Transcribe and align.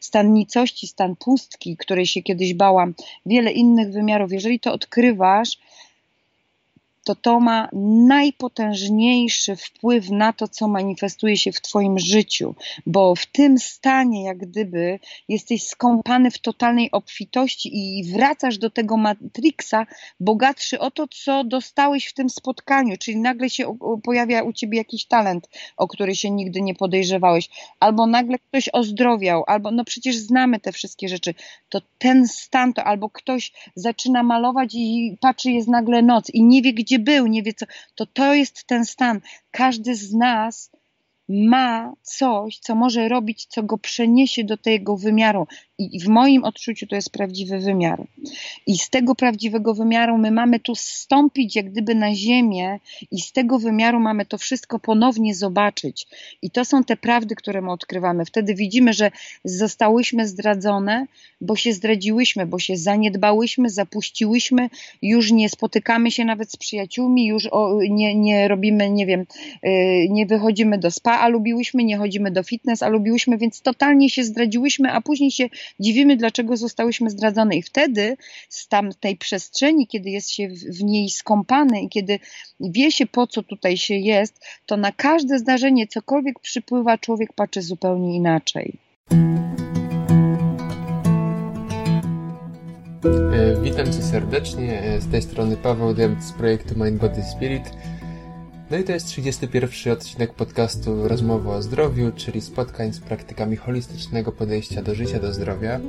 stan 0.00 0.32
nicości, 0.32 0.86
stan 0.86 1.16
pustki, 1.16 1.76
której 1.76 2.06
się 2.06 2.22
kiedyś 2.22 2.54
bałam, 2.54 2.94
wiele 3.26 3.52
innych 3.52 3.92
wymiarów, 3.92 4.32
jeżeli 4.32 4.60
to 4.60 4.72
odkrywasz, 4.72 5.58
to 7.04 7.14
to 7.14 7.40
ma 7.40 7.68
najpotężniejszy 8.08 9.56
wpływ 9.56 10.10
na 10.10 10.32
to, 10.32 10.48
co 10.48 10.68
manifestuje 10.68 11.36
się 11.36 11.52
w 11.52 11.60
Twoim 11.60 11.98
życiu, 11.98 12.54
bo 12.86 13.14
w 13.14 13.26
tym 13.26 13.58
stanie, 13.58 14.24
jak 14.24 14.38
gdyby 14.38 14.98
jesteś 15.28 15.66
skąpany 15.66 16.30
w 16.30 16.38
totalnej 16.38 16.90
obfitości 16.90 17.70
i 17.72 18.04
wracasz 18.12 18.58
do 18.58 18.70
tego 18.70 18.96
Matrixa 18.96 19.86
bogatszy 20.20 20.78
o 20.78 20.90
to, 20.90 21.08
co 21.08 21.44
dostałeś 21.44 22.06
w 22.06 22.14
tym 22.14 22.30
spotkaniu, 22.30 22.96
czyli 22.98 23.16
nagle 23.16 23.50
się 23.50 23.78
pojawia 24.02 24.42
u 24.42 24.52
Ciebie 24.52 24.78
jakiś 24.78 25.06
talent, 25.06 25.48
o 25.76 25.88
który 25.88 26.16
się 26.16 26.30
nigdy 26.30 26.62
nie 26.62 26.74
podejrzewałeś, 26.74 27.48
albo 27.80 28.06
nagle 28.06 28.38
ktoś 28.38 28.68
ozdrowiał, 28.72 29.44
albo 29.46 29.70
no 29.70 29.84
przecież 29.84 30.16
znamy 30.16 30.60
te 30.60 30.72
wszystkie 30.72 31.08
rzeczy, 31.08 31.34
to 31.68 31.80
ten 31.98 32.28
stan, 32.28 32.72
to 32.72 32.84
albo 32.84 33.10
ktoś 33.10 33.52
zaczyna 33.74 34.22
malować 34.22 34.74
i 34.74 35.16
patrzy, 35.20 35.50
jest 35.50 35.68
nagle 35.68 36.02
noc 36.02 36.30
i 36.30 36.42
nie 36.42 36.62
wie, 36.62 36.72
gdzie 36.72 36.89
był, 36.98 37.26
nie 37.26 37.42
wie 37.42 37.54
co, 37.54 37.66
to 37.94 38.06
to 38.06 38.34
jest 38.34 38.64
ten 38.64 38.84
stan. 38.84 39.20
Każdy 39.50 39.94
z 39.94 40.14
nas 40.14 40.70
ma 41.28 41.92
coś, 42.02 42.58
co 42.58 42.74
może 42.74 43.08
robić, 43.08 43.46
co 43.46 43.62
go 43.62 43.78
przeniesie 43.78 44.44
do 44.44 44.56
tego 44.56 44.96
wymiaru. 44.96 45.46
I 45.80 46.00
w 46.00 46.08
moim 46.08 46.44
odczuciu 46.44 46.86
to 46.86 46.94
jest 46.94 47.10
prawdziwy 47.10 47.58
wymiar. 47.58 48.06
I 48.66 48.78
z 48.78 48.90
tego 48.90 49.14
prawdziwego 49.14 49.74
wymiaru 49.74 50.18
my 50.18 50.30
mamy 50.30 50.60
tu 50.60 50.74
stąpić 50.74 51.56
jak 51.56 51.70
gdyby 51.70 51.94
na 51.94 52.14
ziemię 52.14 52.78
i 53.10 53.20
z 53.20 53.32
tego 53.32 53.58
wymiaru 53.58 54.00
mamy 54.00 54.26
to 54.26 54.38
wszystko 54.38 54.78
ponownie 54.78 55.34
zobaczyć. 55.34 56.06
I 56.42 56.50
to 56.50 56.64
są 56.64 56.84
te 56.84 56.96
prawdy, 56.96 57.34
które 57.34 57.62
my 57.62 57.72
odkrywamy. 57.72 58.24
Wtedy 58.24 58.54
widzimy, 58.54 58.92
że 58.92 59.10
zostałyśmy 59.44 60.28
zdradzone, 60.28 61.06
bo 61.40 61.56
się 61.56 61.72
zdradziłyśmy, 61.72 62.46
bo 62.46 62.58
się 62.58 62.76
zaniedbałyśmy, 62.76 63.70
zapuściłyśmy, 63.70 64.70
już 65.02 65.32
nie 65.32 65.48
spotykamy 65.48 66.10
się 66.10 66.24
nawet 66.24 66.52
z 66.52 66.56
przyjaciółmi, 66.56 67.26
już 67.26 67.48
nie, 67.90 68.14
nie 68.14 68.48
robimy, 68.48 68.90
nie 68.90 69.06
wiem, 69.06 69.20
y, 69.66 70.06
nie 70.10 70.26
wychodzimy 70.26 70.78
do 70.78 70.90
spa, 70.90 71.18
a 71.18 71.28
lubiłyśmy, 71.28 71.84
nie 71.84 71.96
chodzimy 71.96 72.30
do 72.30 72.42
fitness, 72.42 72.82
a 72.82 72.88
lubiłyśmy, 72.88 73.38
więc 73.38 73.62
totalnie 73.62 74.10
się 74.10 74.24
zdradziłyśmy, 74.24 74.92
a 74.92 75.00
później 75.00 75.30
się 75.30 75.48
dziwimy, 75.80 76.16
dlaczego 76.16 76.56
zostałyśmy 76.56 77.10
zdradzone. 77.10 77.56
I 77.56 77.62
wtedy 77.62 78.16
z 78.48 78.68
tamtej 78.68 79.16
przestrzeni, 79.16 79.86
kiedy 79.86 80.10
jest 80.10 80.30
się 80.30 80.48
w 80.48 80.82
niej 80.82 81.10
skąpany 81.10 81.82
i 81.82 81.88
kiedy 81.88 82.18
wie 82.60 82.92
się, 82.92 83.06
po 83.06 83.26
co 83.26 83.42
tutaj 83.42 83.76
się 83.76 83.94
jest, 83.94 84.44
to 84.66 84.76
na 84.76 84.92
każde 84.92 85.38
zdarzenie, 85.38 85.86
cokolwiek 85.86 86.40
przypływa, 86.40 86.98
człowiek 86.98 87.32
patrzy 87.32 87.62
zupełnie 87.62 88.16
inaczej. 88.16 88.78
E, 93.04 93.62
witam 93.62 93.86
Cię 93.86 94.02
serdecznie. 94.02 94.82
E, 94.82 95.00
z 95.00 95.10
tej 95.10 95.22
strony 95.22 95.56
Paweł 95.56 95.94
Dewit 95.94 96.24
z 96.24 96.32
projektu 96.32 96.74
Mind 96.84 97.00
Body 97.00 97.22
Spirit. 97.22 97.62
No 98.70 98.78
i 98.78 98.84
to 98.84 98.92
jest 98.92 99.06
31 99.06 99.92
odcinek 99.92 100.34
podcastu 100.34 101.08
Rozmowa 101.08 101.56
o 101.56 101.62
zdrowiu, 101.62 102.12
czyli 102.16 102.40
spotkań 102.40 102.92
z 102.92 103.00
praktykami 103.00 103.56
holistycznego 103.56 104.32
podejścia 104.32 104.82
do 104.82 104.94
życia, 104.94 105.20
do 105.20 105.32
zdrowia. 105.32 105.80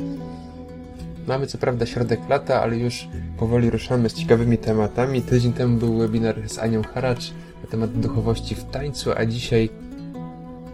Mamy 1.27 1.47
co 1.47 1.57
prawda 1.57 1.85
środek 1.85 2.19
lata, 2.29 2.61
ale 2.61 2.77
już 2.77 3.07
powoli 3.37 3.69
ruszamy 3.69 4.09
z 4.09 4.13
ciekawymi 4.13 4.57
tematami. 4.57 5.21
Tydzień 5.21 5.53
temu 5.53 5.77
był 5.77 5.97
webinar 5.97 6.49
z 6.49 6.59
Anią 6.59 6.83
Haracz 6.83 7.31
na 7.63 7.69
temat 7.69 7.99
duchowości 7.99 8.55
w 8.55 8.63
tańcu, 8.63 9.11
a 9.15 9.25
dzisiaj 9.25 9.69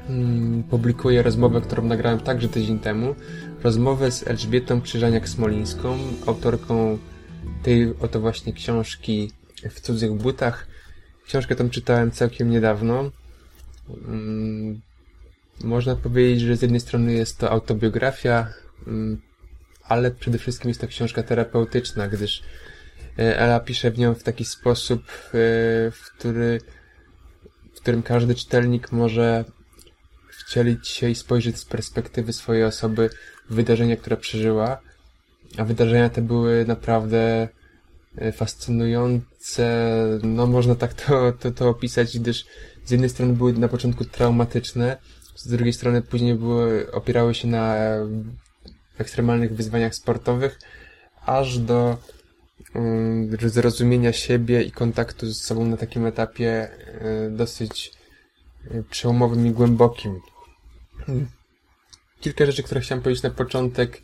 hmm, 0.08 0.64
publikuję 0.64 1.22
rozmowę, 1.22 1.62
którą 1.62 1.84
nagrałem 1.84 2.20
także 2.20 2.50
tydzień 2.50 2.80
temu. 2.80 3.16
Rozmowę 3.64 4.12
z 4.12 4.28
Elżbietą 4.28 4.80
Krzyżaniak-Smolińską, 4.80 5.98
autorką 6.26 6.98
tej 7.64 7.94
oto 8.00 8.20
właśnie 8.20 8.54
książki 8.54 9.32
w 9.70 9.82
cudzych 9.82 10.14
butach, 10.14 10.67
Książkę 11.28 11.56
tą 11.56 11.70
czytałem 11.70 12.12
całkiem 12.12 12.50
niedawno. 12.50 13.12
Mm, 14.08 14.82
można 15.64 15.96
powiedzieć, 15.96 16.42
że 16.42 16.56
z 16.56 16.62
jednej 16.62 16.80
strony 16.80 17.14
jest 17.14 17.38
to 17.38 17.52
autobiografia, 17.52 18.48
mm, 18.88 19.22
ale 19.84 20.12
przede 20.12 20.38
wszystkim 20.38 20.70
jest 20.70 20.82
to 20.82 20.88
książka 20.88 21.24
terapeutyczna, 21.24 22.08
gdyż 22.08 22.44
e, 23.20 23.40
Ela 23.40 23.60
pisze 23.60 23.92
w 23.92 24.00
nią 24.00 24.14
w 24.14 24.24
taki 24.24 24.46
sposób, 24.46 25.02
e, 25.04 25.32
w, 25.92 26.02
który, 26.18 26.62
w 27.74 27.80
którym 27.82 28.04
każdy 28.04 28.36
czytelnik 28.36 28.92
może 28.92 29.46
wcielić 30.30 30.88
się 30.88 31.10
i 31.10 31.16
spojrzeć 31.16 31.58
z 31.58 31.66
perspektywy 31.66 32.34
swojej 32.34 32.64
osoby 32.64 33.10
w 33.50 33.56
wydarzenia, 33.56 33.98
które 33.98 34.18
przeżyła. 34.18 34.82
A 35.58 35.64
wydarzenia 35.64 36.10
te 36.10 36.22
były 36.22 36.66
naprawdę 36.66 37.48
fascynujące, 38.34 39.94
no 40.24 40.48
można 40.48 40.76
tak 40.76 40.94
to, 40.94 41.32
to, 41.32 41.52
to 41.52 41.70
opisać, 41.70 42.20
gdyż 42.20 42.46
z 42.86 42.92
jednej 42.92 43.10
strony 43.10 43.34
były 43.34 43.54
na 43.54 43.68
początku 43.68 44.06
traumatyczne, 44.06 44.98
z 45.36 45.48
drugiej 45.48 45.74
strony 45.74 46.02
później 46.02 46.36
były, 46.36 46.92
opierały 46.92 47.36
się 47.36 47.48
na 47.48 47.76
ekstremalnych 48.98 49.56
wyzwaniach 49.56 49.96
sportowych, 49.96 50.60
aż 51.26 51.58
do 51.58 51.98
um, 52.76 53.38
zrozumienia 53.50 54.14
siebie 54.14 54.62
i 54.62 54.72
kontaktu 54.72 55.34
z 55.34 55.42
sobą 55.42 55.66
na 55.66 55.78
takim 55.78 56.06
etapie 56.06 56.70
y, 57.28 57.32
dosyć 57.32 57.92
przełomowym 58.90 59.48
i 59.48 59.52
głębokim. 59.52 60.20
Kilka 62.20 62.46
rzeczy, 62.46 62.64
które 62.64 62.82
chciałem 62.82 63.02
powiedzieć 63.04 63.24
na 63.24 63.30
początek. 63.30 64.02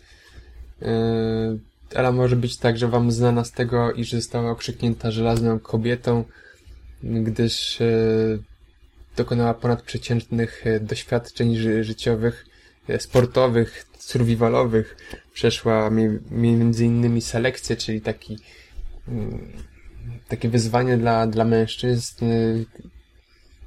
Ela 1.94 2.12
może 2.12 2.36
być 2.36 2.58
także 2.58 2.88
wam 2.88 3.12
znana 3.12 3.44
z 3.44 3.52
tego, 3.52 3.92
iż 3.92 4.12
została 4.12 4.52
okrzyknięta 4.52 5.12
żelazną 5.12 5.59
kobietą, 5.59 6.24
gdyż 7.04 7.81
e, 7.81 7.86
dokonała 9.16 9.54
ponadprzeciętnych 9.54 10.68
e, 10.68 10.80
doświadczeń 10.80 11.56
ży 11.56 11.84
życiowych, 11.84 12.46
e, 12.90 13.00
sportowych, 13.00 13.86
survivalowych. 14.00 14.98
Przeszła 15.34 15.90
między 16.31 16.86
innymi 16.86 17.22
selekcję, 17.22 17.76
czyli 17.76 18.02
taki 18.02 18.38
mm, 19.08 19.52
takie 20.28 20.50
wyzwanie 20.50 20.98
dla, 20.98 21.28
dla 21.28 21.46
mężczyzn, 21.46 22.25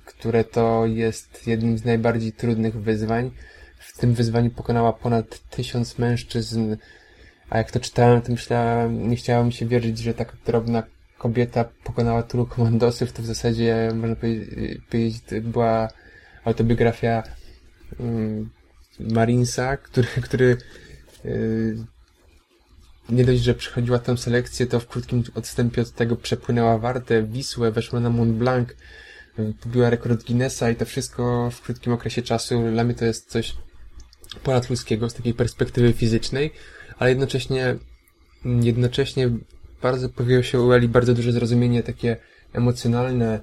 które 0.05 0.45
to 0.45 0.87
jest 0.87 1.47
jednym 1.47 1.79
z 1.79 1.85
najbardziej 1.85 2.33
trudnych 2.33 2.81
wyzwań. 2.81 3.31
W 3.79 3.99
tym 3.99 4.15
wyzwaniu 4.15 4.51
pokonała 4.51 4.93
ponad 4.93 5.51
tysiąc 5.51 5.99
mężczyzn 5.99 6.77
a 7.51 7.59
jak 7.59 7.71
to 7.71 7.81
czytałem, 7.81 8.23
to 8.23 8.33
myślałem, 8.33 9.09
nie 9.11 9.17
chciałem 9.17 9.53
się 9.53 9.67
wierzyć, 9.67 9.99
że 9.99 10.15
taka 10.15 10.37
drobna 10.47 10.83
kobieta 11.19 11.65
pokonała 11.85 12.23
tylu 12.23 12.47
komandosów, 12.47 13.13
to 13.13 13.23
w 13.23 13.27
zasadzie, 13.27 13.91
można 13.95 14.17
powiedzieć, 14.17 15.23
była 15.43 15.89
autobiografia 16.45 17.23
um, 17.99 18.51
Marinsa, 19.01 19.77
który, 19.77 20.09
który 20.23 20.57
yy, 21.25 21.77
nie 23.09 23.25
dość, 23.25 23.43
że 23.43 23.55
przechodziła 23.55 23.99
tę 23.99 24.17
selekcję, 24.17 24.67
to 24.67 24.81
w 24.81 24.87
krótkim 24.87 25.25
odstępie 25.35 25.83
od 25.83 25.93
tego 25.93 26.17
przepłynęła 26.17 26.79
Wartę, 26.79 27.23
Wisłę, 27.23 27.71
weszła 27.71 28.01
na 28.01 28.11
Mont 28.11 28.33
Blanc, 28.33 28.69
pobiła 29.61 29.91
rekord 29.91 30.25
Guinnessa 30.25 30.71
i 30.71 30.77
to 30.77 30.85
wszystko 30.85 31.51
w 31.51 31.61
krótkim 31.61 31.93
okresie 31.93 32.23
czasu. 32.23 32.71
Dla 32.71 32.85
mnie 32.85 32.95
to 32.95 33.05
jest 33.05 33.31
coś 33.31 33.57
ponadludzkiego 34.43 35.11
z 35.11 35.15
takiej 35.15 35.35
perspektywy 35.35 35.93
fizycznej 35.93 36.53
ale 36.99 37.11
jednocześnie, 37.11 37.77
jednocześnie 38.45 39.31
bardzo 39.83 40.09
pojawiło 40.09 40.43
się 40.43 40.61
u 40.61 40.73
Eli 40.73 40.89
bardzo 40.89 41.15
duże 41.15 41.33
zrozumienie 41.33 41.83
takie 41.83 42.17
emocjonalne, 42.53 43.41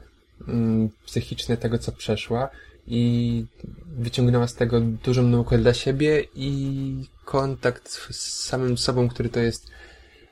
mm, 0.47 0.89
psychiczne 1.05 1.57
tego, 1.57 1.77
co 1.77 1.91
przeszła 1.91 2.49
i 2.87 3.45
wyciągnęła 3.85 4.47
z 4.47 4.55
tego 4.55 4.81
dużą 4.81 5.23
naukę 5.23 5.57
dla 5.57 5.73
siebie 5.73 6.23
i 6.35 7.05
kontakt 7.25 7.89
z 7.89 8.43
samym 8.43 8.77
sobą, 8.77 9.09
który 9.09 9.29
to 9.29 9.39
jest 9.39 9.71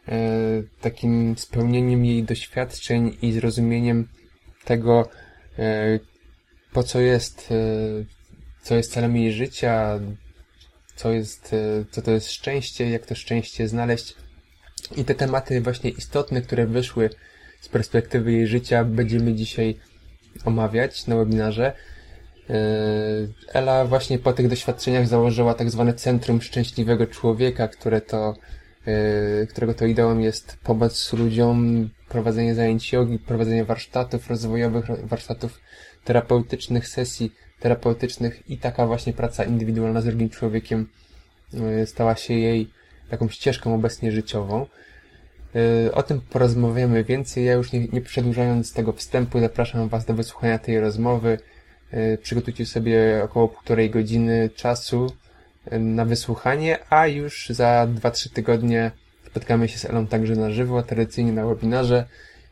e, 0.07 0.17
takim 0.81 1.37
spełnieniem 1.37 2.05
jej 2.05 2.23
doświadczeń 2.23 3.17
i 3.21 3.31
zrozumieniem 3.31 4.07
tego, 4.65 5.09
e, 5.59 5.99
po 6.73 6.83
co 6.83 6.99
jest, 6.99 7.51
e, 7.51 7.55
co 8.61 8.75
jest 8.75 8.91
celem 8.91 9.17
jej 9.17 9.31
życia, 9.31 9.99
co 10.95 11.11
jest, 11.11 11.53
e, 11.53 11.85
co 11.91 12.01
to 12.01 12.11
jest 12.11 12.31
szczęście, 12.31 12.89
jak 12.89 13.05
to 13.05 13.15
szczęście 13.15 13.67
znaleźć. 13.67 14.15
I 14.95 15.05
te 15.05 15.15
tematy 15.15 15.61
właśnie 15.61 15.89
istotne, 15.89 16.41
które 16.41 16.65
wyszły 16.67 17.09
z 17.61 17.69
perspektywy 17.69 18.31
jej 18.31 18.47
życia, 18.47 18.83
będziemy 18.85 19.33
dzisiaj 19.33 19.79
omawiać 20.45 21.07
na 21.07 21.15
webinarze. 21.15 21.73
E, 22.49 22.53
Ela 23.53 23.85
właśnie 23.85 24.19
po 24.19 24.33
tych 24.33 24.47
doświadczeniach 24.47 25.07
założyła 25.07 25.53
tak 25.53 25.71
zwane 25.71 25.93
Centrum 25.93 26.41
Szczęśliwego 26.41 27.07
Człowieka, 27.07 27.67
które 27.67 28.01
to, 28.01 28.35
e, 28.85 29.47
którego 29.47 29.73
to 29.73 29.85
ideą 29.85 30.19
jest 30.19 30.57
pomoc 30.63 31.13
ludziom, 31.13 31.89
prowadzenie 32.09 32.55
zajęć 32.55 32.93
jogi, 32.93 33.19
prowadzenie 33.19 33.65
warsztatów 33.65 34.29
rozwojowych, 34.29 34.85
warsztatów 35.03 35.59
terapeutycznych, 36.03 36.87
sesji 36.87 37.31
terapeutycznych 37.61 38.49
i 38.49 38.57
taka 38.57 38.87
właśnie 38.87 39.13
praca 39.13 39.43
indywidualna 39.43 40.01
z 40.01 40.05
drugim 40.05 40.29
człowiekiem 40.29 40.87
stała 41.85 42.15
się 42.15 42.33
jej 42.33 42.69
taką 43.09 43.29
ścieżką 43.29 43.75
obecnie 43.75 44.11
życiową. 44.11 44.65
E, 45.55 45.91
o 45.91 46.03
tym 46.03 46.21
porozmawiamy 46.21 47.03
więcej. 47.03 47.45
Ja 47.45 47.53
już 47.53 47.71
nie, 47.71 47.87
nie 47.87 48.01
przedłużając 48.01 48.73
tego 48.73 48.93
wstępu, 48.93 49.39
zapraszam 49.39 49.89
Was 49.89 50.05
do 50.05 50.13
wysłuchania 50.13 50.59
tej 50.59 50.79
rozmowy. 50.79 51.37
E, 51.91 52.17
przygotujcie 52.17 52.65
sobie 52.65 53.21
około 53.23 53.47
półtorej 53.47 53.89
godziny 53.89 54.49
czasu 54.55 55.11
e, 55.65 55.79
na 55.79 56.05
wysłuchanie, 56.05 56.77
a 56.89 57.07
już 57.07 57.49
za 57.49 57.87
2-3 57.95 58.29
tygodnie 58.33 58.91
spotkamy 59.25 59.67
się 59.67 59.77
z 59.77 59.85
Elą 59.85 60.07
także 60.07 60.35
na 60.35 60.51
żywo, 60.51 60.83
tradycyjnie 60.83 61.33
na 61.33 61.45
webinarze, 61.45 62.05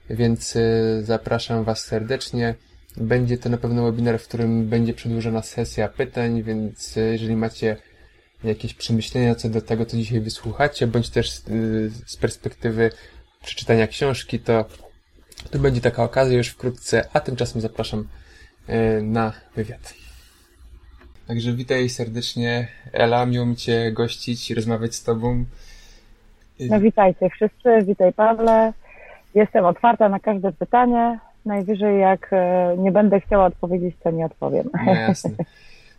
więc 0.10 0.58
zapraszam 1.02 1.64
Was 1.64 1.86
serdecznie. 1.86 2.56
Będzie 2.98 3.38
to 3.38 3.50
na 3.50 3.58
pewno 3.58 3.84
webinar, 3.84 4.20
w 4.20 4.28
którym 4.28 4.68
będzie 4.68 4.94
przedłużona 4.94 5.42
sesja 5.42 5.88
pytań, 5.88 6.44
więc 6.44 6.96
jeżeli 6.96 7.36
macie 7.36 7.78
jakieś 8.44 8.74
przemyślenia 8.74 9.36
co 9.36 9.50
do 9.50 9.62
tego, 9.62 9.86
co 9.86 9.98
dzisiaj 9.98 10.20
wysłuchacie, 10.20 10.88
bądź 10.88 11.10
też 11.10 11.32
z, 11.32 12.18
perspektywy 12.18 12.92
przeczytania 13.44 13.88
książki, 13.88 14.40
to, 14.40 14.66
to 15.52 15.60
będzie 15.60 15.82
taka 15.82 16.04
okazja 16.04 16.38
już 16.38 16.48
wkrótce, 16.48 17.06
a 17.14 17.20
tymczasem 17.20 17.62
zapraszam 17.62 18.08
e, 18.68 19.02
na 19.02 19.34
wywiad. 19.56 19.94
Także 21.28 21.54
witaj 21.54 21.90
serdecznie, 21.90 22.68
Ela, 22.94 23.26
miło 23.26 23.46
mi 23.46 23.56
Cię 23.56 23.92
gościć 23.92 24.52
i 24.52 24.56
rozmawiać 24.56 24.96
z 24.96 25.04
Tobą. 25.04 25.46
No 26.60 26.80
witajcie 26.80 27.30
wszyscy, 27.30 27.86
witaj 27.86 28.14
Pawle. 28.14 28.74
Jestem 29.36 29.66
otwarta 29.66 30.10
na 30.10 30.20
każde 30.20 30.52
pytanie. 30.52 31.20
Najwyżej 31.50 32.00
jak 32.00 32.30
e, 32.32 32.76
nie 32.78 32.92
będę 32.92 33.22
chciała 33.22 33.46
odpowiedzieć, 33.46 33.96
to 34.04 34.12
nie 34.12 34.26
odpowiem. 34.26 34.70
No 34.86 34.94
jasne. 34.94 35.32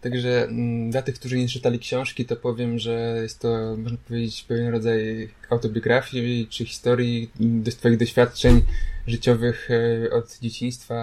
Także 0.00 0.44
mm, 0.44 0.90
dla 0.90 1.02
tych, 1.02 1.14
którzy 1.14 1.38
nie 1.38 1.48
czytali 1.48 1.78
książki, 1.78 2.24
to 2.24 2.36
powiem, 2.36 2.78
że 2.78 3.18
jest 3.22 3.40
to, 3.40 3.76
można 3.76 3.98
powiedzieć, 4.08 4.44
pewien 4.48 4.68
rodzaj 4.68 5.28
autobiografii 5.50 6.46
czy 6.50 6.64
historii 6.64 7.30
do 7.40 7.70
Twoich 7.70 7.96
doświadczeń 7.96 8.62
życiowych 9.06 9.68
e, 9.70 10.10
od 10.10 10.38
dzieciństwa 10.38 10.96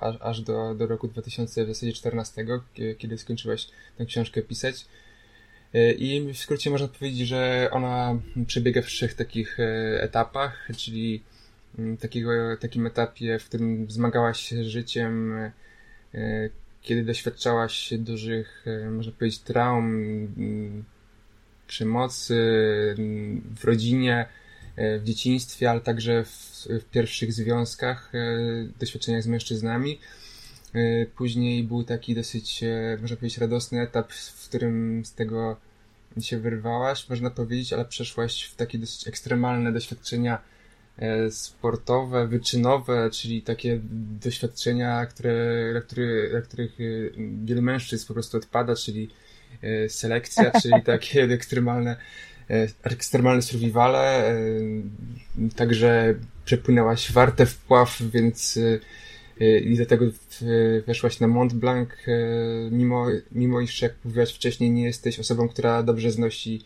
aż, 0.00 0.16
aż 0.20 0.40
do, 0.40 0.74
do 0.74 0.86
roku 0.86 1.08
2014, 1.08 2.46
kiedy 2.98 3.18
skończyłaś 3.18 3.68
tę 3.98 4.06
książkę 4.06 4.42
pisać. 4.42 4.86
E, 5.74 5.92
I 5.92 6.32
w 6.32 6.38
skrócie 6.38 6.70
można 6.70 6.88
powiedzieć, 6.88 7.28
że 7.28 7.68
ona 7.72 8.18
przebiega 8.46 8.82
w 8.82 8.86
trzech 8.86 9.14
takich 9.14 9.58
etapach, 10.00 10.68
czyli 10.76 11.14
mm, 11.14 11.29
takiego, 12.00 12.30
takim 12.60 12.86
etapie, 12.86 13.38
w 13.38 13.44
którym 13.44 13.90
zmagałaś 13.90 14.40
się 14.40 14.64
z 14.64 14.66
życiem, 14.66 15.34
kiedy 16.82 17.04
doświadczałaś 17.04 17.92
dużych, 17.98 18.64
e, 18.66 18.90
można 18.90 19.12
powiedzieć, 19.12 19.40
traum, 19.40 19.86
mm, 20.36 20.84
przemocy 21.66 22.36
mm, 22.98 23.42
w 23.60 23.64
rodzinie, 23.64 24.26
e, 24.76 24.98
w 24.98 25.04
dzieciństwie, 25.04 25.70
ale 25.70 25.80
także 25.80 26.24
w, 26.24 26.66
w 26.80 26.84
pierwszych 26.84 27.32
związkach, 27.32 28.12
e, 28.14 28.18
doświadczeniach 28.78 29.22
z 29.22 29.26
mężczyznami. 29.26 29.98
Później 31.16 31.64
był 31.64 31.84
taki 31.84 32.14
dosyć, 32.14 32.64
można 33.00 33.16
powiedzieć, 33.16 33.38
radosny 33.38 33.80
etap, 33.80 34.12
w 34.12 34.48
którym 34.48 35.04
z 35.04 35.14
tego 35.14 35.56
się 36.20 36.38
wyrwałaś, 36.38 37.08
można 37.08 37.30
powiedzieć, 37.30 37.72
ale 37.72 37.84
przeszłaś 37.84 38.42
w 38.42 38.56
takie 38.56 38.78
dosyć 38.78 39.08
ekstremalne 39.08 39.72
doświadczenia 39.72 40.38
E, 40.38 40.59
sportowe, 41.30 42.26
wyczynowe, 42.26 43.10
czyli 43.12 43.42
takie 43.42 43.80
doświadczenia, 44.22 45.06
które, 45.06 45.34
na, 45.74 45.80
który, 45.80 46.30
na 46.32 46.40
których 46.40 46.80
e, 46.80 46.84
wielu 47.44 47.62
mężczyzn 47.62 48.06
po 48.06 48.14
prostu 48.14 48.36
odpada, 48.36 48.76
czyli 48.76 49.08
e, 49.62 49.88
selekcja, 49.88 50.50
czyli 50.62 50.82
takie 50.82 51.22
ekstremalne, 51.22 51.96
ekstremalne 52.82 53.42
survivale. 53.42 54.34
Także 55.56 56.14
przepłynęłaś 56.44 57.12
warte 57.12 57.46
wpław, 57.46 58.02
więc 58.02 58.58
i 59.40 59.76
dlatego 59.76 60.04
weszłaś 60.86 61.20
na 61.20 61.26
Mont 61.26 61.52
Blanc, 61.54 61.88
mimo, 62.70 63.06
mimo 63.32 63.60
iż 63.60 63.82
jak 63.82 63.92
mówiłaś 64.04 64.34
wcześniej, 64.34 64.70
nie 64.70 64.84
jesteś 64.84 65.20
osobą, 65.20 65.48
która 65.48 65.82
dobrze 65.82 66.10
znosi 66.10 66.64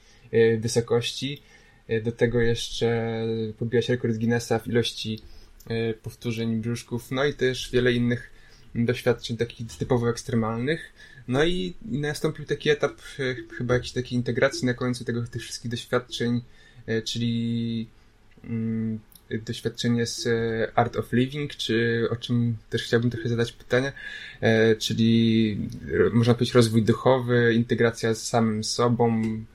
wysokości 0.59 1.43
E, 1.43 1.54
do 2.03 2.13
tego 2.13 2.41
jeszcze 2.41 3.21
pobiłaś 3.59 3.89
rekord 3.89 4.17
Guinnessa 4.17 4.59
w 4.59 4.67
ilości 4.67 5.21
e, 5.67 5.95
powtórzeń 5.95 6.61
brzuszków, 6.61 7.11
no 7.11 7.25
i 7.25 7.35
też 7.35 7.71
wiele 7.73 7.93
innych 7.93 8.31
doświadczeń 8.75 9.37
takich 9.37 9.67
typowo 9.79 10.11
ekstremalnych. 10.11 10.93
No 11.29 11.45
i, 11.45 11.75
nastąpił 11.85 12.45
taki 12.45 12.71
etap 12.71 12.93
e, 13.19 13.35
chyba 13.57 13.75
jakiejś 13.75 13.93
takiej 13.93 14.19
integracji 14.19 14.67
na 14.67 14.75
końcu 14.75 15.05
tego, 15.05 15.27
tych 15.27 15.43
wszystkich 15.43 15.71
doświadczeń, 15.71 16.43
czyli 17.05 17.87
mm, 18.45 18.99
doświadczenie 19.31 20.07
z 20.07 20.29
Art 20.75 20.97
of 20.97 21.13
Living, 21.13 21.55
czy 21.55 22.09
o 22.11 22.17
czym 22.17 22.57
też 22.71 22.83
chciałbym 22.83 23.11
trochę 23.11 23.29
zadać 23.29 23.53
pytanie, 23.53 23.93
czyli 24.79 25.59
można 26.13 26.35
powiedzieć 26.35 26.55
rozwój 26.55 26.83
duchowy, 26.83 27.55
integracja 27.55 28.15
z 28.15 28.23
samym 28.23 28.65
sobą, 28.65 29.23
E, 29.23 29.54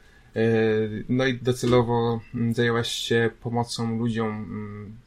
no 1.10 1.26
i 1.26 1.40
docelowo 1.40 2.22
mm, 2.36 2.54
zajęłaś 2.54 2.92
się 2.92 3.30
pomocą 3.42 3.98
ludziom 3.98 4.28
mm, 4.28 4.98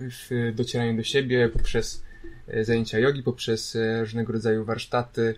w 0.00 0.52
docieraniu 0.54 0.96
do 0.96 1.02
siebie 1.02 1.48
poprzez 1.48 2.02
e, 2.48 2.64
zajęcia 2.64 2.98
jogi, 2.98 3.22
poprzez 3.22 3.76
e, 3.76 4.00
różnego 4.00 4.32
rodzaju 4.32 4.64
warsztaty, 4.64 5.34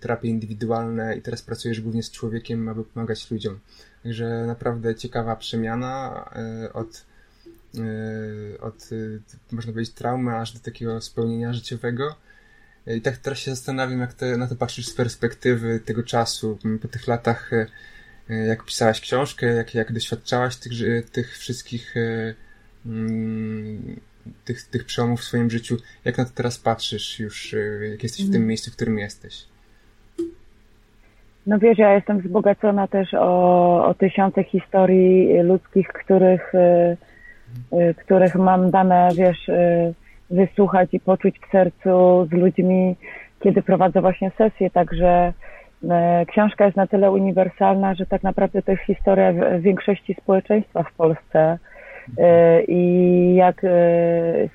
terapie 0.00 0.28
indywidualne 0.28 1.16
i 1.16 1.22
teraz 1.22 1.42
pracujesz 1.42 1.80
głównie 1.80 2.02
z 2.02 2.10
człowiekiem, 2.10 2.68
aby 2.68 2.84
pomagać 2.84 3.30
ludziom. 3.30 3.58
Także 4.02 4.44
naprawdę 4.46 4.94
ciekawa 4.94 5.36
przemiana 5.36 6.24
od, 6.72 7.04
od 8.60 8.88
można 9.52 9.72
powiedzieć, 9.72 9.94
traumy 9.94 10.36
aż 10.36 10.52
do 10.52 10.60
takiego 10.60 11.00
spełnienia 11.00 11.52
życiowego. 11.52 12.16
I 12.96 13.00
tak 13.00 13.16
teraz 13.16 13.38
się 13.38 13.50
zastanawiam, 13.50 14.00
jak 14.00 14.12
te, 14.12 14.36
na 14.36 14.46
to 14.46 14.56
patrzysz 14.56 14.86
z 14.86 14.94
perspektywy 14.94 15.80
tego 15.80 16.02
czasu, 16.02 16.58
po 16.82 16.88
tych 16.88 17.08
latach, 17.08 17.52
e, 17.52 17.66
e, 18.30 18.34
jak 18.34 18.64
pisałaś 18.64 19.00
książkę, 19.00 19.46
jak, 19.46 19.74
jak 19.74 19.92
doświadczałaś 19.92 20.56
tych, 20.56 20.72
tych 21.12 21.38
wszystkich 21.38 21.96
e, 21.96 22.34
tych, 24.44 24.62
tych 24.62 24.84
przełomów 24.84 25.20
w 25.20 25.24
swoim 25.24 25.50
życiu. 25.50 25.76
Jak 26.04 26.18
na 26.18 26.24
to 26.24 26.30
teraz 26.34 26.58
patrzysz 26.58 27.18
już, 27.20 27.56
jak 27.90 28.02
jesteś 28.02 28.26
w 28.26 28.28
tym 28.28 28.36
mm. 28.36 28.48
miejscu, 28.48 28.70
w 28.70 28.76
którym 28.76 28.98
jesteś? 28.98 29.44
No 31.46 31.58
wiesz, 31.58 31.78
ja 31.78 31.94
jestem 31.94 32.20
wzbogacona 32.20 32.86
też 32.88 33.14
o, 33.14 33.86
o 33.86 33.94
tysiące 33.94 34.44
historii 34.44 35.42
ludzkich, 35.42 35.88
których, 35.88 36.52
których 37.96 38.34
mam 38.34 38.70
dane, 38.70 39.08
wiesz, 39.16 39.50
wysłuchać 40.30 40.88
i 40.94 41.00
poczuć 41.00 41.38
w 41.38 41.50
sercu 41.50 42.26
z 42.30 42.32
ludźmi, 42.32 42.96
kiedy 43.40 43.62
prowadzę 43.62 44.00
właśnie 44.00 44.30
sesję. 44.38 44.70
Także 44.70 45.32
e, 45.90 46.26
książka 46.26 46.64
jest 46.64 46.76
na 46.76 46.86
tyle 46.86 47.10
uniwersalna, 47.10 47.94
że 47.94 48.06
tak 48.06 48.22
naprawdę 48.22 48.62
to 48.62 48.72
jest 48.72 48.84
historia 48.84 49.32
większości 49.58 50.14
społeczeństwa 50.14 50.82
w 50.82 50.92
Polsce. 50.92 51.58
E, 52.18 52.62
I 52.62 53.34
jak 53.34 53.64
e, 53.64 53.68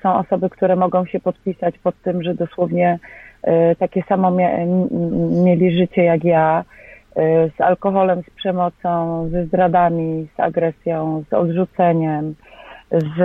są 0.02 0.14
osoby, 0.14 0.50
które 0.50 0.76
mogą 0.76 1.06
się 1.06 1.20
podpisać 1.20 1.78
pod 1.78 2.02
tym, 2.02 2.22
że 2.22 2.34
dosłownie 2.34 2.98
takie 3.78 4.02
samo 4.02 4.30
mieli 5.44 5.78
życie 5.78 6.04
jak 6.04 6.24
ja, 6.24 6.64
z 7.56 7.60
alkoholem, 7.60 8.22
z 8.22 8.30
przemocą, 8.30 9.28
ze 9.28 9.46
zdradami, 9.46 10.28
z 10.36 10.40
agresją, 10.40 11.24
z 11.30 11.32
odrzuceniem, 11.32 12.34
z 13.00 13.20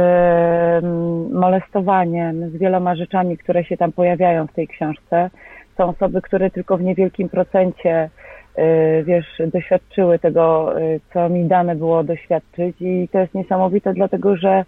mm, 0.84 1.32
molestowaniem, 1.32 2.50
z 2.50 2.58
wieloma 2.58 2.96
rzeczami, 2.96 3.38
które 3.38 3.64
się 3.64 3.78
tam 3.78 3.92
pojawiają 3.92 4.48
w 4.48 4.54
tej 4.54 4.68
książce. 4.68 5.30
Są 5.78 5.90
osoby, 5.90 6.22
które 6.22 6.52
tylko 6.52 6.78
w 6.78 6.82
niewielkim 6.82 7.30
procencie, 7.30 8.10
y, 8.58 9.04
wiesz, 9.04 9.42
doświadczyły 9.54 10.20
tego, 10.20 10.78
y, 10.82 11.00
co 11.14 11.30
mi 11.30 11.46
dane 11.46 11.76
było 11.76 12.04
doświadczyć 12.04 12.76
i 12.82 13.10
to 13.12 13.20
jest 13.20 13.34
niesamowite, 13.34 13.94
dlatego 13.94 14.36
że 14.38 14.66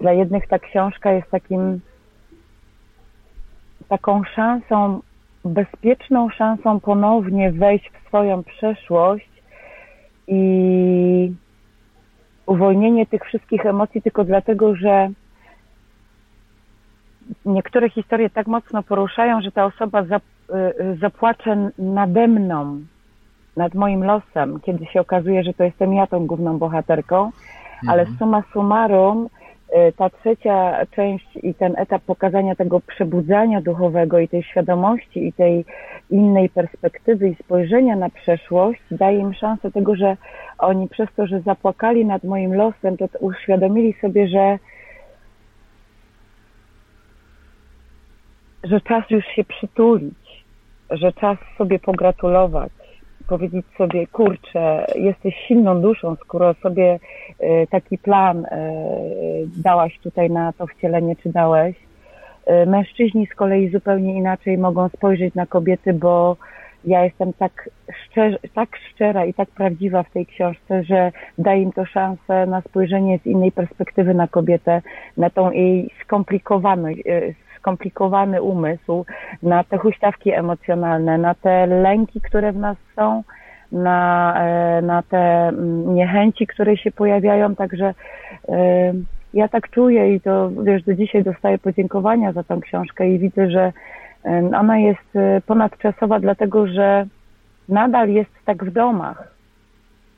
dla 0.00 0.12
jednych 0.12 0.48
ta 0.48 0.58
książka 0.58 1.12
jest 1.12 1.30
takim 1.30 1.80
taką 3.88 4.24
szansą, 4.24 5.00
bezpieczną 5.44 6.30
szansą 6.30 6.80
ponownie 6.80 7.52
wejść 7.52 7.90
w 7.90 8.08
swoją 8.08 8.42
przeszłość 8.42 9.30
i 10.28 11.32
uwolnienie 12.46 13.06
tych 13.06 13.24
wszystkich 13.24 13.66
emocji 13.66 14.02
tylko 14.02 14.24
dlatego, 14.24 14.76
że 14.76 15.08
niektóre 17.44 17.90
historie 17.90 18.30
tak 18.30 18.46
mocno 18.46 18.82
poruszają, 18.82 19.40
że 19.42 19.52
ta 19.52 19.64
osoba 19.64 20.02
y, 20.02 20.04
y, 20.04 20.96
zapłacze 21.00 21.70
nade 21.78 22.28
mną, 22.28 22.80
nad 23.56 23.74
moim 23.74 24.04
losem, 24.04 24.60
kiedy 24.60 24.86
się 24.86 25.00
okazuje, 25.00 25.44
że 25.44 25.54
to 25.54 25.64
jestem 25.64 25.94
ja 25.94 26.06
tą 26.06 26.26
główną 26.26 26.58
bohaterką, 26.58 27.24
mhm. 27.24 27.88
ale 27.88 28.06
summa 28.18 28.42
summarum 28.52 29.28
ta 29.96 30.10
trzecia 30.10 30.86
część 30.90 31.36
i 31.42 31.54
ten 31.54 31.74
etap 31.78 32.02
pokazania 32.02 32.54
tego 32.54 32.80
przebudzania 32.80 33.60
duchowego 33.60 34.18
i 34.18 34.28
tej 34.28 34.42
świadomości 34.42 35.26
i 35.26 35.32
tej 35.32 35.64
innej 36.10 36.48
perspektywy 36.48 37.28
i 37.28 37.34
spojrzenia 37.34 37.96
na 37.96 38.10
przeszłość 38.10 38.80
daje 38.90 39.18
im 39.18 39.34
szansę 39.34 39.70
tego, 39.70 39.96
że 39.96 40.16
oni 40.58 40.88
przez 40.88 41.08
to, 41.16 41.26
że 41.26 41.40
zapłakali 41.40 42.04
nad 42.04 42.24
moim 42.24 42.54
losem, 42.54 42.96
to 42.96 43.06
uświadomili 43.20 43.94
sobie, 44.00 44.28
że 44.28 44.58
że 48.64 48.80
czas 48.80 49.10
już 49.10 49.24
się 49.24 49.44
przytulić, 49.44 50.44
że 50.90 51.12
czas 51.12 51.38
sobie 51.58 51.78
pogratulować, 51.78 52.72
powiedzieć 53.28 53.66
sobie, 53.78 54.06
kurczę, 54.06 54.86
jesteś 54.94 55.34
silną 55.48 55.80
duszą, 55.80 56.16
skoro 56.16 56.54
sobie 56.54 56.98
e, 57.40 57.66
taki 57.66 57.98
plan 57.98 58.44
e, 58.44 58.72
dałaś 59.56 59.98
tutaj 59.98 60.30
na 60.30 60.52
to 60.52 60.66
wcielenie, 60.66 61.16
czy 61.16 61.32
dałeś. 61.32 61.76
E, 62.46 62.66
mężczyźni 62.66 63.26
z 63.26 63.34
kolei 63.34 63.70
zupełnie 63.70 64.14
inaczej 64.14 64.58
mogą 64.58 64.88
spojrzeć 64.88 65.34
na 65.34 65.46
kobiety, 65.46 65.92
bo 65.92 66.36
ja 66.84 67.04
jestem 67.04 67.32
tak, 67.32 67.70
szczer, 68.04 68.38
tak 68.54 68.68
szczera 68.90 69.24
i 69.24 69.34
tak 69.34 69.48
prawdziwa 69.50 70.02
w 70.02 70.10
tej 70.10 70.26
książce, 70.26 70.84
że 70.84 71.12
daje 71.38 71.62
im 71.62 71.72
to 71.72 71.84
szansę 71.84 72.46
na 72.46 72.60
spojrzenie 72.60 73.18
z 73.18 73.26
innej 73.26 73.52
perspektywy 73.52 74.14
na 74.14 74.28
kobietę, 74.28 74.82
na 75.16 75.30
tą 75.30 75.50
jej 75.50 75.90
skomplikowaność, 76.04 76.98
skomplikowany 77.64 78.42
umysł, 78.42 79.04
na 79.42 79.64
te 79.64 79.78
huśtawki 79.78 80.32
emocjonalne, 80.32 81.18
na 81.18 81.34
te 81.34 81.66
lęki, 81.66 82.20
które 82.20 82.52
w 82.52 82.56
nas 82.56 82.76
są, 82.96 83.22
na, 83.72 84.34
e, 84.38 84.82
na 84.82 85.02
te 85.02 85.48
mm, 85.48 85.94
niechęci, 85.94 86.46
które 86.46 86.76
się 86.76 86.92
pojawiają, 86.92 87.54
także 87.54 87.94
e, 88.48 88.92
ja 89.34 89.48
tak 89.48 89.70
czuję 89.70 90.14
i 90.14 90.20
to 90.20 90.50
wiesz, 90.50 90.82
do 90.82 90.94
dzisiaj 90.94 91.24
dostaję 91.24 91.58
podziękowania 91.58 92.32
za 92.32 92.42
tą 92.42 92.60
książkę 92.60 93.08
i 93.08 93.18
widzę, 93.18 93.50
że 93.50 93.72
e, 94.24 94.50
ona 94.58 94.78
jest 94.78 95.08
ponadczasowa, 95.46 96.20
dlatego 96.20 96.66
że 96.66 97.06
nadal 97.68 98.08
jest 98.08 98.30
tak 98.44 98.64
w 98.64 98.72
domach. 98.72 99.34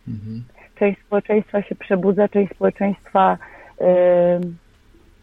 Mhm. 0.09 0.43
Część 0.79 1.01
społeczeństwa 1.01 1.63
się 1.63 1.75
przebudza, 1.75 2.29
część 2.29 2.53
społeczeństwa 2.55 3.39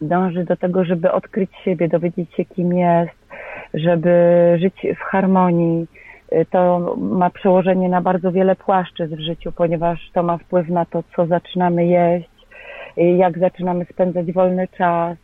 dąży 0.00 0.44
do 0.44 0.56
tego, 0.56 0.84
żeby 0.84 1.12
odkryć 1.12 1.50
siebie, 1.64 1.88
dowiedzieć 1.88 2.34
się, 2.34 2.44
kim 2.44 2.72
jest, 2.72 3.24
żeby 3.74 4.10
żyć 4.60 4.86
w 4.96 5.00
harmonii. 5.00 5.86
Y, 6.32 6.46
to 6.50 6.94
ma 6.96 7.30
przełożenie 7.30 7.88
na 7.88 8.00
bardzo 8.00 8.32
wiele 8.32 8.56
płaszczyzn 8.56 9.16
w 9.16 9.20
życiu, 9.20 9.52
ponieważ 9.52 10.10
to 10.12 10.22
ma 10.22 10.38
wpływ 10.38 10.68
na 10.68 10.84
to, 10.84 11.02
co 11.16 11.26
zaczynamy 11.26 11.86
jeść, 11.86 12.46
y, 12.98 13.02
jak 13.02 13.38
zaczynamy 13.38 13.84
spędzać 13.84 14.32
wolny 14.32 14.68
czas. 14.68 15.18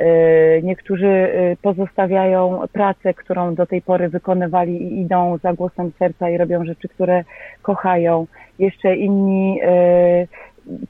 Y, 0.00 0.60
niektórzy 0.62 1.28
pozostawiają 1.62 2.60
pracę, 2.72 3.14
którą 3.14 3.54
do 3.54 3.66
tej 3.66 3.82
pory 3.82 4.08
wykonywali 4.08 4.82
i 4.82 5.00
idą 5.00 5.38
za 5.42 5.52
głosem 5.52 5.92
serca 5.98 6.30
i 6.30 6.38
robią 6.38 6.64
rzeczy, 6.64 6.88
które 6.88 7.24
kochają. 7.62 8.26
Jeszcze 8.58 8.96
inni 8.96 9.60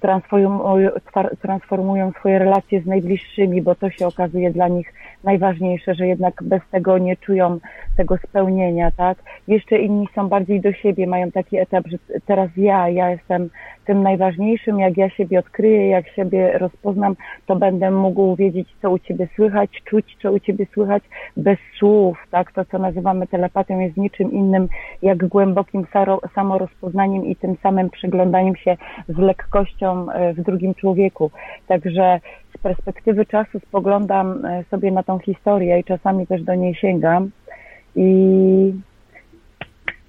transformują, 0.00 0.90
transformują 1.42 2.12
swoje 2.12 2.38
relacje 2.38 2.80
z 2.80 2.87
najbliższymi, 2.87 3.62
bo 3.62 3.75
to 3.75 3.90
się 3.90 4.06
okazuje 4.06 4.50
dla 4.50 4.68
nich 4.68 4.92
najważniejsze, 5.25 5.95
że 5.95 6.07
jednak 6.07 6.43
bez 6.43 6.63
tego 6.71 6.99
nie 6.99 7.17
czują 7.17 7.59
tego 7.97 8.17
spełnienia, 8.17 8.91
tak? 8.91 9.19
Jeszcze 9.49 9.79
inni 9.79 10.09
są 10.15 10.29
bardziej 10.29 10.61
do 10.61 10.73
siebie, 10.73 11.07
mają 11.07 11.31
taki 11.31 11.59
etap, 11.59 11.85
że 11.87 11.99
teraz 12.27 12.51
ja, 12.57 12.89
ja 12.89 13.11
jestem 13.11 13.51
tym 13.85 14.03
najważniejszym, 14.03 14.79
jak 14.79 14.97
ja 14.97 15.11
siebie 15.11 15.39
odkryję, 15.39 15.89
jak 15.89 16.09
siebie 16.09 16.59
rozpoznam, 16.59 17.17
to 17.47 17.57
będę 17.57 17.91
mógł 17.91 18.37
wiedzieć, 18.37 18.69
co 18.83 18.91
u 18.91 18.99
ciebie 18.99 19.29
słychać, 19.37 19.71
czuć, 19.85 20.17
co 20.23 20.33
u 20.33 20.39
ciebie 20.39 20.67
słychać 20.75 21.03
bez 21.37 21.59
słów, 21.79 22.19
tak? 22.31 22.53
To, 22.53 22.65
co 22.65 22.79
nazywamy 22.79 23.27
telepatią 23.27 23.79
jest 23.79 23.97
niczym 23.97 24.33
innym 24.33 24.69
jak 25.03 25.29
głębokim 25.29 25.87
samorozpoznaniem 26.35 27.27
i 27.27 27.37
tym 27.37 27.57
samym 27.63 27.91
przyglądaniem 27.91 28.57
się 28.57 28.77
z 29.09 29.19
lekkością 29.19 30.13
e, 30.13 30.33
w 30.35 30.43
drugim 30.43 30.75
człowieku. 30.75 31.31
Także 31.69 32.21
z 32.55 32.59
perspektywy 32.59 33.26
czasu 33.26 33.61
spoglądam 33.61 34.45
e, 34.45 34.64
sobie 34.71 34.90
na 34.90 35.02
tą 35.02 35.19
historię 35.19 35.78
i 35.78 35.85
czasami 35.85 36.26
też 36.26 36.43
do 36.43 36.55
niej 36.55 36.75
sięgam. 36.75 37.31
I, 37.97 38.73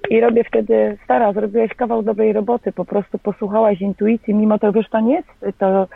i 0.10 0.22
robię 0.22 0.44
wtedy, 0.44 0.98
stara, 1.04 1.34
zrobiłeś 1.34 1.74
kawał 1.74 2.04
dobrej 2.04 2.34
roboty, 2.34 2.72
po 2.72 2.86
prostu 2.86 3.20
posłuchałaś 3.20 3.82
intuicji, 3.82 4.34
mimo 4.34 4.60
to, 4.60 4.72
wiesz, 4.72 4.90
to 4.90 5.00
nie 5.00 5.16
jest, 5.16 5.58
to, 5.58 5.88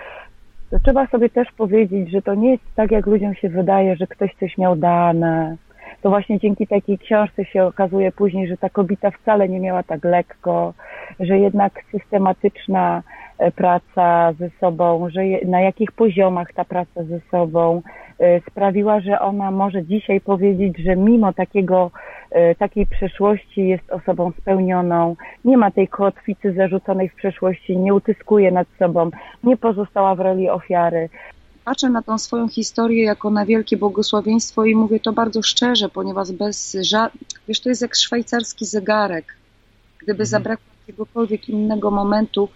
to 0.71 0.79
trzeba 0.85 1.07
sobie 1.07 1.29
też 1.29 1.47
powiedzieć, 1.57 2.11
że 2.11 2.21
to 2.21 2.35
nie 2.35 2.51
jest 2.51 2.63
tak, 2.75 2.91
jak 2.91 3.05
ludziom 3.05 3.33
się 3.33 3.49
wydaje, 3.49 3.95
że 3.95 4.07
ktoś 4.07 4.35
coś 4.39 4.57
miał 4.57 4.75
dane, 4.75 5.57
to 6.01 6.09
właśnie 6.09 6.39
dzięki 6.39 6.67
takiej 6.67 6.97
książce 6.97 7.45
się 7.45 7.65
okazuje 7.65 8.11
później, 8.11 8.47
że 8.47 8.57
ta 8.57 8.69
kobieta 8.69 9.11
wcale 9.11 9.49
nie 9.49 9.59
miała 9.59 9.83
tak 9.83 10.03
lekko, 10.03 10.73
że 11.19 11.39
jednak 11.39 11.73
systematyczna 11.91 13.03
e, 13.37 13.51
praca 13.51 14.33
ze 14.39 14.49
sobą, 14.49 15.09
że 15.09 15.21
na 15.45 15.61
jakich 15.61 15.91
poziomach 15.91 16.53
ta 16.53 16.65
praca 16.65 17.03
ze 17.03 17.19
sobą 17.31 17.81
e, 18.19 18.41
sprawiła, 18.41 18.99
że 18.99 19.19
ona 19.19 19.51
może 19.51 19.83
dzisiaj 19.83 20.21
powiedzieć, 20.21 20.77
że 20.77 20.95
mimo 20.95 21.33
takiego, 21.33 21.91
e, 22.31 22.55
takiej 22.55 22.85
przeszłości 22.85 23.67
jest 23.67 23.91
osobą 23.91 24.31
spełnioną, 24.41 25.15
nie 25.45 25.57
ma 25.57 25.71
tej 25.71 25.87
kotwicy 25.87 26.53
zarzuconej 26.53 27.09
w 27.09 27.15
przeszłości, 27.15 27.77
nie 27.77 27.93
utyskuje 27.93 28.51
nad 28.51 28.67
sobą, 28.79 29.09
nie 29.43 29.57
pozostała 29.57 30.15
w 30.15 30.19
roli 30.19 30.49
ofiary, 30.49 31.09
patrzę 31.65 31.89
na 31.89 32.01
tą 32.01 32.17
swoją 32.17 32.49
historię 32.49 33.03
jako 33.03 33.29
na 33.29 33.45
wielkie 33.45 33.77
błogosławieństwo 33.77 34.65
i 34.65 34.75
mówię 34.75 34.99
to 34.99 35.13
bardzo 35.13 35.41
szczerze, 35.41 35.89
ponieważ 35.89 36.31
bez 36.31 36.75
ża- 36.75 37.09
wiesz, 37.47 37.59
to 37.59 37.69
jest 37.69 37.81
jak 37.81 37.95
szwajcarski 37.95 38.65
zegarek. 38.65 39.25
Gdyby 39.97 40.23
mhm. 40.23 40.27
zabrakło 40.27 40.65
jakiegokolwiek 40.79 41.49
innego 41.49 41.91
momentu, 41.91 42.49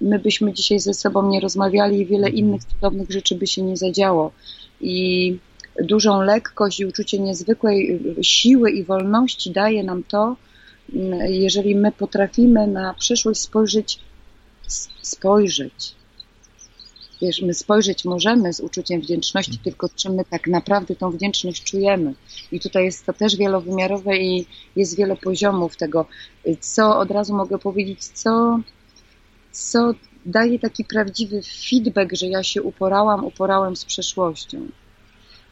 my 0.00 0.18
byśmy 0.18 0.52
dzisiaj 0.52 0.80
ze 0.80 0.94
sobą 0.94 1.28
nie 1.28 1.40
rozmawiali 1.40 2.00
i 2.00 2.06
wiele 2.06 2.30
innych 2.30 2.64
cudownych 2.64 3.10
rzeczy 3.10 3.34
by 3.34 3.46
się 3.46 3.62
nie 3.62 3.76
zadziało. 3.76 4.32
I 4.80 5.38
dużą 5.82 6.22
lekkość 6.22 6.80
i 6.80 6.86
uczucie 6.86 7.18
niezwykłej 7.18 8.00
siły 8.22 8.70
i 8.70 8.84
wolności 8.84 9.50
daje 9.50 9.84
nam 9.84 10.02
to, 10.02 10.36
jeżeli 11.28 11.76
my 11.76 11.92
potrafimy 11.92 12.66
na 12.66 12.94
przyszłość 12.94 13.40
spojrzeć, 13.40 13.98
spojrzeć, 15.02 15.94
wiesz, 17.22 17.42
my 17.42 17.54
spojrzeć 17.54 18.04
możemy 18.04 18.52
z 18.52 18.60
uczuciem 18.60 19.00
wdzięczności, 19.00 19.52
mhm. 19.52 19.64
tylko 19.64 19.88
czy 19.96 20.10
my 20.10 20.24
tak 20.24 20.46
naprawdę 20.46 20.96
tą 20.96 21.10
wdzięczność 21.10 21.64
czujemy. 21.64 22.14
I 22.52 22.60
tutaj 22.60 22.84
jest 22.84 23.06
to 23.06 23.12
też 23.12 23.36
wielowymiarowe 23.36 24.16
i 24.18 24.46
jest 24.76 24.96
wiele 24.96 25.16
poziomów 25.16 25.76
tego, 25.76 26.06
co 26.60 26.98
od 26.98 27.10
razu 27.10 27.34
mogę 27.34 27.58
powiedzieć, 27.58 28.04
co, 28.04 28.60
co 29.52 29.94
daje 30.26 30.58
taki 30.58 30.84
prawdziwy 30.84 31.40
feedback, 31.42 32.12
że 32.12 32.26
ja 32.26 32.42
się 32.42 32.62
uporałam, 32.62 33.24
uporałem 33.24 33.76
z 33.76 33.84
przeszłością. 33.84 34.68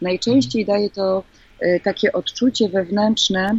Najczęściej 0.00 0.66
daje 0.66 0.90
to 0.90 1.22
e, 1.60 1.80
takie 1.80 2.12
odczucie 2.12 2.68
wewnętrzne, 2.68 3.58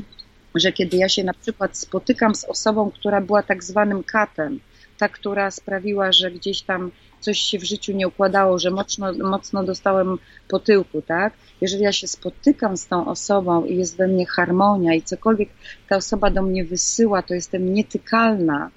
że 0.56 0.72
kiedy 0.72 0.98
ja 0.98 1.10
się 1.10 1.24
na 1.24 1.34
przykład 1.34 1.78
spotykam 1.78 2.36
z 2.36 2.46
osobą, 2.46 2.92
która 2.92 3.22
była 3.22 3.44
tak 3.44 3.64
zwanym 3.64 4.04
katem, 4.04 4.60
ta, 5.04 5.10
która 5.10 5.52
sprawiła, 5.52 6.12
że 6.12 6.32
gdzieś 6.32 6.62
tam 6.62 6.92
coś 7.20 7.40
się 7.40 7.60
w 7.60 7.64
życiu 7.64 7.94
nie 7.94 8.08
układało, 8.08 8.60
że 8.60 8.72
mocno, 8.72 9.14
mocno 9.14 9.64
dostałem 9.64 10.18
po 10.50 10.60
tyłku, 10.60 11.02
tak? 11.02 11.34
Jeżeli 11.62 11.84
ja 11.84 11.92
się 11.92 12.08
spotykam 12.08 12.78
z 12.78 12.88
tą 12.88 13.08
osobą 13.08 13.66
i 13.66 13.78
jest 13.78 13.98
we 13.98 14.08
mnie 14.08 14.26
harmonia 14.26 14.94
i 14.94 15.02
cokolwiek 15.02 15.50
ta 15.90 15.96
osoba 15.96 16.30
do 16.30 16.42
mnie 16.42 16.66
wysyła, 16.66 17.22
to 17.22 17.34
jestem 17.34 17.74
nietykalna. 17.74 18.70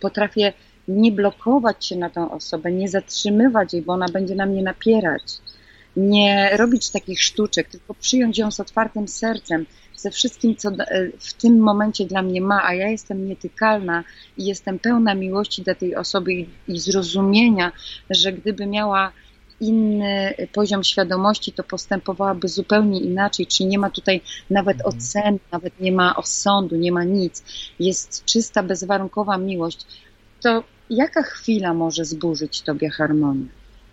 Potrafię 0.00 0.52
nie 0.88 1.12
blokować 1.12 1.86
się 1.86 1.96
na 1.96 2.10
tą 2.10 2.30
osobę, 2.30 2.72
nie 2.72 2.88
zatrzymywać 2.88 3.72
jej, 3.72 3.82
bo 3.82 3.92
ona 3.92 4.06
będzie 4.08 4.34
na 4.34 4.46
mnie 4.46 4.62
napierać. 4.62 5.22
Nie 5.96 6.56
robić 6.56 6.90
takich 6.90 7.22
sztuczek, 7.22 7.68
tylko 7.68 7.94
przyjąć 7.94 8.38
ją 8.38 8.50
z 8.50 8.60
otwartym 8.60 9.08
sercem, 9.08 9.66
ze 9.98 10.10
wszystkim, 10.10 10.56
co 10.56 10.68
e, 10.68 11.10
w 11.18 11.32
tym 11.32 11.58
momencie 11.58 12.06
dla 12.06 12.22
mnie 12.22 12.40
ma, 12.40 12.64
a 12.64 12.74
ja 12.74 12.88
jestem 12.88 13.28
nietykalna 13.28 14.04
i 14.36 14.46
jestem 14.46 14.78
pełna 14.78 15.14
miłości 15.14 15.62
dla 15.62 15.74
tej 15.74 15.96
osoby 15.96 16.32
i, 16.32 16.48
i 16.68 16.80
zrozumienia, 16.80 17.72
że 18.10 18.32
gdyby 18.32 18.66
miała 18.66 19.12
inny 19.60 20.34
poziom 20.52 20.84
świadomości, 20.84 21.52
to 21.52 21.64
postępowałaby 21.64 22.48
zupełnie 22.48 23.00
inaczej, 23.00 23.46
czyli 23.46 23.68
nie 23.68 23.78
ma 23.78 23.90
tutaj 23.90 24.20
nawet 24.50 24.76
mhm. 24.76 24.96
oceny, 24.96 25.38
nawet 25.52 25.80
nie 25.80 25.92
ma 25.92 26.16
osądu, 26.16 26.76
nie 26.76 26.92
ma 26.92 27.04
nic. 27.04 27.44
Jest 27.80 28.24
czysta, 28.24 28.62
bezwarunkowa 28.62 29.38
miłość. 29.38 29.86
To 30.40 30.64
jaka 30.90 31.22
chwila 31.22 31.74
może 31.74 32.04
zburzyć 32.04 32.62
tobie 32.62 32.90
harmonię? 32.90 33.46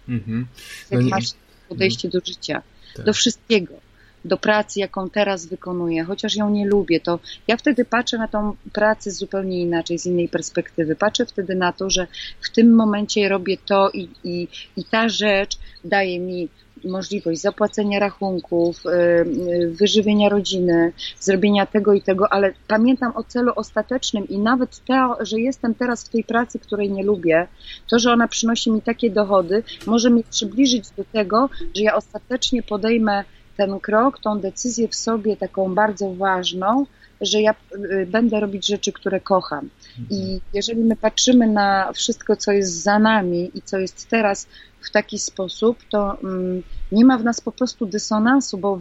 Mhm. 0.10 0.48
No 0.92 0.98
Jak 0.98 1.06
nie... 1.06 1.10
masz 1.10 1.26
podejście 1.70 2.10
do 2.10 2.20
życia, 2.26 2.62
tak. 2.96 3.06
do 3.06 3.14
wszystkiego 3.14 3.85
do 4.26 4.38
pracy, 4.38 4.80
jaką 4.80 5.10
teraz 5.10 5.46
wykonuję, 5.46 6.04
chociaż 6.04 6.36
ją 6.36 6.50
nie 6.50 6.68
lubię, 6.68 7.00
to 7.00 7.20
ja 7.48 7.58
wtedy 7.58 7.86
patrzę 7.86 8.18
na 8.18 8.28
tą 8.28 8.56
pracę 8.74 9.12
zupełnie 9.12 9.62
inaczej, 9.62 10.00
z 10.00 10.06
innej 10.06 10.30
perspektywy. 10.30 10.96
Patrzę 10.96 11.26
wtedy 11.26 11.56
na 11.56 11.74
to, 11.74 11.90
że 11.90 12.08
w 12.42 12.50
tym 12.50 12.76
momencie 12.76 13.30
robię 13.30 13.58
to 13.66 13.90
i, 13.94 14.10
i, 14.24 14.48
i 14.78 14.84
ta 14.84 15.10
rzecz 15.10 15.58
daje 15.84 16.20
mi 16.20 16.50
możliwość 16.84 17.42
zapłacenia 17.42 18.00
rachunków, 18.00 18.86
y, 18.86 18.90
y, 18.90 19.72
wyżywienia 19.80 20.30
rodziny, 20.30 20.94
zrobienia 21.20 21.66
tego 21.66 21.94
i 21.94 22.02
tego, 22.02 22.34
ale 22.34 22.54
pamiętam 22.68 23.12
o 23.16 23.24
celu 23.24 23.52
ostatecznym 23.56 24.28
i 24.28 24.40
nawet 24.40 24.82
to, 24.86 25.18
że 25.20 25.40
jestem 25.40 25.76
teraz 25.76 26.06
w 26.06 26.10
tej 26.10 26.24
pracy, 26.24 26.60
której 26.60 26.92
nie 26.92 27.04
lubię, 27.04 27.48
to, 27.88 28.00
że 28.00 28.12
ona 28.12 28.28
przynosi 28.28 28.72
mi 28.72 28.82
takie 28.82 29.10
dochody, 29.10 29.64
może 29.86 30.10
mnie 30.10 30.24
przybliżyć 30.30 30.90
do 30.90 31.04
tego, 31.04 31.50
że 31.76 31.84
ja 31.84 31.96
ostatecznie 31.96 32.64
podejmę 32.64 33.24
ten 33.58 33.80
krok, 33.80 34.20
tą 34.20 34.40
decyzję 34.40 34.88
w 34.88 34.96
sobie 34.96 35.38
taką 35.38 35.76
bardzo 35.76 36.14
ważną, 36.14 36.86
że 37.22 37.42
ja 37.42 37.56
y, 37.76 38.06
będę 38.06 38.40
robić 38.40 38.68
rzeczy, 38.68 38.92
które 38.92 39.20
kocham. 39.20 39.70
I 40.10 40.20
mhm. 40.22 40.40
jeżeli 40.54 40.82
my 40.82 40.96
patrzymy 40.96 41.48
na 41.48 41.94
wszystko, 41.94 42.36
co 42.36 42.52
jest 42.52 42.84
za 42.84 43.00
nami 43.00 43.52
i 43.54 43.62
co 43.62 43.80
jest 43.80 44.10
teraz 44.10 44.48
w 44.82 44.92
taki 44.92 45.20
sposób, 45.20 45.78
to 45.90 46.18
mm, 46.24 46.64
nie 46.92 47.06
ma 47.06 47.18
w 47.18 47.24
nas 47.24 47.42
po 47.42 47.52
prostu 47.52 47.86
dysonansu, 47.86 48.58
bo 48.58 48.80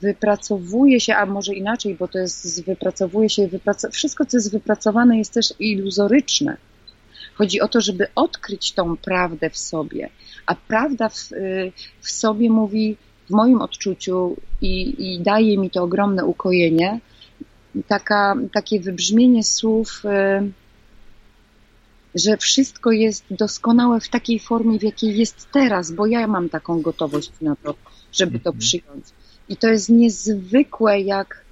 wypracowuje 0.00 1.00
się, 1.00 1.14
a 1.14 1.26
może 1.26 1.54
inaczej, 1.54 1.94
bo 1.94 2.08
to 2.08 2.18
jest, 2.18 2.64
wypracowuje 2.64 3.28
się, 3.28 3.48
wyprac 3.48 3.86
wszystko, 3.92 4.26
co 4.26 4.36
jest 4.36 4.52
wypracowane, 4.52 5.18
jest 5.18 5.34
też 5.34 5.54
iluzoryczne. 5.58 6.56
Chodzi 7.34 7.60
o 7.60 7.68
to, 7.68 7.80
żeby 7.80 8.06
odkryć 8.14 8.72
tą 8.72 8.96
prawdę 8.96 9.50
w 9.50 9.58
sobie, 9.58 10.10
a 10.46 10.54
prawda 10.54 11.08
w, 11.08 11.32
y, 11.32 11.72
w 12.00 12.10
sobie 12.10 12.50
mówi, 12.50 12.96
w 13.26 13.30
moim 13.30 13.60
odczuciu 13.60 14.36
i, 14.60 14.94
i 15.12 15.20
daje 15.20 15.58
mi 15.58 15.70
to 15.70 15.82
ogromne 15.82 16.24
ukojenie, 16.24 17.00
taka, 17.88 18.36
takie 18.52 18.80
wybrzmienie 18.80 19.44
słów, 19.44 20.02
y, 20.04 20.52
że 22.14 22.36
wszystko 22.36 22.90
jest 22.90 23.24
doskonałe 23.30 24.00
w 24.00 24.08
takiej 24.08 24.38
formie, 24.38 24.78
w 24.78 24.82
jakiej 24.82 25.18
jest 25.18 25.48
teraz, 25.52 25.92
bo 25.92 26.06
ja 26.06 26.26
mam 26.26 26.48
taką 26.48 26.82
gotowość 26.82 27.30
na 27.40 27.56
to, 27.56 27.74
żeby 28.12 28.38
to 28.38 28.50
mhm. 28.50 28.58
przyjąć. 28.58 29.04
I 29.48 29.56
to 29.56 29.68
jest 29.68 29.88
niezwykłe, 29.88 31.00
jak 31.00 31.44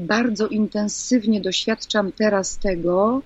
bardzo 0.00 0.48
intensywnie 0.48 1.40
doświadczam 1.40 2.12
teraz 2.12 2.58
tego, 2.58 3.22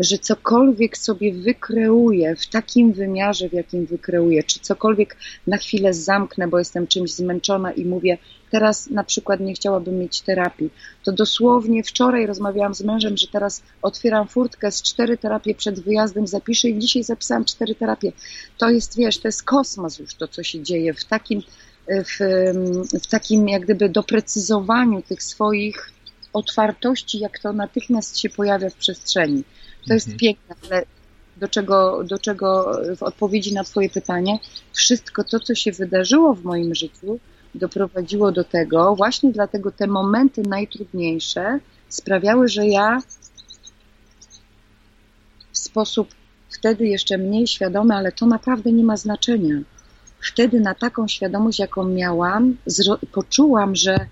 że 0.00 0.18
cokolwiek 0.18 0.98
sobie 0.98 1.32
wykreuję 1.32 2.36
w 2.36 2.46
takim 2.46 2.92
wymiarze, 2.92 3.48
w 3.48 3.52
jakim 3.52 3.86
wykreuję, 3.86 4.42
czy 4.42 4.60
cokolwiek 4.60 5.16
na 5.46 5.56
chwilę 5.56 5.94
zamknę, 5.94 6.48
bo 6.48 6.58
jestem 6.58 6.86
czymś 6.86 7.12
zmęczona 7.12 7.72
i 7.72 7.84
mówię, 7.84 8.18
teraz 8.50 8.90
na 8.90 9.04
przykład 9.04 9.40
nie 9.40 9.54
chciałabym 9.54 9.98
mieć 9.98 10.20
terapii, 10.20 10.70
to 11.04 11.12
dosłownie 11.12 11.82
wczoraj 11.82 12.26
rozmawiałam 12.26 12.74
z 12.74 12.82
mężem, 12.82 13.16
że 13.16 13.26
teraz 13.26 13.62
otwieram 13.82 14.28
furtkę 14.28 14.72
z 14.72 14.82
cztery 14.82 15.18
terapie 15.18 15.54
przed 15.54 15.80
wyjazdem, 15.80 16.26
zapiszę 16.26 16.68
i 16.68 16.78
dzisiaj 16.78 17.02
zapisałam 17.02 17.44
cztery 17.44 17.74
terapie. 17.74 18.12
To 18.58 18.70
jest, 18.70 18.96
wiesz, 18.96 19.18
to 19.18 19.28
jest 19.28 19.42
kosmos 19.42 19.98
już 19.98 20.14
to, 20.14 20.28
co 20.28 20.42
się 20.42 20.62
dzieje 20.62 20.94
w 20.94 21.04
takim, 21.04 21.42
w, 21.88 22.18
w 23.02 23.06
takim 23.06 23.48
jak 23.48 23.62
gdyby 23.62 23.88
doprecyzowaniu 23.88 25.02
tych 25.02 25.22
swoich 25.22 25.92
otwartości, 26.32 27.18
jak 27.18 27.38
to 27.38 27.52
natychmiast 27.52 28.18
się 28.18 28.30
pojawia 28.30 28.70
w 28.70 28.74
przestrzeni. 28.74 29.44
To 29.86 29.94
jest 29.94 30.06
mhm. 30.06 30.18
piękne, 30.18 30.54
ale 30.70 30.84
do 31.36 31.48
czego, 31.48 32.04
do 32.04 32.18
czego 32.18 32.78
w 32.96 33.02
odpowiedzi 33.02 33.54
na 33.54 33.64
Twoje 33.64 33.90
pytanie, 33.90 34.38
wszystko 34.72 35.24
to, 35.24 35.40
co 35.40 35.54
się 35.54 35.72
wydarzyło 35.72 36.34
w 36.34 36.44
moim 36.44 36.74
życiu, 36.74 37.18
doprowadziło 37.54 38.32
do 38.32 38.44
tego, 38.44 38.96
właśnie 38.96 39.32
dlatego 39.32 39.70
te 39.70 39.86
momenty 39.86 40.42
najtrudniejsze 40.42 41.58
sprawiały, 41.88 42.48
że 42.48 42.66
ja 42.66 43.02
w 45.52 45.58
sposób 45.58 46.08
wtedy 46.50 46.86
jeszcze 46.86 47.18
mniej 47.18 47.46
świadomy, 47.46 47.94
ale 47.94 48.12
to 48.12 48.26
naprawdę 48.26 48.72
nie 48.72 48.84
ma 48.84 48.96
znaczenia. 48.96 49.54
Wtedy 50.20 50.60
na 50.60 50.74
taką 50.74 51.08
świadomość, 51.08 51.58
jaką 51.58 51.84
miałam, 51.84 52.56
poczułam, 53.12 53.76
że 53.76 54.06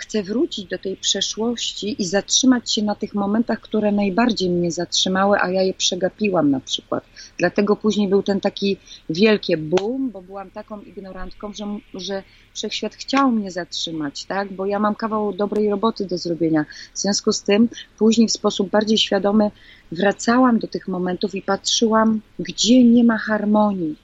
chcę 0.00 0.22
wrócić 0.22 0.64
do 0.64 0.78
tej 0.78 0.96
przeszłości 0.96 2.02
i 2.02 2.04
zatrzymać 2.04 2.72
się 2.72 2.82
na 2.82 2.94
tych 2.94 3.14
momentach, 3.14 3.60
które 3.60 3.92
najbardziej 3.92 4.50
mnie 4.50 4.72
zatrzymały, 4.72 5.38
a 5.40 5.50
ja 5.50 5.62
je 5.62 5.74
przegapiłam 5.74 6.50
na 6.50 6.60
przykład. 6.60 7.04
Dlatego 7.38 7.76
później 7.76 8.08
był 8.08 8.22
ten 8.22 8.40
taki 8.40 8.76
wielkie 9.10 9.56
boom, 9.56 10.10
bo 10.10 10.22
byłam 10.22 10.50
taką 10.50 10.80
ignorantką, 10.80 11.52
że, 11.52 11.66
że 11.94 12.22
wszechświat 12.54 12.94
chciał 12.94 13.30
mnie 13.30 13.50
zatrzymać, 13.50 14.24
tak? 14.24 14.52
Bo 14.52 14.66
ja 14.66 14.78
mam 14.78 14.94
kawał 14.94 15.32
dobrej 15.32 15.70
roboty 15.70 16.06
do 16.06 16.18
zrobienia. 16.18 16.64
W 16.94 16.98
związku 16.98 17.32
z 17.32 17.42
tym 17.42 17.68
później 17.98 18.28
w 18.28 18.32
sposób 18.32 18.70
bardziej 18.70 18.98
świadomy 18.98 19.50
wracałam 19.92 20.58
do 20.58 20.68
tych 20.68 20.88
momentów 20.88 21.34
i 21.34 21.42
patrzyłam, 21.42 22.20
gdzie 22.38 22.84
nie 22.84 23.04
ma 23.04 23.18
harmonii. 23.18 23.96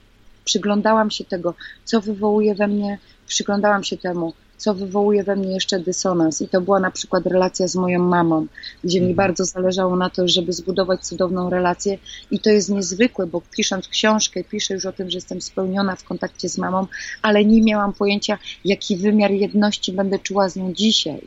Przyglądałam 0.44 1.10
się 1.10 1.24
tego, 1.24 1.54
co 1.84 2.00
wywołuje 2.00 2.54
we 2.54 2.68
mnie, 2.68 2.98
przyglądałam 3.26 3.84
się 3.84 3.96
temu, 3.96 4.32
co 4.56 4.74
wywołuje 4.74 5.24
we 5.24 5.36
mnie 5.36 5.54
jeszcze 5.54 5.80
dysonans. 5.80 6.42
I 6.42 6.48
to 6.48 6.60
była 6.60 6.80
na 6.80 6.90
przykład 6.90 7.26
relacja 7.26 7.68
z 7.68 7.76
moją 7.76 8.02
mamą, 8.02 8.46
gdzie 8.84 9.00
mi 9.00 9.10
mhm. 9.10 9.16
bardzo 9.16 9.44
zależało 9.44 9.96
na 9.96 10.10
to, 10.10 10.28
żeby 10.28 10.52
zbudować 10.52 11.06
cudowną 11.06 11.50
relację. 11.50 11.98
I 12.30 12.40
to 12.40 12.50
jest 12.50 12.70
niezwykłe, 12.70 13.26
bo 13.26 13.42
pisząc 13.56 13.88
książkę, 13.88 14.44
piszę 14.44 14.74
już 14.74 14.86
o 14.86 14.92
tym, 14.92 15.10
że 15.10 15.16
jestem 15.16 15.40
spełniona 15.40 15.96
w 15.96 16.04
kontakcie 16.04 16.48
z 16.48 16.58
mamą, 16.58 16.86
ale 17.22 17.44
nie 17.44 17.62
miałam 17.62 17.92
pojęcia, 17.92 18.38
jaki 18.64 18.96
wymiar 18.96 19.30
jedności 19.30 19.92
będę 19.92 20.18
czuła 20.18 20.48
z 20.48 20.56
nią 20.56 20.74
dzisiaj. 20.74 21.20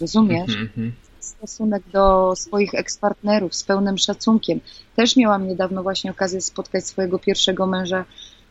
Rozumiesz? 0.00 0.48
Mhm, 0.48 0.62
mhm. 0.62 0.92
stosunek 1.20 1.82
do 1.92 2.34
swoich 2.36 2.74
ekspartnerów 2.74 3.54
z 3.54 3.64
pełnym 3.64 3.98
szacunkiem. 3.98 4.60
Też 4.96 5.16
miałam 5.16 5.48
niedawno 5.48 5.82
właśnie 5.82 6.10
okazję 6.10 6.40
spotkać 6.40 6.86
swojego 6.86 7.18
pierwszego 7.18 7.66
męża 7.66 8.04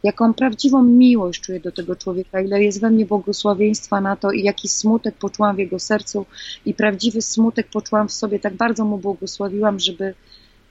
jaką 0.03 0.33
prawdziwą 0.33 0.83
miłość 0.83 1.41
czuję 1.41 1.59
do 1.59 1.71
tego 1.71 1.95
człowieka, 1.95 2.41
ile 2.41 2.63
jest 2.63 2.81
we 2.81 2.89
mnie 2.91 3.05
błogosławieństwa 3.05 4.01
na 4.01 4.15
to 4.15 4.31
i 4.31 4.43
jaki 4.43 4.67
smutek 4.67 5.15
poczułam 5.15 5.55
w 5.55 5.59
jego 5.59 5.79
sercu 5.79 6.25
i 6.65 6.73
prawdziwy 6.73 7.21
smutek 7.21 7.67
poczułam 7.67 8.07
w 8.07 8.13
sobie, 8.13 8.39
tak 8.39 8.53
bardzo 8.53 8.85
mu 8.85 8.97
błogosławiłam, 8.97 9.79
żeby, 9.79 10.13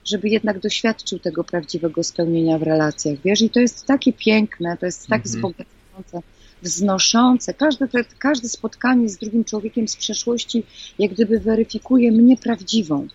żeby 0.05 0.29
jednak 0.29 0.59
doświadczył 0.59 1.19
tego 1.19 1.43
prawdziwego 1.43 2.03
spełnienia 2.03 2.57
w 2.57 2.63
relacjach, 2.63 3.17
wiesz, 3.25 3.41
i 3.41 3.49
to 3.49 3.59
jest 3.59 3.85
takie 3.85 4.13
piękne, 4.13 4.77
to 4.77 4.85
jest 4.85 5.07
tak 5.07 5.25
mhm. 5.25 5.33
wzbogacające, 5.33 6.21
wznoszące, 6.63 7.53
każde, 7.53 7.87
każde 8.19 8.49
spotkanie 8.49 9.09
z 9.09 9.17
drugim 9.17 9.43
człowiekiem 9.43 9.87
z 9.87 9.95
przeszłości 9.95 10.63
jak 10.99 11.11
gdyby 11.11 11.39
weryfikuje 11.39 12.11
mnie 12.11 12.37
prawdziwą. 12.37 13.07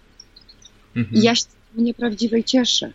Mhm. 0.97 1.23
i 1.23 1.25
ja 1.25 1.35
się 1.35 1.45
mnie 1.75 1.95
prawdziwej 1.95 2.45
cieszę 2.45 2.93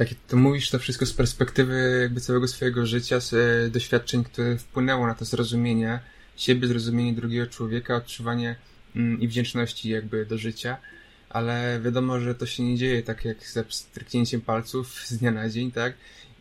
takie, 0.00 0.14
to 0.28 0.36
mówisz 0.36 0.70
to 0.70 0.78
wszystko 0.78 1.06
z 1.06 1.12
perspektywy 1.12 1.98
jakby 2.02 2.20
całego 2.20 2.48
swojego 2.48 2.86
życia, 2.86 3.20
z 3.20 3.32
e, 3.34 3.70
doświadczeń, 3.70 4.24
które 4.24 4.58
wpłynęło 4.58 5.06
na 5.06 5.14
to 5.14 5.24
zrozumienie 5.24 6.00
siebie, 6.36 6.68
zrozumienie 6.68 7.12
drugiego 7.12 7.46
człowieka, 7.46 7.96
odczuwanie 7.96 8.56
mm, 8.96 9.20
i 9.20 9.28
wdzięczności 9.28 9.88
jakby 9.88 10.26
do 10.26 10.38
życia, 10.38 10.76
ale 11.28 11.80
wiadomo, 11.84 12.20
że 12.20 12.34
to 12.34 12.46
się 12.46 12.62
nie 12.62 12.76
dzieje 12.76 13.02
tak 13.02 13.24
jak 13.24 13.46
ze 13.46 13.64
stryknięciem 13.68 14.40
palców 14.40 14.94
z 15.06 15.16
dnia 15.18 15.30
na 15.30 15.48
dzień, 15.48 15.72
tak? 15.72 15.94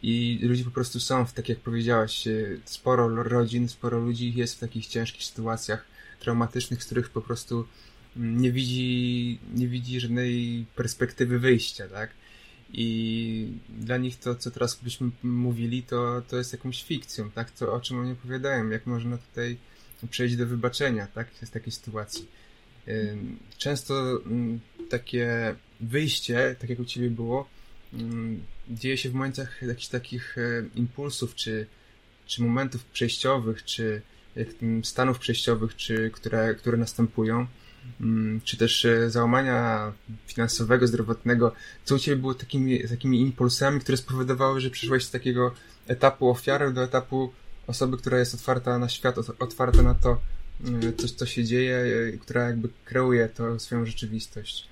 I 0.04 0.40
ludzie 0.42 0.64
po 0.64 0.72
prostu 0.72 1.00
są, 1.00 1.26
w, 1.26 1.34
tak 1.34 1.50
jak 1.50 1.60
powiedziałaś, 1.60 2.28
e, 2.28 2.32
sporo 2.66 3.24
rodzin, 3.24 3.70
sporo 3.70 4.00
ludzi 4.00 4.34
jest 4.34 4.56
w 4.56 4.60
takich 4.60 4.88
ciężkich 4.88 5.24
sytuacjach 5.24 5.86
traumatycznych, 6.20 6.84
z 6.84 6.86
których 6.86 7.10
po 7.10 7.22
prostu 7.22 7.68
mm, 8.18 8.42
nie 8.42 8.52
widzi, 8.52 9.40
nie 9.54 9.68
widzi 9.68 10.00
żadnej 10.00 10.66
perspektywy 10.76 11.40
wyjścia, 11.40 11.88
tak? 11.88 12.19
I 12.74 13.48
dla 13.70 13.98
nich 13.98 14.20
to, 14.20 14.36
co 14.36 14.52
teraz 14.52 14.76
byśmy 14.76 15.10
mówili, 15.24 15.84
to, 15.84 16.22
to 16.22 16.38
jest 16.38 16.54
jakąś 16.54 16.84
fikcją, 16.84 17.32
tak? 17.32 17.52
To, 17.52 17.74
o 17.74 17.80
czym 17.80 18.00
oni 18.00 18.12
opowiadają, 18.12 18.70
jak 18.70 18.86
można 18.86 19.18
tutaj 19.18 19.58
przejść 20.10 20.36
do 20.36 20.46
wybaczenia, 20.46 21.08
tak? 21.08 21.28
Z 21.44 21.50
takiej 21.50 21.72
sytuacji. 21.72 22.28
Często 23.58 24.22
takie 24.90 25.56
wyjście, 25.80 26.56
tak 26.60 26.70
jak 26.70 26.80
u 26.80 26.86
Ciebie 26.86 27.10
było, 27.10 27.50
dzieje 28.70 28.98
się 28.98 29.10
w 29.10 29.14
momentach 29.14 29.62
jakichś 29.62 29.88
takich 29.88 30.38
e, 30.38 30.66
impulsów, 30.76 31.36
czy, 31.36 31.66
czy 32.26 32.42
momentów 32.44 32.86
przejściowych, 32.86 33.66
czy 33.66 34.02
stanów 34.84 35.20
przejściowych, 35.20 35.76
czy 35.76 36.12
które, 36.14 36.56
które 36.56 36.78
następują 36.78 37.48
czy 38.44 38.58
też 38.58 38.86
e, 38.86 39.10
załamania 39.10 39.92
finansowego, 40.28 40.88
zdrowotnego, 40.88 41.52
co 41.86 41.96
u 41.96 42.00
Ciebie 42.00 42.18
było 42.18 42.34
takimi, 42.34 42.88
takimi 42.88 43.22
impulsami, 43.22 43.80
które 43.80 43.98
spowodowały, 43.98 44.62
że 44.62 44.70
przyszłeś 44.70 45.06
z 45.06 45.12
takiego 45.12 45.52
etapu 45.88 46.30
ofiary 46.30 46.74
do 46.74 46.84
etapu 46.84 47.34
osoby, 47.68 47.98
która 47.98 48.20
jest 48.20 48.34
otwarta 48.34 48.80
na 48.80 48.90
świat, 48.90 49.16
otwarta 49.40 49.82
na 49.82 49.96
to, 49.96 50.18
e, 50.88 50.94
co, 50.94 51.08
co 51.08 51.26
się 51.26 51.44
dzieje, 51.44 51.76
e, 51.76 52.18
która 52.18 52.44
jakby 52.44 52.70
kreuje 52.86 53.30
to 53.30 53.60
swoją 53.60 53.86
rzeczywistość. 53.86 54.68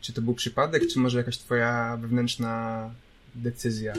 Czy 0.00 0.12
to 0.12 0.22
był 0.22 0.34
przypadek, 0.34 0.82
czy 0.92 0.98
może 0.98 1.18
jakaś 1.18 1.38
Twoja 1.38 1.98
wewnętrzna 2.00 2.90
decyzja? 3.34 3.92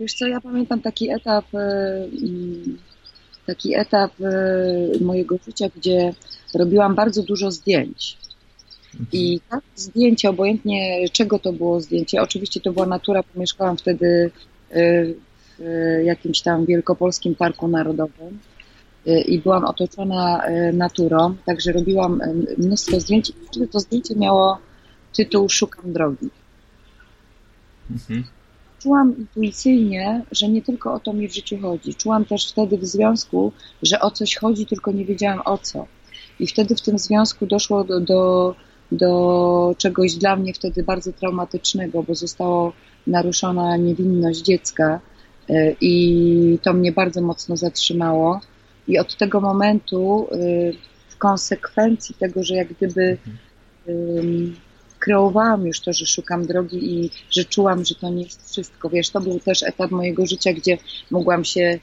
Wiesz 0.00 0.14
co, 0.14 0.26
ja 0.26 0.40
pamiętam 0.40 0.80
taki 0.80 1.10
etap, 1.10 1.54
mm, 1.54 2.78
taki 3.46 3.74
etap 3.74 4.12
mojego 5.00 5.36
życia, 5.46 5.68
gdzie 5.76 6.14
robiłam 6.54 6.94
bardzo 6.94 7.22
dużo 7.22 7.50
zdjęć. 7.50 8.18
I 9.12 9.40
tak 9.50 9.60
zdjęcie, 9.76 10.30
obojętnie 10.30 11.08
czego 11.12 11.38
to 11.38 11.52
było 11.52 11.80
zdjęcie, 11.80 12.22
oczywiście 12.22 12.60
to 12.60 12.72
była 12.72 12.86
natura, 12.86 13.22
bo 13.22 13.40
mieszkałam 13.40 13.76
wtedy 13.76 14.30
e, 14.70 15.04
w 15.58 16.04
jakimś 16.04 16.40
tam 16.40 16.66
wielkopolskim 16.66 17.34
parku 17.34 17.68
narodowym 17.68 18.38
i 19.26 19.38
byłam 19.38 19.64
otoczona 19.64 20.42
naturą, 20.72 21.36
także 21.46 21.72
robiłam 21.72 22.20
mnóstwo 22.58 23.00
zdjęć 23.00 23.30
i 23.30 23.32
wtedy 23.50 23.68
to 23.68 23.80
zdjęcie 23.80 24.14
miało 24.16 24.58
tytuł 25.12 25.48
Szukam 25.48 25.92
drogi. 25.92 26.28
Mhm 27.90 28.24
czułam 28.78 29.18
intuicyjnie, 29.18 30.24
że 30.30 30.48
nie 30.48 30.62
tylko 30.62 30.94
o 30.94 31.00
to 31.00 31.12
mi 31.12 31.28
w 31.28 31.34
życiu 31.34 31.58
chodzi. 31.62 31.94
Czułam 31.94 32.24
też 32.24 32.50
wtedy 32.50 32.78
w 32.78 32.84
związku, 32.84 33.52
że 33.82 34.00
o 34.00 34.10
coś 34.10 34.36
chodzi, 34.36 34.66
tylko 34.66 34.92
nie 34.92 35.04
wiedziałam 35.04 35.40
o 35.44 35.58
co. 35.58 35.86
I 36.40 36.46
wtedy 36.46 36.74
w 36.74 36.80
tym 36.80 36.98
związku 36.98 37.46
doszło 37.46 37.84
do, 37.84 38.00
do, 38.00 38.54
do 38.92 39.74
czegoś 39.78 40.14
dla 40.14 40.36
mnie 40.36 40.54
wtedy 40.54 40.82
bardzo 40.82 41.12
traumatycznego, 41.12 42.02
bo 42.02 42.14
została 42.14 42.72
naruszona 43.06 43.76
niewinność 43.76 44.40
dziecka 44.40 45.00
y, 45.50 45.76
i 45.80 46.58
to 46.62 46.72
mnie 46.72 46.92
bardzo 46.92 47.20
mocno 47.20 47.56
zatrzymało. 47.56 48.40
I 48.88 48.98
od 48.98 49.16
tego 49.16 49.40
momentu, 49.40 50.28
y, 50.32 50.72
w 51.08 51.16
konsekwencji 51.18 52.14
tego, 52.14 52.42
że 52.42 52.54
jak 52.54 52.68
gdyby 52.72 53.18
kreowałam 54.98 55.66
już 55.66 55.80
to, 55.80 55.92
że 55.92 56.06
szukam 56.06 56.46
drogi 56.46 56.94
i 56.94 57.10
że 57.30 57.44
czułam, 57.44 57.84
że 57.84 57.94
to 57.94 58.10
nie 58.10 58.22
jest 58.22 58.50
wszystko. 58.50 58.90
Wiesz, 58.90 59.10
to 59.10 59.20
był 59.20 59.40
też 59.40 59.62
etap 59.62 59.90
mojego 59.90 60.26
życia, 60.26 60.52
gdzie 60.52 60.78
mogłam 61.10 61.44
się 61.44 61.78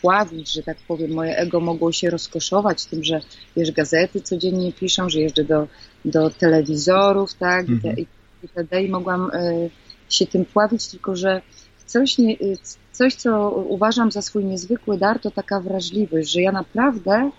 pławić, 0.00 0.52
że 0.52 0.62
tak 0.62 0.76
powiem, 0.88 1.10
moje 1.10 1.36
ego 1.36 1.60
mogło 1.60 1.92
się 1.92 2.10
rozkoszować 2.10 2.84
tym, 2.84 3.04
że 3.04 3.20
wiesz, 3.56 3.72
gazety 3.72 4.20
codziennie 4.20 4.72
piszą, 4.72 5.08
że 5.08 5.20
jeżdżę 5.20 5.44
do, 5.44 5.68
do 6.04 6.30
telewizorów, 6.30 7.34
tak, 7.34 7.68
mhm. 7.68 7.98
i 7.98 8.06
itd. 8.42 8.82
i 8.82 8.88
mogłam 8.88 9.30
y, 9.30 9.70
się 10.08 10.26
tym 10.26 10.44
pławić, 10.44 10.88
tylko 10.88 11.16
że 11.16 11.42
coś, 11.86 12.18
nie, 12.18 12.34
y, 12.34 12.58
coś, 12.92 13.14
co 13.14 13.50
uważam 13.50 14.10
za 14.10 14.22
swój 14.22 14.44
niezwykły 14.44 14.98
dar, 14.98 15.20
to 15.20 15.30
taka 15.30 15.60
wrażliwość, 15.60 16.32
że 16.32 16.40
ja 16.40 16.52
naprawdę 16.52 17.30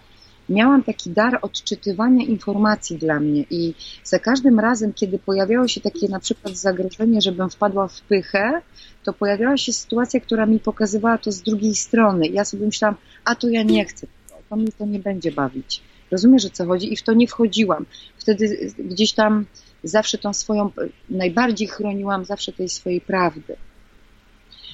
miałam 0.50 0.84
taki 0.84 1.10
dar 1.10 1.40
odczytywania 1.42 2.26
informacji 2.26 2.98
dla 2.98 3.20
mnie 3.20 3.46
i 3.50 3.74
za 4.04 4.20
każdym 4.20 4.60
razem, 4.60 4.94
kiedy 4.94 5.20
pojawiało 5.20 5.68
się 5.68 5.82
takie 5.82 6.08
na 6.08 6.20
przykład 6.20 6.58
zagrożenie, 6.58 7.22
żebym 7.22 7.50
wpadła 7.50 7.88
w 7.88 8.02
pychę, 8.02 8.62
to 9.04 9.14
pojawiała 9.14 9.58
się 9.58 9.74
sytuacja, 9.74 10.20
która 10.20 10.46
mi 10.46 10.60
pokazywała 10.60 11.18
to 11.18 11.32
z 11.32 11.42
drugiej 11.42 11.76
strony. 11.76 12.28
Ja 12.28 12.46
sobie 12.46 12.66
myślałam, 12.66 12.96
a 13.26 13.36
to 13.36 13.50
ja 13.50 13.64
nie 13.64 13.86
chcę, 13.86 14.08
to 14.50 14.56
mnie 14.56 14.72
to 14.78 14.86
nie 14.86 15.00
będzie 15.00 15.32
bawić. 15.32 15.82
Rozumiesz, 16.12 16.46
o 16.46 16.50
co 16.50 16.66
chodzi? 16.66 16.94
I 16.94 16.98
w 16.98 17.04
to 17.04 17.14
nie 17.14 17.28
wchodziłam. 17.28 17.86
Wtedy 18.18 18.72
gdzieś 18.80 19.14
tam 19.14 19.46
zawsze 19.84 20.18
tą 20.18 20.34
swoją, 20.34 20.72
najbardziej 21.10 21.68
chroniłam 21.68 22.26
zawsze 22.26 22.54
tej 22.54 22.70
swojej 22.70 23.02
prawdy. 23.02 23.56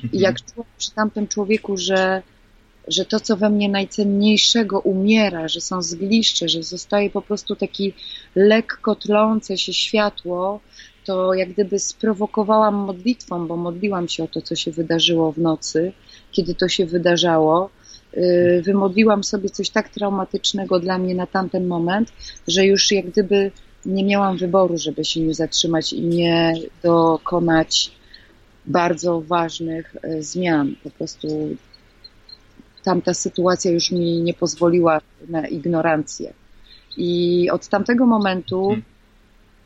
I 0.04 0.06
mhm. 0.06 0.24
jak 0.24 0.42
czułam 0.42 0.68
przy 0.78 0.92
tamtym 0.92 1.28
człowieku, 1.28 1.78
że 1.78 2.22
że 2.88 3.06
to, 3.06 3.20
co 3.20 3.38
we 3.38 3.50
mnie 3.50 3.70
najcenniejszego 3.70 4.80
umiera, 4.80 5.48
że 5.48 5.62
są 5.62 5.82
zgliszcze, 5.82 6.50
że 6.50 6.64
zostaje 6.64 7.10
po 7.10 7.22
prostu 7.22 7.56
taki 7.56 7.94
lekko 8.36 8.96
tlące 8.96 9.58
się 9.58 9.74
światło, 9.74 10.60
to 11.06 11.34
jak 11.34 11.54
gdyby 11.54 11.80
sprowokowałam 11.80 12.76
modlitwą, 12.76 13.48
bo 13.48 13.58
modliłam 13.58 14.08
się 14.08 14.24
o 14.24 14.28
to, 14.28 14.42
co 14.42 14.56
się 14.56 14.72
wydarzyło 14.72 15.32
w 15.32 15.38
nocy, 15.38 15.92
kiedy 16.32 16.56
to 16.56 16.68
się 16.68 16.86
wydarzało. 16.86 17.70
Y, 18.18 18.62
wymodliłam 18.66 19.24
sobie 19.24 19.50
coś 19.50 19.70
tak 19.70 19.90
traumatycznego 19.90 20.80
dla 20.80 20.98
mnie 20.98 21.16
na 21.16 21.28
tamten 21.28 21.68
moment, 21.68 22.14
że 22.48 22.66
już 22.66 22.92
jak 22.92 23.06
gdyby 23.06 23.52
nie 23.86 24.04
miałam 24.04 24.38
wyboru, 24.38 24.78
żeby 24.78 25.06
się 25.06 25.20
nie 25.20 25.34
zatrzymać 25.34 25.94
i 25.94 26.02
nie 26.02 26.54
dokonać 26.84 27.92
bardzo 28.66 29.22
ważnych 29.22 29.96
y, 30.06 30.24
zmian. 30.24 30.76
Po 30.84 30.90
prostu 30.90 31.28
tamta 32.88 33.14
sytuacja 33.14 33.72
już 33.72 33.92
mi 33.92 34.22
nie 34.22 34.34
pozwoliła 34.34 35.02
na 35.30 35.48
ignorancję. 35.48 36.34
I 36.98 37.50
od 37.52 37.68
tamtego 37.68 38.06
momentu 38.06 38.68
hmm. 38.68 38.84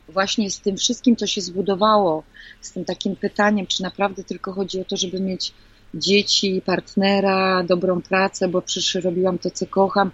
właśnie 0.09 0.51
z 0.51 0.59
tym 0.59 0.77
wszystkim, 0.77 1.15
co 1.15 1.27
się 1.27 1.41
zbudowało, 1.41 2.23
z 2.61 2.71
tym 2.71 2.85
takim 2.85 3.15
pytaniem, 3.15 3.67
czy 3.67 3.83
naprawdę 3.83 4.23
tylko 4.23 4.53
chodzi 4.53 4.81
o 4.81 4.85
to, 4.85 4.97
żeby 4.97 5.19
mieć 5.19 5.53
dzieci, 5.93 6.61
partnera, 6.65 7.63
dobrą 7.63 8.01
pracę, 8.01 8.47
bo 8.47 8.61
przecież 8.61 8.95
robiłam 8.95 9.37
to, 9.37 9.51
co 9.51 9.65
kocham, 9.67 10.11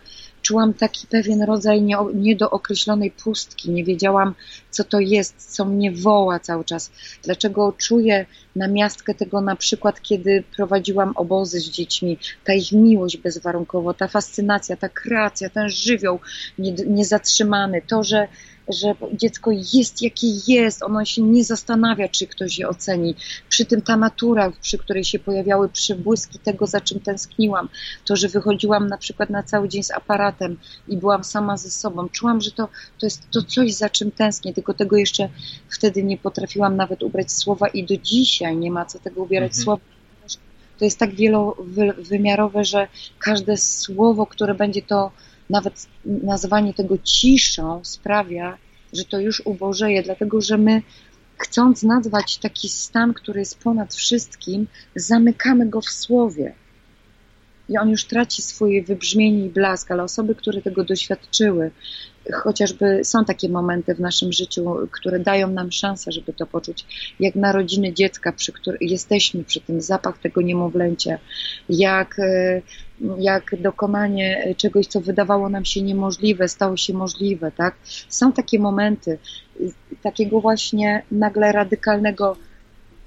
czułam 0.48 0.74
taki 0.74 1.08
pewien 1.08 1.44
rodzaj 1.44 1.82
niedookreślonej 2.14 3.12
pustki. 3.12 3.72
Nie 3.72 3.84
wiedziałam, 3.84 4.36
co 4.70 4.84
to 4.84 5.00
jest, 5.00 5.56
co 5.56 5.66
mnie 5.66 5.92
woła 5.92 6.40
cały 6.40 6.66
czas. 6.66 6.92
Dlaczego 7.24 7.74
czuję 7.78 8.26
namiastkę 8.56 9.14
tego 9.14 9.42
na 9.42 9.56
przykład, 9.56 10.02
kiedy 10.02 10.44
prowadziłam 10.56 11.14
obozy 11.16 11.60
z 11.60 11.70
dziećmi, 11.70 12.18
ta 12.44 12.54
ich 12.54 12.72
miłość 12.72 13.18
bezwarunkowo, 13.18 13.94
ta 13.94 14.08
fascynacja, 14.08 14.78
ta 14.78 14.90
kreacja, 14.90 15.50
ten 15.50 15.70
żywioł 15.70 16.20
niezatrzymany, 16.88 17.82
to, 17.88 18.04
że 18.04 18.28
że 18.69 18.95
dziecko 19.13 19.51
jest 19.73 20.01
jakie 20.01 20.27
jest, 20.47 20.84
ono 20.84 21.06
się 21.06 21.21
nie 21.21 21.43
zastanawia, 21.43 22.10
czy 22.10 22.27
ktoś 22.27 22.60
je 22.60 22.69
oceni. 22.69 23.15
Przy 23.49 23.65
tym 23.65 23.82
ta 23.82 23.97
natura, 23.97 24.51
przy 24.62 24.77
której 24.77 25.03
się 25.03 25.19
pojawiały 25.19 25.69
przebłyski 25.69 26.39
tego, 26.39 26.67
za 26.67 26.82
czym 26.82 26.99
tęskniłam, 26.99 27.69
to, 28.06 28.15
że 28.15 28.27
wychodziłam 28.27 28.88
na 28.88 28.97
przykład 28.97 29.30
na 29.30 29.43
cały 29.43 29.69
dzień 29.69 29.84
z 29.84 29.91
aparatem 29.91 30.58
i 30.88 30.97
byłam 30.97 31.23
sama 31.23 31.58
ze 31.58 31.69
sobą, 31.69 32.10
czułam, 32.10 32.41
że 32.41 32.51
to, 32.51 32.67
to 32.99 33.06
jest 33.06 33.30
to 33.32 33.41
coś, 33.41 33.73
za 33.73 33.89
czym 33.89 34.12
tęsknię, 34.12 34.53
tylko 34.53 34.73
tego 34.73 34.97
jeszcze 34.97 35.30
wtedy 35.69 36.03
nie 36.03 36.17
potrafiłam 36.17 36.75
nawet 36.75 37.03
ubrać 37.03 37.32
słowa 37.32 37.67
i 37.67 37.84
do 37.84 37.97
dzisiaj 37.97 38.58
nie 38.58 38.71
ma 38.71 38.86
co 38.86 38.99
tego 38.99 39.23
ubierać 39.23 39.51
mhm. 39.51 39.63
słowa 39.63 39.97
to 40.80 40.86
jest 40.86 40.99
tak 40.99 41.15
wielowymiarowe, 41.15 42.65
że 42.65 42.88
każde 43.19 43.58
słowo, 43.58 44.25
które 44.25 44.56
będzie 44.56 44.82
to 44.82 45.12
nawet 45.50 45.88
nazwanie 46.06 46.74
tego 46.74 46.98
ciszą 47.04 47.80
sprawia, 47.84 48.58
że 48.94 49.06
to 49.06 49.20
już 49.20 49.42
ubożeje, 49.46 50.04
dlatego 50.04 50.42
że 50.42 50.58
my 50.58 50.82
chcąc 51.38 51.84
nazwać 51.84 52.38
taki 52.38 52.70
stan, 52.70 53.14
który 53.14 53.40
jest 53.40 53.60
ponad 53.60 53.96
wszystkim, 53.96 54.68
zamykamy 54.96 55.70
go 55.70 55.82
w 55.82 55.90
słowie. 55.90 56.54
I 57.70 57.78
on 57.78 57.90
już 57.90 58.06
traci 58.06 58.42
swoje 58.42 58.84
wybrzmienie 58.84 59.46
i 59.46 59.50
blask, 59.50 59.92
ale 59.92 60.04
osoby, 60.04 60.36
które 60.36 60.62
tego 60.62 60.84
doświadczyły, 60.84 61.72
chociażby 62.34 63.04
są 63.04 63.26
takie 63.26 63.50
momenty 63.50 63.96
w 63.96 64.00
naszym 64.00 64.34
życiu, 64.34 64.88
które 64.92 65.20
dają 65.20 65.48
nam 65.48 65.72
szansę, 65.72 66.12
żeby 66.12 66.34
to 66.34 66.46
poczuć, 66.46 66.86
jak 67.20 67.36
narodziny 67.36 67.94
dziecka, 67.94 68.32
przy 68.32 68.52
których 68.52 68.82
jesteśmy 68.82 69.44
przy 69.44 69.62
tym, 69.62 69.82
zapach 69.82 70.18
tego 70.18 70.42
niemowlęcia, 70.42 71.18
jak, 71.70 72.20
e, 72.20 72.62
jak 73.20 73.62
dokonanie 73.62 74.56
czegoś, 74.58 74.88
co 74.88 75.02
wydawało 75.02 75.50
nam 75.50 75.66
się 75.66 75.82
niemożliwe, 75.82 76.48
stało 76.48 76.78
się 76.78 76.94
możliwe, 76.94 77.52
tak? 77.52 77.76
Są 78.10 78.32
takie 78.32 78.60
momenty 78.60 79.18
takiego 80.04 80.42
właśnie 80.42 81.04
nagle 81.12 81.52
radykalnego 81.52 82.38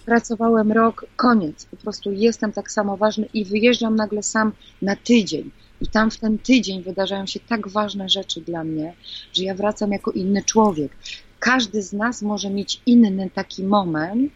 pracowałem 0.06 0.72
rok, 0.72 1.06
koniec, 1.16 1.66
po 1.66 1.76
prostu 1.76 2.12
jestem 2.12 2.52
tak 2.52 2.70
samo 2.70 2.96
ważny 2.96 3.28
i 3.34 3.44
wyjeżdżam 3.44 3.96
nagle 3.96 4.22
sam 4.22 4.52
na 4.82 4.96
tydzień 4.96 5.50
i 5.80 5.86
tam 5.86 6.10
w 6.10 6.16
ten 6.18 6.38
tydzień 6.38 6.82
wydarzają 6.82 7.26
się 7.26 7.40
tak 7.48 7.68
ważne 7.68 8.08
rzeczy 8.08 8.40
dla 8.40 8.64
mnie, 8.64 8.92
że 9.32 9.44
ja 9.44 9.54
wracam 9.54 9.92
jako 9.92 10.10
inny 10.10 10.42
człowiek. 10.42 10.92
Każdy 11.38 11.82
z 11.82 11.92
nas 11.92 12.22
może 12.22 12.50
mieć 12.50 12.80
inny 12.86 13.30
taki 13.34 13.64
moment, 13.64 14.32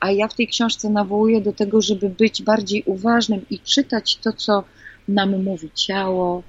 a 0.00 0.10
ja 0.10 0.28
w 0.28 0.34
tej 0.34 0.48
książce 0.48 0.90
nawołuję 0.90 1.40
do 1.40 1.52
tego, 1.52 1.82
żeby 1.82 2.08
być 2.08 2.42
bardziej 2.42 2.82
uważnym 2.86 3.46
i 3.50 3.58
czytać 3.58 4.16
to, 4.16 4.32
co 4.32 4.64
nam 5.08 5.42
mówi 5.42 5.70
ciało, 5.74 6.42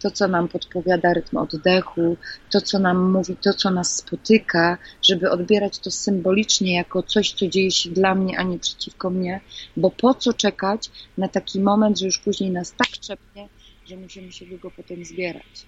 to, 0.00 0.10
co 0.10 0.28
nam 0.28 0.48
podpowiada 0.48 1.14
rytm 1.14 1.36
oddechu, 1.36 2.16
to, 2.50 2.60
co 2.60 2.78
nam 2.78 3.10
mówi, 3.10 3.36
to, 3.36 3.54
co 3.54 3.70
nas 3.70 3.96
spotyka, 3.96 4.78
żeby 5.02 5.30
odbierać 5.30 5.78
to 5.78 5.90
symbolicznie 5.90 6.74
jako 6.74 7.02
coś, 7.02 7.32
co 7.32 7.48
dzieje 7.48 7.70
się 7.70 7.90
dla 7.90 8.14
mnie, 8.14 8.38
a 8.38 8.42
nie 8.42 8.58
przeciwko 8.58 9.10
mnie, 9.10 9.40
bo 9.76 9.90
po 9.90 10.14
co 10.14 10.32
czekać 10.32 10.90
na 11.18 11.28
taki 11.28 11.60
moment, 11.60 11.98
że 11.98 12.06
już 12.06 12.18
później 12.18 12.50
nas 12.50 12.74
tak 12.76 12.88
czepnie, 12.88 13.48
że 13.86 13.96
musimy 13.96 14.32
się 14.32 14.46
długo 14.46 14.70
potem 14.70 15.04
zbierać. 15.04 15.66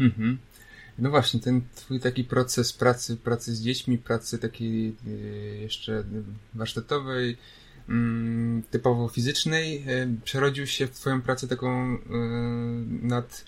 Mhm. 0.00 0.38
No 0.98 1.10
właśnie, 1.10 1.40
ten 1.40 1.62
twój 1.74 2.00
taki 2.00 2.24
proces 2.24 2.72
pracy, 2.72 3.16
pracy 3.16 3.54
z 3.54 3.62
dziećmi, 3.62 3.98
pracy 3.98 4.38
takiej 4.38 4.96
y, 5.06 5.58
jeszcze 5.60 6.04
warsztatowej, 6.54 7.36
mm, 7.88 8.62
typowo 8.70 9.08
fizycznej, 9.08 9.84
y, 9.88 10.08
przerodził 10.24 10.66
się 10.66 10.86
w 10.86 10.90
twoją 10.90 11.22
pracę 11.22 11.48
taką 11.48 11.94
y, 11.94 11.98
nad 13.02 13.44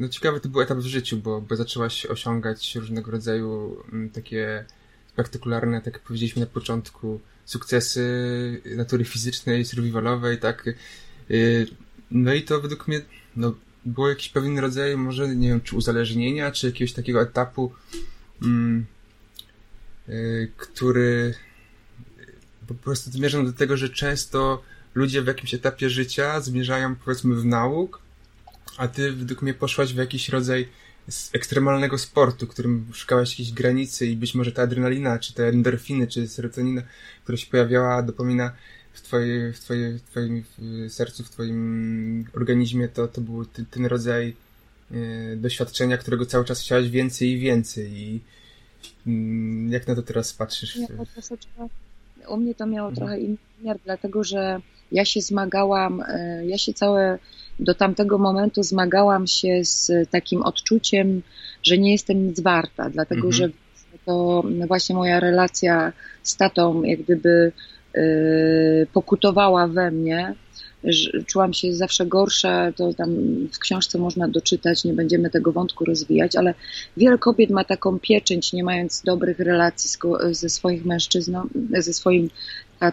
no 0.00 0.08
ciekawy 0.08 0.40
to 0.40 0.48
był 0.48 0.60
etap 0.60 0.78
w 0.78 0.86
życiu, 0.86 1.16
bo, 1.16 1.40
bo 1.40 1.56
zaczęłaś 1.56 2.06
osiągać 2.06 2.76
różnego 2.76 3.10
rodzaju 3.10 3.76
mm, 3.92 4.10
takie 4.10 4.64
spektakularne, 5.08 5.82
tak 5.82 5.94
jak 5.94 6.02
powiedzieliśmy 6.02 6.40
na 6.40 6.46
początku, 6.46 7.20
sukcesy 7.44 8.62
natury 8.76 9.04
fizycznej, 9.04 9.64
survivalowej, 9.64 10.38
tak. 10.38 10.64
No 12.10 12.34
i 12.34 12.42
to 12.42 12.60
według 12.60 12.88
mnie, 12.88 13.00
no, 13.36 13.54
było 13.84 14.08
jakiś 14.08 14.28
pewien 14.28 14.58
rodzaj, 14.58 14.96
może, 14.96 15.36
nie 15.36 15.48
wiem, 15.48 15.60
czy 15.60 15.76
uzależnienia, 15.76 16.50
czy 16.50 16.66
jakiegoś 16.66 16.92
takiego 16.92 17.22
etapu, 17.22 17.72
mm, 18.42 18.86
y, 20.08 20.52
który 20.56 21.34
po 22.66 22.74
prostu 22.74 23.10
zmierzam 23.10 23.46
do 23.46 23.52
tego, 23.52 23.76
że 23.76 23.88
często 23.88 24.62
ludzie 24.94 25.22
w 25.22 25.26
jakimś 25.26 25.54
etapie 25.54 25.90
życia 25.90 26.40
zmierzają, 26.40 26.96
powiedzmy, 26.96 27.34
w 27.34 27.44
nauk, 27.44 28.00
a 28.76 28.88
ty 28.88 29.12
według 29.12 29.42
mnie 29.42 29.54
poszłaś 29.54 29.94
w 29.94 29.96
jakiś 29.96 30.28
rodzaj 30.28 30.68
ekstremalnego 31.32 31.98
sportu, 31.98 32.46
którym 32.46 32.86
szukałaś 32.92 33.30
jakiejś 33.30 33.52
granicy 33.52 34.06
i 34.06 34.16
być 34.16 34.34
może 34.34 34.52
ta 34.52 34.62
adrenalina, 34.62 35.18
czy 35.18 35.34
te 35.34 35.48
endorfiny, 35.48 36.06
czy 36.06 36.28
serotonina, 36.28 36.82
która 37.22 37.38
się 37.38 37.46
pojawiała, 37.46 38.02
dopomina 38.02 38.52
w, 38.92 39.00
twojej, 39.00 39.52
w, 39.52 39.60
twojej, 39.60 39.98
w 39.98 40.02
twoim 40.02 40.44
sercu, 40.88 41.24
w 41.24 41.30
twoim 41.30 42.24
organizmie, 42.36 42.88
to, 42.88 43.08
to 43.08 43.20
był 43.20 43.44
ten, 43.44 43.66
ten 43.66 43.86
rodzaj 43.86 44.36
e, 44.90 45.36
doświadczenia, 45.36 45.98
którego 45.98 46.26
cały 46.26 46.44
czas 46.44 46.60
chciałaś 46.60 46.88
więcej 46.88 47.28
i 47.28 47.38
więcej 47.38 47.92
i 47.92 48.20
mm, 49.06 49.72
jak 49.72 49.88
na 49.88 49.94
to 49.94 50.02
teraz 50.02 50.32
patrzysz? 50.32 50.78
Troszeczkę, 51.14 51.68
u 52.28 52.36
mnie 52.36 52.54
to 52.54 52.66
miało 52.66 52.88
mhm. 52.88 52.96
trochę 52.96 53.20
inny 53.20 53.36
wymiar, 53.58 53.78
dlatego 53.84 54.24
że 54.24 54.60
ja 54.92 55.04
się 55.04 55.20
zmagałam, 55.20 56.02
e, 56.08 56.46
ja 56.46 56.58
się 56.58 56.74
całe 56.74 57.18
do 57.60 57.74
tamtego 57.74 58.18
momentu 58.18 58.62
zmagałam 58.62 59.26
się 59.26 59.64
z 59.64 60.10
takim 60.10 60.42
odczuciem, 60.42 61.22
że 61.62 61.78
nie 61.78 61.92
jestem 61.92 62.26
nic 62.28 62.40
warta, 62.40 62.90
dlatego 62.90 63.26
mhm. 63.26 63.32
że 63.32 63.48
to 64.06 64.44
właśnie 64.66 64.94
moja 64.94 65.20
relacja 65.20 65.92
z 66.22 66.36
tatą 66.36 66.82
jak 66.82 67.02
gdyby 67.02 67.52
pokutowała 68.92 69.66
we 69.66 69.90
mnie. 69.90 70.34
Czułam 71.26 71.52
się 71.52 71.74
zawsze 71.74 72.06
gorsza, 72.06 72.72
to 72.72 72.94
tam 72.94 73.10
w 73.52 73.58
książce 73.58 73.98
można 73.98 74.28
doczytać, 74.28 74.84
nie 74.84 74.92
będziemy 74.92 75.30
tego 75.30 75.52
wątku 75.52 75.84
rozwijać, 75.84 76.36
ale 76.36 76.54
wiele 76.96 77.18
kobiet 77.18 77.50
ma 77.50 77.64
taką 77.64 77.98
pieczęć, 77.98 78.52
nie 78.52 78.64
mając 78.64 79.02
dobrych 79.02 79.38
relacji 79.38 79.90
ze 80.30 80.48
swoich 80.48 80.84
mężczyzną, 80.84 81.48
ze 81.78 81.92
swoim 81.92 82.30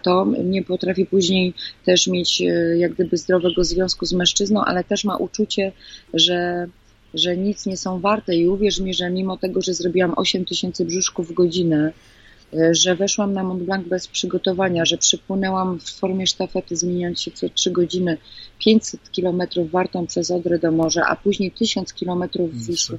to 0.03 0.27
nie 0.43 0.63
potrafi 0.63 1.05
później 1.05 1.53
też 1.85 2.07
mieć 2.07 2.41
e, 2.41 2.77
jak 2.77 2.93
gdyby 2.93 3.17
zdrowego 3.17 3.63
związku 3.63 4.05
z 4.05 4.13
mężczyzną, 4.13 4.65
ale 4.65 4.83
też 4.83 5.03
ma 5.03 5.17
uczucie, 5.17 5.71
że, 6.13 6.67
że 7.13 7.37
nic 7.37 7.65
nie 7.65 7.77
są 7.77 7.99
warte 7.99 8.35
i 8.35 8.47
uwierz 8.47 8.79
mi, 8.79 8.93
że 8.93 9.09
mimo 9.09 9.37
tego, 9.37 9.61
że 9.61 9.73
zrobiłam 9.73 10.13
8 10.15 10.45
tysięcy 10.45 10.85
brzuszków 10.85 11.29
w 11.29 11.33
godzinę, 11.33 11.93
że 12.71 12.95
weszłam 12.95 13.33
na 13.33 13.43
Mont 13.43 13.63
Blanc 13.63 13.87
bez 13.87 14.07
przygotowania, 14.07 14.85
że 14.85 14.97
przypłynęłam 14.97 15.79
w 15.79 15.89
formie 15.89 16.27
sztafety, 16.27 16.75
zmieniając 16.75 17.21
się 17.21 17.31
co 17.31 17.49
3 17.49 17.71
godziny, 17.71 18.17
500 18.59 19.11
kilometrów 19.11 19.71
wartą 19.71 20.07
przez 20.07 20.31
Odrę 20.31 20.59
do 20.59 20.71
morza, 20.71 21.05
a 21.07 21.15
później 21.15 21.51
1000 21.51 21.93
kilometrów 21.93 22.53
w 22.53 22.67
Wisłę 22.67 22.97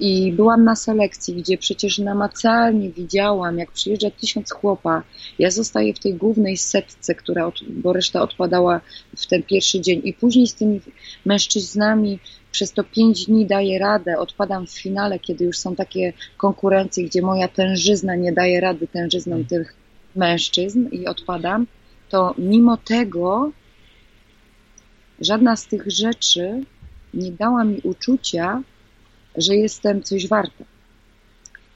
i 0.00 0.32
byłam 0.32 0.64
na 0.64 0.76
selekcji, 0.76 1.34
gdzie 1.34 1.58
przecież 1.58 1.98
namacalnie 1.98 2.90
widziałam, 2.90 3.58
jak 3.58 3.70
przyjeżdża 3.70 4.10
tysiąc 4.10 4.52
chłopa. 4.52 5.02
Ja 5.38 5.50
zostaję 5.50 5.94
w 5.94 5.98
tej 5.98 6.14
głównej 6.14 6.56
setce, 6.56 7.14
która, 7.14 7.46
od, 7.46 7.60
bo 7.68 7.92
reszta 7.92 8.22
odpadała 8.22 8.80
w 9.16 9.26
ten 9.26 9.42
pierwszy 9.42 9.80
dzień. 9.80 10.00
I 10.04 10.12
później 10.14 10.46
z 10.46 10.54
tymi 10.54 10.80
mężczyznami 11.24 12.18
przez 12.52 12.72
to 12.72 12.84
pięć 12.84 13.26
dni 13.26 13.46
daję 13.46 13.78
radę. 13.78 14.18
Odpadam 14.18 14.66
w 14.66 14.78
finale, 14.80 15.18
kiedy 15.18 15.44
już 15.44 15.58
są 15.58 15.76
takie 15.76 16.12
konkurencje, 16.36 17.04
gdzie 17.04 17.22
moja 17.22 17.48
tężyzna 17.48 18.16
nie 18.16 18.32
daje 18.32 18.60
rady 18.60 18.86
tężyznom 18.86 19.44
hmm. 19.44 19.48
tych 19.48 19.76
mężczyzn 20.16 20.88
i 20.92 21.06
odpadam. 21.06 21.66
To 22.08 22.34
mimo 22.38 22.76
tego 22.76 23.50
żadna 25.20 25.56
z 25.56 25.66
tych 25.66 25.90
rzeczy 25.90 26.64
nie 27.14 27.32
dała 27.32 27.64
mi 27.64 27.80
uczucia, 27.82 28.62
że 29.36 29.56
jestem 29.56 30.02
coś 30.02 30.28
warta. 30.28 30.64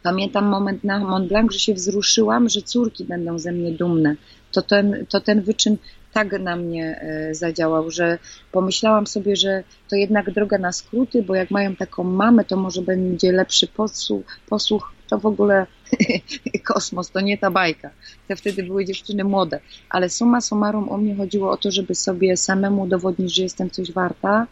Pamiętam 0.02 0.44
moment 0.44 0.84
na 0.84 0.98
Mont 0.98 1.28
Blanc, 1.28 1.52
że 1.52 1.58
się 1.58 1.74
wzruszyłam, 1.74 2.48
że 2.48 2.62
córki 2.62 3.04
będą 3.04 3.38
ze 3.38 3.52
mnie 3.52 3.72
dumne. 3.72 4.16
To 4.52 4.62
ten, 4.62 5.06
to 5.08 5.20
ten 5.20 5.42
wyczyn 5.42 5.76
tak 6.12 6.40
na 6.40 6.56
mnie 6.56 7.00
e, 7.00 7.34
zadziałał, 7.34 7.90
że 7.90 8.18
pomyślałam 8.52 9.06
sobie, 9.06 9.36
że 9.36 9.64
to 9.88 9.96
jednak 9.96 10.30
droga 10.30 10.58
na 10.58 10.72
skróty, 10.72 11.22
bo 11.22 11.34
jak 11.34 11.50
mają 11.50 11.76
taką 11.76 12.04
mamę, 12.04 12.44
to 12.44 12.56
może 12.56 12.82
będzie 12.82 13.32
lepszy 13.32 13.66
posłuch, 13.66 14.22
posłuch 14.48 14.92
to 15.08 15.18
w 15.18 15.26
ogóle 15.26 15.66
kosmos, 16.64 17.10
to 17.10 17.20
nie 17.20 17.38
ta 17.38 17.50
bajka. 17.50 17.90
Te 18.28 18.36
wtedy 18.36 18.62
były 18.62 18.84
dziewczyny 18.84 19.24
młode, 19.24 19.60
ale 19.90 20.10
summa 20.10 20.40
summarum 20.40 20.88
o 20.88 20.96
mnie 20.96 21.16
chodziło 21.16 21.50
o 21.50 21.56
to, 21.56 21.70
żeby 21.70 21.94
sobie 21.94 22.36
samemu 22.36 22.82
udowodnić, 22.82 23.34
że 23.34 23.42
jestem 23.42 23.70
coś 23.70 23.92
warta, 23.92 24.46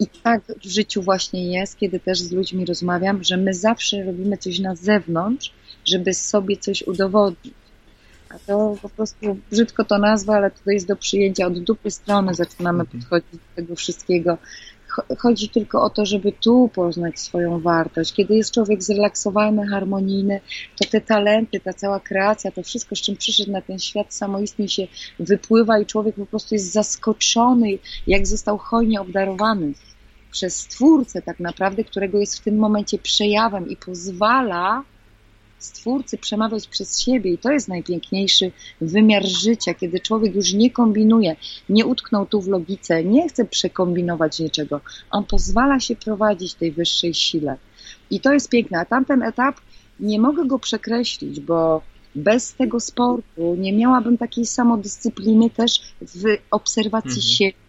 i 0.00 0.06
tak 0.06 0.42
w 0.64 0.68
życiu 0.68 1.02
właśnie 1.02 1.52
jest, 1.52 1.78
kiedy 1.78 2.00
też 2.00 2.20
z 2.20 2.32
ludźmi 2.32 2.64
rozmawiam, 2.64 3.24
że 3.24 3.36
my 3.36 3.54
zawsze 3.54 4.04
robimy 4.04 4.36
coś 4.36 4.58
na 4.58 4.76
zewnątrz, 4.76 5.52
żeby 5.84 6.14
sobie 6.14 6.56
coś 6.56 6.82
udowodnić. 6.82 7.54
A 8.28 8.38
to 8.38 8.76
po 8.82 8.88
prostu 8.88 9.36
brzydko 9.50 9.84
to 9.84 9.98
nazwa, 9.98 10.36
ale 10.36 10.50
to 10.50 10.70
jest 10.70 10.86
do 10.86 10.96
przyjęcia. 10.96 11.46
Od 11.46 11.58
dupy 11.58 11.90
strony 11.90 12.34
zaczynamy 12.34 12.80
mhm. 12.80 13.00
podchodzić 13.00 13.32
do 13.32 13.56
tego 13.56 13.76
wszystkiego. 13.76 14.38
Chodzi 15.18 15.48
tylko 15.48 15.82
o 15.82 15.90
to, 15.90 16.06
żeby 16.06 16.32
tu 16.32 16.70
poznać 16.74 17.20
swoją 17.20 17.60
wartość. 17.60 18.12
Kiedy 18.12 18.34
jest 18.34 18.54
człowiek 18.54 18.82
zrelaksowany, 18.82 19.66
harmonijny, 19.66 20.40
to 20.80 20.88
te 20.90 21.00
talenty, 21.00 21.60
ta 21.60 21.72
cała 21.72 22.00
kreacja, 22.00 22.50
to 22.50 22.62
wszystko, 22.62 22.96
z 22.96 23.00
czym 23.00 23.16
przyszedł 23.16 23.52
na 23.52 23.60
ten 23.60 23.78
świat, 23.78 24.14
samoistnie 24.14 24.68
się 24.68 24.86
wypływa 25.18 25.78
i 25.78 25.86
człowiek 25.86 26.14
po 26.14 26.26
prostu 26.26 26.54
jest 26.54 26.72
zaskoczony, 26.72 27.78
jak 28.06 28.26
został 28.26 28.58
hojnie 28.58 29.00
obdarowany 29.00 29.72
przez 30.30 30.56
Stwórcę 30.56 31.22
tak 31.22 31.40
naprawdę, 31.40 31.84
którego 31.84 32.18
jest 32.18 32.38
w 32.38 32.42
tym 32.44 32.56
momencie 32.56 32.98
przejawem 32.98 33.68
i 33.68 33.76
pozwala 33.76 34.84
Stwórcy 35.58 36.18
przemawiać 36.18 36.66
przez 36.66 37.00
siebie 37.00 37.32
i 37.32 37.38
to 37.38 37.52
jest 37.52 37.68
najpiękniejszy 37.68 38.52
wymiar 38.80 39.26
życia, 39.26 39.74
kiedy 39.74 40.00
człowiek 40.00 40.34
już 40.34 40.52
nie 40.52 40.70
kombinuje, 40.70 41.36
nie 41.68 41.86
utknął 41.86 42.26
tu 42.26 42.40
w 42.40 42.48
logice, 42.48 43.04
nie 43.04 43.28
chce 43.28 43.44
przekombinować 43.44 44.40
niczego. 44.40 44.80
On 45.10 45.24
pozwala 45.24 45.80
się 45.80 45.96
prowadzić 45.96 46.54
tej 46.54 46.72
wyższej 46.72 47.14
sile. 47.14 47.56
I 48.10 48.20
to 48.20 48.32
jest 48.32 48.48
piękne. 48.48 48.78
A 48.78 48.84
tamten 48.84 49.22
etap 49.22 49.56
nie 50.00 50.20
mogę 50.20 50.46
go 50.46 50.58
przekreślić, 50.58 51.40
bo 51.40 51.82
bez 52.14 52.54
tego 52.54 52.80
sportu 52.80 53.54
nie 53.58 53.72
miałabym 53.72 54.18
takiej 54.18 54.46
samodyscypliny 54.46 55.50
też 55.50 55.80
w 56.00 56.24
obserwacji 56.50 57.08
mhm. 57.08 57.22
siebie 57.22 57.63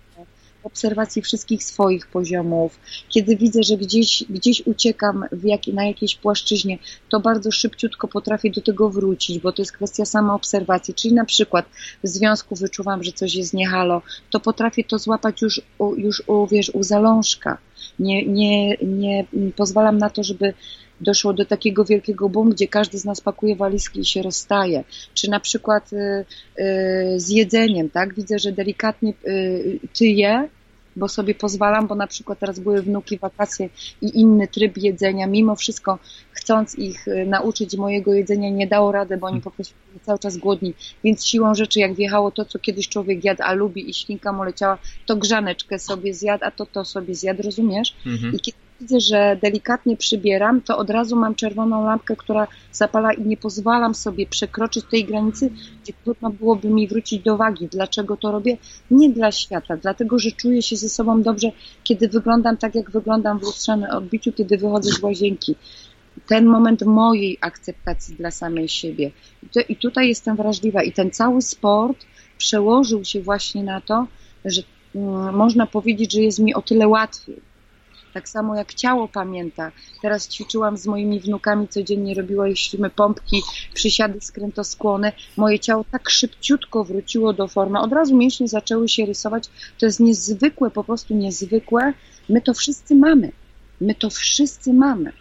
obserwacji 0.66 1.22
wszystkich 1.22 1.64
swoich 1.64 2.08
poziomów. 2.08 2.80
Kiedy 3.10 3.36
widzę, 3.36 3.64
że 3.64 3.78
gdzieś, 3.78 4.24
gdzieś 4.30 4.68
uciekam 4.68 5.26
jak, 5.44 5.68
na 5.68 5.86
jakiejś 5.86 6.16
płaszczyźnie, 6.16 6.78
to 7.10 7.20
bardzo 7.20 7.52
szybciutko 7.52 8.08
potrafię 8.08 8.52
do 8.52 8.62
tego 8.62 8.90
wrócić, 8.90 9.40
bo 9.40 9.52
to 9.52 9.62
jest 9.62 9.72
kwestia 9.72 10.06
samoobserwacji. 10.06 10.94
Czyli 10.94 11.14
na 11.14 11.26
przykład 11.26 11.66
w 12.04 12.08
związku 12.08 12.56
wyczuwam, 12.56 13.04
że 13.04 13.12
coś 13.12 13.36
jest 13.36 13.54
niehalo, 13.54 14.02
to 14.30 14.40
potrafię 14.40 14.84
to 14.84 15.00
złapać 15.00 15.42
już, 15.42 15.62
już 15.98 16.24
u, 16.28 16.48
wiesz, 16.48 16.70
u 16.74 16.84
zalążka. 16.84 17.58
Nie, 18.00 18.26
nie, 18.26 18.78
nie 18.84 19.26
pozwalam 19.56 19.98
na 19.98 20.10
to, 20.10 20.24
żeby 20.24 20.54
doszło 21.02 21.34
do 21.34 21.46
takiego 21.46 21.86
wielkiego 21.86 22.30
boom, 22.30 22.50
gdzie 22.50 22.68
każdy 22.68 22.98
z 22.98 23.06
nas 23.06 23.22
pakuje 23.22 23.56
walizki 23.56 24.00
i 24.00 24.06
się 24.06 24.22
rozstaje. 24.22 24.84
Czy 25.14 25.30
na 25.30 25.40
przykład 25.40 25.94
y, 25.94 25.98
y, 25.98 27.20
z 27.20 27.30
jedzeniem, 27.30 27.90
tak? 27.90 28.14
Widzę, 28.14 28.40
że 28.40 28.52
delikatnie 28.52 29.14
y, 29.28 29.80
tyję, 29.98 30.50
bo 30.96 31.08
sobie 31.08 31.36
pozwalam, 31.36 31.88
bo 31.88 31.96
na 31.96 32.08
przykład 32.08 32.40
teraz 32.40 32.60
były 32.60 32.82
wnuki, 32.82 33.18
wakacje 33.18 33.70
i 34.02 34.20
inny 34.20 34.48
tryb 34.48 34.78
jedzenia, 34.78 35.28
mimo 35.28 35.56
wszystko 35.56 36.00
chcąc 36.32 36.76
ich 36.76 37.08
y, 37.08 37.26
nauczyć 37.26 37.78
mojego 37.78 38.14
jedzenia 38.14 38.50
nie 38.50 38.68
dało 38.68 38.92
rady, 38.92 39.18
bo 39.18 39.28
oni 39.28 39.42
po 39.42 39.52
prostu 39.52 39.76
byli 39.88 40.00
cały 40.00 40.20
czas 40.20 40.38
głodni, 40.38 40.74
więc 41.04 41.26
siłą 41.26 41.56
rzeczy 41.56 41.80
jak 41.80 41.94
wjechało 41.94 42.32
to, 42.32 42.46
co 42.46 42.60
kiedyś 42.60 42.90
człowiek 42.90 43.24
jadł, 43.24 43.44
a 43.44 43.54
lubi 43.54 43.90
i 43.90 43.94
ślinka 43.94 44.34
mu 44.34 44.44
leciała, 44.44 44.78
to 45.06 45.16
grzaneczkę 45.16 45.80
sobie 45.80 46.14
zjadł, 46.14 46.46
a 46.46 46.52
to 46.52 46.66
to 46.66 46.86
sobie 46.86 47.16
zjadł, 47.16 47.44
rozumiesz? 47.44 47.96
Mhm. 48.06 48.34
I 48.34 48.40
kiedy 48.40 48.65
widzę, 48.82 49.00
że 49.00 49.38
delikatnie 49.42 49.98
przybieram, 49.98 50.62
to 50.62 50.78
od 50.78 50.90
razu 50.90 51.16
mam 51.16 51.36
czerwoną 51.36 51.86
lampkę, 51.86 52.16
która 52.16 52.48
zapala 52.72 53.14
i 53.14 53.22
nie 53.22 53.38
pozwalam 53.38 53.96
sobie 53.96 54.28
przekroczyć 54.28 54.86
tej 54.92 55.06
granicy, 55.06 55.50
gdzie 55.84 55.94
trudno 56.04 56.30
byłoby 56.30 56.70
mi 56.70 56.88
wrócić 56.88 57.24
do 57.24 57.38
wagi. 57.38 57.68
Dlaczego 57.68 58.18
to 58.18 58.32
robię? 58.32 58.58
Nie 58.92 59.10
dla 59.10 59.32
świata, 59.32 59.78
dlatego, 59.78 60.20
że 60.20 60.32
czuję 60.32 60.62
się 60.62 60.76
ze 60.76 60.90
sobą 60.90 61.22
dobrze, 61.22 61.52
kiedy 61.84 62.08
wyglądam 62.08 62.58
tak, 62.58 62.76
jak 62.76 62.92
wyglądam 62.92 63.40
w 63.40 63.44
lustrzanym 63.44 63.90
odbiciu, 63.90 64.34
kiedy 64.34 64.58
wychodzę 64.58 64.92
z 64.92 65.04
łazienki. 65.04 65.56
Ten 66.28 66.46
moment 66.46 66.82
mojej 66.86 67.38
akceptacji 67.42 68.16
dla 68.16 68.32
samej 68.32 68.70
siebie. 68.70 69.12
I 69.70 69.76
tutaj 69.76 70.08
jestem 70.08 70.36
wrażliwa 70.36 70.84
i 70.84 70.92
ten 70.92 71.12
cały 71.12 71.42
sport 71.42 72.06
przełożył 72.38 73.06
się 73.06 73.22
właśnie 73.22 73.64
na 73.64 73.82
to, 73.82 74.08
że 74.46 74.62
mm, 74.96 75.36
można 75.36 75.68
powiedzieć, 75.68 76.14
że 76.14 76.22
jest 76.22 76.40
mi 76.40 76.54
o 76.54 76.62
tyle 76.62 76.88
łatwiej 76.88 77.55
tak 78.16 78.30
samo 78.30 78.56
jak 78.56 78.74
ciało 78.74 79.08
pamięta. 79.08 79.72
Teraz 80.02 80.30
ćwiczyłam 80.30 80.78
z 80.78 80.88
moimi 80.88 81.20
wnukami 81.20 81.68
codziennie, 81.68 82.14
robiłyśmy 82.14 82.90
pompki, 82.90 83.42
przysiady, 83.74 84.22
skrętoskłony. 84.22 85.12
Moje 85.38 85.60
ciało 85.60 85.86
tak 85.92 86.10
szybciutko 86.10 86.84
wróciło 86.84 87.34
do 87.34 87.48
formy. 87.48 87.80
Od 87.80 87.94
razu 87.94 88.18
mięśnie 88.18 88.48
zaczęły 88.48 88.90
się 88.90 89.06
rysować. 89.06 89.50
To 89.80 89.86
jest 89.86 90.00
niezwykłe, 90.00 90.72
po 90.72 90.84
prostu 90.84 91.16
niezwykłe. 91.16 91.94
My 92.30 92.42
to 92.42 92.54
wszyscy 92.54 92.96
mamy. 92.96 93.32
My 93.82 93.96
to 93.96 94.10
wszyscy 94.10 94.74
mamy. 94.74 95.12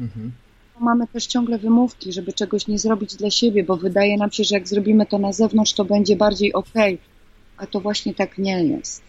Mhm. 0.00 0.32
Mamy 0.80 1.06
też 1.06 1.26
ciągle 1.26 1.58
wymówki, 1.58 2.12
żeby 2.12 2.32
czegoś 2.32 2.66
nie 2.66 2.78
zrobić 2.78 3.16
dla 3.16 3.30
siebie, 3.30 3.64
bo 3.64 3.76
wydaje 3.76 4.16
nam 4.16 4.32
się, 4.32 4.44
że 4.44 4.54
jak 4.54 4.68
zrobimy 4.68 5.06
to 5.06 5.18
na 5.18 5.32
zewnątrz, 5.32 5.72
to 5.72 5.84
będzie 5.84 6.16
bardziej 6.16 6.52
ok, 6.52 6.74
a 7.56 7.66
to 7.66 7.80
właśnie 7.80 8.14
tak 8.14 8.38
nie 8.38 8.64
jest. 8.64 9.02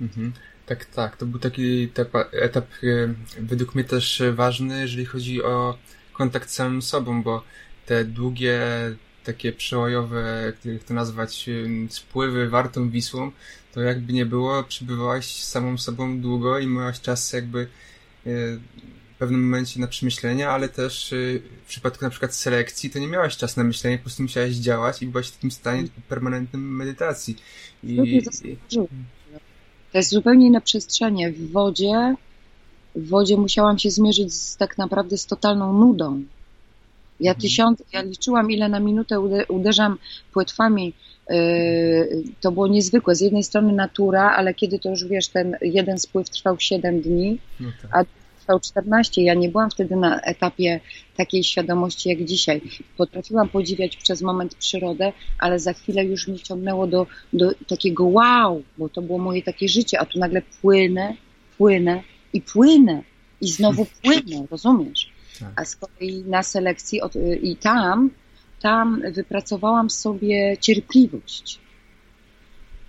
Mhm. 0.00 0.32
Tak, 0.70 0.84
tak. 0.84 1.16
To 1.16 1.26
był 1.26 1.40
taki 1.40 1.82
etap, 1.82 2.14
etap 2.32 2.66
e, 2.82 3.14
według 3.38 3.74
mnie 3.74 3.84
też 3.84 4.22
ważny, 4.32 4.80
jeżeli 4.80 5.04
chodzi 5.04 5.42
o 5.42 5.78
kontakt 6.12 6.50
z 6.50 6.54
samym 6.54 6.82
sobą, 6.82 7.22
bo 7.22 7.44
te 7.86 8.04
długie, 8.04 8.60
takie 9.24 9.52
przełajowe, 9.52 10.52
jak 10.64 10.84
to 10.84 10.94
nazwać, 10.94 11.48
e, 11.48 11.52
spływy 11.88 12.48
wartą 12.48 12.90
Wisłą, 12.90 13.32
to 13.72 13.80
jakby 13.80 14.12
nie 14.12 14.26
było, 14.26 14.64
przybywałaś 14.64 15.44
samą 15.44 15.78
sobą 15.78 16.20
długo 16.20 16.58
i 16.58 16.66
miałaś 16.66 17.00
czas 17.00 17.32
jakby 17.32 17.68
e, 18.26 18.30
pewnym 19.20 19.44
momencie 19.44 19.80
na 19.80 19.86
przemyślenia, 19.86 20.50
ale 20.50 20.68
też 20.68 21.12
y, 21.12 21.42
w 21.64 21.68
przypadku 21.68 22.04
na 22.04 22.10
przykład 22.10 22.34
selekcji 22.34 22.90
to 22.90 22.98
nie 22.98 23.08
miałaś 23.08 23.36
czasu 23.36 23.60
na 23.60 23.64
myślenie, 23.64 23.98
po 23.98 24.02
prostu 24.02 24.22
musiałaś 24.22 24.52
działać 24.52 25.02
i 25.02 25.06
byłaś 25.06 25.28
w 25.28 25.32
takim 25.32 25.50
stanie 25.50 25.84
permanentnym 26.08 26.76
medytacji. 26.76 27.36
I, 27.82 28.22
to 29.92 29.98
jest 29.98 30.10
zupełnie 30.10 30.46
inne 30.46 30.60
przestrzenie. 30.60 31.32
W 31.32 31.52
wodzie, 31.52 32.14
w 32.94 33.08
wodzie 33.08 33.36
musiałam 33.36 33.78
się 33.78 33.90
zmierzyć 33.90 34.34
z, 34.34 34.56
tak 34.56 34.78
naprawdę 34.78 35.18
z 35.18 35.26
totalną 35.26 35.72
nudą. 35.72 36.22
Ja 37.20 37.30
mhm. 37.30 37.40
tysiąc, 37.40 37.82
ja 37.92 38.02
liczyłam 38.02 38.50
ile 38.50 38.68
na 38.68 38.80
minutę 38.80 39.20
uderzam 39.48 39.98
płetwami. 40.32 40.92
Yy, 41.30 42.22
to 42.40 42.52
było 42.52 42.68
niezwykłe. 42.68 43.14
Z 43.14 43.20
jednej 43.20 43.44
strony 43.44 43.72
natura, 43.72 44.30
ale 44.36 44.54
kiedy 44.54 44.78
to 44.78 44.90
już 44.90 45.04
wiesz, 45.04 45.28
ten 45.28 45.56
jeden 45.60 45.98
spływ 45.98 46.30
trwał 46.30 46.56
7 46.58 47.00
dni, 47.00 47.38
no 47.60 47.68
tak. 47.82 47.90
a 47.94 48.19
trwał 48.50 48.60
14. 48.60 49.22
Ja 49.22 49.34
nie 49.34 49.48
byłam 49.48 49.70
wtedy 49.70 49.96
na 49.96 50.20
etapie 50.20 50.80
takiej 51.16 51.44
świadomości 51.44 52.08
jak 52.08 52.24
dzisiaj. 52.24 52.60
Potrafiłam 52.96 53.48
podziwiać 53.48 53.96
przez 53.96 54.22
moment 54.22 54.54
przyrodę, 54.54 55.12
ale 55.38 55.58
za 55.58 55.72
chwilę 55.72 56.04
już 56.04 56.28
mnie 56.28 56.38
ciągnęło 56.38 56.86
do, 56.86 57.06
do 57.32 57.54
takiego 57.68 58.04
wow, 58.04 58.62
bo 58.78 58.88
to 58.88 59.02
było 59.02 59.18
moje 59.18 59.42
takie 59.42 59.68
życie, 59.68 60.00
a 60.00 60.06
tu 60.06 60.18
nagle 60.18 60.42
płynę, 60.60 61.14
płynę 61.58 62.02
i 62.32 62.40
płynę 62.40 63.02
i 63.40 63.48
znowu 63.48 63.86
płynę, 64.02 64.46
rozumiesz? 64.50 65.10
Tak. 65.40 65.52
A 65.56 65.64
z 65.64 65.76
kolei 65.76 66.24
na 66.26 66.42
selekcji 66.42 67.00
od, 67.00 67.12
i 67.42 67.56
tam, 67.56 68.10
tam 68.60 69.02
wypracowałam 69.12 69.90
sobie 69.90 70.56
cierpliwość. 70.60 71.58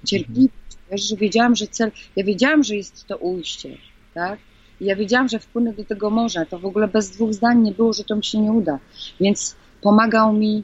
Cierpliwość, 0.06 0.54
wiesz, 0.92 1.02
że 1.02 1.16
wiedziałam, 1.16 1.56
że 1.56 1.68
cel, 1.68 1.92
ja 2.16 2.24
wiedziałam, 2.24 2.64
że 2.64 2.76
jest 2.76 3.08
to 3.08 3.18
ujście, 3.18 3.78
tak? 4.14 4.40
I 4.82 4.86
ja 4.86 4.96
wiedziałam, 4.96 5.30
że 5.30 5.40
wpłynę 5.40 5.74
do 5.74 5.84
tego 5.84 6.10
morza. 6.10 6.46
To 6.46 6.60
w 6.60 6.66
ogóle 6.66 6.88
bez 6.88 7.10
dwóch 7.10 7.34
zdań 7.34 7.62
nie 7.62 7.72
było, 7.72 7.94
że 7.94 8.04
to 8.04 8.16
mi 8.16 8.24
się 8.24 8.40
nie 8.40 8.52
uda. 8.52 8.80
Więc 9.20 9.56
pomagał 9.82 10.34
mi, 10.34 10.64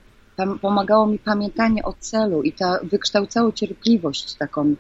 pomagało 0.62 1.08
mi 1.08 1.20
pamiętanie 1.20 1.84
o 1.84 1.94
celu 2.00 2.44
i 2.44 2.54
ta 2.54 2.80
wykształcało 2.84 3.52
cierpliwość 3.52 4.34
taką. 4.34 4.76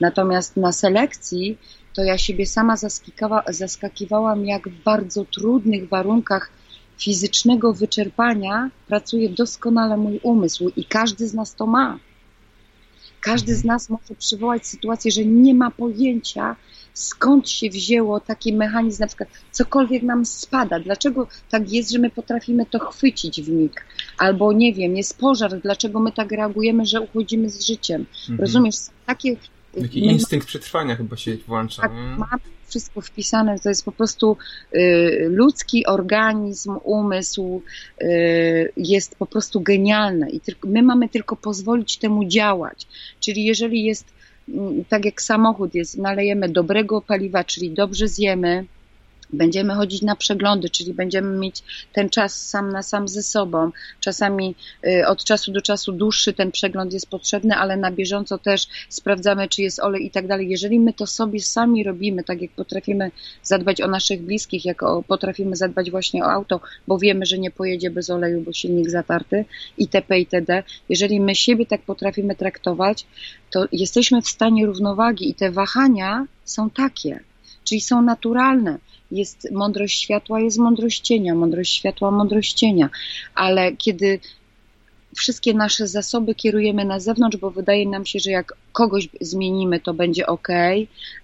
Natomiast 0.00 0.56
na 0.56 0.72
selekcji 0.72 1.58
to 1.94 2.04
ja 2.04 2.18
siebie 2.18 2.46
sama 2.46 2.74
zaskakiwałam, 3.48 4.46
jak 4.46 4.68
w 4.68 4.82
bardzo 4.82 5.24
trudnych 5.24 5.88
warunkach 5.88 6.50
fizycznego 6.98 7.72
wyczerpania 7.72 8.70
pracuje 8.86 9.28
doskonale 9.28 9.96
mój 9.96 10.20
umysł 10.22 10.68
i 10.76 10.84
każdy 10.84 11.28
z 11.28 11.34
nas 11.34 11.54
to 11.54 11.66
ma. 11.66 11.98
Każdy 13.20 13.54
z 13.54 13.64
nas 13.64 13.90
może 13.90 14.14
przywołać 14.18 14.66
sytuację, 14.66 15.10
że 15.10 15.24
nie 15.24 15.54
ma 15.54 15.70
pojęcia, 15.70 16.56
skąd 16.98 17.50
się 17.50 17.70
wzięło 17.70 18.20
taki 18.20 18.52
mechanizm, 18.52 19.02
na 19.02 19.06
przykład 19.06 19.28
cokolwiek 19.52 20.02
nam 20.02 20.26
spada, 20.26 20.80
dlaczego 20.80 21.26
tak 21.50 21.72
jest, 21.72 21.90
że 21.90 21.98
my 21.98 22.10
potrafimy 22.10 22.66
to 22.66 22.78
chwycić 22.78 23.42
w 23.42 23.48
mig, 23.48 23.84
albo 24.18 24.52
nie 24.52 24.74
wiem, 24.74 24.96
jest 24.96 25.18
pożar, 25.18 25.60
dlaczego 25.60 26.00
my 26.00 26.12
tak 26.12 26.32
reagujemy, 26.32 26.86
że 26.86 27.00
uchodzimy 27.00 27.50
z 27.50 27.66
życiem. 27.66 28.06
Mhm. 28.20 28.40
Rozumiesz, 28.40 28.76
takie 29.06 29.36
Taki 29.80 30.06
instynkt 30.06 30.46
przetrwania 30.46 30.96
chyba 30.96 31.16
się 31.16 31.36
włącza. 31.46 31.82
Tak, 31.82 31.92
ma 32.18 32.28
wszystko 32.68 33.00
wpisane, 33.00 33.58
to 33.58 33.68
jest 33.68 33.84
po 33.84 33.92
prostu 33.92 34.36
y, 34.74 35.28
ludzki 35.30 35.86
organizm, 35.86 36.76
umysł 36.84 37.62
y, 38.02 38.72
jest 38.76 39.16
po 39.16 39.26
prostu 39.26 39.60
genialny 39.60 40.30
i 40.30 40.40
tylko, 40.40 40.68
my 40.68 40.82
mamy 40.82 41.08
tylko 41.08 41.36
pozwolić 41.36 41.96
temu 41.96 42.24
działać. 42.24 42.86
Czyli 43.20 43.44
jeżeli 43.44 43.84
jest 43.84 44.17
tak 44.88 45.04
jak 45.04 45.22
samochód 45.22 45.74
jest, 45.74 45.98
nalejemy 45.98 46.48
dobrego 46.48 47.00
paliwa, 47.00 47.44
czyli 47.44 47.70
dobrze 47.70 48.08
zjemy, 48.08 48.64
Będziemy 49.32 49.74
chodzić 49.74 50.02
na 50.02 50.16
przeglądy, 50.16 50.70
czyli 50.70 50.94
będziemy 50.94 51.38
mieć 51.38 51.62
ten 51.92 52.10
czas 52.10 52.48
sam 52.48 52.72
na 52.72 52.82
sam 52.82 53.08
ze 53.08 53.22
sobą. 53.22 53.70
Czasami 54.00 54.54
y, 54.86 55.06
od 55.06 55.24
czasu 55.24 55.52
do 55.52 55.60
czasu 55.60 55.92
dłuższy 55.92 56.32
ten 56.32 56.50
przegląd 56.50 56.92
jest 56.92 57.10
potrzebny, 57.10 57.56
ale 57.56 57.76
na 57.76 57.90
bieżąco 57.90 58.38
też 58.38 58.66
sprawdzamy, 58.88 59.48
czy 59.48 59.62
jest 59.62 59.80
olej 59.80 60.06
i 60.06 60.10
tak 60.10 60.26
dalej. 60.26 60.48
Jeżeli 60.48 60.80
my 60.80 60.92
to 60.92 61.06
sobie 61.06 61.40
sami 61.40 61.84
robimy, 61.84 62.24
tak 62.24 62.42
jak 62.42 62.50
potrafimy 62.50 63.10
zadbać 63.42 63.80
o 63.80 63.88
naszych 63.88 64.22
bliskich, 64.22 64.64
jak 64.64 64.80
potrafimy 65.08 65.56
zadbać 65.56 65.90
właśnie 65.90 66.24
o 66.24 66.30
auto, 66.30 66.60
bo 66.86 66.98
wiemy, 66.98 67.26
że 67.26 67.38
nie 67.38 67.50
pojedzie 67.50 67.90
bez 67.90 68.10
oleju, 68.10 68.40
bo 68.40 68.52
silnik 68.52 68.90
zatarty, 68.90 69.44
itp. 69.78 70.18
itd. 70.18 70.62
Jeżeli 70.88 71.20
my 71.20 71.34
siebie 71.34 71.66
tak 71.66 71.82
potrafimy 71.82 72.34
traktować, 72.34 73.06
to 73.50 73.66
jesteśmy 73.72 74.22
w 74.22 74.28
stanie 74.28 74.66
równowagi 74.66 75.30
i 75.30 75.34
te 75.34 75.50
wahania 75.50 76.26
są 76.44 76.70
takie, 76.70 77.20
czyli 77.64 77.80
są 77.80 78.02
naturalne 78.02 78.78
jest 79.10 79.50
mądrość 79.52 80.00
światła, 80.00 80.40
jest 80.40 80.58
mądrość 80.58 81.00
cienia, 81.00 81.34
mądrość 81.34 81.72
światła, 81.74 82.10
mądrość 82.10 82.52
cienia. 82.52 82.90
Ale 83.34 83.72
kiedy 83.76 84.20
wszystkie 85.16 85.54
nasze 85.54 85.86
zasoby 85.86 86.34
kierujemy 86.34 86.84
na 86.84 87.00
zewnątrz, 87.00 87.36
bo 87.36 87.50
wydaje 87.50 87.88
nam 87.88 88.06
się, 88.06 88.18
że 88.18 88.30
jak 88.30 88.54
kogoś 88.72 89.08
zmienimy, 89.20 89.80
to 89.80 89.94
będzie 89.94 90.26
ok, 90.26 90.48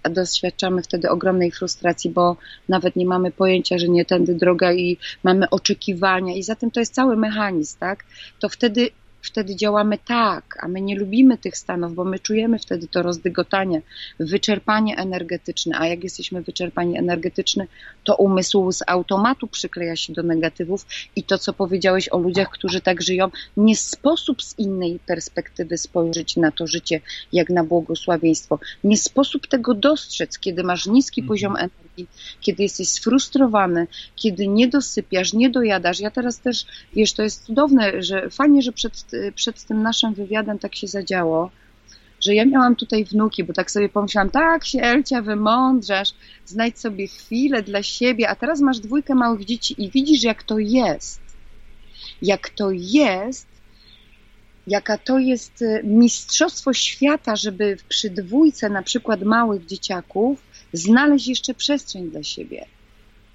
a 0.03 0.09
doświadczamy 0.09 0.83
wtedy 0.83 1.09
ogromnej 1.09 1.51
frustracji, 1.51 2.09
bo 2.09 2.37
nawet 2.69 2.95
nie 2.95 3.05
mamy 3.05 3.31
pojęcia, 3.31 3.77
że 3.77 3.87
nie 3.87 4.05
tędy 4.05 4.35
droga 4.35 4.73
i 4.73 4.97
mamy 5.23 5.49
oczekiwania 5.49 6.35
i 6.35 6.43
zatem 6.43 6.71
to 6.71 6.79
jest 6.79 6.93
cały 6.93 7.17
mechanizm, 7.17 7.79
tak? 7.79 8.05
To 8.39 8.49
wtedy 8.49 8.89
wtedy 9.25 9.55
działamy 9.55 9.97
tak, 10.07 10.57
a 10.63 10.67
my 10.67 10.81
nie 10.81 10.99
lubimy 10.99 11.37
tych 11.37 11.57
stanów, 11.57 11.95
bo 11.95 12.03
my 12.03 12.19
czujemy 12.19 12.59
wtedy 12.59 12.87
to 12.87 13.01
rozdygotanie, 13.01 13.81
wyczerpanie 14.19 14.97
energetyczne, 14.97 15.79
a 15.79 15.87
jak 15.87 16.03
jesteśmy 16.03 16.41
wyczerpani 16.41 16.97
energetyczny, 16.97 17.67
to 18.03 18.15
umysł 18.15 18.71
z 18.71 18.83
automatu 18.87 19.47
przykleja 19.47 19.95
się 19.95 20.13
do 20.13 20.23
negatywów 20.23 20.85
i 21.15 21.23
to, 21.23 21.37
co 21.37 21.53
powiedziałeś 21.53 22.09
o 22.09 22.17
ludziach, 22.17 22.49
którzy 22.49 22.81
tak 22.81 23.01
żyją, 23.01 23.31
nie 23.57 23.75
sposób 23.75 24.43
z 24.43 24.59
innej 24.59 24.99
perspektywy 25.05 25.77
spojrzeć 25.77 26.37
na 26.37 26.51
to 26.51 26.67
życie, 26.67 27.01
jak 27.33 27.49
na 27.49 27.63
błogosławieństwo. 27.63 28.59
Nie 28.83 28.97
sposób 28.97 29.47
tego 29.47 29.73
dostrzec, 29.73 30.39
kiedy 30.39 30.63
masz 30.63 30.85
niski 30.85 31.21
mhm. 31.21 31.27
poziom 31.27 31.55
energii, 31.55 32.07
kiedy 32.41 32.63
jesteś 32.63 32.89
sfrustrowany, 32.89 33.87
kiedy 34.15 34.47
nie 34.47 34.67
dosypiasz, 34.67 35.33
nie 35.33 35.49
dojadasz. 35.49 35.99
Ja 35.99 36.11
teraz 36.11 36.39
też, 36.39 36.65
wiesz, 36.93 37.13
to 37.13 37.23
jest 37.23 37.45
cudowne, 37.45 38.03
że 38.03 38.29
fajnie, 38.29 38.61
że 38.61 38.71
przed 38.71 39.05
przed 39.35 39.63
tym 39.63 39.81
naszym 39.81 40.13
wywiadem 40.13 40.59
tak 40.59 40.75
się 40.75 40.87
zadziało, 40.87 41.51
że 42.19 42.35
ja 42.35 42.45
miałam 42.45 42.75
tutaj 42.75 43.05
wnuki, 43.05 43.43
bo 43.43 43.53
tak 43.53 43.71
sobie 43.71 43.89
pomyślałam, 43.89 44.29
tak 44.29 44.65
się 44.65 44.81
Elcia 44.81 45.21
wymądrzasz, 45.21 46.13
znajdź 46.45 46.79
sobie 46.79 47.07
chwilę 47.07 47.63
dla 47.63 47.83
siebie, 47.83 48.29
a 48.29 48.35
teraz 48.35 48.61
masz 48.61 48.79
dwójkę 48.79 49.15
małych 49.15 49.45
dzieci 49.45 49.83
i 49.83 49.91
widzisz 49.91 50.23
jak 50.23 50.43
to 50.43 50.59
jest. 50.59 51.21
Jak 52.21 52.49
to 52.49 52.71
jest, 52.71 53.47
jaka 54.67 54.97
to 54.97 55.19
jest 55.19 55.61
e, 55.61 55.83
mistrzostwo 55.83 56.73
świata, 56.73 57.35
żeby 57.35 57.77
przy 57.89 58.09
dwójce 58.09 58.69
na 58.69 58.83
przykład 58.83 59.23
małych 59.23 59.65
dzieciaków 59.65 60.39
znaleźć 60.73 61.27
jeszcze 61.27 61.53
przestrzeń 61.53 62.11
dla 62.11 62.23
siebie. 62.23 62.65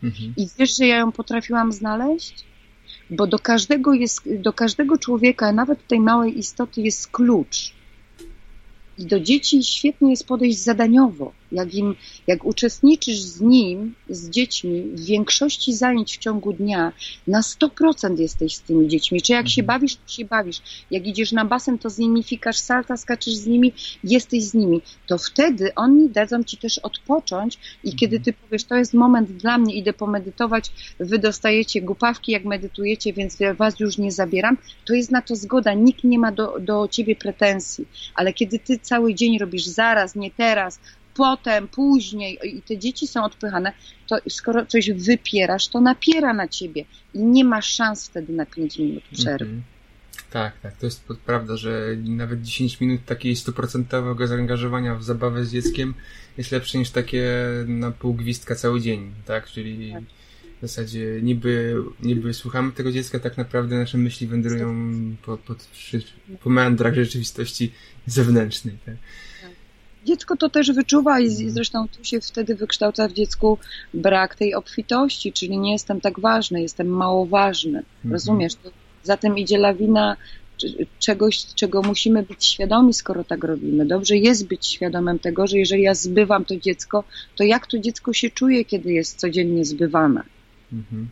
Mhm. 0.03 0.35
I 0.37 0.49
wiesz, 0.59 0.77
że 0.77 0.87
ja 0.87 0.97
ją 0.97 1.13
potrafiłam 1.13 1.73
znaleźć? 1.73 2.45
Bo 3.11 3.27
do 3.27 3.39
każdego, 3.39 3.93
jest, 3.93 4.35
do 4.35 4.53
każdego 4.53 4.99
człowieka, 4.99 5.53
nawet 5.53 5.87
tej 5.87 6.01
małej 6.01 6.39
istoty, 6.39 6.83
jest 6.83 7.09
klucz. 7.09 7.73
I 8.99 9.07
do 9.07 9.21
dzieci 9.21 9.65
świetnie 9.65 10.11
jest 10.11 10.27
podejść 10.27 10.59
zadaniowo. 10.59 11.33
Jak, 11.53 11.75
im, 11.75 11.95
jak 12.27 12.45
uczestniczysz 12.45 13.19
z 13.19 13.41
nim, 13.41 13.95
z 14.09 14.31
dziećmi 14.31 14.83
w 14.83 15.05
większości 15.05 15.73
zajęć 15.73 16.17
w 16.17 16.19
ciągu 16.19 16.53
dnia, 16.53 16.93
na 17.27 17.41
100% 17.41 18.19
jesteś 18.19 18.55
z 18.55 18.61
tymi 18.61 18.89
dziećmi. 18.89 19.23
Czy 19.23 19.33
jak 19.33 19.49
się 19.49 19.63
mhm. 19.63 19.79
bawisz, 19.79 19.97
to 19.97 20.13
się 20.13 20.25
bawisz. 20.25 20.63
Jak 20.91 21.07
idziesz 21.07 21.33
na 21.33 21.45
basen, 21.45 21.79
to 21.79 21.91
z 21.91 21.99
nimi 21.99 22.23
fikasz 22.23 22.59
salta, 22.59 22.97
skaczesz 22.97 23.35
z 23.35 23.47
nimi, 23.47 23.73
jesteś 24.05 24.43
z 24.45 24.55
nimi. 24.55 24.83
To 25.07 25.19
wtedy 25.19 25.75
oni 25.75 26.09
dadzą 26.09 26.45
ci 26.45 26.57
też 26.57 26.79
odpocząć 26.79 27.59
i 27.85 27.95
kiedy 27.97 28.17
mhm. 28.17 28.25
ty 28.25 28.43
powiesz, 28.43 28.65
to 28.65 28.75
jest 28.75 28.95
moment 28.95 29.33
dla 29.33 29.59
mnie, 29.59 29.75
idę 29.75 29.93
pomedytować, 29.93 30.71
wy 31.01 31.19
dostajecie 31.19 31.83
głupawki, 31.83 32.33
jak 32.33 32.45
medytujecie, 32.45 33.13
więc 33.13 33.39
was 33.57 33.81
już 33.81 33.99
nie 33.99 34.13
zabieram, 34.13 34.59
to 34.85 34.95
jest 34.95 35.11
na 35.11 35.23
to 35.23 35.37
zgoda. 35.37 35.75
Nikt 35.75 36.05
nie 36.05 36.19
ma 36.19 36.33
do, 36.33 36.59
do 36.61 36.89
ciebie 36.89 37.17
pretensji. 37.17 37.89
Ale 38.15 38.33
kiedy 38.33 38.59
ty 38.59 38.79
cały 38.79 39.15
dzień 39.15 39.39
robisz 39.39 39.65
zaraz, 39.65 40.15
nie 40.15 40.31
teraz, 40.31 40.81
potem, 41.21 41.69
później 41.69 42.39
i 42.43 42.63
te 42.63 42.79
dzieci 42.79 43.07
są 43.07 43.25
odpychane, 43.25 43.73
to 44.07 44.17
skoro 44.29 44.67
coś 44.67 44.91
wypierasz, 44.91 45.69
to 45.69 45.81
napiera 45.81 46.33
na 46.33 46.49
ciebie 46.49 46.85
i 47.15 47.19
nie 47.19 47.45
masz 47.45 47.75
szans 47.75 48.09
wtedy 48.09 48.33
na 48.33 48.47
5 48.47 48.79
minut 48.79 49.03
przerwy. 49.13 49.45
Mm 49.45 49.61
-hmm. 49.61 50.31
Tak, 50.31 50.61
tak, 50.61 50.77
to 50.77 50.87
jest 50.87 51.05
prawda, 51.27 51.57
że 51.57 51.97
nawet 52.05 52.43
10 52.43 52.81
minut 52.81 53.01
takiej 53.07 53.37
stuprocentowego 53.37 54.27
zaangażowania 54.27 54.95
w 54.95 55.05
zabawę 55.05 55.45
z 55.45 55.53
dzieckiem 55.53 55.95
jest 56.39 56.53
lepsze 56.53 56.79
niż 56.79 56.91
takie 56.91 57.25
na 57.67 57.91
pół 57.91 58.15
gwizdka 58.15 58.55
cały 58.55 58.81
dzień, 58.81 59.13
tak? 59.27 59.47
Czyli 59.47 59.93
tak. 59.93 60.03
w 60.59 60.61
zasadzie 60.61 61.19
niby, 61.23 61.77
niby 62.03 62.35
słuchamy 62.35 62.73
tego 62.73 62.93
dziecka, 62.93 63.19
tak 63.19 63.37
naprawdę 63.37 63.79
nasze 63.79 63.99
myśli 63.99 64.27
wędrują 64.27 64.75
po, 65.23 65.37
po, 65.37 65.55
po 66.43 66.51
meandrach 66.51 66.95
rzeczywistości 66.95 67.73
zewnętrznej, 68.07 68.79
tak? 68.87 68.97
Dziecko 70.05 70.37
to 70.37 70.49
też 70.49 70.73
wyczuwa 70.73 71.21
i 71.21 71.29
zresztą 71.31 71.89
tu 71.89 72.05
się 72.05 72.21
wtedy 72.21 72.55
wykształca 72.55 73.09
w 73.09 73.13
dziecku 73.13 73.59
brak 73.95 74.35
tej 74.35 74.55
obfitości, 74.55 75.33
czyli 75.33 75.59
nie 75.59 75.73
jestem 75.73 76.01
tak 76.01 76.21
ważny, 76.21 76.63
jestem 76.63 76.87
mało 76.87 77.27
ważny. 77.27 77.79
Mhm. 77.79 78.13
Rozumiesz? 78.13 78.55
To 78.55 78.71
za 79.03 79.17
tym 79.17 79.39
idzie 79.39 79.59
lawina 79.59 80.17
czegoś, 80.99 81.47
czego 81.55 81.83
musimy 81.83 82.23
być 82.23 82.47
świadomi, 82.47 82.95
skoro 82.95 83.25
tak 83.25 83.45
robimy. 83.45 83.87
Dobrze 83.87 84.17
jest 84.17 84.47
być 84.47 84.67
świadomym 84.67 85.19
tego, 85.19 85.47
że 85.47 85.59
jeżeli 85.59 85.83
ja 85.83 85.95
zbywam 85.95 86.45
to 86.45 86.57
dziecko, 86.57 87.05
to 87.37 87.45
jak 87.45 87.67
to 87.67 87.79
dziecko 87.79 88.13
się 88.13 88.31
czuje, 88.31 88.65
kiedy 88.65 88.93
jest 88.93 89.19
codziennie 89.19 89.65
zbywane. 89.65 90.23
Mhm. 90.73 91.09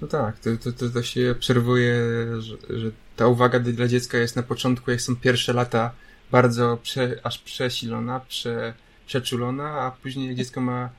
No 0.00 0.08
tak, 0.08 0.38
to, 0.38 0.50
to, 0.56 0.72
to, 0.72 0.90
to 0.90 1.02
się 1.02 1.30
obserwuje, 1.30 1.94
że, 2.38 2.56
że 2.78 2.90
ta 3.16 3.26
uwaga 3.26 3.60
dla 3.60 3.88
dziecka 3.88 4.18
jest 4.18 4.36
na 4.36 4.42
początku, 4.42 4.90
jak 4.90 5.00
są 5.00 5.16
pierwsze 5.16 5.52
lata 5.52 5.92
bardzo 6.34 6.78
prze, 6.82 7.20
aż 7.22 7.38
przesilona, 7.38 8.20
prze, 8.20 8.74
przeczulona, 9.06 9.70
a 9.70 9.90
później 9.90 10.26
jak 10.26 10.36
dziecko 10.36 10.60
ma 10.60 10.90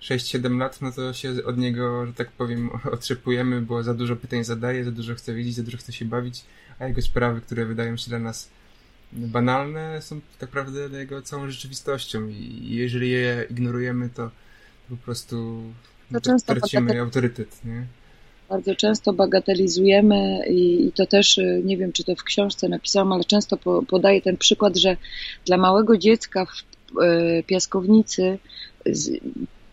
6-7 0.00 0.58
lat, 0.58 0.80
no 0.80 0.92
to 0.92 1.12
się 1.12 1.32
od 1.44 1.58
niego, 1.58 2.06
że 2.06 2.12
tak 2.12 2.30
powiem, 2.30 2.70
otrzepujemy, 2.96 3.60
bo 3.60 3.82
za 3.82 3.94
dużo 3.94 4.16
pytań 4.16 4.44
zadaje, 4.44 4.84
za 4.84 4.90
dużo 4.90 5.14
chce 5.14 5.34
wiedzieć, 5.34 5.54
za 5.54 5.62
dużo 5.62 5.78
chce 5.78 5.92
się 5.92 6.04
bawić, 6.04 6.44
a 6.78 6.86
jego 6.86 7.02
sprawy, 7.02 7.40
które 7.40 7.66
wydają 7.66 7.96
się 7.96 8.08
dla 8.08 8.18
nas 8.18 8.50
banalne, 9.12 10.02
są 10.02 10.20
tak 10.20 10.40
naprawdę 10.40 10.88
dla 10.88 10.98
jego 10.98 11.22
całą 11.22 11.50
rzeczywistością 11.50 12.28
i 12.28 12.66
jeżeli 12.68 13.10
je 13.10 13.46
ignorujemy, 13.50 14.10
to 14.10 14.30
po 14.90 14.96
prostu 14.96 15.62
to 16.22 16.36
tracimy 16.46 17.00
autorytet, 17.00 17.64
nie? 17.64 17.86
Bardzo 18.48 18.74
często 18.74 19.12
bagatelizujemy 19.12 20.40
i, 20.50 20.86
i, 20.86 20.92
to 20.92 21.06
też 21.06 21.38
y, 21.38 21.62
nie 21.64 21.76
wiem, 21.76 21.92
czy 21.92 22.04
to 22.04 22.14
w 22.14 22.24
książce 22.24 22.68
napisałam, 22.68 23.12
ale 23.12 23.24
często 23.24 23.56
po, 23.56 23.82
podaję 23.82 24.22
ten 24.22 24.36
przykład, 24.36 24.76
że 24.76 24.96
dla 25.46 25.56
małego 25.56 25.98
dziecka 25.98 26.46
w 26.46 26.62
y, 27.02 27.44
piaskownicy 27.46 28.38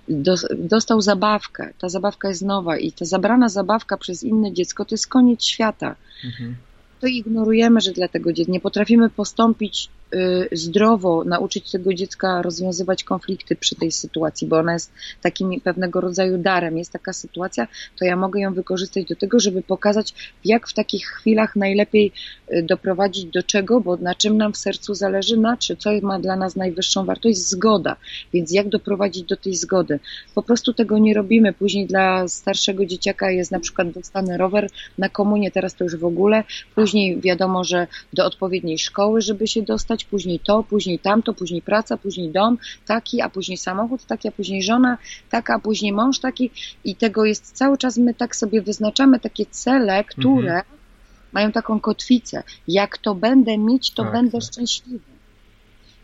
do, 0.10 0.36
dostał 0.58 1.02
zabawkę. 1.02 1.74
Ta 1.80 1.90
zabawka 1.90 2.30
jest 2.30 2.42
nowa 2.42 2.78
i 2.78 2.92
ta 2.92 3.06
zabrana 3.06 3.50
zabawka 3.50 3.98
przez 3.98 4.24
inne 4.24 4.54
dziecko 4.54 4.86
to 4.86 4.96
jest 4.96 5.08
koniec 5.08 5.44
świata. 5.44 5.96
Mhm 6.26 6.56
to 7.02 7.08
ignorujemy, 7.08 7.82
że 7.82 7.92
dla 7.92 8.08
tego 8.08 8.34
dziecka 8.34 8.52
nie 8.52 8.60
potrafimy 8.60 9.10
postąpić 9.10 9.90
zdrowo, 10.52 11.24
nauczyć 11.24 11.72
tego 11.72 11.94
dziecka 11.94 12.42
rozwiązywać 12.42 13.04
konflikty 13.04 13.56
przy 13.56 13.76
tej 13.76 13.92
sytuacji, 13.92 14.48
bo 14.48 14.58
ona 14.58 14.74
jest 14.74 14.92
takim 15.22 15.62
pewnego 15.62 16.02
rodzaju 16.02 16.38
darem. 16.38 16.78
Jest 16.78 16.92
taka 16.92 17.14
sytuacja, 17.14 17.68
to 18.00 18.06
ja 18.06 18.16
mogę 18.16 18.40
ją 18.40 18.54
wykorzystać 18.54 19.06
do 19.06 19.16
tego, 19.16 19.40
żeby 19.40 19.62
pokazać, 19.62 20.14
jak 20.46 20.68
w 20.68 20.74
takich 20.74 21.08
chwilach 21.08 21.56
najlepiej 21.56 22.12
y, 22.54 22.64
doprowadzić 22.64 23.26
do 23.26 23.44
czego, 23.44 23.82
bo 23.82 23.98
na 23.98 24.16
czym 24.16 24.38
nam 24.38 24.54
w 24.54 24.58
sercu 24.58 24.94
zależy, 24.94 25.38
na 25.38 25.58
czy 25.58 25.76
co 25.76 25.90
ma 26.02 26.20
dla 26.20 26.36
nas 26.36 26.56
najwyższą 26.56 27.06
wartość, 27.06 27.38
zgoda. 27.38 27.96
Więc 28.34 28.52
jak 28.52 28.70
doprowadzić 28.70 29.24
do 29.24 29.38
tej 29.38 29.56
zgody? 29.56 30.00
Po 30.36 30.44
prostu 30.44 30.74
tego 30.74 30.98
nie 30.98 31.14
robimy. 31.14 31.54
Później 31.54 31.88
dla 31.88 32.28
starszego 32.28 32.86
dzieciaka 32.86 33.32
jest 33.32 33.52
na 33.52 33.60
przykład 33.60 33.92
dostany 33.92 34.38
rower 34.38 34.70
na 34.98 35.10
komunie, 35.10 35.52
teraz 35.52 35.76
to 35.76 35.84
już 35.84 35.96
w 35.96 36.06
ogóle. 36.06 36.44
Później 36.76 37.22
wiadomo, 37.22 37.64
że 37.64 37.88
do 38.14 38.26
odpowiedniej 38.26 38.78
szkoły, 38.80 39.22
żeby 39.22 39.48
się 39.48 39.62
dostać, 39.62 40.01
później 40.06 40.40
to, 40.40 40.64
później 40.64 41.00
tamto, 41.00 41.34
później 41.34 41.62
praca, 41.62 41.98
później 41.98 42.30
dom 42.30 42.58
taki, 42.86 43.22
a 43.22 43.30
później 43.30 43.58
samochód 43.58 44.06
taki, 44.06 44.28
a 44.28 44.32
później 44.32 44.64
żona 44.64 44.98
taka, 45.30 45.56
a 45.56 45.60
później 45.60 45.94
mąż 45.94 46.20
taki 46.20 46.52
i 46.84 46.96
tego 46.96 47.26
jest 47.26 47.52
cały 47.52 47.78
czas, 47.78 47.98
my 47.98 48.14
tak 48.14 48.36
sobie 48.36 48.62
wyznaczamy 48.62 49.20
takie 49.20 49.46
cele, 49.46 50.04
które 50.04 50.56
mhm. 50.56 50.64
mają 51.32 51.52
taką 51.52 51.80
kotwicę. 51.80 52.44
Jak 52.68 52.98
to 52.98 53.16
będę 53.16 53.58
mieć, 53.58 53.92
to 53.92 54.04
tak, 54.04 54.12
będę 54.12 54.40
tak. 54.40 54.52
szczęśliwy. 54.52 55.12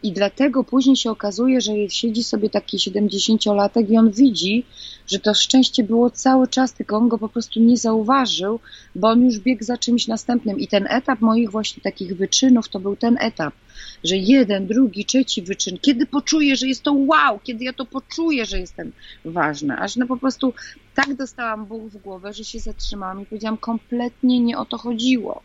I 0.03 0.11
dlatego 0.11 0.63
później 0.63 0.95
się 0.95 1.11
okazuje, 1.11 1.61
że 1.61 1.71
siedzi 1.89 2.23
sobie 2.23 2.49
taki 2.49 2.77
70-latek 2.77 3.89
i 3.89 3.97
on 3.97 4.11
widzi, 4.11 4.65
że 5.07 5.19
to 5.19 5.33
szczęście 5.33 5.83
było 5.83 6.09
cały 6.09 6.47
czas, 6.47 6.73
tylko 6.73 6.97
on 6.97 7.07
go 7.07 7.17
po 7.17 7.29
prostu 7.29 7.59
nie 7.59 7.77
zauważył, 7.77 8.59
bo 8.95 9.07
on 9.07 9.25
już 9.25 9.39
biegł 9.39 9.63
za 9.63 9.77
czymś 9.77 10.07
następnym. 10.07 10.59
I 10.59 10.67
ten 10.67 10.87
etap 10.89 11.21
moich 11.21 11.51
właśnie 11.51 11.83
takich 11.83 12.17
wyczynów 12.17 12.69
to 12.69 12.79
był 12.79 12.95
ten 12.95 13.17
etap, 13.19 13.53
że 14.03 14.17
jeden, 14.17 14.67
drugi, 14.67 15.05
trzeci 15.05 15.41
wyczyn, 15.41 15.77
kiedy 15.81 16.05
poczuję, 16.05 16.55
że 16.55 16.67
jest 16.67 16.83
to 16.83 16.93
wow, 16.93 17.39
kiedy 17.43 17.63
ja 17.63 17.73
to 17.73 17.85
poczuję, 17.85 18.45
że 18.45 18.59
jestem 18.59 18.91
ważna, 19.25 19.79
aż 19.79 19.95
no 19.95 20.07
po 20.07 20.17
prostu 20.17 20.53
tak 20.95 21.15
dostałam 21.15 21.65
Bóg 21.65 21.89
w 21.89 21.97
głowę, 21.97 22.33
że 22.33 22.43
się 22.43 22.59
zatrzymałam 22.59 23.21
i 23.21 23.25
powiedziałam, 23.25 23.57
kompletnie 23.57 24.39
nie 24.39 24.57
o 24.57 24.65
to 24.65 24.77
chodziło. 24.77 25.41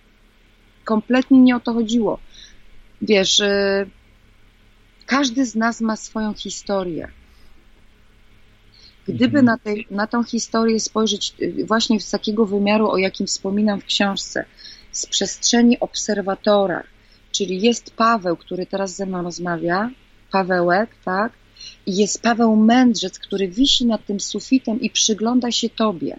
Kompletnie 0.85 1.41
nie 1.41 1.57
o 1.57 1.61
to 1.61 1.73
chodziło. 1.73 2.19
Wiesz, 3.03 3.39
yy, 3.39 3.91
każdy 5.07 5.47
z 5.47 5.55
nas 5.55 5.81
ma 5.81 5.97
swoją 5.97 6.35
historię. 6.35 7.09
Gdyby 9.09 9.39
mhm. 9.39 9.45
na, 9.45 9.59
tej, 9.59 9.87
na 9.91 10.07
tą 10.07 10.25
historię 10.25 10.81
spojrzeć 10.81 11.35
y, 11.43 11.65
właśnie 11.67 12.01
z 12.01 12.11
takiego 12.11 12.47
wymiaru, 12.47 12.91
o 12.91 12.99
jakim 12.99 13.27
wspominam 13.27 13.81
w 13.81 13.85
książce, 13.85 14.45
z 14.93 15.07
przestrzeni 15.07 15.81
obserwatora, 15.81 16.83
czyli 17.33 17.63
jest 17.63 17.91
Paweł, 17.97 18.37
który 18.37 18.67
teraz 18.67 18.97
ze 18.97 19.07
mną 19.07 19.23
rozmawia, 19.23 19.91
Pawełek, 20.31 20.91
tak? 21.05 21.33
I 21.87 21.97
jest 21.97 22.23
Paweł 22.23 22.57
Mędrzec, 22.57 23.19
który 23.19 23.49
wisi 23.49 23.87
nad 23.87 24.07
tym 24.07 24.21
sufitem 24.21 24.81
i 24.81 24.91
przygląda 24.91 25.51
się 25.51 25.71
Tobie. 25.71 26.19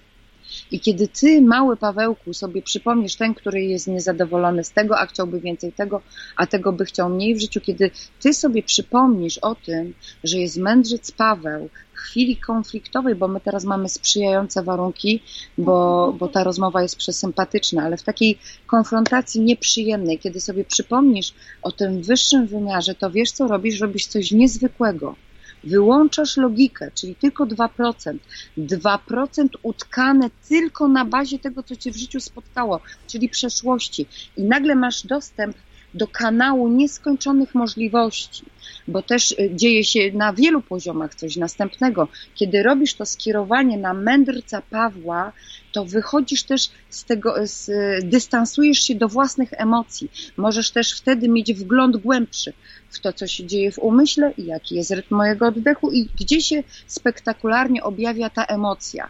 I 0.73 0.79
kiedy 0.79 1.07
ty, 1.07 1.41
mały 1.41 1.77
Pawełku, 1.77 2.33
sobie 2.33 2.61
przypomnisz 2.61 3.15
ten, 3.15 3.33
który 3.33 3.63
jest 3.63 3.87
niezadowolony 3.87 4.63
z 4.63 4.71
tego, 4.71 4.99
a 4.99 5.05
chciałby 5.05 5.39
więcej 5.39 5.73
tego, 5.73 6.01
a 6.37 6.47
tego 6.47 6.71
by 6.71 6.85
chciał 6.85 7.09
mniej 7.09 7.35
w 7.35 7.41
życiu, 7.41 7.61
kiedy 7.61 7.91
ty 8.19 8.33
sobie 8.33 8.63
przypomnisz 8.63 9.37
o 9.37 9.55
tym, 9.55 9.93
że 10.23 10.37
jest 10.37 10.57
mędrzec 10.57 11.11
Paweł 11.11 11.69
chwili 11.93 12.37
konfliktowej, 12.37 13.15
bo 13.15 13.27
my 13.27 13.39
teraz 13.41 13.63
mamy 13.63 13.89
sprzyjające 13.89 14.63
warunki, 14.63 15.23
bo, 15.57 16.13
bo 16.19 16.27
ta 16.27 16.43
rozmowa 16.43 16.81
jest 16.81 16.95
przesympatyczna, 16.95 17.83
ale 17.83 17.97
w 17.97 18.03
takiej 18.03 18.39
konfrontacji 18.67 19.41
nieprzyjemnej, 19.41 20.19
kiedy 20.19 20.41
sobie 20.41 20.65
przypomnisz 20.65 21.33
o 21.61 21.71
tym 21.71 22.01
wyższym 22.01 22.47
wymiarze, 22.47 22.95
to 22.95 23.11
wiesz, 23.11 23.31
co 23.31 23.47
robisz? 23.47 23.79
Robisz 23.79 24.05
coś 24.07 24.31
niezwykłego 24.31 25.15
wyłączasz 25.63 26.37
logikę, 26.37 26.91
czyli 26.95 27.15
tylko 27.15 27.45
2%, 27.45 28.17
2% 28.57 29.47
utkane 29.63 30.29
tylko 30.49 30.87
na 30.87 31.05
bazie 31.05 31.39
tego, 31.39 31.63
co 31.63 31.75
cię 31.75 31.91
w 31.91 31.97
życiu 31.97 32.19
spotkało, 32.19 32.79
czyli 33.07 33.29
przeszłości, 33.29 34.05
i 34.37 34.43
nagle 34.43 34.75
masz 34.75 35.05
dostęp 35.05 35.57
do 35.93 36.07
kanału 36.07 36.67
nieskończonych 36.67 37.55
możliwości, 37.55 38.43
bo 38.87 39.01
też 39.01 39.31
y, 39.31 39.51
dzieje 39.55 39.83
się 39.83 40.11
na 40.13 40.33
wielu 40.33 40.61
poziomach 40.61 41.15
coś 41.15 41.35
następnego. 41.35 42.07
Kiedy 42.35 42.63
robisz 42.63 42.93
to 42.93 43.05
skierowanie 43.05 43.77
na 43.77 43.93
mędrca 43.93 44.61
Pawła, 44.61 45.31
to 45.71 45.85
wychodzisz 45.85 46.43
też 46.43 46.69
z 46.89 47.03
tego, 47.03 47.35
z, 47.43 47.69
dystansujesz 48.05 48.79
się 48.79 48.95
do 48.95 49.07
własnych 49.07 49.49
emocji. 49.53 50.11
Możesz 50.37 50.71
też 50.71 50.93
wtedy 50.93 51.29
mieć 51.29 51.53
wgląd 51.53 51.97
głębszy 51.97 52.53
w 52.93 52.99
to, 52.99 53.13
co 53.13 53.27
się 53.27 53.45
dzieje 53.45 53.71
w 53.71 53.79
umyśle 53.79 54.33
i 54.37 54.45
jaki 54.45 54.75
jest 54.75 54.91
rytm 54.91 55.15
mojego 55.15 55.47
oddechu 55.47 55.91
i 55.91 56.09
gdzie 56.19 56.41
się 56.41 56.63
spektakularnie 56.87 57.83
objawia 57.83 58.29
ta 58.29 58.45
emocja. 58.45 59.09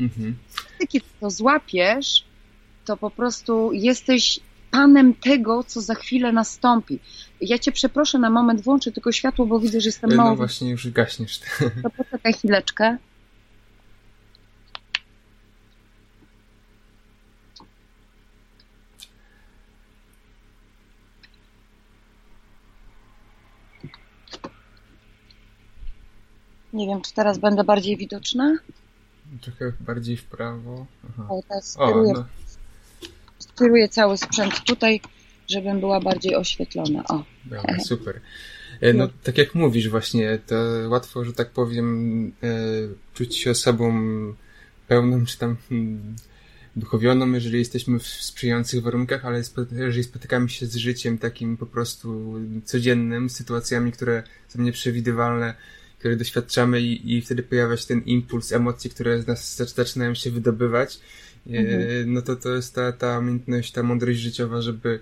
Mhm. 0.00 0.36
Kiedy 0.88 1.06
to 1.20 1.30
złapiesz, 1.30 2.24
to 2.84 2.96
po 2.96 3.10
prostu 3.10 3.72
jesteś 3.72 4.40
panem 4.70 5.14
tego, 5.14 5.64
co 5.64 5.80
za 5.80 5.94
chwilę 5.94 6.32
nastąpi. 6.32 6.98
Ja 7.40 7.58
cię 7.58 7.72
przeproszę 7.72 8.18
na 8.18 8.30
moment, 8.30 8.60
włączę 8.60 8.92
tylko 8.92 9.12
światło, 9.12 9.46
bo 9.46 9.60
widzę, 9.60 9.80
że 9.80 9.88
jestem 9.88 10.10
No 10.10 10.16
mało... 10.16 10.36
właśnie, 10.36 10.70
już 10.70 10.90
gaśniesz. 10.90 11.40
To 11.82 11.90
poczekaj 11.90 12.32
chwileczkę. 12.32 12.96
Nie 26.72 26.86
wiem, 26.86 27.02
czy 27.02 27.14
teraz 27.14 27.38
będę 27.38 27.64
bardziej 27.64 27.96
widoczna. 27.96 28.56
Trochę 29.40 29.72
bardziej 29.80 30.16
w 30.16 30.24
prawo. 30.24 30.86
Aha. 31.10 31.26
O, 31.28 31.42
teraz 31.48 31.76
O, 31.78 31.86
skieruję, 31.86 32.12
no, 32.12 32.24
skieruję 33.38 33.88
cały 33.88 34.18
sprzęt 34.18 34.64
tutaj, 34.64 35.00
żebym 35.48 35.80
była 35.80 36.00
bardziej 36.00 36.36
oświetlona. 36.36 37.04
O, 37.08 37.24
dobra, 37.44 37.80
super. 37.80 38.20
E, 38.80 38.92
No, 38.92 39.08
tak 39.22 39.38
jak 39.38 39.54
mówisz 39.54 39.88
właśnie, 39.88 40.38
to 40.46 40.54
łatwo, 40.88 41.24
że 41.24 41.32
tak 41.32 41.50
powiem, 41.50 42.26
e, 42.42 42.48
czuć 43.14 43.36
się 43.36 43.50
osobą 43.50 43.92
pełną, 44.88 45.26
czy 45.26 45.38
tam 45.38 45.56
hmm, 45.68 46.16
duchowioną, 46.76 47.32
jeżeli 47.32 47.58
jesteśmy 47.58 47.98
w 47.98 48.06
sprzyjających 48.06 48.82
warunkach, 48.82 49.24
ale 49.24 49.42
jeżeli 49.72 50.04
spotykamy 50.04 50.48
się 50.48 50.66
z 50.66 50.76
życiem 50.76 51.18
takim 51.18 51.56
po 51.56 51.66
prostu 51.66 52.34
codziennym, 52.64 53.30
sytuacjami, 53.30 53.92
które 53.92 54.22
są 54.48 54.62
nieprzewidywalne, 54.62 55.54
które 56.02 56.16
doświadczamy 56.16 56.80
i, 56.80 57.14
i 57.16 57.22
wtedy 57.22 57.42
pojawia 57.42 57.76
się 57.76 57.86
ten 57.86 58.00
impuls, 58.00 58.52
emocje, 58.52 58.90
które 58.90 59.22
z 59.22 59.26
nas 59.26 59.60
zac- 59.60 59.74
zaczynają 59.74 60.14
się 60.14 60.30
wydobywać, 60.30 60.98
e, 61.46 61.58
Mhm. 61.58 62.12
no 62.12 62.22
to 62.22 62.36
to 62.36 62.54
jest 62.54 62.74
ta, 62.74 62.92
ta 62.92 63.18
umiejętność, 63.18 63.72
ta 63.72 63.82
mądrość 63.82 64.18
życiowa, 64.20 64.62
żeby 64.62 65.00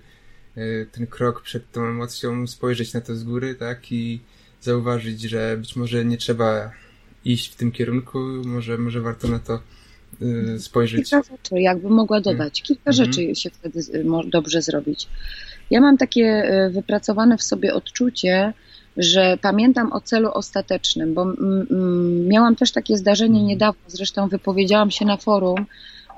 e, 0.57 0.85
ten 0.85 1.07
krok 1.07 1.41
przed 1.41 1.71
tą 1.71 1.85
emocją 1.85 2.47
spojrzeć 2.47 2.93
na 2.93 3.01
to 3.01 3.15
z 3.15 3.23
góry, 3.23 3.55
tak, 3.55 3.91
i 3.91 4.19
zauważyć, 4.61 5.21
że 5.21 5.57
być 5.57 5.75
może 5.75 6.05
nie 6.05 6.17
trzeba 6.17 6.71
iść 7.25 7.53
w 7.53 7.55
tym 7.55 7.71
kierunku, 7.71 8.19
może, 8.45 8.77
może 8.77 9.01
warto 9.01 9.27
na 9.27 9.39
to 9.39 9.59
e, 10.55 10.59
spojrzeć. 10.59 11.09
kilka 11.09 11.23
rzeczy, 11.31 11.61
jakbym 11.61 11.91
mogła 11.91 12.21
dodać. 12.21 12.61
Kilka 12.61 12.89
Mhm. 12.91 13.05
rzeczy 13.13 13.35
się 13.35 13.49
wtedy 13.49 13.79
dobrze 14.27 14.61
zrobić. 14.61 15.07
Ja 15.69 15.81
mam 15.81 15.97
takie 15.97 16.43
wypracowane 16.73 17.37
w 17.37 17.43
sobie 17.43 17.73
odczucie, 17.73 18.53
że 18.97 19.37
pamiętam 19.41 19.93
o 19.93 20.01
celu 20.01 20.31
ostatecznym, 20.33 21.13
bo 21.13 21.25
miałam 22.27 22.55
też 22.55 22.71
takie 22.71 22.97
zdarzenie 22.97 23.39
Mhm. 23.39 23.47
niedawno, 23.47 23.81
zresztą 23.87 24.27
wypowiedziałam 24.27 24.91
się 24.91 25.05
na 25.05 25.17
forum 25.17 25.65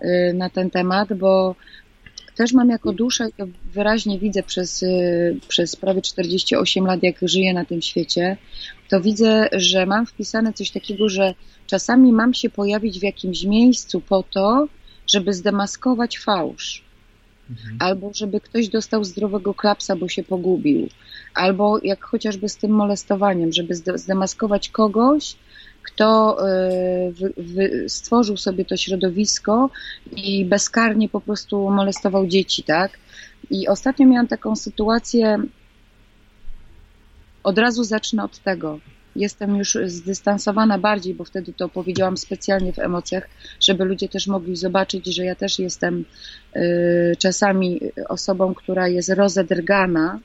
y, 0.02 0.34
na 0.34 0.50
ten 0.50 0.70
temat, 0.70 1.14
bo 1.14 1.56
też 2.36 2.54
mam 2.54 2.70
jako 2.70 2.94
duszę, 2.94 3.30
i 3.30 3.34
to 3.34 3.46
wyraźnie 3.74 4.20
widzę 4.20 4.44
przez, 4.44 4.84
y, 4.84 5.40
przez 5.48 5.76
prawie 5.76 6.02
48 6.02 6.86
lat, 6.86 7.04
jak 7.04 7.16
żyję 7.22 7.54
na 7.54 7.66
tym 7.66 7.82
świecie, 7.82 8.38
to 8.90 9.02
widzę, 9.02 9.50
że 9.52 9.86
mam 9.86 10.06
wpisane 10.06 10.54
coś 10.54 10.72
takiego, 10.72 11.10
że 11.10 11.34
czasami 11.68 12.12
mam 12.12 12.34
się 12.34 12.50
pojawić 12.50 13.00
w 13.00 13.04
jakimś 13.04 13.44
miejscu 13.44 14.02
po 14.02 14.24
to, 14.24 14.68
żeby 15.08 15.34
zdemaskować 15.34 16.20
fałsz 16.20 16.84
Mhm. 17.50 17.78
albo 17.80 18.12
żeby 18.14 18.42
ktoś 18.42 18.70
dostał 18.70 19.04
zdrowego 19.04 19.54
klapsa, 19.54 19.96
bo 19.96 20.08
się 20.08 20.24
pogubił, 20.24 20.88
albo 21.36 21.80
jak 21.84 22.04
chociażby 22.04 22.50
z 22.50 22.58
tym 22.58 22.72
molestowaniem, 22.72 23.52
żeby 23.52 23.76
zde- 23.76 23.98
zdemaskować 23.98 24.70
kogoś, 24.70 25.36
kto 25.84 26.38
wy, 27.38 27.86
stworzył 27.88 28.38
sobie 28.38 28.66
to 28.66 28.78
środowisko 28.78 29.70
i 30.16 30.46
bezkarnie 30.46 31.10
po 31.10 31.22
prostu 31.22 31.70
molestował 31.70 32.28
dzieci, 32.28 32.64
tak? 32.64 33.00
I 33.50 33.68
ostatnio 33.68 34.08
miałam 34.08 34.28
taką 34.28 34.56
sytuację, 34.56 35.44
od 37.44 37.58
razu 37.58 37.84
zacznę 37.84 38.24
od 38.24 38.40
tego. 38.40 38.80
Jestem 39.16 39.56
już 39.56 39.78
zdystansowana 39.86 40.78
bardziej, 40.78 41.14
bo 41.14 41.24
wtedy 41.24 41.54
to 41.54 41.70
powiedziałam 41.70 42.18
specjalnie 42.18 42.74
w 42.74 42.80
emocjach, 42.80 43.30
żeby 43.60 43.86
ludzie 43.86 44.10
też 44.10 44.28
mogli 44.28 44.56
zobaczyć, 44.56 45.16
że 45.16 45.26
ja 45.26 45.36
też 45.36 45.60
jestem 45.60 46.06
y, 46.56 47.16
czasami 47.20 47.80
osobą, 48.10 48.54
która 48.54 48.88
jest 48.88 49.10
rozedrgana, 49.10 50.20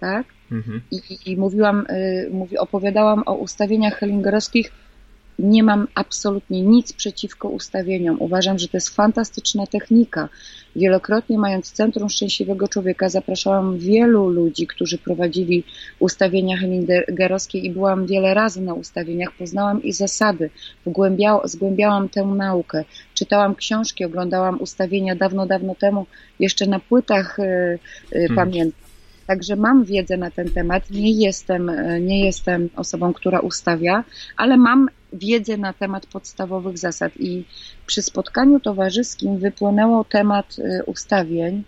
tak? 0.00 0.26
Mhm. 0.52 0.80
I, 0.90 1.00
i 1.26 1.36
mówiłam, 1.36 1.86
y, 1.90 2.30
mówi, 2.32 2.58
opowiadałam 2.58 3.22
o 3.26 3.34
ustawieniach 3.34 3.98
hellingerowskich. 3.98 4.72
Nie 5.38 5.62
mam 5.62 5.88
absolutnie 5.94 6.62
nic 6.62 6.92
przeciwko 6.92 7.48
ustawieniom. 7.48 8.16
Uważam, 8.20 8.58
że 8.58 8.68
to 8.68 8.76
jest 8.76 8.90
fantastyczna 8.90 9.66
technika. 9.66 10.28
Wielokrotnie 10.76 11.38
mając 11.38 11.72
Centrum 11.72 12.08
Szczęśliwego 12.08 12.68
Człowieka 12.68 13.08
zapraszałam 13.08 13.78
wielu 13.78 14.28
ludzi, 14.28 14.66
którzy 14.66 14.98
prowadzili 14.98 15.64
ustawienia 15.98 16.56
hellingerowskie 16.56 17.58
i 17.58 17.70
byłam 17.70 18.06
wiele 18.06 18.34
razy 18.34 18.60
na 18.60 18.74
ustawieniach. 18.74 19.32
Poznałam 19.38 19.82
ich 19.82 19.94
zasady, 19.94 20.50
wgłębiał, 20.86 21.40
zgłębiałam 21.44 22.08
tę 22.08 22.24
naukę. 22.24 22.84
Czytałam 23.14 23.54
książki, 23.54 24.04
oglądałam 24.04 24.60
ustawienia 24.60 25.16
dawno, 25.16 25.46
dawno 25.46 25.74
temu, 25.74 26.06
jeszcze 26.40 26.66
na 26.66 26.80
płytach 26.80 27.38
y, 27.38 27.42
y, 27.42 27.78
Hmm. 28.12 28.36
pamiętam. 28.36 28.86
Także 29.26 29.56
mam 29.56 29.84
wiedzę 29.84 30.16
na 30.16 30.30
ten 30.30 30.50
temat. 30.50 30.90
Nie 30.90 31.12
jestem, 31.12 31.68
e, 31.68 32.00
nie 32.00 32.24
jestem 32.24 32.68
osobą, 32.76 33.12
która 33.12 33.40
ustawia, 33.40 34.04
ale 34.36 34.56
mam 34.56 34.88
wiedzę 35.12 35.56
na 35.56 35.72
temat 35.72 36.06
podstawowych 36.06 36.78
zasad. 36.78 37.12
I 37.18 37.44
przy 37.86 38.02
spotkaniu 38.02 38.60
towarzyskim 38.60 39.38
wypłynęło 39.38 40.04
temat 40.04 40.56
e, 40.58 40.84
ustawień. 40.84 41.64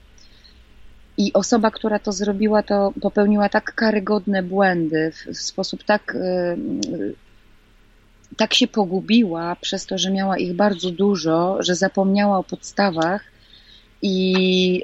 I 1.16 1.32
osoba, 1.32 1.70
która 1.70 1.98
to 1.98 2.12
zrobiła, 2.12 2.62
to 2.62 2.92
popełniła 3.00 3.48
tak 3.48 3.74
karygodne 3.74 4.42
błędy, 4.42 5.12
w, 5.12 5.36
sposób 5.36 5.84
tak, 5.84 6.16
e, 6.20 6.56
tak 8.36 8.54
się 8.54 8.66
pogubiła 8.66 9.56
przez 9.60 9.86
to, 9.86 9.98
że 9.98 10.10
miała 10.10 10.38
ich 10.38 10.54
bardzo 10.54 10.90
dużo, 10.90 11.56
że 11.60 11.74
zapomniała 11.74 12.38
o 12.38 12.44
podstawach 12.44 13.24
i 14.02 14.82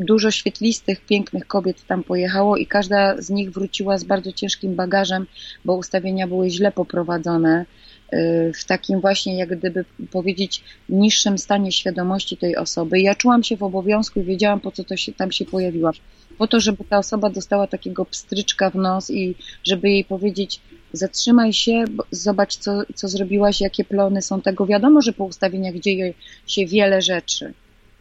dużo 0.00 0.30
świetlistych, 0.30 1.00
pięknych 1.00 1.46
kobiet 1.46 1.86
tam 1.86 2.04
pojechało 2.04 2.56
i 2.56 2.66
każda 2.66 3.22
z 3.22 3.30
nich 3.30 3.50
wróciła 3.50 3.98
z 3.98 4.04
bardzo 4.04 4.32
ciężkim 4.32 4.74
bagażem, 4.74 5.26
bo 5.64 5.74
ustawienia 5.74 6.26
były 6.26 6.50
źle 6.50 6.72
poprowadzone 6.72 7.64
y, 8.12 8.52
w 8.54 8.64
takim 8.64 9.00
właśnie, 9.00 9.38
jak 9.38 9.58
gdyby 9.58 9.84
powiedzieć, 10.10 10.64
niższym 10.88 11.38
stanie 11.38 11.72
świadomości 11.72 12.36
tej 12.36 12.56
osoby. 12.56 13.00
Ja 13.00 13.14
czułam 13.14 13.42
się 13.42 13.56
w 13.56 13.62
obowiązku 13.62 14.20
i 14.20 14.24
wiedziałam, 14.24 14.60
po 14.60 14.72
co 14.72 14.84
to 14.84 14.96
się, 14.96 15.12
tam 15.12 15.32
się 15.32 15.44
pojawiłam. 15.44 15.94
Po 16.38 16.46
to, 16.46 16.60
żeby 16.60 16.84
ta 16.84 16.98
osoba 16.98 17.30
dostała 17.30 17.66
takiego 17.66 18.04
pstryczka 18.04 18.70
w 18.70 18.74
nos 18.74 19.10
i 19.10 19.34
żeby 19.64 19.90
jej 19.90 20.04
powiedzieć, 20.04 20.60
zatrzymaj 20.92 21.52
się, 21.52 21.84
zobacz, 22.10 22.56
co, 22.56 22.82
co 22.94 23.08
zrobiłaś, 23.08 23.60
jakie 23.60 23.84
plony 23.84 24.22
są 24.22 24.40
tego. 24.40 24.66
Wiadomo, 24.66 25.02
że 25.02 25.12
po 25.12 25.24
ustawieniach 25.24 25.74
dzieje 25.74 26.14
się 26.46 26.66
wiele 26.66 27.02
rzeczy, 27.02 27.54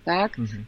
tak? 0.06 0.40
Mhm. 0.40 0.66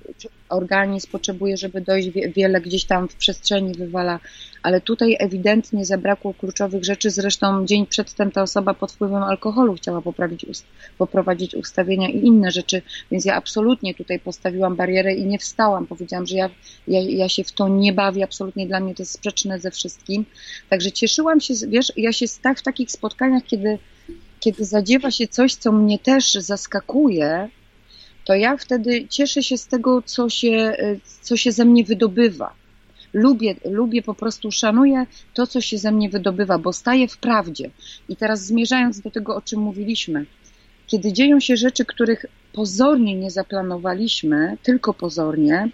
organizm 0.50 1.12
potrzebuje, 1.12 1.58
żeby 1.58 1.82
dojść, 1.82 2.10
wie- 2.10 2.30
wiele 2.30 2.62
gdzieś 2.62 2.86
tam 2.86 3.08
w 3.08 3.16
przestrzeni 3.16 3.74
wywala, 3.74 4.20
ale 4.64 4.82
tutaj 4.82 5.16
ewidentnie 5.20 5.86
zabrakło 5.86 6.34
kluczowych 6.34 6.84
rzeczy. 6.84 7.10
Zresztą 7.12 7.66
dzień 7.66 7.86
przedtem 7.88 8.32
ta 8.32 8.42
osoba 8.42 8.74
pod 8.74 8.92
wpływem 8.92 9.24
alkoholu 9.24 9.74
chciała 9.74 10.02
poprawić, 10.02 10.46
ust- 10.46 10.66
poprowadzić 10.98 11.56
ustawienia 11.56 12.10
i 12.10 12.26
inne 12.26 12.52
rzeczy, 12.52 12.82
więc 13.12 13.26
ja 13.26 13.36
absolutnie 13.36 13.94
tutaj 13.94 14.20
postawiłam 14.20 14.76
barierę 14.76 15.14
i 15.16 15.26
nie 15.26 15.40
wstałam. 15.40 15.88
Powiedziałam, 15.88 16.26
że 16.28 16.36
ja, 16.36 16.50
ja, 16.88 17.00
ja 17.02 17.30
się 17.30 17.44
w 17.44 17.52
to 17.52 17.68
nie 17.68 17.94
bawię, 17.94 18.24
absolutnie 18.24 18.68
dla 18.68 18.80
mnie 18.80 18.96
to 18.96 19.02
jest 19.04 19.12
sprzeczne 19.14 19.60
ze 19.60 19.72
wszystkim. 19.72 20.26
Także 20.70 20.92
cieszyłam 20.92 21.40
się, 21.42 21.54
wiesz, 21.68 21.94
ja 21.98 22.14
się 22.14 22.26
tak 22.42 22.60
w 22.60 22.64
takich 22.64 22.92
spotkaniach, 22.92 23.44
kiedy, 23.44 23.78
kiedy 24.40 24.66
zadziewa 24.66 25.12
się 25.12 25.28
coś, 25.28 25.56
co 25.56 25.72
mnie 25.72 26.00
też 26.00 26.34
zaskakuje, 26.34 27.50
to 28.26 28.36
ja 28.36 28.58
wtedy 28.58 29.08
cieszę 29.08 29.44
się 29.44 29.58
z 29.58 29.68
tego, 29.68 30.02
co 30.02 30.30
się, 30.30 30.76
y, 30.80 31.00
co 31.22 31.38
się 31.38 31.52
ze 31.52 31.66
mnie 31.66 31.84
wydobywa. 31.84 32.54
Lubię, 33.14 33.56
lubię 33.66 34.02
po 34.02 34.14
prostu, 34.14 34.52
szanuję 34.52 35.06
to, 35.34 35.48
co 35.48 35.62
się 35.62 35.78
ze 35.78 35.92
mnie 35.92 36.10
wydobywa, 36.10 36.58
bo 36.58 36.74
staję 36.74 37.08
w 37.08 37.18
prawdzie. 37.18 37.70
I 38.10 38.16
teraz 38.16 38.46
zmierzając 38.46 39.02
do 39.02 39.12
tego, 39.12 39.36
o 39.36 39.42
czym 39.42 39.60
mówiliśmy, 39.60 40.26
kiedy 40.88 41.14
dzieją 41.14 41.40
się 41.40 41.58
rzeczy, 41.58 41.86
których 41.86 42.26
pozornie 42.54 43.16
nie 43.16 43.32
zaplanowaliśmy, 43.32 44.58
tylko 44.64 44.94
pozornie, 44.94 45.70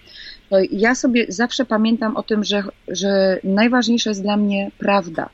to 0.49 0.57
ja 0.71 0.95
sobie 0.95 1.25
zawsze 1.29 1.65
pamiętam 1.65 2.17
o 2.17 2.23
tym, 2.23 2.43
że, 2.43 2.63
że 2.87 3.39
najważniejsza 3.43 4.09
jest 4.09 4.21
dla 4.21 4.37
mnie 4.37 4.71
prawda. 4.77 5.29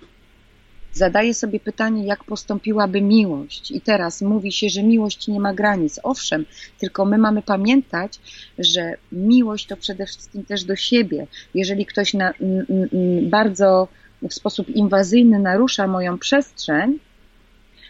Zadaję 0.94 1.34
sobie 1.34 1.60
pytanie, 1.60 2.06
jak 2.06 2.24
postąpiłaby 2.24 3.02
miłość. 3.02 3.72
I 3.72 3.82
teraz 3.82 4.22
mówi 4.22 4.52
się, 4.52 4.70
że 4.70 4.84
miłość 4.84 5.28
nie 5.28 5.40
ma 5.40 5.54
granic. 5.54 6.00
Owszem, 6.04 6.46
tylko 6.80 7.06
my 7.06 7.18
mamy 7.18 7.42
pamiętać, 7.42 8.20
że 8.60 8.94
miłość 9.12 9.68
to 9.68 9.78
przede 9.78 10.06
wszystkim 10.06 10.46
też 10.46 10.64
do 10.64 10.76
siebie. 10.76 11.28
Jeżeli 11.54 11.86
ktoś 11.86 12.14
na, 12.14 12.34
n, 12.42 12.66
n, 12.70 13.30
bardzo 13.30 13.88
w 14.30 14.34
sposób 14.34 14.70
inwazyjny 14.70 15.40
narusza 15.40 15.88
moją 15.88 16.18
przestrzeń, 16.18 17.00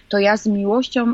to 0.10 0.20
ja 0.20 0.38
z 0.38 0.48
miłością 0.48 1.14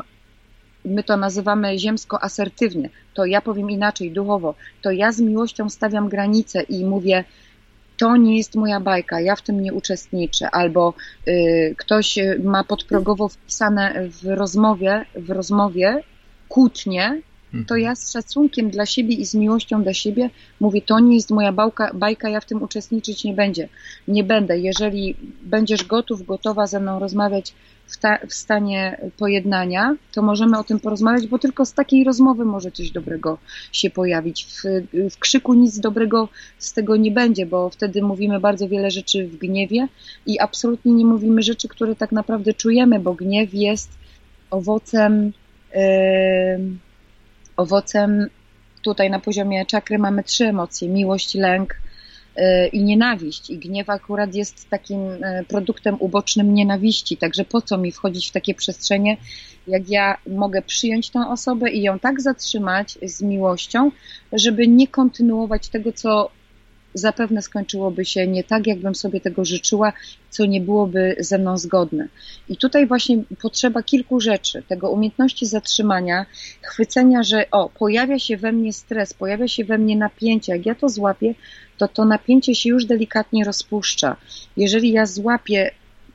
my 0.84 1.02
to 1.02 1.16
nazywamy 1.16 1.78
ziemsko 1.78 2.22
asertywnie, 2.22 2.90
to 3.14 3.24
ja 3.24 3.40
powiem 3.40 3.70
inaczej, 3.70 4.10
duchowo, 4.10 4.54
to 4.82 4.90
ja 4.90 5.12
z 5.12 5.20
miłością 5.20 5.70
stawiam 5.70 6.08
granice 6.08 6.62
i 6.62 6.84
mówię, 6.84 7.24
to 8.00 8.16
nie 8.16 8.36
jest 8.36 8.54
moja 8.54 8.80
bajka, 8.80 9.20
ja 9.20 9.36
w 9.36 9.42
tym 9.42 9.62
nie 9.62 9.72
uczestniczę, 9.72 10.50
albo 10.50 10.94
y, 11.28 11.74
ktoś 11.78 12.18
ma 12.44 12.64
podprogowo 12.64 13.28
wpisane 13.28 14.08
w 14.08 14.24
rozmowie, 14.24 15.04
w 15.14 15.30
rozmowie 15.30 16.02
kłótnie, 16.48 17.22
to 17.66 17.76
ja 17.76 17.94
z 17.94 18.12
szacunkiem 18.12 18.70
dla 18.70 18.86
siebie 18.86 19.14
i 19.14 19.26
z 19.26 19.34
miłością 19.34 19.82
dla 19.82 19.94
siebie 19.94 20.30
mówię, 20.60 20.82
to 20.82 21.00
nie 21.00 21.14
jest 21.14 21.30
moja 21.30 21.52
bałka, 21.52 21.90
bajka, 21.94 22.28
ja 22.28 22.40
w 22.40 22.44
tym 22.44 22.62
uczestniczyć 22.62 23.24
nie 23.24 23.34
będzie. 23.34 23.68
Nie 24.08 24.24
będę. 24.24 24.58
Jeżeli 24.58 25.16
będziesz 25.42 25.84
gotów, 25.84 26.26
gotowa 26.26 26.66
ze 26.66 26.80
mną 26.80 26.98
rozmawiać 26.98 27.54
w, 27.90 27.96
ta, 27.96 28.18
w 28.28 28.34
stanie 28.34 29.00
pojednania, 29.18 29.96
to 30.12 30.22
możemy 30.22 30.58
o 30.58 30.64
tym 30.64 30.80
porozmawiać, 30.80 31.26
bo 31.26 31.38
tylko 31.38 31.66
z 31.66 31.72
takiej 31.72 32.04
rozmowy 32.04 32.44
może 32.44 32.70
coś 32.70 32.90
dobrego 32.90 33.38
się 33.72 33.90
pojawić. 33.90 34.46
W, 34.46 34.62
w 35.10 35.18
krzyku 35.18 35.54
nic 35.54 35.78
dobrego 35.78 36.28
z 36.58 36.72
tego 36.72 36.96
nie 36.96 37.10
będzie, 37.10 37.46
bo 37.46 37.70
wtedy 37.70 38.02
mówimy 38.02 38.40
bardzo 38.40 38.68
wiele 38.68 38.90
rzeczy 38.90 39.26
w 39.28 39.36
gniewie 39.36 39.88
i 40.26 40.40
absolutnie 40.40 40.92
nie 40.92 41.04
mówimy 41.04 41.42
rzeczy, 41.42 41.68
które 41.68 41.96
tak 41.96 42.12
naprawdę 42.12 42.54
czujemy, 42.54 43.00
bo 43.00 43.14
gniew 43.14 43.54
jest 43.54 43.90
owocem. 44.50 45.32
Yy, 45.74 45.80
owocem 47.56 48.28
tutaj 48.82 49.10
na 49.10 49.20
poziomie 49.20 49.66
czakry 49.66 49.98
mamy 49.98 50.24
trzy 50.24 50.44
emocje: 50.44 50.88
miłość, 50.88 51.34
lęk 51.34 51.74
i 52.72 52.84
nienawiść. 52.84 53.50
I 53.50 53.58
gniew 53.58 53.90
akurat 53.90 54.34
jest 54.34 54.70
takim 54.70 55.00
y, 55.00 55.44
produktem 55.48 55.96
ubocznym 55.98 56.54
nienawiści. 56.54 57.16
Także 57.16 57.44
po 57.44 57.60
co 57.60 57.78
mi 57.78 57.92
wchodzić 57.92 58.28
w 58.28 58.32
takie 58.32 58.54
przestrzenie, 58.54 59.16
jak 59.66 59.88
ja 59.88 60.16
mogę 60.26 60.62
przyjąć 60.62 61.10
tę 61.10 61.28
osobę 61.28 61.70
i 61.70 61.82
ją 61.82 61.98
tak 61.98 62.20
zatrzymać 62.20 62.98
z 63.02 63.22
miłością, 63.22 63.90
żeby 64.32 64.68
nie 64.68 64.88
kontynuować 64.88 65.68
tego, 65.68 65.92
co 65.92 66.30
zapewne 66.94 67.42
skończyłoby 67.42 68.04
się 68.04 68.26
nie 68.26 68.44
tak, 68.44 68.66
jakbym 68.66 68.94
sobie 68.94 69.20
tego 69.20 69.44
życzyła, 69.44 69.92
co 70.30 70.46
nie 70.46 70.60
byłoby 70.60 71.16
ze 71.18 71.38
mną 71.38 71.58
zgodne. 71.58 72.08
I 72.48 72.56
tutaj 72.56 72.86
właśnie 72.86 73.22
potrzeba 73.42 73.82
kilku 73.82 74.20
rzeczy, 74.20 74.62
tego 74.68 74.90
umiejętności 74.90 75.46
zatrzymania, 75.46 76.26
chwycenia, 76.62 77.22
że 77.22 77.50
o, 77.50 77.68
pojawia 77.68 78.18
się 78.18 78.36
we 78.36 78.52
mnie 78.52 78.72
stres, 78.72 79.14
pojawia 79.14 79.48
się 79.48 79.64
we 79.64 79.78
mnie 79.78 79.96
napięcie. 79.96 80.52
Jak 80.52 80.66
ja 80.66 80.74
to 80.74 80.88
złapię, 80.88 81.34
to 81.78 81.88
to 81.88 82.04
napięcie 82.04 82.54
się 82.54 82.68
już 82.68 82.84
delikatnie 82.84 83.44
rozpuszcza. 83.44 84.16
Jeżeli 84.56 84.92
ja 84.92 85.06
złapię 85.06 85.70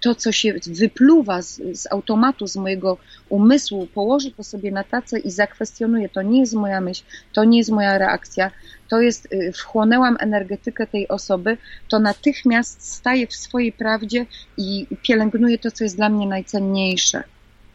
to, 0.05 0.15
co 0.15 0.31
się 0.31 0.53
wypluwa 0.67 1.41
z, 1.41 1.61
z, 1.73 1.91
automatu, 1.91 2.47
z 2.47 2.55
mojego 2.55 2.97
umysłu, 3.29 3.87
położę 3.87 4.31
to 4.31 4.43
sobie 4.43 4.71
na 4.71 4.83
tacę 4.83 5.19
i 5.19 5.31
zakwestionuję, 5.31 6.09
to 6.09 6.21
nie 6.21 6.39
jest 6.39 6.53
moja 6.53 6.81
myśl, 6.81 7.03
to 7.33 7.43
nie 7.43 7.57
jest 7.57 7.69
moja 7.69 7.97
reakcja, 7.97 8.51
to 8.89 9.01
jest, 9.01 9.33
y, 9.33 9.51
wchłonęłam 9.51 10.17
energetykę 10.19 10.87
tej 10.87 11.07
osoby, 11.07 11.57
to 11.89 11.99
natychmiast 11.99 12.93
staję 12.93 13.27
w 13.27 13.33
swojej 13.33 13.71
prawdzie 13.71 14.25
i 14.57 14.87
pielęgnuję 15.01 15.57
to, 15.57 15.71
co 15.71 15.83
jest 15.83 15.95
dla 15.95 16.09
mnie 16.09 16.27
najcenniejsze. 16.27 17.23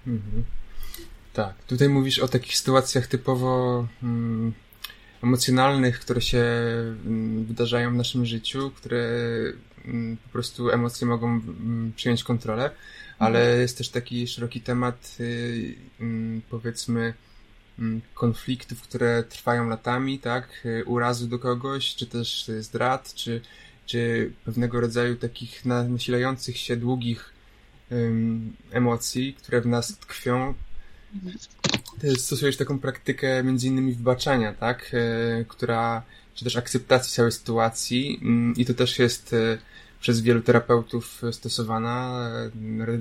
Mhm. 0.07 0.45
Tak, 1.33 1.55
tutaj 1.67 1.89
mówisz 1.89 2.19
o 2.19 2.29
takich 2.29 2.57
sytuacjach 2.57 3.07
typowo 3.07 3.87
mm, 4.03 4.53
emocjonalnych, 5.23 6.01
które 6.01 6.21
się 6.21 6.45
mm, 7.07 7.45
wydarzają 7.45 7.93
w 7.93 7.97
naszym 7.97 8.27
życiu, 8.27 8.71
które 8.77 9.09
po 10.25 10.29
prostu 10.29 10.71
emocje 10.71 11.07
mogą 11.07 11.29
mm, 11.29 11.93
przyjąć 11.97 12.25
kontrolę, 12.25 12.71
ale 13.19 13.41
mhm. 13.41 13.61
jest 13.61 13.79
też 13.79 13.89
taki 13.89 14.27
szeroki 14.27 14.61
temat, 14.61 15.17
y, 15.21 15.75
powiedzmy, 16.51 17.15
konfliktów, 18.15 18.83
które 18.83 19.25
trwają 19.25 19.69
latami, 19.69 20.19
tak, 20.19 20.49
y, 20.65 20.85
urazu 20.85 21.27
do 21.27 21.39
kogoś, 21.39 21.95
czy 21.95 22.07
też 22.07 22.51
zdrad, 22.61 23.15
czy, 23.15 23.41
czy 23.87 24.33
pewnego 24.45 24.81
rodzaju 24.81 25.17
takich 25.17 25.65
nasilających 25.65 26.57
się 26.57 26.77
długich 26.77 27.33
emocji, 28.71 29.35
które 29.35 29.61
w 29.61 29.67
nas 29.67 29.99
tkwią. 29.99 30.55
Ty 32.01 32.17
stosujesz 32.17 32.57
taką 32.57 32.79
praktykę 32.79 33.45
między 33.45 33.67
innymi 33.67 33.95
wybaczania, 33.95 34.53
tak, 34.53 34.93
która, 35.49 36.03
czy 36.35 36.45
też 36.45 36.57
akceptacji 36.57 37.13
całej 37.13 37.33
sytuacji 37.33 38.19
mm, 38.23 38.55
i 38.57 38.65
to 38.65 38.75
też 38.75 38.99
jest 38.99 39.33
e, 39.33 39.59
przez 40.01 40.21
wielu 40.21 40.43
terapeutów 40.43 41.23
stosowana, 41.33 42.29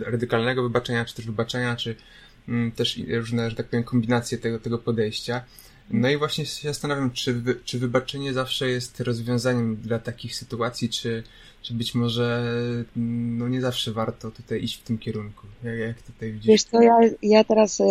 e, 0.06 0.12
radykalnego 0.12 0.64
wybaczenia, 0.64 1.06
czy 1.06 1.16
też 1.16 1.26
wybaczenia, 1.26 1.76
czy 1.76 1.96
Mm, 2.50 2.72
też 2.72 3.00
różne, 3.10 3.50
że 3.50 3.56
tak 3.56 3.68
powiem, 3.68 3.84
kombinacje 3.84 4.38
tego, 4.38 4.60
tego 4.60 4.78
podejścia. 4.78 5.42
No 5.92 6.10
i 6.10 6.18
właśnie 6.18 6.46
się 6.46 6.68
zastanawiam, 6.68 7.12
czy, 7.12 7.34
wy, 7.34 7.56
czy 7.66 7.80
wybaczenie 7.80 8.34
zawsze 8.34 8.70
jest 8.70 9.00
rozwiązaniem 9.00 9.76
dla 9.76 10.00
takich 10.00 10.36
sytuacji, 10.36 10.90
czy, 10.90 11.24
czy 11.62 11.74
być 11.74 11.96
może 11.96 12.54
no 12.96 13.48
nie 13.48 13.62
zawsze 13.62 13.92
warto 13.92 14.32
tutaj 14.32 14.64
iść 14.64 14.80
w 14.80 14.84
tym 14.84 14.98
kierunku. 14.98 15.48
Jak, 15.64 15.78
jak 15.78 16.02
tutaj 16.02 16.32
widzisz? 16.32 16.48
Wiesz 16.48 16.64
co, 16.64 16.82
ja, 16.82 16.98
ja 17.22 17.44
teraz, 17.44 17.80
y, 17.80 17.86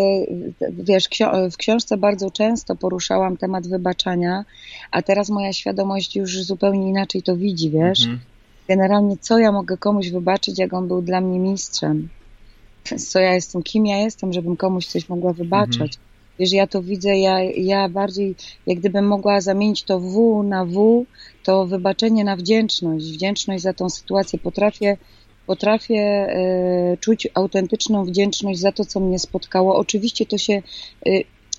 wiesz, 0.73 1.09
w 1.53 1.57
książce 1.57 1.97
bardzo 1.97 2.31
często 2.31 2.77
poruszałam 2.77 3.37
temat 3.37 3.69
wybaczania, 3.69 4.45
a 4.91 5.03
teraz 5.03 5.29
moja 5.29 5.53
świadomość 5.53 6.17
już 6.17 6.43
zupełnie 6.43 6.89
inaczej 6.89 7.23
to 7.23 7.37
widzi, 7.37 7.71
wiesz. 7.71 8.01
Mhm. 8.01 8.21
Generalnie 8.69 9.17
co 9.21 9.39
ja 9.39 9.53
mogę 9.53 9.77
komuś 9.77 10.11
wybaczyć, 10.11 10.59
jak 10.59 10.73
on 10.73 10.89
był 10.89 11.03
dla 11.03 11.21
mnie 11.21 11.39
mistrzem 11.39 12.09
co 12.97 13.21
ja 13.21 13.35
jestem, 13.35 13.63
kim 13.63 13.87
ja 13.87 13.97
jestem, 13.97 14.33
żebym 14.33 14.57
komuś 14.57 14.87
coś 14.87 15.09
mogła 15.09 15.33
wybaczać. 15.33 15.97
Mhm. 15.97 16.08
Wiesz, 16.39 16.53
ja 16.53 16.66
to 16.66 16.82
widzę, 16.82 17.18
ja, 17.18 17.43
ja 17.43 17.89
bardziej, 17.89 18.34
jak 18.66 18.78
gdybym 18.78 19.07
mogła 19.07 19.41
zamienić 19.41 19.82
to 19.82 20.01
W 20.01 20.43
na 20.43 20.64
W, 20.64 21.05
to 21.43 21.66
wybaczenie 21.66 22.24
na 22.24 22.36
wdzięczność, 22.36 23.12
wdzięczność 23.12 23.62
za 23.62 23.72
tą 23.72 23.91
sytuację. 23.91 24.39
Potrafię, 24.39 24.97
potrafię 25.47 26.01
e, 26.01 26.97
czuć 27.01 27.28
autentyczną 27.34 28.05
wdzięczność 28.05 28.61
za 28.61 28.72
to, 28.72 28.84
co 28.84 29.01
mnie 29.01 29.18
spotkało. 29.18 29.76
Oczywiście 29.76 30.26
to 30.26 30.39
się, 30.39 30.62
e, 31.07 31.11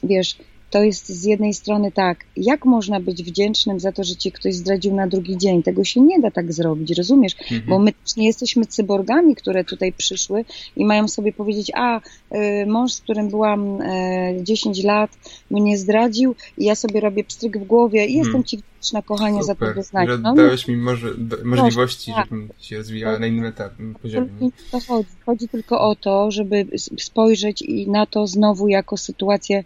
wiesz, 0.03 0.37
to 0.69 0.83
jest 0.83 1.09
z 1.09 1.23
jednej 1.23 1.53
strony 1.53 1.91
tak, 1.91 2.25
jak 2.37 2.65
można 2.65 2.99
być 2.99 3.23
wdzięcznym 3.23 3.79
za 3.79 3.91
to, 3.91 4.03
że 4.03 4.15
ci 4.15 4.31
ktoś 4.31 4.55
zdradził 4.55 4.95
na 4.95 5.07
drugi 5.07 5.37
dzień? 5.37 5.63
Tego 5.63 5.83
się 5.83 6.01
nie 6.01 6.19
da 6.19 6.31
tak 6.31 6.53
zrobić, 6.53 6.97
rozumiesz? 6.97 7.35
Mhm. 7.41 7.61
Bo 7.67 7.79
my 7.79 7.91
nie 8.17 8.27
jesteśmy 8.27 8.65
cyborgami, 8.65 9.35
które 9.35 9.63
tutaj 9.63 9.93
przyszły 9.93 10.45
i 10.75 10.85
mają 10.85 11.07
sobie 11.07 11.33
powiedzieć, 11.33 11.71
a 11.75 11.99
y, 11.99 12.65
mąż, 12.67 12.93
z 12.93 13.01
którym 13.01 13.29
byłam 13.29 13.81
y, 13.81 14.39
10 14.43 14.83
lat, 14.83 15.11
mnie 15.51 15.77
zdradził 15.77 16.35
i 16.57 16.65
ja 16.65 16.75
sobie 16.75 16.99
robię 16.99 17.23
pstryk 17.23 17.57
w 17.57 17.63
głowie 17.63 18.05
i 18.05 18.13
jestem 18.13 18.35
mhm. 18.35 18.43
ci 18.43 18.57
wdzięczna, 18.57 19.01
kochanie, 19.01 19.41
Super. 19.43 19.57
za 19.59 19.65
to 19.65 19.73
wyznać. 19.73 20.09
Że 20.09 20.17
no, 20.17 20.33
dałeś 20.33 20.67
mi 20.67 20.77
może, 20.77 21.07
możliwości, 21.43 22.11
tak. 22.11 22.25
żebym 22.25 22.49
się 22.59 22.77
rozwijała 22.77 23.19
na 23.19 23.27
innym 23.27 23.45
etapie, 23.45 23.93
poziomie. 24.01 24.29
To 24.71 24.79
chodzi. 24.79 25.09
chodzi 25.25 25.47
tylko 25.47 25.81
o 25.81 25.95
to, 25.95 26.31
żeby 26.31 26.67
spojrzeć 26.99 27.61
i 27.61 27.89
na 27.89 28.05
to 28.05 28.27
znowu 28.27 28.67
jako 28.67 28.97
sytuację 28.97 29.63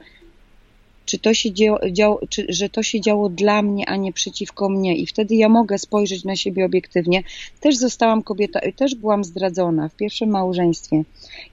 czy 1.05 1.19
to 1.19 1.33
się 1.33 1.49
dział, 1.91 2.19
czy, 2.29 2.45
że 2.49 2.69
to 2.69 2.83
się 2.83 3.01
działo 3.01 3.29
dla 3.29 3.61
mnie, 3.61 3.89
a 3.89 3.95
nie 3.95 4.13
przeciwko 4.13 4.69
mnie 4.69 4.95
i 4.97 5.05
wtedy 5.05 5.35
ja 5.35 5.49
mogę 5.49 5.77
spojrzeć 5.77 6.23
na 6.23 6.35
siebie 6.35 6.65
obiektywnie. 6.65 7.23
Też 7.59 7.77
zostałam 7.77 8.23
kobieta, 8.23 8.59
też 8.75 8.95
byłam 8.95 9.23
zdradzona 9.23 9.89
w 9.89 9.95
pierwszym 9.95 10.29
małżeństwie 10.29 11.03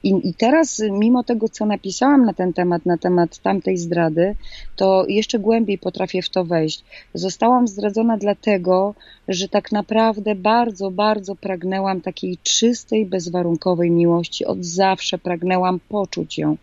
i, 0.03 0.29
i 0.29 0.35
teraz 0.35 0.83
mimo 0.91 1.25
tego, 1.25 1.49
co 1.49 1.67
napisałam 1.67 2.25
na 2.25 2.33
ten 2.33 2.53
temat, 2.53 2.87
na 2.87 2.99
temat 2.99 3.39
tamtej 3.39 3.77
zdrady, 3.77 4.35
to 4.77 5.05
jeszcze 5.09 5.39
głębiej 5.39 5.79
potrafię 5.79 6.23
w 6.23 6.31
to 6.31 6.45
wejść. 6.45 6.85
Zostałam 7.15 7.69
zdradzona 7.69 8.17
dlatego, 8.17 8.95
że 9.29 9.49
tak 9.49 9.73
naprawdę 9.73 10.35
bardzo, 10.35 10.91
bardzo 10.91 11.37
pragnęłam 11.37 12.01
takiej 12.01 12.39
czystej, 12.43 13.07
bezwarunkowej 13.07 13.91
miłości. 13.91 14.45
Od 14.45 14.65
zawsze 14.65 15.19
pragnęłam 15.19 15.81
poczuć 15.89 16.39
ją. 16.39 16.57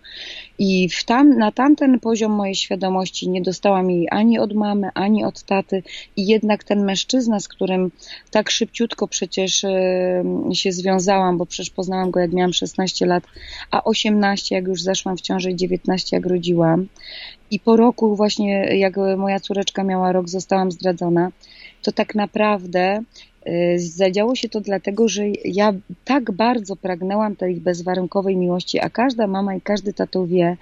I 0.60 0.90
w 0.90 1.04
tam, 1.04 1.38
na 1.38 1.52
tamten 1.52 2.00
poziom 2.00 2.32
mojej 2.32 2.56
świadomości 2.56 2.77
nie 3.28 3.42
dostałam 3.42 3.92
jej 3.92 4.08
ani 4.12 4.40
od 4.40 4.54
mamy, 4.54 4.90
ani 4.94 5.26
od 5.26 5.44
taty. 5.44 5.84
I 6.16 6.28
jednak 6.28 6.64
ten 6.64 6.86
mężczyzna, 6.86 7.40
z 7.40 7.48
którym 7.48 7.92
tak 8.32 8.50
szybciutko 8.50 9.08
przecież 9.08 9.66
się 10.54 10.72
związałam, 10.72 11.38
bo 11.38 11.46
przecież 11.46 11.70
poznałam 11.70 12.12
go 12.12 12.20
jak 12.20 12.34
miałam 12.34 12.54
16 12.54 13.06
lat, 13.06 13.24
a 13.72 13.84
18 13.84 14.56
jak 14.56 14.68
już 14.68 14.82
zeszłam 14.82 15.18
w 15.18 15.22
ciąży 15.22 15.52
i 15.52 15.56
19 15.56 16.18
jak 16.18 16.26
rodziłam. 16.26 16.88
I 17.52 17.60
po 17.60 17.78
roku 17.78 18.16
właśnie, 18.16 18.78
jak 18.78 18.96
moja 19.18 19.40
córeczka 19.40 19.84
miała 19.84 20.12
rok, 20.12 20.30
zostałam 20.30 20.72
zdradzona 20.72 21.32
to 21.88 21.92
tak 21.92 22.16
naprawdę 22.16 23.02
zadziało 23.78 24.36
się 24.36 24.50
to 24.50 24.62
dlatego, 24.62 25.08
że 25.08 25.24
ja 25.46 25.74
tak 26.06 26.32
bardzo 26.32 26.76
pragnęłam 26.76 27.36
tej 27.36 27.56
bezwarunkowej 27.56 28.36
miłości, 28.36 28.80
a 28.80 28.90
każda 28.90 29.28
mama 29.28 29.56
i 29.56 29.62
każdy 29.62 29.94
tato 29.94 30.28
wie, 30.28 30.58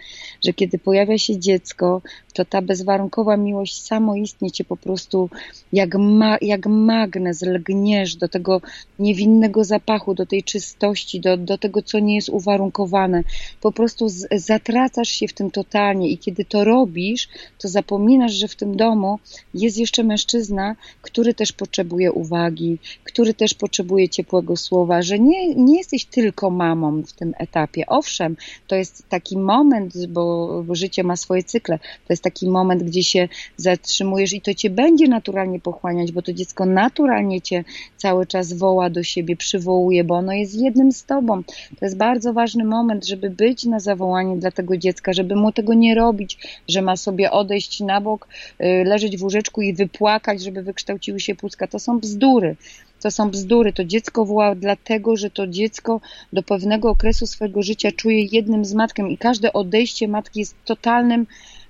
że 0.45 0.53
kiedy 0.53 0.79
pojawia 0.79 1.17
się 1.17 1.39
dziecko, 1.39 2.01
to 2.36 2.45
ta 2.45 2.61
bezwarunkowa 2.61 3.38
miłość 3.38 3.81
samoistnie 3.81 4.51
cię 4.51 4.63
po 4.63 4.77
prostu 4.77 5.29
jak, 5.73 5.95
ma, 5.95 6.38
jak 6.41 6.67
magnes 6.67 7.41
lgniesz 7.41 8.15
do 8.15 8.27
tego 8.27 8.61
niewinnego 8.99 9.63
zapachu, 9.63 10.13
do 10.13 10.25
tej 10.25 10.43
czystości, 10.43 11.19
do, 11.19 11.38
do 11.38 11.57
tego, 11.57 11.81
co 11.81 11.99
nie 11.99 12.15
jest 12.15 12.29
uwarunkowane. 12.29 13.23
Po 13.61 13.71
prostu 13.71 14.09
z, 14.09 14.27
zatracasz 14.31 15.09
się 15.09 15.27
w 15.27 15.33
tym 15.33 15.51
totalnie 15.51 16.09
i 16.09 16.17
kiedy 16.17 16.45
to 16.45 16.63
robisz, 16.63 17.29
to 17.59 17.67
zapominasz, 17.67 18.33
że 18.33 18.47
w 18.47 18.55
tym 18.55 18.77
domu 18.77 19.19
jest 19.53 19.77
jeszcze 19.77 20.03
mężczyzna, 20.03 20.75
który 21.01 21.33
też 21.33 21.51
potrzebuje 21.51 22.11
uwagi, 22.11 22.77
który 23.03 23.33
też 23.33 23.53
potrzebuje 23.53 24.09
ciepłego 24.09 24.57
słowa, 24.57 25.01
że 25.01 25.19
nie, 25.19 25.55
nie 25.55 25.77
jesteś 25.77 26.05
tylko 26.05 26.49
mamą 26.49 27.01
w 27.01 27.13
tym 27.13 27.33
etapie. 27.38 27.86
Owszem, 27.88 28.38
to 28.67 28.75
jest 28.75 29.09
taki 29.09 29.38
moment, 29.38 30.07
bo, 30.07 30.63
życie 30.75 31.03
ma 31.03 31.15
swoje 31.15 31.43
cykle, 31.43 31.79
to 31.79 32.13
jest 32.13 32.23
taki 32.26 32.47
moment, 32.49 32.84
gdzie 32.84 33.03
się 33.03 33.28
zatrzymujesz 33.57 34.34
i 34.34 34.41
to 34.41 34.53
cię 34.53 34.69
będzie 34.69 35.07
naturalnie 35.07 35.59
pochłaniać, 35.59 36.11
bo 36.11 36.21
to 36.21 36.34
dziecko 36.34 36.65
naturalnie 36.65 37.41
cię 37.41 37.63
cały 37.97 38.26
czas 38.26 38.53
woła 38.53 38.89
do 38.89 39.03
siebie, 39.03 39.36
przywołuje, 39.36 40.03
bo 40.03 40.15
ono 40.15 40.34
jest 40.34 40.55
jednym 40.55 40.91
z 40.91 41.05
tobą. 41.05 41.43
To 41.80 41.86
jest 41.86 41.97
bardzo 41.97 42.34
ważny 42.34 42.63
moment, 42.63 43.05
żeby 43.05 43.30
być 43.30 43.65
na 43.65 43.80
zawołanie 43.80 44.38
dla 44.38 44.51
tego 44.51 44.78
dziecka, 44.78 45.13
żeby 45.13 45.36
mu 45.36 45.51
tego 45.51 45.73
nie 45.73 45.95
robić, 45.95 46.38
że 46.67 46.82
ma 46.82 46.95
sobie 46.97 47.32
odejść 47.32 47.80
na 47.80 48.01
bok, 48.01 48.28
y, 48.61 48.84
leżeć 48.86 49.17
w 49.17 49.23
łóżeczku 49.23 49.61
i 49.61 49.73
wypłakać, 49.73 50.41
żeby 50.43 50.63
wykształciły 50.63 51.19
się 51.19 51.36
płucka. 51.36 51.67
To 51.67 51.80
są 51.80 51.99
bzdury. 51.99 52.55
To 53.01 53.11
są 53.11 53.30
bzdury. 53.30 53.73
To 53.73 53.86
dziecko 53.86 54.26
woła 54.26 54.55
dlatego, 54.55 55.15
że 55.15 55.30
to 55.30 55.47
dziecko 55.47 56.01
do 56.34 56.43
pewnego 56.43 56.89
okresu 56.89 57.28
swojego 57.28 57.61
życia 57.61 57.91
czuje 57.91 58.21
jednym 58.32 58.65
z 58.65 58.73
matką 58.73 59.05
i 59.05 59.17
każde 59.17 59.53
odejście 59.53 60.07
matki 60.07 60.39
jest 60.39 60.55
totalnym 60.65 61.28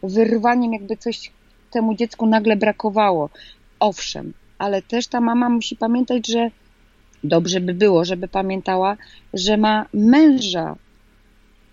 wyrwaniem, 0.07 0.73
jakby 0.73 0.97
coś 0.97 1.31
temu 1.71 1.95
dziecku 1.95 2.25
nagle 2.25 2.55
brakowało. 2.55 3.29
Owszem, 3.79 4.33
ale 4.57 4.81
też 4.81 5.07
ta 5.07 5.21
mama 5.21 5.49
musi 5.49 5.75
pamiętać, 5.75 6.27
że 6.27 6.51
dobrze 7.23 7.61
by 7.61 7.73
było, 7.73 8.05
żeby 8.05 8.27
pamiętała, 8.27 8.97
że 9.33 9.57
ma 9.57 9.85
męża, 9.93 10.75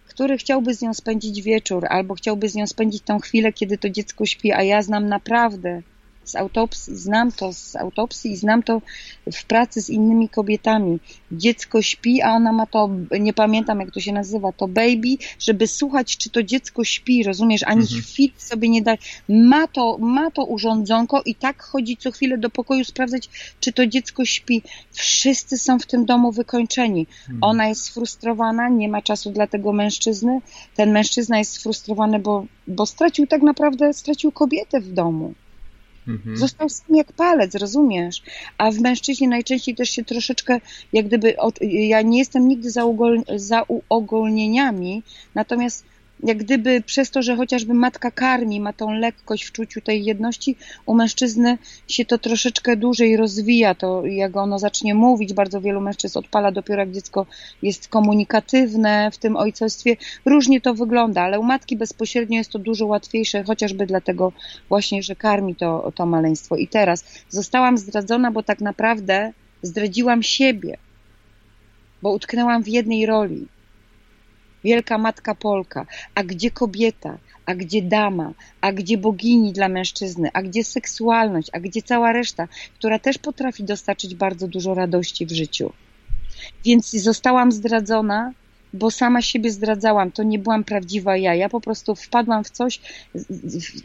który 0.07 0.39
chciałby 0.39 0.75
z 0.75 0.83
nią 0.83 0.95
spędzić 0.95 1.43
wieczór, 1.43 1.87
albo 1.89 2.15
chciałby 2.15 2.49
z 2.49 2.55
nią 2.55 2.67
spędzić 2.67 3.03
tą 3.03 3.19
chwilę, 3.19 3.53
kiedy 3.53 3.79
to 3.79 3.91
dziecko 3.91 4.27
śpi, 4.27 4.53
a 4.53 4.63
ja 4.63 4.83
znam 4.83 5.09
naprawdę 5.09 5.83
z 6.25 6.37
autopsji, 6.37 6.97
znam 6.97 7.33
to 7.33 7.53
z 7.53 7.77
autopsji 7.77 8.33
i 8.33 8.37
znam 8.37 8.63
to 8.63 8.83
w 9.33 9.45
pracy 9.45 9.81
z 9.81 9.91
innymi 9.91 10.29
kobietami. 10.29 10.99
Dziecko 11.33 11.83
śpi, 11.83 12.23
a 12.23 12.31
ona 12.31 12.53
ma 12.53 12.67
to, 12.67 12.91
nie 13.21 13.33
pamiętam 13.33 13.81
jak 13.81 13.91
to 13.91 14.01
się 14.01 14.13
nazywa, 14.13 14.53
to 14.53 14.69
baby, 14.69 15.17
żeby 15.39 15.67
słuchać, 15.67 16.17
czy 16.17 16.31
to 16.31 16.43
dziecko 16.43 16.85
śpi, 16.85 17.23
rozumiesz, 17.23 17.63
ani 17.63 17.81
mhm. 17.81 18.03
sobie 18.37 18.69
nie 18.69 18.83
da. 18.83 18.95
Ma 19.29 19.67
to, 19.67 19.99
ma 19.99 20.31
to 20.31 20.45
urządzonko 20.45 21.23
i 21.27 21.35
tak 21.35 21.63
chodzi 21.63 21.97
co 21.97 22.11
chwilę 22.11 22.39
do 22.39 22.51
pokoju 22.51 22.85
sprawdzać, 22.85 23.29
czy 23.61 23.73
to 23.73 23.87
dziecko 23.87 24.25
śpi. 24.25 24.63
Wszyscy 24.93 25.59
są 25.59 25.79
w 25.79 25.87
tym 25.87 26.05
domu 26.05 26.33
wykończeni. 26.33 27.07
Mhm. 27.21 27.39
Ona 27.41 27.69
jest 27.69 27.85
sfrustrowana, 27.85 28.69
nie 28.69 28.89
ma 28.89 29.03
czasu 29.03 29.31
dla 29.31 29.47
tego 29.47 29.73
mężczyzny. 29.73 30.41
Ten 30.77 30.93
mężczyzna 30.93 31.39
jest 31.39 31.53
sfrustrowany, 31.53 32.19
bo, 32.19 32.47
bo 32.67 32.87
stracił 32.87 33.27
tak 33.27 33.43
naprawdę, 33.43 33.93
stracił 33.93 34.33
kobietę 34.33 34.81
w 34.81 34.93
domu. 34.93 35.35
Mhm. 36.09 36.37
Został 36.37 36.69
sam 36.69 36.97
jak 36.97 37.13
palec, 37.13 37.55
rozumiesz? 37.55 38.23
A 38.59 38.71
w 38.71 38.79
mężczyźnie 38.79 39.29
najczęściej 39.29 39.75
też 39.75 39.91
się 39.91 40.05
troszeczkę, 40.05 40.61
jak 40.93 41.07
gdyby, 41.07 41.35
ja 41.61 42.03
nie 42.03 42.19
jestem 42.19 42.49
nigdy 42.49 42.71
za, 42.71 43.65
uogólnieniami, 43.69 45.03
natomiast 45.35 45.85
jak 46.23 46.39
gdyby 46.39 46.83
przez 46.87 47.11
to, 47.11 47.23
że 47.23 47.37
chociażby 47.37 47.75
matka 47.75 48.11
karmi, 48.11 48.61
ma 48.61 48.73
tą 48.73 48.93
lekkość 48.93 49.45
w 49.45 49.53
czuciu 49.53 49.81
tej 49.81 50.05
jedności, 50.05 50.57
u 50.87 50.95
mężczyzny 50.95 51.59
się 51.89 52.05
to 52.05 52.19
troszeczkę 52.19 52.77
dłużej 52.77 53.17
rozwija, 53.17 53.75
to 53.75 54.07
jak 54.07 54.37
ono 54.37 54.59
zacznie 54.59 54.95
mówić, 54.95 55.33
bardzo 55.33 55.61
wielu 55.61 55.81
mężczyzn 55.81 56.19
odpala 56.19 56.53
dopiero 56.53 56.81
jak 56.81 56.93
dziecko 56.93 57.27
jest 57.63 57.89
komunikatywne 57.89 59.11
w 59.13 59.19
tym 59.19 59.37
ojcostwie. 59.37 59.97
Różnie 60.25 60.61
to 60.61 60.75
wygląda, 60.75 61.23
ale 61.23 61.41
u 61.41 61.43
matki 61.43 61.77
bezpośrednio 61.77 62.39
jest 62.39 62.51
to 62.51 62.59
dużo 62.59 62.87
łatwiejsze, 62.87 63.45
chociażby 63.45 63.87
dlatego 63.87 64.33
właśnie, 64.69 65.03
że 65.03 65.17
karmi 65.17 65.55
to, 65.55 65.93
to 65.95 66.07
maleństwo. 66.07 66.57
I 66.57 66.69
teraz 66.69 67.05
zostałam 67.29 67.79
zdradzona, 67.79 68.31
bo 68.31 68.43
tak 68.43 68.61
naprawdę 68.61 69.33
zdradziłam 69.63 70.23
siebie, 70.23 70.77
bo 72.03 72.13
utknęłam 72.13 72.63
w 72.63 72.69
jednej 72.69 73.07
roli 73.07 73.47
wielka 74.65 74.99
matka 74.99 75.35
Polka, 75.35 75.87
a 76.15 76.25
gdzie 76.25 76.51
kobieta, 76.51 77.19
a 77.47 77.55
gdzie 77.55 77.83
dama, 77.83 78.33
a 78.61 78.73
gdzie 78.73 78.99
bogini 78.99 79.53
dla 79.53 79.69
mężczyzny, 79.69 80.31
a 80.33 80.43
gdzie 80.43 80.65
seksualność, 80.65 81.51
a 81.53 81.61
gdzie 81.61 81.83
cała 81.83 82.13
reszta, 82.13 82.49
która 82.79 82.99
też 82.99 83.19
potrafi 83.19 83.65
dostarczyć 83.65 84.15
bardzo 84.15 84.49
dużo 84.49 84.75
radości 84.75 85.27
w 85.27 85.33
życiu. 85.33 85.73
Więc 86.65 86.91
zostałam 86.91 87.53
zdradzona 87.53 88.33
bo 88.73 88.91
sama 88.91 89.23
siebie 89.23 89.51
zdradzałam, 89.51 90.13
to 90.13 90.23
nie 90.23 90.39
byłam 90.39 90.65
prawdziwa 90.65 91.17
ja. 91.17 91.35
Ja 91.35 91.49
po 91.49 91.61
prostu 91.61 91.95
wpadłam 91.95 92.45
w 92.45 92.51
coś, 92.51 92.81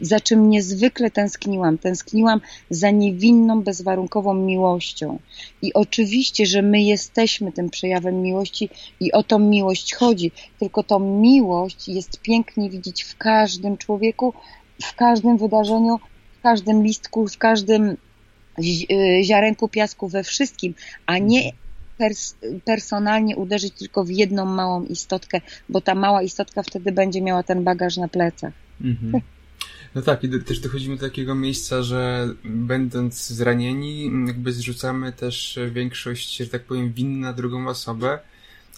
za 0.00 0.20
czym 0.20 0.50
niezwykle 0.50 1.10
tęskniłam. 1.10 1.78
Tęskniłam 1.78 2.40
za 2.70 2.90
niewinną, 2.90 3.62
bezwarunkową 3.62 4.34
miłością. 4.34 5.18
I 5.62 5.74
oczywiście, 5.74 6.46
że 6.46 6.62
my 6.62 6.82
jesteśmy 6.82 7.52
tym 7.52 7.70
przejawem 7.70 8.22
miłości 8.22 8.68
i 9.00 9.12
o 9.12 9.22
tą 9.22 9.38
miłość 9.38 9.94
chodzi. 9.94 10.30
Tylko 10.58 10.82
tą 10.82 10.98
miłość 10.98 11.88
jest 11.88 12.20
pięknie 12.20 12.70
widzieć 12.70 13.02
w 13.02 13.16
każdym 13.16 13.76
człowieku, 13.76 14.34
w 14.82 14.94
każdym 14.94 15.38
wydarzeniu, 15.38 15.98
w 16.38 16.42
każdym 16.42 16.82
listku, 16.82 17.28
w 17.28 17.38
każdym 17.38 17.96
y, 18.90 19.20
ziarenku 19.22 19.68
piasku, 19.68 20.08
we 20.08 20.24
wszystkim, 20.24 20.74
a 21.06 21.18
nie 21.18 21.52
pers 21.98 22.34
personalnie 22.64 23.36
uderzyć 23.36 23.74
tylko 23.74 24.04
w 24.04 24.10
jedną 24.10 24.44
małą 24.44 24.84
istotkę, 24.84 25.40
bo 25.68 25.80
ta 25.80 25.94
mała 25.94 26.22
istotka 26.22 26.62
wtedy 26.62 26.92
będzie 26.92 27.22
miała 27.22 27.42
ten 27.42 27.64
bagaż 27.64 27.96
na 27.96 28.08
plecach. 28.08 28.52
Mhm. 28.80 29.22
No 29.94 30.02
tak, 30.02 30.24
i 30.24 30.42
też 30.42 30.60
dochodzimy 30.60 30.96
do 30.96 31.06
takiego 31.06 31.34
miejsca, 31.34 31.82
że 31.82 32.28
będąc 32.44 33.26
zranieni, 33.26 34.10
jakby 34.26 34.52
zrzucamy 34.52 35.12
też 35.12 35.58
większość, 35.70 36.36
że 36.36 36.46
tak 36.46 36.64
powiem, 36.64 36.92
win 36.92 37.20
na 37.20 37.32
drugą 37.32 37.68
osobę, 37.68 38.18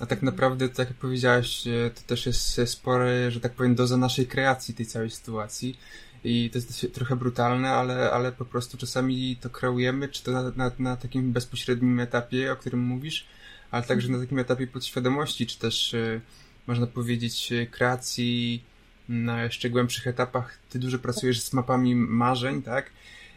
a 0.00 0.06
tak 0.06 0.22
naprawdę, 0.22 0.68
tak 0.68 0.88
jak 0.88 0.96
powiedziałaś, 0.96 1.64
to 1.94 2.00
też 2.06 2.26
jest 2.26 2.60
spore, 2.66 3.30
że 3.30 3.40
tak 3.40 3.52
powiem, 3.52 3.74
doza 3.74 3.96
naszej 3.96 4.26
kreacji 4.26 4.74
tej 4.74 4.86
całej 4.86 5.10
sytuacji 5.10 5.78
i 6.24 6.50
to 6.50 6.58
jest 6.58 6.86
trochę 6.92 7.16
brutalne, 7.16 7.70
ale, 7.70 8.10
ale 8.10 8.32
po 8.32 8.44
prostu 8.44 8.76
czasami 8.76 9.36
to 9.40 9.50
kreujemy, 9.50 10.08
czy 10.08 10.22
to 10.22 10.32
na, 10.32 10.52
na, 10.56 10.70
na 10.78 10.96
takim 10.96 11.32
bezpośrednim 11.32 12.00
etapie, 12.00 12.52
o 12.52 12.56
którym 12.56 12.80
mówisz, 12.80 13.26
ale 13.70 13.82
także 13.82 14.08
na 14.08 14.18
takim 14.18 14.38
etapie 14.38 14.66
podświadomości, 14.66 15.46
czy 15.46 15.58
też 15.58 15.94
e, 15.94 16.20
można 16.66 16.86
powiedzieć 16.86 17.52
e, 17.52 17.66
kreacji 17.66 18.62
na 19.08 19.42
jeszcze 19.42 19.70
głębszych 19.70 20.06
etapach. 20.06 20.58
Ty 20.70 20.78
dużo 20.78 20.98
pracujesz 20.98 21.40
z 21.40 21.52
mapami 21.52 21.94
marzeń, 21.96 22.62
tak? 22.62 22.90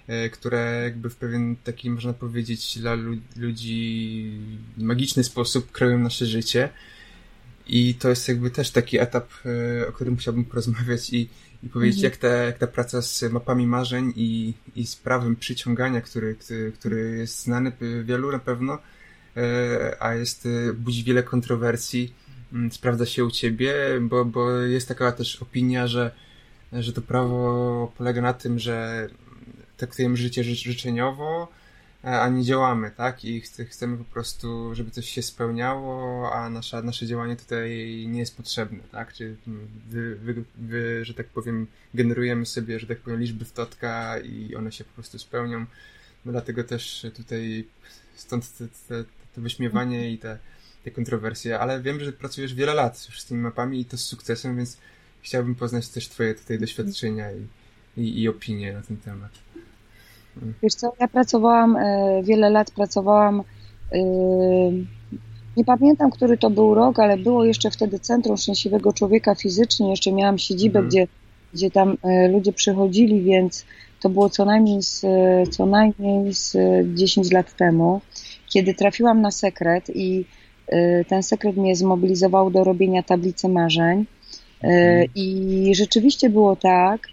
E, 0.08 0.30
które 0.30 0.82
jakby 0.84 1.10
w 1.10 1.16
pewien 1.16 1.56
taki, 1.64 1.90
można 1.90 2.14
powiedzieć, 2.14 2.80
dla 2.80 2.98
ludzi 3.36 4.32
magiczny 4.78 5.24
sposób 5.24 5.72
kreują 5.72 6.00
nasze 6.00 6.26
życie. 6.26 6.70
I 7.68 7.96
to 7.96 8.10
jest 8.10 8.28
jakby 8.28 8.52
też 8.52 8.72
taki 8.72 9.00
etap, 9.00 9.30
o 9.90 9.92
którym 9.92 10.18
chciałbym 10.18 10.46
porozmawiać 10.46 11.14
i, 11.14 11.30
i 11.64 11.70
powiedzieć, 11.70 12.04
mhm. 12.04 12.12
jak, 12.12 12.18
ta, 12.18 12.28
jak 12.28 12.58
ta 12.58 12.68
praca 12.68 13.02
z 13.02 13.24
mapami 13.32 13.68
marzeń 13.68 14.14
i, 14.16 14.54
i 14.76 14.88
z 14.88 14.96
prawem 14.96 15.36
przyciągania, 15.36 16.02
który, 16.02 16.36
który, 16.36 16.72
który 16.72 17.18
jest 17.18 17.44
znany 17.44 17.72
wielu 18.04 18.32
na 18.32 18.40
pewno, 18.40 18.78
e, 19.38 19.98
a 20.00 20.14
jest, 20.14 20.46
e, 20.46 20.74
budzi 20.74 21.04
wiele 21.04 21.24
kontrowersji, 21.24 22.14
mm, 22.54 22.72
sprawdza 22.72 23.06
się 23.06 23.26
u 23.26 23.32
ciebie, 23.32 23.76
bo, 24.02 24.26
bo 24.26 24.52
jest 24.52 24.88
taka 24.88 25.12
też 25.12 25.42
opinia, 25.42 25.88
że, 25.88 26.12
że 26.74 26.94
to 26.94 27.02
prawo 27.02 27.92
polega 27.98 28.22
na 28.22 28.34
tym, 28.34 28.60
że 28.60 29.08
traktujemy 29.78 30.18
życie 30.18 30.44
życzeniowo, 30.44 31.48
a 32.04 32.30
nie 32.30 32.44
działamy, 32.44 32.92
tak? 32.92 33.26
I 33.26 33.42
chcemy 33.42 33.98
po 33.98 34.04
prostu, 34.04 34.76
żeby 34.76 34.92
coś 34.92 35.10
się 35.10 35.22
spełniało, 35.22 36.32
a 36.34 36.50
nasza, 36.50 36.82
nasze 36.82 37.08
działanie 37.08 37.36
tutaj 37.36 37.70
nie 38.08 38.20
jest 38.20 38.38
potrzebne, 38.38 38.80
tak? 38.92 39.14
Czy 39.14 39.36
wy, 39.90 40.16
wy, 40.16 40.44
wy, 40.56 41.06
że 41.06 41.14
tak 41.14 41.28
powiem, 41.28 41.68
generujemy 41.94 42.46
sobie, 42.46 42.80
że 42.80 42.88
tak 42.88 43.00
powiem, 43.00 43.20
liczby 43.20 43.46
w 43.46 43.52
totka 43.52 44.20
i 44.20 44.56
one 44.56 44.72
się 44.72 44.84
po 44.84 44.94
prostu 44.94 45.20
spełnią. 45.20 45.66
No 46.26 46.32
dlatego 46.32 46.64
też 46.64 47.06
tutaj 47.16 47.68
stąd 48.16 48.58
te, 48.58 48.68
te, 48.88 49.04
te 49.36 49.42
wyśmiewanie 49.42 50.12
i 50.12 50.18
te, 50.18 50.40
te 50.84 50.92
kontrowersje, 50.92 51.60
ale 51.60 51.82
wiem, 51.82 52.00
że 52.00 52.14
pracujesz 52.14 52.54
wiele 52.54 52.74
lat 52.74 53.06
już 53.10 53.22
z 53.22 53.26
tymi 53.26 53.42
mapami 53.42 53.80
i 53.80 53.86
to 53.86 53.98
z 53.98 54.06
sukcesem, 54.06 54.58
więc 54.58 54.78
chciałbym 55.22 55.56
poznać 55.56 55.90
też 55.90 56.08
twoje 56.10 56.36
tutaj 56.36 56.60
doświadczenia 56.60 57.32
i, 57.32 57.48
i, 57.98 58.22
i 58.22 58.30
opinie 58.30 58.74
na 58.74 58.82
ten 58.82 58.98
temat. 58.98 59.32
Wiesz 60.64 60.74
co, 60.74 60.94
ja 61.00 61.08
pracowałam, 61.08 61.76
e, 61.76 62.22
wiele 62.24 62.50
lat 62.50 62.72
pracowałam, 62.72 63.44
e, 63.92 63.98
nie 65.58 65.66
pamiętam, 65.66 66.12
który 66.12 66.38
to 66.38 66.50
był 66.50 66.74
rok, 66.74 67.00
ale 67.00 67.18
było 67.18 67.46
jeszcze 67.46 67.72
wtedy 67.72 68.00
Centrum 68.00 68.38
Szczęśliwego 68.38 68.94
Człowieka 68.94 69.36
fizycznie, 69.36 69.90
jeszcze 69.90 70.12
miałam 70.12 70.38
siedzibę, 70.38 70.80
mhm. 70.80 70.90
gdzie, 70.90 71.08
gdzie 71.54 71.72
tam 71.72 71.98
e, 72.04 72.28
ludzie 72.28 72.54
przychodzili, 72.54 73.22
więc 73.22 73.66
to 74.02 74.10
było 74.10 74.30
co 74.30 74.46
najmniej 74.46 74.82
z, 74.82 75.02
co 75.52 75.66
najmniej 75.66 76.34
z 76.34 76.58
10 76.96 77.32
lat 77.32 77.56
temu, 77.56 78.02
kiedy 78.50 78.74
trafiłam 78.74 79.22
na 79.22 79.32
sekret 79.32 79.90
i 79.96 80.26
ten 81.08 81.24
sekret 81.24 81.58
mnie 81.58 81.76
zmobilizował 81.76 82.52
do 82.52 82.64
robienia 82.64 83.04
tablicy 83.04 83.50
marzeń. 83.50 84.06
Mhm. 84.64 85.06
I 85.16 85.72
rzeczywiście 85.76 86.30
było 86.30 86.56
tak, 86.56 87.08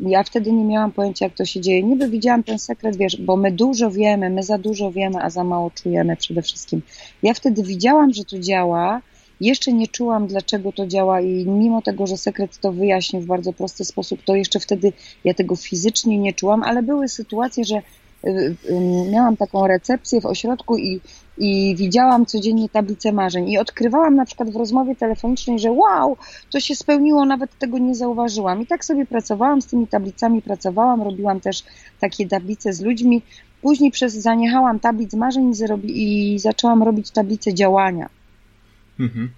ja 0.00 0.22
wtedy 0.22 0.52
nie 0.52 0.64
miałam 0.64 0.92
pojęcia, 0.92 1.24
jak 1.24 1.34
to 1.34 1.44
się 1.44 1.60
dzieje. 1.60 1.82
Niby 1.82 2.08
widziałam 2.08 2.42
ten 2.42 2.58
sekret, 2.58 2.96
wiesz, 2.96 3.16
bo 3.20 3.36
my 3.36 3.52
dużo 3.52 3.90
wiemy, 3.90 4.30
my 4.30 4.42
za 4.42 4.58
dużo 4.58 4.92
wiemy, 4.92 5.22
a 5.22 5.30
za 5.30 5.44
mało 5.44 5.70
czujemy 5.70 6.16
przede 6.16 6.42
wszystkim. 6.42 6.82
Ja 7.22 7.34
wtedy 7.34 7.62
widziałam, 7.62 8.12
że 8.12 8.24
to 8.24 8.38
działa, 8.38 9.00
jeszcze 9.40 9.72
nie 9.72 9.88
czułam, 9.88 10.26
dlaczego 10.26 10.72
to 10.72 10.86
działa 10.86 11.20
i 11.20 11.46
mimo 11.46 11.82
tego, 11.82 12.06
że 12.06 12.16
sekret 12.16 12.58
to 12.58 12.72
wyjaśnił 12.72 13.22
w 13.22 13.26
bardzo 13.26 13.52
prosty 13.52 13.84
sposób, 13.84 14.22
to 14.24 14.34
jeszcze 14.34 14.60
wtedy 14.60 14.92
ja 15.24 15.34
tego 15.34 15.56
fizycznie 15.56 16.18
nie 16.18 16.32
czułam, 16.32 16.62
ale 16.62 16.82
były 16.82 17.08
sytuacje, 17.08 17.64
że 17.64 17.76
y, 17.76 18.56
y, 18.70 18.80
miałam 19.10 19.36
taką 19.36 19.66
recepcję 19.66 20.20
w 20.20 20.26
ośrodku 20.26 20.76
i 20.76 21.00
i 21.38 21.76
widziałam 21.76 22.26
codziennie 22.26 22.68
tablicę 22.68 23.12
marzeń 23.12 23.48
i 23.48 23.58
odkrywałam 23.58 24.14
na 24.14 24.24
przykład 24.24 24.50
w 24.50 24.56
rozmowie 24.56 24.96
telefonicznej, 24.96 25.58
że 25.58 25.72
wow, 25.72 26.16
to 26.50 26.60
się 26.60 26.76
spełniło, 26.76 27.24
nawet 27.24 27.58
tego 27.58 27.78
nie 27.78 27.94
zauważyłam. 27.94 28.62
I 28.62 28.66
tak 28.66 28.84
sobie 28.84 29.06
pracowałam 29.06 29.62
z 29.62 29.66
tymi 29.66 29.86
tablicami, 29.86 30.42
pracowałam, 30.42 31.02
robiłam 31.02 31.40
też 31.40 31.64
takie 32.00 32.28
tablice 32.28 32.72
z 32.72 32.80
ludźmi. 32.80 33.22
Później 33.62 33.90
przez 33.90 34.14
zaniechałam 34.14 34.80
tablic 34.80 35.14
marzeń 35.14 35.52
i 35.84 36.38
zaczęłam 36.38 36.82
robić 36.82 37.10
tablice 37.10 37.54
działania. 37.54 38.08
Mhm. 39.00 39.30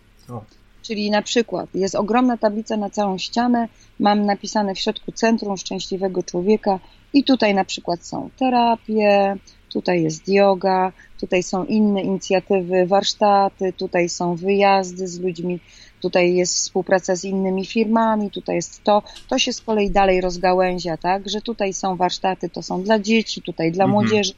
Czyli 0.83 1.11
na 1.11 1.23
przykład 1.23 1.75
jest 1.75 1.95
ogromna 1.95 2.37
tablica 2.37 2.77
na 2.77 2.91
całą 2.91 3.19
ścianę, 3.19 3.69
mam 4.01 4.27
napisane 4.27 4.75
w 4.75 4.79
środku 4.79 5.13
Centrum 5.13 5.57
Szczęśliwego 5.57 6.23
Człowieka 6.23 6.79
i 7.13 7.25
tutaj 7.25 7.55
na 7.55 7.65
przykład 7.65 8.07
są 8.07 8.31
terapie, 8.39 9.37
tutaj 9.69 10.03
jest 10.03 10.29
yoga, 10.29 10.93
tutaj 11.21 11.43
są 11.43 11.65
inne 11.65 12.03
inicjatywy, 12.03 12.87
warsztaty, 12.87 13.73
tutaj 13.73 14.09
są 14.09 14.35
wyjazdy 14.35 15.09
z 15.09 15.21
ludźmi, 15.21 15.61
tutaj 16.01 16.35
jest 16.35 16.55
współpraca 16.55 17.17
z 17.17 17.25
innymi 17.25 17.67
firmami, 17.67 18.31
tutaj 18.31 18.57
jest 18.57 18.85
to. 18.85 19.03
To 19.29 19.39
się 19.39 19.53
z 19.53 19.61
kolei 19.61 19.91
dalej 19.91 20.21
rozgałęzia, 20.21 20.97
tak, 20.97 21.29
że 21.29 21.41
tutaj 21.41 21.75
są 21.75 21.97
warsztaty, 21.97 22.49
to 22.49 22.63
są 22.63 22.83
dla 22.83 22.99
dzieci, 22.99 23.43
tutaj 23.43 23.73
dla 23.73 23.85
mhm. 23.85 23.91
młodzieży, 23.91 24.33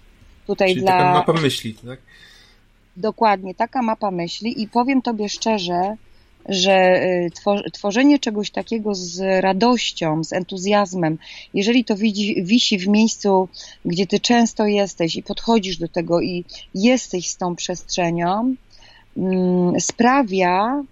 tutaj 0.47 0.69
Czyli 0.69 0.81
dla... 0.81 0.99
taka 0.99 1.13
mapa 1.13 1.33
myśli, 1.33 1.75
tak? 1.75 1.99
Dokładnie, 2.97 3.55
taka 3.55 3.83
mapa 3.83 4.11
myśli 4.11 4.63
i 4.63 4.69
powiem 4.69 5.03
Tobie 5.03 5.29
szczerze, 5.29 5.97
że 6.49 7.03
y, 7.03 7.71
tworzenie 7.73 8.19
czegoś 8.19 8.51
takiego 8.51 8.95
z 8.95 9.43
radością, 9.43 10.25
z 10.25 10.33
entuzjazmem, 10.33 11.19
jeżeli 11.55 11.85
to 11.85 11.97
wisi 12.43 12.79
w 12.79 12.89
miejscu, 12.89 13.49
gdzie 13.85 14.07
ty 14.07 14.21
często 14.21 14.67
jesteś 14.67 15.17
i 15.17 15.23
podchodzisz 15.23 15.77
do 15.77 15.89
tego 15.89 16.21
i 16.21 16.45
jesteś 16.75 17.31
z 17.31 17.37
tą 17.37 17.57
przestrzenią, 17.57 18.55
mm, 19.17 19.81
sprawia, 19.81 20.83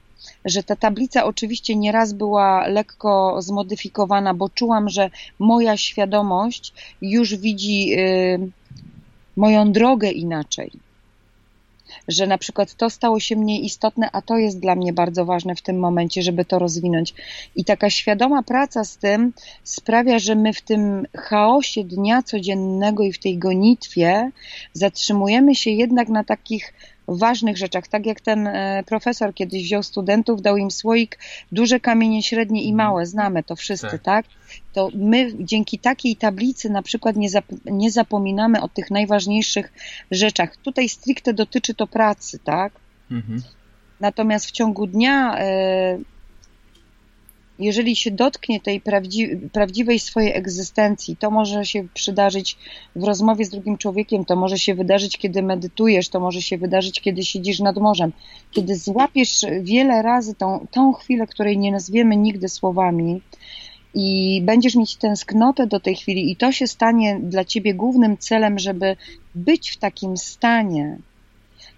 że 0.44 0.62
ta 0.62 0.76
tablica 0.76 1.24
oczywiście 1.24 1.76
nieraz 1.76 2.12
była 2.12 2.66
lekko 2.66 3.42
zmodyfikowana, 3.42 4.34
bo 4.34 4.48
czułam, 4.48 4.88
że 4.88 5.10
moja 5.38 5.76
świadomość 5.76 6.72
już 7.02 7.36
widzi 7.36 7.92
y, 7.98 8.50
moją 9.36 9.72
drogę 9.72 10.10
inaczej 10.10 10.70
że 12.08 12.26
na 12.26 12.38
przykład 12.38 12.74
to 12.74 12.90
stało 12.90 13.20
się 13.20 13.36
mniej 13.36 13.64
istotne, 13.64 14.08
a 14.12 14.22
to 14.22 14.36
jest 14.36 14.60
dla 14.60 14.74
mnie 14.74 14.92
bardzo 14.92 15.24
ważne 15.24 15.54
w 15.54 15.62
tym 15.62 15.78
momencie, 15.78 16.22
żeby 16.22 16.44
to 16.44 16.58
rozwinąć. 16.58 17.14
I 17.56 17.64
taka 17.64 17.90
świadoma 17.90 18.42
praca 18.42 18.84
z 18.84 18.96
tym 18.96 19.32
sprawia, 19.64 20.18
że 20.18 20.34
my 20.34 20.52
w 20.52 20.60
tym 20.60 21.06
chaosie 21.16 21.84
dnia 21.84 22.22
codziennego 22.22 23.02
i 23.02 23.12
w 23.12 23.18
tej 23.18 23.38
gonitwie 23.38 24.30
zatrzymujemy 24.72 25.54
się 25.54 25.70
jednak 25.70 26.08
na 26.08 26.24
takich 26.24 26.72
ważnych 27.16 27.56
rzeczach. 27.56 27.88
Tak 27.88 28.06
jak 28.06 28.20
ten 28.20 28.46
e, 28.46 28.82
profesor 28.86 29.34
kiedyś 29.34 29.62
wziął 29.62 29.82
studentów, 29.82 30.42
dał 30.42 30.56
im 30.56 30.70
słoik, 30.70 31.18
duże 31.52 31.80
kamienie, 31.80 32.22
średnie 32.22 32.62
i 32.62 32.74
małe, 32.74 33.06
znamy 33.06 33.42
to 33.42 33.56
wszyscy, 33.56 33.86
tak? 33.90 34.02
tak? 34.02 34.26
To 34.72 34.90
my 34.94 35.32
dzięki 35.40 35.78
takiej 35.78 36.16
tablicy 36.16 36.70
na 36.70 36.82
przykład 36.82 37.16
nie, 37.16 37.30
zap 37.30 37.44
nie 37.64 37.90
zapominamy 37.90 38.62
o 38.62 38.68
tych 38.68 38.90
najważniejszych 38.90 39.72
rzeczach. 40.10 40.56
Tutaj 40.56 40.88
stricte 40.88 41.34
dotyczy 41.34 41.74
to 41.74 41.86
pracy, 41.86 42.38
tak? 42.38 42.72
Mhm. 43.10 43.42
Natomiast 44.00 44.46
w 44.46 44.50
ciągu 44.50 44.86
dnia 44.86 45.38
e, 45.38 45.98
jeżeli 47.58 47.96
się 47.96 48.10
dotknie 48.10 48.60
tej 48.60 48.80
prawdzi 48.80 49.36
prawdziwej 49.52 49.98
swojej 49.98 50.36
egzystencji, 50.36 51.16
to 51.16 51.30
może 51.30 51.64
się 51.64 51.88
przydarzyć 51.94 52.58
w 52.96 53.04
rozmowie 53.04 53.44
z 53.44 53.50
drugim 53.50 53.78
człowiekiem, 53.78 54.24
to 54.24 54.36
może 54.36 54.58
się 54.58 54.74
wydarzyć, 54.74 55.18
kiedy 55.18 55.42
medytujesz, 55.42 56.08
to 56.08 56.20
może 56.20 56.42
się 56.42 56.58
wydarzyć, 56.58 57.00
kiedy 57.00 57.24
siedzisz 57.24 57.60
nad 57.60 57.76
morzem. 57.76 58.12
Kiedy 58.50 58.76
złapiesz 58.76 59.40
wiele 59.60 60.02
razy 60.02 60.34
tą, 60.34 60.66
tą 60.70 60.92
chwilę, 60.92 61.26
której 61.26 61.58
nie 61.58 61.72
nazwiemy 61.72 62.16
nigdy 62.16 62.48
słowami, 62.48 63.20
i 63.94 64.42
będziesz 64.44 64.74
mieć 64.74 64.96
tęsknotę 64.96 65.66
do 65.66 65.80
tej 65.80 65.94
chwili, 65.94 66.30
i 66.30 66.36
to 66.36 66.52
się 66.52 66.66
stanie 66.66 67.20
dla 67.22 67.44
ciebie 67.44 67.74
głównym 67.74 68.18
celem, 68.18 68.58
żeby 68.58 68.96
być 69.34 69.70
w 69.70 69.76
takim 69.76 70.16
stanie, 70.16 70.98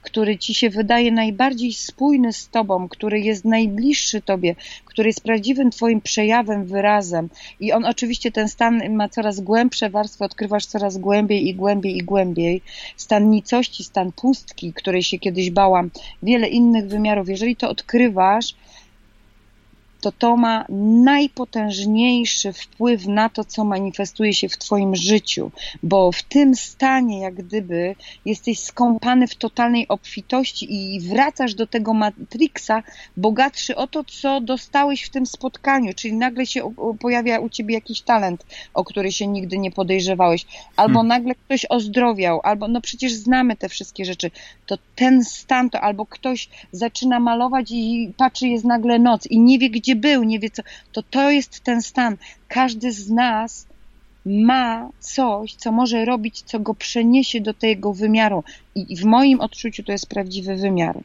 który 0.02 0.38
ci 0.38 0.54
się 0.54 0.70
wydaje 0.70 1.12
najbardziej 1.12 1.72
spójny 1.72 2.32
z 2.32 2.48
tobą, 2.48 2.88
który 2.88 3.20
jest 3.20 3.44
najbliższy 3.44 4.20
tobie, 4.20 4.54
który 4.84 5.08
jest 5.08 5.22
prawdziwym 5.22 5.70
twoim 5.70 6.00
przejawem, 6.00 6.64
wyrazem. 6.66 7.28
I 7.60 7.72
on 7.72 7.84
oczywiście 7.84 8.32
ten 8.32 8.48
stan 8.48 8.94
ma 8.94 9.08
coraz 9.08 9.40
głębsze 9.40 9.90
warstwy, 9.90 10.24
odkrywasz 10.24 10.66
coraz 10.66 10.98
głębiej 10.98 11.48
i 11.48 11.54
głębiej 11.54 11.96
i 11.96 12.02
głębiej. 12.02 12.62
Stan 12.96 13.30
nicości, 13.30 13.84
stan 13.84 14.12
pustki, 14.12 14.72
której 14.72 15.02
się 15.02 15.18
kiedyś 15.18 15.50
bałam, 15.50 15.90
wiele 16.22 16.48
innych 16.48 16.86
wymiarów. 16.88 17.28
Jeżeli 17.28 17.56
to 17.56 17.70
odkrywasz, 17.70 18.54
to 20.00 20.12
to 20.12 20.36
ma 20.36 20.64
najpotężniejszy 21.04 22.52
wpływ 22.52 23.06
na 23.06 23.28
to, 23.28 23.44
co 23.44 23.64
manifestuje 23.64 24.34
się 24.34 24.48
w 24.48 24.58
Twoim 24.58 24.96
życiu, 24.96 25.50
bo 25.82 26.12
w 26.12 26.22
tym 26.22 26.54
stanie, 26.54 27.20
jak 27.20 27.34
gdyby, 27.34 27.94
jesteś 28.24 28.60
skąpany 28.60 29.26
w 29.26 29.34
totalnej 29.34 29.88
obfitości 29.88 30.94
i 30.94 31.00
wracasz 31.00 31.54
do 31.54 31.66
tego 31.66 31.94
Matrixa 31.94 32.82
bogatszy 33.16 33.76
o 33.76 33.86
to, 33.86 34.04
co 34.04 34.40
dostałeś 34.40 35.02
w 35.02 35.10
tym 35.10 35.26
spotkaniu, 35.26 35.94
czyli 35.94 36.14
nagle 36.14 36.46
się 36.46 36.74
pojawia 37.00 37.38
u 37.38 37.48
Ciebie 37.48 37.74
jakiś 37.74 38.00
talent, 38.00 38.46
o 38.74 38.84
który 38.84 39.12
się 39.12 39.26
nigdy 39.26 39.58
nie 39.58 39.70
podejrzewałeś, 39.70 40.46
albo 40.76 40.94
hmm. 40.94 41.08
nagle 41.08 41.34
ktoś 41.34 41.66
ozdrowiał, 41.68 42.40
albo 42.42 42.68
no 42.68 42.80
przecież 42.80 43.12
znamy 43.12 43.56
te 43.56 43.68
wszystkie 43.68 44.04
rzeczy, 44.04 44.30
to 44.66 44.78
ten 44.94 45.24
stan, 45.24 45.70
to 45.70 45.80
albo 45.80 46.06
ktoś 46.06 46.48
zaczyna 46.72 47.20
malować 47.20 47.70
i 47.70 48.12
patrzy, 48.16 48.48
jest 48.48 48.64
nagle 48.64 48.98
noc 48.98 49.26
i 49.26 49.40
nie 49.40 49.58
wie, 49.58 49.70
gdzie 49.70 49.89
gdzie 49.90 49.96
był, 49.96 50.24
nie 50.24 50.38
wie 50.38 50.50
co, 50.50 50.62
to 50.92 51.02
to 51.02 51.30
jest 51.30 51.60
ten 51.60 51.82
stan. 51.82 52.16
Każdy 52.48 52.92
z 52.92 53.10
nas 53.10 53.66
ma 54.26 54.90
coś, 55.00 55.54
co 55.54 55.72
może 55.72 56.04
robić, 56.04 56.42
co 56.42 56.60
go 56.60 56.74
przeniesie 56.74 57.40
do 57.40 57.54
tego 57.54 57.92
wymiaru. 57.92 58.44
I 58.74 58.96
w 58.96 59.04
moim 59.04 59.40
odczuciu 59.40 59.82
to 59.82 59.92
jest 59.92 60.06
prawdziwy 60.06 60.56
wymiar. 60.56 60.98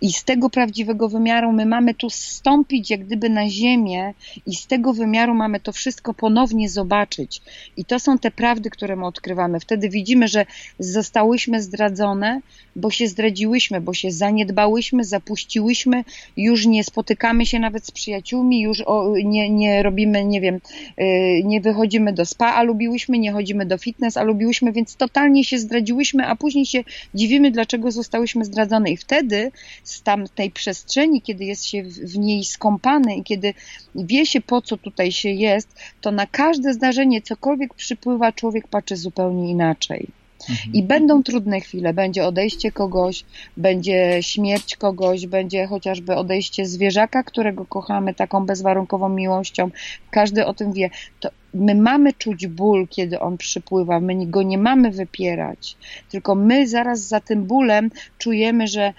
I 0.00 0.12
z 0.12 0.24
tego 0.24 0.50
prawdziwego 0.50 1.08
wymiaru 1.08 1.52
my 1.52 1.66
mamy 1.66 1.94
tu 1.94 2.10
stąpić 2.10 2.90
jak 2.90 3.04
gdyby 3.04 3.30
na 3.30 3.48
ziemię 3.48 4.14
i 4.46 4.54
z 4.54 4.66
tego 4.66 4.92
wymiaru 4.92 5.34
mamy 5.34 5.60
to 5.60 5.72
wszystko 5.72 6.14
ponownie 6.14 6.68
zobaczyć. 6.68 7.42
I 7.76 7.84
to 7.84 7.98
są 7.98 8.18
te 8.18 8.30
prawdy, 8.30 8.70
które 8.70 8.96
my 8.96 9.06
odkrywamy. 9.06 9.60
Wtedy 9.60 9.88
widzimy, 9.88 10.28
że 10.28 10.46
zostałyśmy 10.78 11.62
zdradzone, 11.62 12.40
bo 12.76 12.90
się 12.90 13.08
zdradziłyśmy, 13.08 13.80
bo 13.80 13.94
się 13.94 14.10
zaniedbałyśmy, 14.10 15.04
zapuściłyśmy, 15.04 16.04
już 16.36 16.66
nie 16.66 16.84
spotykamy 16.84 17.46
się 17.46 17.58
nawet 17.58 17.86
z 17.86 17.90
przyjaciółmi, 17.90 18.60
już 18.60 18.82
nie, 19.24 19.50
nie 19.50 19.82
robimy, 19.82 20.24
nie 20.24 20.40
wiem, 20.40 20.60
y, 21.00 21.42
nie 21.44 21.60
wychodzimy 21.60 22.12
do 22.12 22.26
spa, 22.26 22.46
a 22.46 22.62
lubiłyśmy, 22.62 23.18
nie 23.18 23.32
chodzimy 23.32 23.66
do 23.66 23.78
fitness, 23.78 24.16
a 24.16 24.22
lubiłyśmy, 24.22 24.72
więc 24.72 24.96
totalnie 24.96 25.44
się 25.44 25.58
zdradziłyśmy, 25.58 26.26
a 26.26 26.36
później 26.36 26.66
się 26.66 26.84
dziwimy, 27.14 27.50
dlaczego 27.50 27.90
zostałyśmy 27.90 28.44
zdradzone. 28.44 28.90
I 28.90 28.96
wtedy 28.96 29.52
z 29.84 30.02
tamtej 30.02 30.50
przestrzeni, 30.50 31.22
kiedy 31.22 31.44
jest 31.44 31.64
się 31.64 31.82
w 31.82 32.18
niej 32.18 32.44
skąpany 32.44 33.16
i 33.16 33.22
kiedy 33.22 33.54
wie 33.94 34.26
się, 34.26 34.40
po 34.40 34.62
co 34.62 34.76
tutaj 34.76 35.12
się 35.12 35.30
jest, 35.30 35.68
to 36.00 36.10
na 36.10 36.26
każde 36.26 36.72
zdarzenie, 36.72 37.22
cokolwiek 37.22 37.74
przypływa, 37.74 38.32
człowiek 38.32 38.68
patrzy 38.68 38.96
zupełnie 38.96 39.50
inaczej. 39.50 40.08
Mhm. 40.50 40.72
I 40.72 40.82
będą 40.82 41.22
trudne 41.22 41.60
chwile, 41.60 41.94
będzie 41.94 42.26
odejście 42.26 42.72
kogoś, 42.72 43.24
będzie 43.56 44.18
śmierć 44.20 44.76
kogoś, 44.76 45.26
będzie 45.26 45.66
chociażby 45.66 46.16
odejście 46.16 46.66
zwierzaka, 46.66 47.22
którego 47.22 47.64
kochamy 47.64 48.14
taką 48.14 48.46
bezwarunkową 48.46 49.08
miłością. 49.08 49.70
Każdy 50.10 50.46
o 50.46 50.54
tym 50.54 50.72
wie. 50.72 50.90
To 51.20 51.30
my 51.54 51.74
mamy 51.74 52.12
czuć 52.12 52.46
ból, 52.46 52.88
kiedy 52.88 53.20
on 53.20 53.38
przypływa, 53.38 54.00
my 54.00 54.26
go 54.26 54.42
nie 54.42 54.58
mamy 54.58 54.90
wypierać, 54.90 55.76
tylko 56.10 56.34
my 56.34 56.68
zaraz 56.68 57.00
za 57.00 57.20
tym 57.20 57.44
bólem 57.44 57.90
czujemy, 58.18 58.68
że 58.68 58.92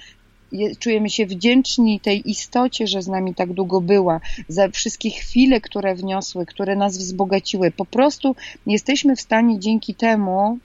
czujemy 0.79 1.09
się 1.09 1.25
wdzięczni 1.25 1.99
tej 1.99 2.29
istocie, 2.29 2.87
że 2.87 3.01
z 3.01 3.07
nami 3.07 3.35
tak 3.35 3.53
długo 3.53 3.81
była, 3.81 4.21
za 4.47 4.69
wszystkie 4.69 5.09
chwile, 5.09 5.61
które 5.61 5.95
wniosły, 5.95 6.45
które 6.45 6.75
nas 6.75 6.97
wzbogaciły. 6.97 7.71
Po 7.71 7.85
prostu 7.85 8.35
jesteśmy 8.65 9.15
w 9.15 9.21
stanie 9.21 9.59
dzięki 9.59 9.95
temu, 9.95 10.57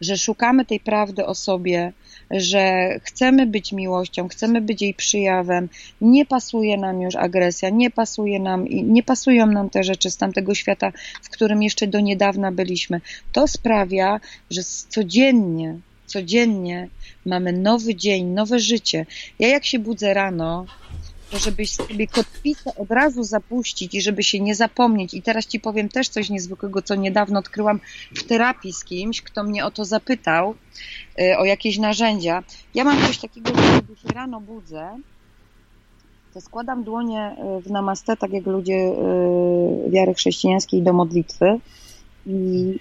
że 0.00 0.16
szukamy 0.16 0.64
tej 0.64 0.80
prawdy 0.80 1.26
o 1.26 1.34
sobie, 1.34 1.92
że 2.30 2.88
chcemy 3.02 3.46
być 3.46 3.72
miłością, 3.72 4.28
chcemy 4.28 4.60
być 4.60 4.82
jej 4.82 4.94
przyjawem, 4.94 5.68
nie 6.00 6.26
pasuje 6.26 6.76
nam 6.76 7.00
już 7.00 7.16
agresja, 7.16 7.70
nie 7.70 7.90
pasuje 7.90 8.40
nam, 8.40 8.64
nie 8.70 9.02
pasują 9.02 9.46
nam 9.46 9.70
te 9.70 9.84
rzeczy 9.84 10.10
z 10.10 10.16
tamtego 10.16 10.54
świata, 10.54 10.92
w 11.22 11.30
którym 11.30 11.62
jeszcze 11.62 11.86
do 11.86 12.00
niedawna 12.00 12.52
byliśmy. 12.52 13.00
To 13.32 13.48
sprawia, 13.48 14.20
że 14.50 14.62
codziennie 14.88 15.78
codziennie 16.08 16.88
mamy 17.26 17.52
nowy 17.52 17.94
dzień, 17.94 18.26
nowe 18.26 18.58
życie. 18.58 19.06
Ja 19.38 19.48
jak 19.48 19.64
się 19.64 19.78
budzę 19.78 20.14
rano, 20.14 20.66
to 21.30 21.38
żebyś 21.38 21.70
sobie 21.70 22.06
kotwicę 22.06 22.74
od 22.76 22.90
razu 22.90 23.22
zapuścić 23.22 23.94
i 23.94 24.00
żeby 24.00 24.22
się 24.22 24.40
nie 24.40 24.54
zapomnieć. 24.54 25.14
I 25.14 25.22
teraz 25.22 25.46
ci 25.46 25.60
powiem 25.60 25.88
też 25.88 26.08
coś 26.08 26.30
niezwykłego, 26.30 26.82
co 26.82 26.94
niedawno 26.94 27.38
odkryłam 27.38 27.80
w 28.14 28.22
terapii 28.22 28.72
z 28.72 28.84
kimś, 28.84 29.22
kto 29.22 29.44
mnie 29.44 29.64
o 29.64 29.70
to 29.70 29.84
zapytał, 29.84 30.54
y, 31.20 31.38
o 31.38 31.44
jakieś 31.44 31.78
narzędzia. 31.78 32.42
Ja 32.74 32.84
mam 32.84 33.06
coś 33.06 33.18
takiego, 33.18 33.48
że 33.48 33.80
kiedy 33.80 34.00
się 34.00 34.08
rano 34.14 34.40
budzę, 34.40 34.98
to 36.34 36.40
składam 36.40 36.84
dłonie 36.84 37.36
y, 37.58 37.62
w 37.62 37.70
namaste, 37.70 38.16
tak 38.16 38.32
jak 38.32 38.46
ludzie 38.46 38.74
y, 38.74 39.90
wiary 39.90 40.14
chrześcijańskiej 40.14 40.82
do 40.82 40.92
modlitwy 40.92 41.60
i 42.26 42.74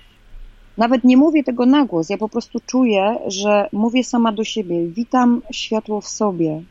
nawet 0.78 1.04
nie 1.04 1.18
mówię 1.18 1.44
tego 1.44 1.66
na 1.66 1.86
głos, 1.86 2.10
ja 2.10 2.18
po 2.18 2.30
prostu 2.30 2.60
czuję, 2.66 3.18
że 3.28 3.70
mówię 3.72 4.04
sama 4.04 4.32
do 4.32 4.44
siebie. 4.44 4.88
Witam 4.88 5.42
światło 5.52 6.02
w 6.02 6.08
sobie. 6.08 6.64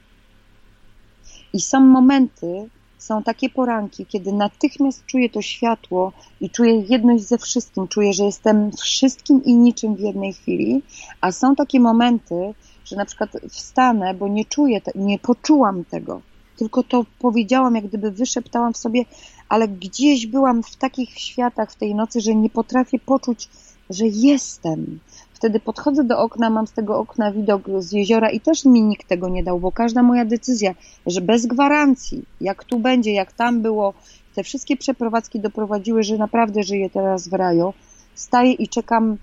I 1.52 1.60
są 1.60 1.80
momenty, 1.80 2.68
są 2.98 3.22
takie 3.22 3.50
poranki, 3.50 4.06
kiedy 4.06 4.32
natychmiast 4.32 5.06
czuję 5.06 5.30
to 5.30 5.42
światło 5.42 6.12
i 6.40 6.50
czuję 6.50 6.84
jedność 6.88 7.24
ze 7.24 7.38
wszystkim. 7.38 7.88
Czuję, 7.88 8.12
że 8.12 8.24
jestem 8.24 8.72
wszystkim 8.72 9.44
i 9.44 9.54
niczym 9.54 9.96
w 9.96 10.00
jednej 10.00 10.32
chwili. 10.32 10.82
A 11.20 11.32
są 11.32 11.54
takie 11.54 11.80
momenty, 11.80 12.54
że 12.84 12.96
na 12.96 13.04
przykład 13.04 13.30
wstanę, 13.50 14.14
bo 14.14 14.28
nie 14.28 14.44
czuję, 14.44 14.80
nie 14.94 15.18
poczułam 15.18 15.84
tego. 15.84 16.20
Tylko 16.56 16.82
to 16.82 17.04
powiedziałam, 17.18 17.74
jak 17.74 17.86
gdyby 17.86 18.10
wyszeptałam 18.10 18.72
w 18.72 18.78
sobie, 18.78 19.04
ale 19.48 19.68
gdzieś 19.68 20.26
byłam 20.26 20.62
w 20.62 20.76
takich 20.76 21.18
światach 21.18 21.72
w 21.72 21.76
tej 21.76 21.94
nocy, 21.94 22.20
że 22.20 22.34
nie 22.34 22.50
potrafię 22.50 22.98
poczuć 22.98 23.48
że 23.90 24.06
jestem. 24.06 24.98
Wtedy 25.36 25.60
podchodzę 25.60 26.04
do 26.04 26.18
okna, 26.18 26.50
mam 26.50 26.66
z 26.66 26.72
tego 26.72 26.98
okna 26.98 27.32
widok 27.32 27.62
z 27.78 27.92
jeziora 27.92 28.30
i 28.30 28.40
też 28.40 28.64
mi 28.64 28.82
nikt 28.82 29.08
tego 29.08 29.28
nie 29.28 29.44
dał, 29.44 29.60
bo 29.60 29.72
każda 29.72 30.02
moja 30.02 30.24
decyzja, 30.24 30.74
że 31.06 31.20
bez 31.20 31.46
gwarancji, 31.46 32.24
jak 32.40 32.64
tu 32.64 32.78
będzie, 32.78 33.12
jak 33.12 33.32
tam 33.32 33.62
było, 33.62 33.94
te 34.34 34.42
wszystkie 34.42 34.76
przeprowadzki 34.76 35.40
doprowadziły, 35.40 36.02
że 36.02 36.16
naprawdę 36.16 36.62
żyję 36.62 36.90
teraz 36.90 37.28
w 37.28 37.32
raju. 37.32 37.74
Staję 38.14 38.52
i 38.52 38.68
czekam 38.68 39.16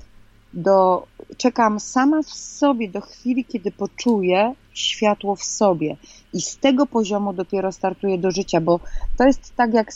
do, 0.53 1.07
czekam 1.37 1.79
sama 1.79 2.21
w 2.21 2.29
sobie 2.29 2.89
do 2.89 3.01
chwili, 3.01 3.45
kiedy 3.45 3.71
poczuję 3.71 4.53
światło 4.73 5.35
w 5.35 5.43
sobie. 5.43 5.97
I 6.33 6.41
z 6.41 6.57
tego 6.57 6.85
poziomu 6.85 7.33
dopiero 7.33 7.71
startuję 7.71 8.17
do 8.17 8.31
życia, 8.31 8.61
bo 8.61 8.79
to 9.17 9.23
jest 9.23 9.55
tak 9.55 9.73
jak 9.73 9.89
y, 9.89 9.93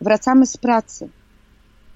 wracamy 0.00 0.46
z 0.46 0.56
pracy 0.56 1.08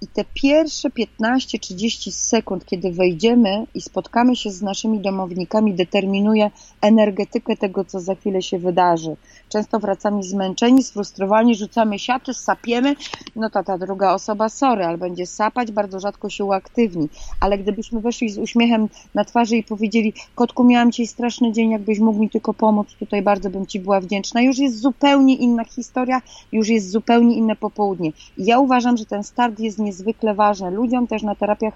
i 0.02 0.06
te 0.06 0.24
pierwsze 0.34 0.88
15-30 0.88 2.10
sekund, 2.10 2.66
kiedy 2.66 2.92
wejdziemy 2.92 3.66
i 3.74 3.80
spotkamy 3.80 4.36
się 4.36 4.50
z 4.50 4.62
naszymi 4.62 5.00
domownikami, 5.00 5.74
determinuje 5.74 6.50
energetykę 6.80 7.56
tego, 7.56 7.84
co 7.84 8.00
za 8.00 8.14
chwilę 8.14 8.42
się 8.42 8.58
wydarzy. 8.58 9.16
Często 9.48 9.80
wracamy 9.80 10.22
zmęczeni, 10.22 10.82
sfrustrowani, 10.82 11.54
rzucamy 11.54 11.98
siaty, 11.98 12.34
sapiemy, 12.34 12.94
no 13.36 13.50
to 13.50 13.64
ta 13.64 13.78
druga 13.78 14.14
osoba 14.14 14.48
sorry, 14.48 14.84
ale 14.84 14.98
będzie 14.98 15.26
sapać, 15.26 15.72
bardzo 15.72 16.00
rzadko 16.00 16.30
się 16.30 16.44
uaktywni. 16.44 17.08
Ale 17.40 17.58
gdybyśmy 17.58 18.00
weszli 18.00 18.30
z 18.30 18.38
uśmiechem 18.38 18.88
na 19.14 19.24
twarzy 19.24 19.56
i 19.56 19.62
powiedzieli, 19.62 20.12
kotku, 20.34 20.64
miałam 20.64 20.92
Ci 20.92 21.06
straszny 21.06 21.52
dzień, 21.52 21.70
jakbyś 21.70 21.98
mógł 21.98 22.18
mi 22.18 22.30
tylko 22.30 22.54
pomóc, 22.54 22.88
tutaj 22.98 23.22
bardzo 23.22 23.50
bym 23.50 23.66
Ci 23.66 23.80
była 23.80 24.00
wdzięczna. 24.00 24.42
Już 24.42 24.58
jest 24.58 24.80
zupełnie 24.80 25.36
inna 25.36 25.64
historia, 25.64 26.22
już 26.52 26.68
jest 26.68 26.90
zupełnie 26.90 27.36
inne 27.36 27.56
popołudnie. 27.56 28.12
I 28.38 28.44
ja 28.44 28.58
uważam, 28.58 28.96
że 28.96 29.06
ten 29.06 29.24
start 29.24 29.60
jest 29.60 29.78
nie 29.78 29.91
niezwykle 29.92 30.34
ważne. 30.34 30.70
Ludziom 30.70 31.06
też 31.06 31.22
na 31.22 31.34
terapiach 31.34 31.74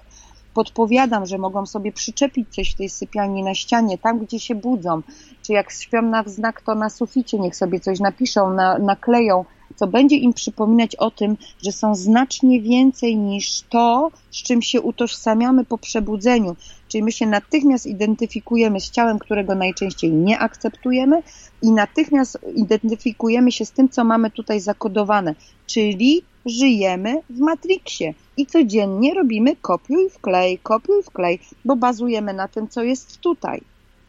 podpowiadam, 0.53 1.25
że 1.25 1.37
mogą 1.37 1.65
sobie 1.65 1.91
przyczepić 1.91 2.55
coś 2.55 2.73
w 2.73 2.77
tej 2.77 2.89
sypialni 2.89 3.43
na 3.43 3.53
ścianie, 3.55 3.97
tam 3.97 4.19
gdzie 4.19 4.39
się 4.39 4.55
budzą, 4.55 5.01
czy 5.41 5.53
jak 5.53 5.71
śpią 5.71 6.01
na 6.01 6.23
wznak, 6.23 6.61
to 6.61 6.75
na 6.75 6.89
suficie 6.89 7.39
niech 7.39 7.55
sobie 7.55 7.79
coś 7.79 7.99
napiszą, 7.99 8.53
na, 8.53 8.77
nakleją, 8.77 9.45
co 9.75 9.87
będzie 9.87 10.15
im 10.15 10.33
przypominać 10.33 10.95
o 10.95 11.11
tym, 11.11 11.37
że 11.63 11.71
są 11.71 11.95
znacznie 11.95 12.61
więcej 12.61 13.17
niż 13.17 13.61
to, 13.61 14.11
z 14.31 14.43
czym 14.43 14.61
się 14.61 14.81
utożsamiamy 14.81 15.65
po 15.65 15.77
przebudzeniu. 15.77 16.55
Czyli 16.87 17.03
my 17.03 17.11
się 17.11 17.25
natychmiast 17.25 17.85
identyfikujemy 17.85 18.79
z 18.79 18.91
ciałem, 18.91 19.19
którego 19.19 19.55
najczęściej 19.55 20.11
nie 20.11 20.39
akceptujemy 20.39 21.23
i 21.61 21.71
natychmiast 21.71 22.39
identyfikujemy 22.55 23.51
się 23.51 23.65
z 23.65 23.71
tym, 23.71 23.89
co 23.89 24.03
mamy 24.03 24.31
tutaj 24.31 24.59
zakodowane, 24.59 25.35
czyli 25.65 26.21
żyjemy 26.45 27.21
w 27.29 27.39
Matrixie 27.39 28.13
i 28.37 28.45
codziennie 28.45 29.13
robimy 29.13 29.55
kopiuj 29.55 30.09
wklej, 30.09 30.59
kopiuj 30.63 31.03
wklej, 31.03 31.39
bo 31.65 31.75
bazujemy 31.75 32.33
na 32.33 32.47
tym, 32.47 32.67
co 32.67 32.83
jest 32.83 33.17
tutaj. 33.19 33.61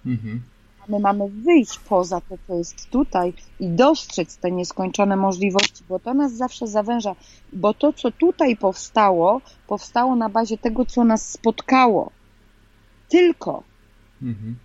Mhm. 0.06 0.40
My 0.88 1.00
mamy 1.00 1.28
wyjść 1.28 1.78
poza 1.78 2.20
to, 2.20 2.36
co 2.46 2.54
jest 2.54 2.90
tutaj 2.90 3.32
i 3.60 3.68
dostrzec 3.68 4.36
te 4.36 4.50
nieskończone 4.50 5.16
możliwości, 5.16 5.84
bo 5.88 5.98
to 5.98 6.14
nas 6.14 6.32
zawsze 6.32 6.66
zawęża, 6.66 7.14
bo 7.52 7.74
to, 7.74 7.92
co 7.92 8.10
tutaj 8.10 8.56
powstało, 8.56 9.40
powstało 9.66 10.16
na 10.16 10.28
bazie 10.28 10.58
tego, 10.58 10.84
co 10.84 11.04
nas 11.04 11.30
spotkało. 11.30 12.10
Tylko. 13.08 13.62
Mhm. 14.22 14.56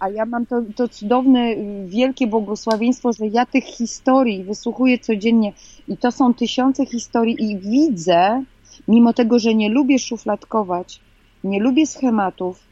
A 0.00 0.08
ja 0.08 0.26
mam 0.26 0.46
to, 0.46 0.62
to 0.76 0.88
cudowne, 0.88 1.54
wielkie 1.86 2.26
błogosławieństwo, 2.26 3.12
że 3.12 3.26
ja 3.26 3.46
tych 3.46 3.64
historii 3.64 4.44
wysłuchuję 4.44 4.98
codziennie 4.98 5.52
i 5.88 5.96
to 5.96 6.12
są 6.12 6.34
tysiące 6.34 6.86
historii 6.86 7.36
i 7.50 7.58
widzę, 7.58 8.44
mimo 8.88 9.12
tego, 9.12 9.38
że 9.38 9.54
nie 9.54 9.68
lubię 9.68 9.98
szufladkować, 9.98 11.00
nie 11.44 11.60
lubię 11.60 11.86
schematów 11.86 12.63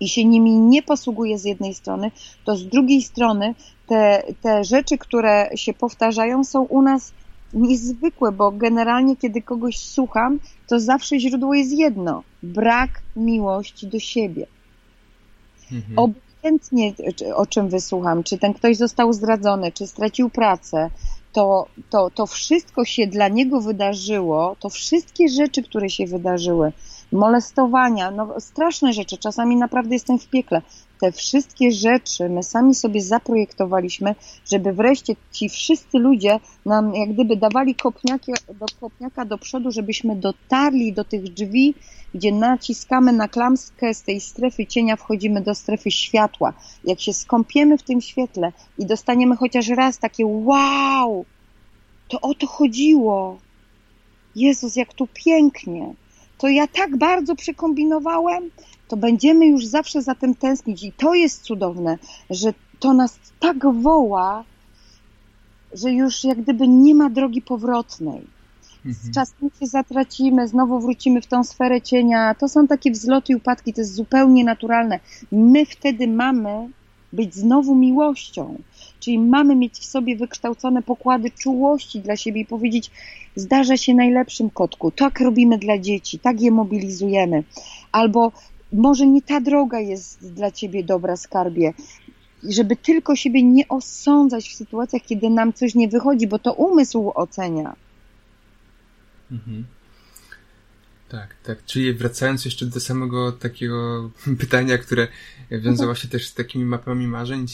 i 0.00 0.08
się 0.08 0.24
nimi 0.24 0.50
nie 0.50 0.82
posługuję 0.82 1.38
z 1.38 1.44
jednej 1.44 1.74
strony, 1.74 2.10
to 2.44 2.56
z 2.56 2.66
drugiej 2.66 3.02
strony 3.02 3.54
te, 3.86 4.22
te 4.42 4.64
rzeczy, 4.64 4.98
które 4.98 5.50
się 5.54 5.74
powtarzają, 5.74 6.44
są 6.44 6.62
u 6.62 6.82
nas 6.82 7.12
niezwykłe, 7.52 8.32
bo 8.32 8.50
generalnie, 8.50 9.16
kiedy 9.16 9.42
kogoś 9.42 9.78
słucham, 9.78 10.40
to 10.68 10.80
zawsze 10.80 11.20
źródło 11.20 11.54
jest 11.54 11.72
jedno: 11.72 12.22
brak 12.42 12.90
miłości 13.16 13.86
do 13.86 13.98
siebie. 13.98 14.46
Mhm. 15.72 15.98
Obojętnie 15.98 16.92
o 17.34 17.46
czym 17.46 17.68
wysłucham, 17.68 18.22
czy 18.22 18.38
ten 18.38 18.54
ktoś 18.54 18.76
został 18.76 19.12
zdradzony, 19.12 19.72
czy 19.72 19.86
stracił 19.86 20.30
pracę, 20.30 20.90
to, 21.32 21.66
to, 21.90 22.10
to 22.10 22.26
wszystko 22.26 22.84
się 22.84 23.06
dla 23.06 23.28
niego 23.28 23.60
wydarzyło, 23.60 24.56
to 24.60 24.68
wszystkie 24.68 25.28
rzeczy, 25.28 25.62
które 25.62 25.90
się 25.90 26.06
wydarzyły, 26.06 26.72
molestowania, 27.12 28.10
no 28.10 28.40
straszne 28.40 28.92
rzeczy, 28.92 29.18
czasami 29.18 29.56
naprawdę 29.56 29.94
jestem 29.94 30.18
w 30.18 30.28
piekle. 30.28 30.62
Te 31.00 31.12
wszystkie 31.12 31.72
rzeczy 31.72 32.28
my 32.28 32.42
sami 32.42 32.74
sobie 32.74 33.02
zaprojektowaliśmy, 33.02 34.14
żeby 34.50 34.72
wreszcie 34.72 35.14
ci 35.32 35.48
wszyscy 35.48 35.98
ludzie 35.98 36.40
nam 36.66 36.94
jak 36.94 37.12
gdyby 37.12 37.36
dawali 37.36 37.74
kopniaki, 37.74 38.32
do 38.60 38.66
kopniaka 38.80 39.24
do 39.24 39.38
przodu, 39.38 39.70
żebyśmy 39.70 40.16
dotarli 40.16 40.92
do 40.92 41.04
tych 41.04 41.22
drzwi, 41.22 41.74
gdzie 42.14 42.32
naciskamy 42.32 43.12
na 43.12 43.28
klamskę 43.28 43.94
z 43.94 44.02
tej 44.02 44.20
strefy 44.20 44.66
cienia, 44.66 44.96
wchodzimy 44.96 45.40
do 45.40 45.54
strefy 45.54 45.90
światła. 45.90 46.52
Jak 46.84 47.00
się 47.00 47.12
skąpiemy 47.12 47.78
w 47.78 47.82
tym 47.82 48.00
świetle 48.00 48.52
i 48.78 48.86
dostaniemy 48.86 49.36
chociaż 49.36 49.68
raz 49.68 49.98
takie 49.98 50.26
wow, 50.26 51.24
to 52.08 52.20
o 52.20 52.34
to 52.34 52.46
chodziło. 52.46 53.38
Jezus, 54.36 54.76
jak 54.76 54.94
tu 54.94 55.08
pięknie. 55.14 55.94
To 56.38 56.48
ja 56.48 56.66
tak 56.66 56.96
bardzo 56.96 57.36
przekombinowałem, 57.36 58.50
to 58.88 58.96
będziemy 58.96 59.46
już 59.46 59.66
zawsze 59.66 60.02
za 60.02 60.14
tym 60.14 60.34
tęsknić. 60.34 60.82
I 60.82 60.92
to 60.92 61.14
jest 61.14 61.42
cudowne, 61.42 61.98
że 62.30 62.54
to 62.78 62.92
nas 62.92 63.18
tak 63.40 63.72
woła, 63.72 64.44
że 65.72 65.92
już 65.92 66.24
jak 66.24 66.42
gdyby 66.42 66.68
nie 66.68 66.94
ma 66.94 67.10
drogi 67.10 67.42
powrotnej. 67.42 68.26
Z 68.84 69.06
mhm. 69.06 69.14
czasem 69.14 69.50
się 69.60 69.66
zatracimy, 69.66 70.48
znowu 70.48 70.80
wrócimy 70.80 71.22
w 71.22 71.26
tą 71.26 71.44
sferę 71.44 71.80
cienia. 71.80 72.34
To 72.34 72.48
są 72.48 72.66
takie 72.66 72.90
wzloty 72.90 73.32
i 73.32 73.36
upadki, 73.36 73.72
to 73.72 73.80
jest 73.80 73.94
zupełnie 73.94 74.44
naturalne. 74.44 75.00
My 75.32 75.66
wtedy 75.66 76.08
mamy 76.08 76.68
być 77.14 77.34
znowu 77.34 77.74
miłością. 77.74 78.58
Czyli 79.00 79.18
mamy 79.18 79.56
mieć 79.56 79.74
w 79.74 79.84
sobie 79.84 80.16
wykształcone 80.16 80.82
pokłady 80.82 81.30
czułości 81.30 82.00
dla 82.00 82.16
siebie 82.16 82.40
i 82.40 82.46
powiedzieć, 82.46 82.90
zdarza 83.36 83.76
się 83.76 83.94
najlepszym 83.94 84.50
kotku, 84.50 84.90
tak 84.90 85.20
robimy 85.20 85.58
dla 85.58 85.78
dzieci, 85.78 86.18
tak 86.18 86.40
je 86.40 86.50
mobilizujemy. 86.50 87.44
Albo 87.92 88.32
może 88.72 89.06
nie 89.06 89.22
ta 89.22 89.40
droga 89.40 89.80
jest 89.80 90.32
dla 90.32 90.50
ciebie 90.50 90.84
dobra, 90.84 91.16
skarbie. 91.16 91.72
Żeby 92.42 92.76
tylko 92.76 93.16
siebie 93.16 93.42
nie 93.42 93.68
osądzać 93.68 94.48
w 94.48 94.54
sytuacjach, 94.54 95.02
kiedy 95.02 95.30
nam 95.30 95.52
coś 95.52 95.74
nie 95.74 95.88
wychodzi, 95.88 96.26
bo 96.26 96.38
to 96.38 96.52
umysł 96.52 97.12
ocenia. 97.14 97.76
Mhm. 99.32 99.64
Tak, 101.14 101.34
tak. 101.42 101.64
Czyli 101.64 101.94
wracając 101.94 102.44
jeszcze 102.44 102.66
do 102.66 102.80
samego 102.80 103.32
takiego 103.32 104.10
pytania, 104.40 104.78
które 104.78 105.08
wiązało 105.50 105.94
się 105.94 106.08
też 106.08 106.28
z 106.28 106.34
takimi 106.34 106.64
mapami 106.64 107.06
marzeń, 107.06 107.46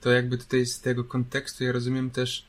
to 0.00 0.10
jakby 0.10 0.38
tutaj 0.38 0.66
z 0.66 0.80
tego 0.80 1.04
kontekstu 1.04 1.64
ja 1.64 1.72
rozumiem 1.72 2.10
też, 2.10 2.44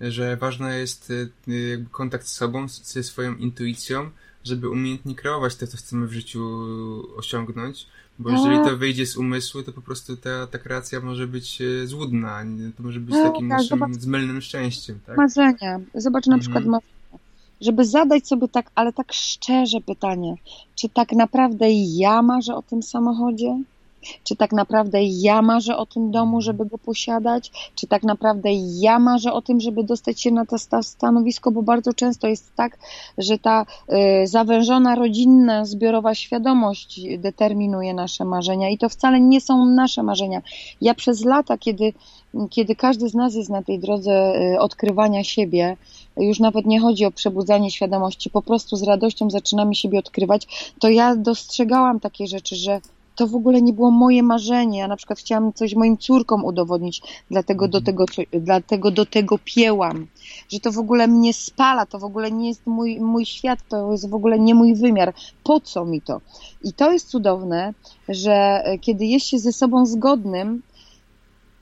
że 0.00 0.36
ważny 0.36 0.78
jest 0.78 1.10
y, 1.10 1.30
jakby 1.70 1.90
kontakt 1.90 2.26
z 2.26 2.32
sobą, 2.32 2.68
ze 2.68 3.02
swoją 3.02 3.34
intuicją, 3.34 4.10
żeby 4.44 4.70
umiejętnie 4.70 5.14
kreować 5.14 5.56
to, 5.56 5.66
co 5.66 5.76
chcemy 5.76 6.06
w 6.06 6.12
życiu 6.12 6.42
osiągnąć, 7.16 7.86
bo 8.18 8.30
jeżeli 8.30 8.56
to 8.56 8.76
wyjdzie 8.76 9.06
z 9.06 9.16
umysłu, 9.16 9.62
to 9.62 9.72
po 9.72 9.82
prostu 9.82 10.16
ta, 10.16 10.46
ta 10.46 10.58
kreacja 10.58 11.00
może 11.00 11.26
być 11.26 11.62
e, 11.62 11.86
złudna, 11.86 12.44
to 12.76 12.82
może 12.82 13.00
być 13.00 13.14
takim 13.14 13.48
tak, 13.48 13.58
naszym 13.58 13.78
zobacz, 13.78 13.92
zmylnym 13.92 14.40
szczęściem. 14.40 14.98
Tak? 15.06 15.16
Marzenia. 15.16 15.80
Zobacz 15.94 16.26
na 16.26 16.34
mhm. 16.34 16.40
przykład 16.40 16.82
żeby 17.62 17.84
zadać 17.84 18.28
sobie 18.28 18.48
tak, 18.48 18.70
ale 18.74 18.92
tak 18.92 19.12
szczerze 19.12 19.80
pytanie, 19.80 20.34
czy 20.74 20.88
tak 20.88 21.12
naprawdę 21.12 21.66
ja 21.72 22.22
marzę 22.22 22.54
o 22.54 22.62
tym 22.62 22.82
samochodzie? 22.82 23.58
Czy 24.24 24.36
tak 24.36 24.52
naprawdę 24.52 24.98
ja 25.02 25.42
marzę 25.42 25.76
o 25.76 25.86
tym 25.86 26.10
domu, 26.10 26.40
żeby 26.40 26.66
go 26.66 26.78
posiadać? 26.78 27.50
Czy 27.74 27.86
tak 27.86 28.02
naprawdę 28.02 28.48
ja 28.80 28.98
marzę 28.98 29.32
o 29.32 29.42
tym, 29.42 29.60
żeby 29.60 29.84
dostać 29.84 30.20
się 30.20 30.30
na 30.30 30.46
to 30.46 30.56
stanowisko? 30.82 31.50
Bo 31.50 31.62
bardzo 31.62 31.94
często 31.94 32.28
jest 32.28 32.54
tak, 32.56 32.78
że 33.18 33.38
ta 33.38 33.66
y, 34.22 34.26
zawężona 34.26 34.94
rodzinna, 34.94 35.64
zbiorowa 35.64 36.14
świadomość 36.14 37.00
determinuje 37.18 37.94
nasze 37.94 38.24
marzenia 38.24 38.70
i 38.70 38.78
to 38.78 38.88
wcale 38.88 39.20
nie 39.20 39.40
są 39.40 39.66
nasze 39.66 40.02
marzenia. 40.02 40.42
Ja 40.80 40.94
przez 40.94 41.24
lata, 41.24 41.58
kiedy, 41.58 41.92
kiedy 42.50 42.76
każdy 42.76 43.08
z 43.08 43.14
nas 43.14 43.34
jest 43.34 43.50
na 43.50 43.62
tej 43.62 43.78
drodze 43.78 44.34
y, 44.54 44.60
odkrywania 44.60 45.24
siebie, 45.24 45.76
już 46.16 46.40
nawet 46.40 46.66
nie 46.66 46.80
chodzi 46.80 47.04
o 47.04 47.10
przebudzanie 47.10 47.70
świadomości, 47.70 48.30
po 48.30 48.42
prostu 48.42 48.76
z 48.76 48.82
radością 48.82 49.30
zaczynamy 49.30 49.74
siebie 49.74 49.98
odkrywać, 49.98 50.72
to 50.80 50.88
ja 50.88 51.16
dostrzegałam 51.16 52.00
takie 52.00 52.26
rzeczy, 52.26 52.56
że 52.56 52.80
to 53.22 53.28
w 53.28 53.34
ogóle 53.34 53.62
nie 53.62 53.72
było 53.72 53.90
moje 53.90 54.22
marzenie. 54.22 54.78
Ja 54.78 54.88
na 54.88 54.96
przykład 54.96 55.18
chciałam 55.18 55.52
coś 55.52 55.74
moim 55.74 55.98
córkom 55.98 56.44
udowodnić, 56.44 57.02
dlatego 57.30 57.68
do 57.68 57.78
mhm. 57.78 57.84
tego, 57.84 58.04
dlatego 58.32 58.90
do 58.90 59.06
tego 59.06 59.38
piełam. 59.44 60.06
Że 60.48 60.60
to 60.60 60.72
w 60.72 60.78
ogóle 60.78 61.08
mnie 61.08 61.32
spala, 61.34 61.86
to 61.86 61.98
w 61.98 62.04
ogóle 62.04 62.32
nie 62.32 62.48
jest 62.48 62.66
mój, 62.66 63.00
mój 63.00 63.26
świat, 63.26 63.58
to 63.68 63.92
jest 63.92 64.10
w 64.10 64.14
ogóle 64.14 64.38
nie 64.38 64.54
mój 64.54 64.74
wymiar. 64.74 65.14
Po 65.44 65.60
co 65.60 65.84
mi 65.84 66.00
to? 66.00 66.20
I 66.64 66.72
to 66.72 66.92
jest 66.92 67.08
cudowne, 67.08 67.74
że 68.08 68.62
e, 68.64 68.78
kiedy 68.78 69.06
jest 69.06 69.26
się 69.26 69.38
ze 69.38 69.52
sobą 69.52 69.86
zgodnym, 69.86 70.62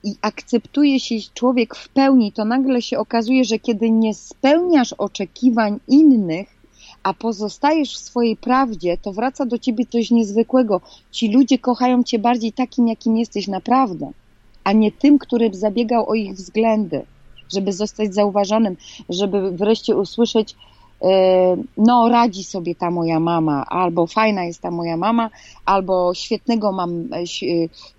i 0.03 0.15
akceptuje 0.21 0.99
się 0.99 1.15
człowiek 1.33 1.75
w 1.75 1.89
pełni, 1.89 2.31
to 2.31 2.45
nagle 2.45 2.81
się 2.81 2.99
okazuje, 2.99 3.45
że 3.45 3.59
kiedy 3.59 3.91
nie 3.91 4.13
spełniasz 4.13 4.93
oczekiwań 4.93 5.79
innych, 5.87 6.60
a 7.03 7.13
pozostajesz 7.13 7.95
w 7.95 7.99
swojej 7.99 8.37
prawdzie, 8.37 8.97
to 8.97 9.13
wraca 9.13 9.45
do 9.45 9.57
ciebie 9.59 9.85
coś 9.85 10.11
niezwykłego. 10.11 10.81
Ci 11.11 11.33
ludzie 11.33 11.59
kochają 11.59 12.03
cię 12.03 12.19
bardziej 12.19 12.53
takim, 12.53 12.87
jakim 12.87 13.17
jesteś 13.17 13.47
naprawdę, 13.47 14.11
a 14.63 14.71
nie 14.71 14.91
tym, 14.91 15.19
który 15.19 15.53
zabiegał 15.53 16.09
o 16.09 16.13
ich 16.13 16.33
względy, 16.33 17.05
żeby 17.53 17.73
zostać 17.73 18.13
zauważonym, 18.13 18.77
żeby 19.09 19.51
wreszcie 19.51 19.95
usłyszeć, 19.95 20.55
no 21.77 22.09
radzi 22.09 22.43
sobie 22.43 22.75
ta 22.75 22.91
moja 22.91 23.19
mama, 23.19 23.65
albo 23.65 24.07
fajna 24.07 24.43
jest 24.43 24.61
ta 24.61 24.71
moja 24.71 24.97
mama, 24.97 25.29
albo 25.65 26.13
świetnego 26.13 26.71
mam, 26.71 27.13
e, 27.13 27.17
e, 27.17 27.25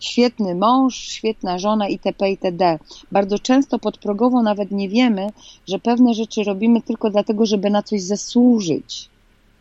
świetny 0.01 0.55
mąż, 0.55 0.97
świetna 0.97 1.59
żona 1.59 1.89
itp. 1.89 2.31
itd. 2.31 2.79
Bardzo 3.13 3.39
często 3.39 3.79
podprogowo 3.79 4.43
nawet 4.43 4.71
nie 4.71 4.89
wiemy, 4.89 5.27
że 5.69 5.79
pewne 5.79 6.15
rzeczy 6.15 6.45
robimy 6.45 6.83
tylko 6.83 7.11
dlatego, 7.11 7.47
żeby 7.47 7.71
na 7.71 7.83
coś 7.83 8.03
zasłużyć. 8.03 9.09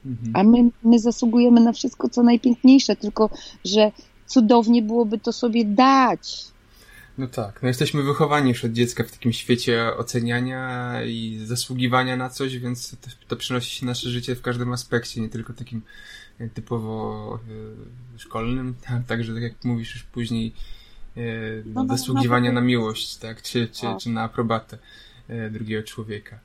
Mhm. 0.05 0.31
A 0.35 0.43
my, 0.43 0.69
my 0.83 0.99
zasługujemy 0.99 1.61
na 1.61 1.71
wszystko, 1.71 2.09
co 2.09 2.23
najpiękniejsze, 2.23 2.95
tylko 2.95 3.29
że 3.65 3.91
cudownie 4.25 4.81
byłoby 4.81 5.17
to 5.17 5.33
sobie 5.33 5.65
dać. 5.65 6.50
No 7.21 7.27
tak, 7.27 7.61
no 7.61 7.67
jesteśmy 7.67 8.03
wychowani 8.03 8.49
już 8.49 8.65
od 8.65 8.71
dziecka 8.71 9.03
w 9.03 9.11
takim 9.11 9.33
świecie 9.33 9.97
oceniania 9.97 10.93
i 11.03 11.39
zasługiwania 11.45 12.17
na 12.17 12.29
coś, 12.29 12.57
więc 12.57 12.97
to, 13.01 13.09
to 13.27 13.35
przynosi 13.35 13.75
się 13.75 13.85
nasze 13.85 14.09
życie 14.09 14.35
w 14.35 14.41
każdym 14.41 14.73
aspekcie, 14.73 15.21
nie 15.21 15.29
tylko 15.29 15.53
takim 15.53 15.81
e, 16.39 16.49
typowo 16.49 17.39
e, 18.15 18.19
szkolnym, 18.19 18.75
tak, 18.87 19.05
także 19.05 19.33
tak 19.33 19.43
jak 19.43 19.63
mówisz 19.63 19.93
już 19.93 20.03
później 20.03 20.53
e, 21.17 21.21
no, 21.65 21.85
zasługiwania 21.87 22.51
no, 22.51 22.61
na 22.61 22.67
miłość, 22.67 23.17
tak, 23.17 23.41
czy, 23.41 23.67
czy, 23.67 23.87
czy 24.01 24.09
na 24.09 24.21
aprobatę 24.23 24.77
e, 25.27 25.49
drugiego 25.49 25.83
człowieka. 25.83 26.39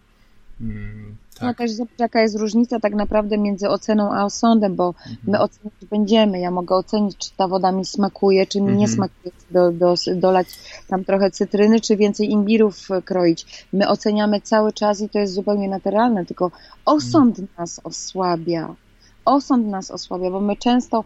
Mm, 0.60 1.16
tak. 1.34 1.42
No 1.42 1.54
też 1.54 1.70
zobacz, 1.70 1.98
jaka 1.98 2.20
jest 2.20 2.36
różnica 2.36 2.80
tak 2.80 2.94
naprawdę 2.94 3.38
między 3.38 3.68
oceną 3.68 4.12
a 4.12 4.24
osądem, 4.24 4.76
bo 4.76 4.88
mhm. 4.88 5.16
my 5.26 5.40
oceniać 5.40 5.84
będziemy. 5.90 6.40
Ja 6.40 6.50
mogę 6.50 6.74
ocenić, 6.74 7.16
czy 7.16 7.30
ta 7.36 7.48
woda 7.48 7.72
mi 7.72 7.84
smakuje, 7.84 8.46
czy 8.46 8.58
mi 8.58 8.68
mhm. 8.68 8.78
nie 8.78 8.88
smakuje, 8.88 9.32
do, 9.50 9.72
do, 9.72 9.94
dolać 10.14 10.46
tam 10.88 11.04
trochę 11.04 11.30
cytryny, 11.30 11.80
czy 11.80 11.96
więcej 11.96 12.30
imbirów 12.30 12.88
kroić. 13.04 13.66
My 13.72 13.88
oceniamy 13.88 14.40
cały 14.40 14.72
czas 14.72 15.00
i 15.00 15.08
to 15.08 15.18
jest 15.18 15.34
zupełnie 15.34 15.68
naturalne, 15.68 16.26
tylko 16.26 16.50
osąd 16.84 17.38
mhm. 17.38 17.48
nas 17.58 17.80
osłabia. 17.84 18.74
Osąd 19.24 19.66
nas 19.66 19.90
osłabia, 19.90 20.30
bo 20.30 20.40
my 20.40 20.56
często 20.56 21.04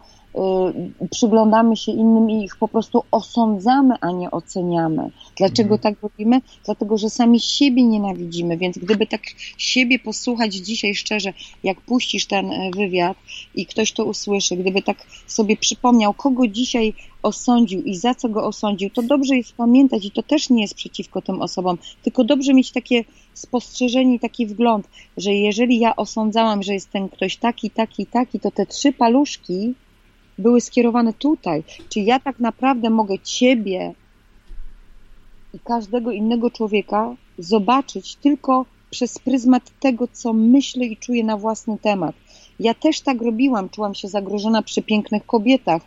przyglądamy 1.11 1.77
się 1.77 1.93
innym 1.93 2.31
i 2.31 2.45
ich 2.45 2.57
po 2.57 2.69
prostu 2.69 3.03
osądzamy, 3.11 3.95
a 4.01 4.11
nie 4.11 4.31
oceniamy. 4.31 5.11
Dlaczego 5.37 5.75
mhm. 5.75 5.81
tak 5.81 6.03
robimy? 6.03 6.41
Dlatego, 6.65 6.99
że 6.99 7.11
sami 7.11 7.41
siebie 7.41 7.85
nienawidzimy, 7.85 8.57
więc 8.57 8.79
gdyby 8.79 9.07
tak 9.07 9.23
siebie 9.59 9.99
posłuchać 9.99 10.55
dzisiaj 10.55 10.95
szczerze, 10.95 11.33
jak 11.63 11.81
puścisz 11.81 12.27
ten 12.27 12.53
e, 12.53 12.71
wywiad 12.71 13.17
i 13.55 13.67
ktoś 13.67 13.93
to 13.93 14.05
usłyszy, 14.05 14.57
gdyby 14.57 14.83
tak 14.83 15.07
sobie 15.27 15.57
przypomniał, 15.57 16.15
kogo 16.15 16.47
dzisiaj 16.47 16.95
osądził 17.23 17.83
i 17.83 17.97
za 17.97 18.15
co 18.15 18.29
go 18.29 18.47
osądził, 18.47 18.91
to 18.91 19.03
dobrze 19.03 19.37
jest 19.37 19.53
pamiętać 19.53 20.05
i 20.05 20.11
to 20.11 20.23
też 20.23 20.51
nie 20.51 20.63
jest 20.63 20.75
przeciwko 20.75 21.23
tym 21.23 21.43
osobom, 21.43 21.79
tylko 22.03 22.25
dobrze 22.25 22.55
mieć 22.55 22.71
takie 22.71 23.05
spostrzeżenie 23.35 24.15
i 24.15 24.21
taki 24.21 24.47
wgląd, 24.47 24.89
że 25.17 25.35
jeżeli 25.35 25.79
ja 25.79 25.97
osądzałam, 25.97 26.63
że 26.63 26.75
jest 26.75 26.91
ten 26.91 27.09
ktoś 27.09 27.37
taki, 27.37 27.71
taki, 27.71 28.07
taki, 28.07 28.41
to 28.41 28.51
te 28.51 28.67
trzy 28.67 28.93
paluszki 28.93 29.75
były 30.41 30.61
skierowane 30.61 31.13
tutaj. 31.13 31.65
Czy 31.89 32.01
ja 32.01 32.21
tak 32.21 32.39
naprawdę 32.39 32.91
mogę 32.91 33.19
Ciebie 33.19 33.95
i 35.55 35.59
każdego 35.59 36.13
innego 36.13 36.51
człowieka 36.51 37.17
zobaczyć 37.39 38.17
tylko 38.17 38.67
przez 38.91 39.19
pryzmat 39.19 39.71
tego, 39.81 40.09
co 40.13 40.33
myślę 40.33 40.87
i 40.87 40.97
czuję 40.97 41.25
na 41.25 41.37
własny 41.37 41.79
temat. 41.79 42.15
Ja 42.61 42.75
też 42.75 43.01
tak 43.01 43.23
robiłam, 43.23 43.69
czułam 43.69 43.95
się 43.95 44.09
zagrożona 44.09 44.63
przy 44.63 44.83
pięknych 44.83 45.27
kobietach, 45.27 45.83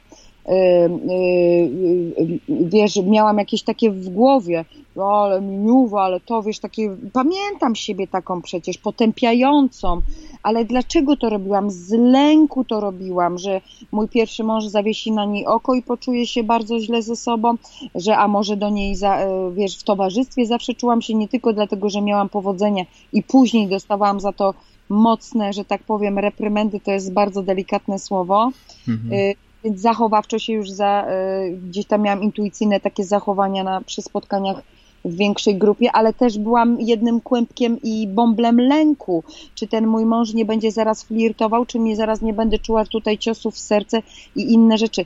wiesz, 2.50 2.96
miałam 3.06 3.38
jakieś 3.38 3.64
takie 3.64 3.92
w 3.92 4.10
głowie, 4.10 4.66
no 4.96 5.06
ale 5.06 5.42
miniuwa, 5.42 6.02
ale 6.02 6.20
to, 6.20 6.44
wiesz, 6.44 6.60
takie, 6.60 6.96
pamiętam 7.14 7.76
siebie 7.76 8.08
taką 8.08 8.42
przecież, 8.42 8.78
potępiającą, 8.78 10.02
ale 10.44 10.66
dlaczego 10.66 11.18
to 11.18 11.30
robiłam? 11.30 11.72
Z 11.72 11.92
lęku 11.92 12.64
to 12.64 12.80
robiłam, 12.80 13.38
że 13.38 13.62
mój 13.92 14.08
pierwszy 14.08 14.44
mąż 14.44 14.66
zawiesi 14.66 15.12
na 15.12 15.26
niej 15.26 15.46
oko 15.46 15.76
i 15.76 15.82
poczuje 15.82 16.28
się 16.28 16.44
bardzo 16.44 16.80
źle 16.80 17.02
ze 17.02 17.16
sobą, 17.16 17.56
że 17.96 18.18
a 18.18 18.28
może 18.28 18.58
do 18.58 18.70
niej, 18.70 18.96
za, 18.96 19.18
wiesz, 19.54 19.78
w 19.78 19.84
towarzystwie 19.84 20.46
zawsze 20.46 20.74
czułam 20.74 21.02
się 21.02 21.14
nie 21.14 21.28
tylko 21.28 21.54
dlatego, 21.54 21.90
że 21.90 22.02
miałam 22.02 22.30
powodzenie 22.30 22.86
i 23.14 23.24
później 23.24 23.68
dostawałam 23.68 24.20
za 24.20 24.34
to 24.34 24.54
mocne, 24.90 25.54
że 25.54 25.66
tak 25.66 25.84
powiem, 25.84 26.20
reprymendy, 26.20 26.80
to 26.80 26.92
jest 26.92 27.14
bardzo 27.14 27.44
delikatne 27.44 28.00
słowo, 28.00 28.52
mhm. 28.88 29.34
Więc 29.64 29.82
zachowawczo 29.82 30.40
się 30.40 30.54
już 30.54 30.70
za, 30.70 31.06
e, 31.08 31.50
gdzieś 31.50 31.86
tam 31.86 32.02
miałam 32.02 32.24
intuicyjne 32.24 32.80
takie 32.80 33.04
zachowania 33.04 33.64
na, 33.64 33.82
przy 33.82 34.02
spotkaniach 34.02 34.62
w 35.06 35.16
większej 35.16 35.56
grupie, 35.56 35.92
ale 35.92 36.14
też 36.14 36.38
byłam 36.38 36.82
jednym 36.82 37.22
kłębkiem 37.22 37.82
i 37.84 38.08
bąblem 38.08 38.62
lęku. 38.62 39.24
Czy 39.56 39.68
ten 39.68 39.88
mój 39.88 40.06
mąż 40.06 40.34
nie 40.34 40.46
będzie 40.46 40.72
zaraz 40.72 41.04
flirtował, 41.04 41.66
czy 41.66 41.80
mnie 41.80 41.96
zaraz 41.96 42.22
nie 42.22 42.34
będę 42.34 42.60
czuła 42.60 42.86
tutaj 42.86 43.18
ciosów 43.18 43.56
w 43.56 43.60
serce 43.60 44.02
i 44.36 44.54
inne 44.54 44.78
rzeczy. 44.78 45.06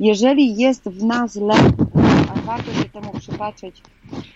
Jeżeli 0.00 0.56
jest 0.56 0.84
w 0.84 1.04
nas 1.04 1.36
lęk, 1.36 1.74
a 2.34 2.40
warto 2.40 2.74
się 2.74 2.88
temu 2.88 3.12
przypatrzeć, 3.18 3.82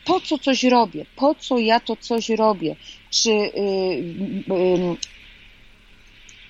po 0.05 0.21
co 0.21 0.39
coś 0.39 0.65
robię, 0.65 1.07
po 1.17 1.35
co 1.35 1.59
ja 1.59 1.81
to 1.81 1.97
coś 1.97 2.29
robię, 2.29 2.77
czy 3.11 3.31
yy, 3.31 3.51
yy, 4.49 4.97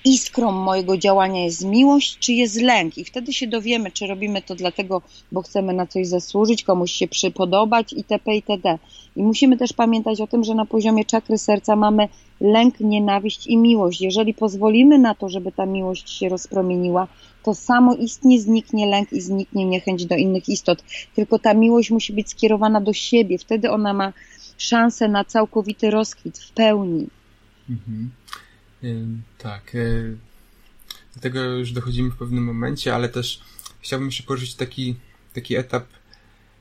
iskrą 0.05 0.51
mojego 0.51 0.97
działania 0.97 1.43
jest 1.43 1.65
miłość, 1.65 2.17
czy 2.19 2.33
jest 2.33 2.61
lęk. 2.61 2.97
I 2.97 3.05
wtedy 3.05 3.33
się 3.33 3.47
dowiemy, 3.47 3.91
czy 3.91 4.07
robimy 4.07 4.41
to 4.41 4.55
dlatego, 4.55 5.01
bo 5.31 5.41
chcemy 5.41 5.73
na 5.73 5.87
coś 5.87 6.07
zasłużyć, 6.07 6.63
komuś 6.63 6.91
się 6.91 7.07
przypodobać 7.07 7.93
itp. 7.93 8.35
itd. 8.35 8.77
I 9.15 9.23
musimy 9.23 9.57
też 9.57 9.73
pamiętać 9.73 10.21
o 10.21 10.27
tym, 10.27 10.43
że 10.43 10.55
na 10.55 10.65
poziomie 10.65 11.05
czakry 11.05 11.37
serca 11.37 11.75
mamy 11.75 12.07
lęk, 12.41 12.79
nienawiść 12.79 13.47
i 13.47 13.57
miłość. 13.57 14.01
Jeżeli 14.01 14.33
pozwolimy 14.33 14.99
na 14.99 15.15
to, 15.15 15.29
żeby 15.29 15.51
ta 15.51 15.65
miłość 15.65 16.09
się 16.09 16.29
rozpromieniła, 16.29 17.07
to 17.43 17.55
samo 17.55 17.95
istnie 17.95 18.41
zniknie 18.41 18.85
lęk 18.85 19.13
i 19.13 19.21
zniknie 19.21 19.65
niechęć 19.65 20.05
do 20.05 20.15
innych 20.15 20.49
istot. 20.49 20.83
Tylko 21.15 21.39
ta 21.39 21.53
miłość 21.53 21.91
musi 21.91 22.13
być 22.13 22.29
skierowana 22.29 22.81
do 22.81 22.93
siebie. 22.93 23.37
Wtedy 23.37 23.71
ona 23.71 23.93
ma 23.93 24.13
szansę 24.57 25.07
na 25.07 25.25
całkowity 25.25 25.89
rozkwit 25.89 26.37
w 26.39 26.51
pełni. 26.51 27.07
Mhm. 27.69 28.09
Tak. 29.37 29.75
Y, 29.75 30.17
do 31.15 31.21
tego 31.21 31.43
już 31.43 31.71
dochodzimy 31.71 32.11
w 32.11 32.17
pewnym 32.17 32.43
momencie, 32.43 32.95
ale 32.95 33.09
też 33.09 33.41
chciałbym 33.81 34.07
jeszcze 34.07 34.23
poruszyć 34.23 34.55
taki, 34.55 34.95
taki 35.33 35.55
etap, 35.55 35.87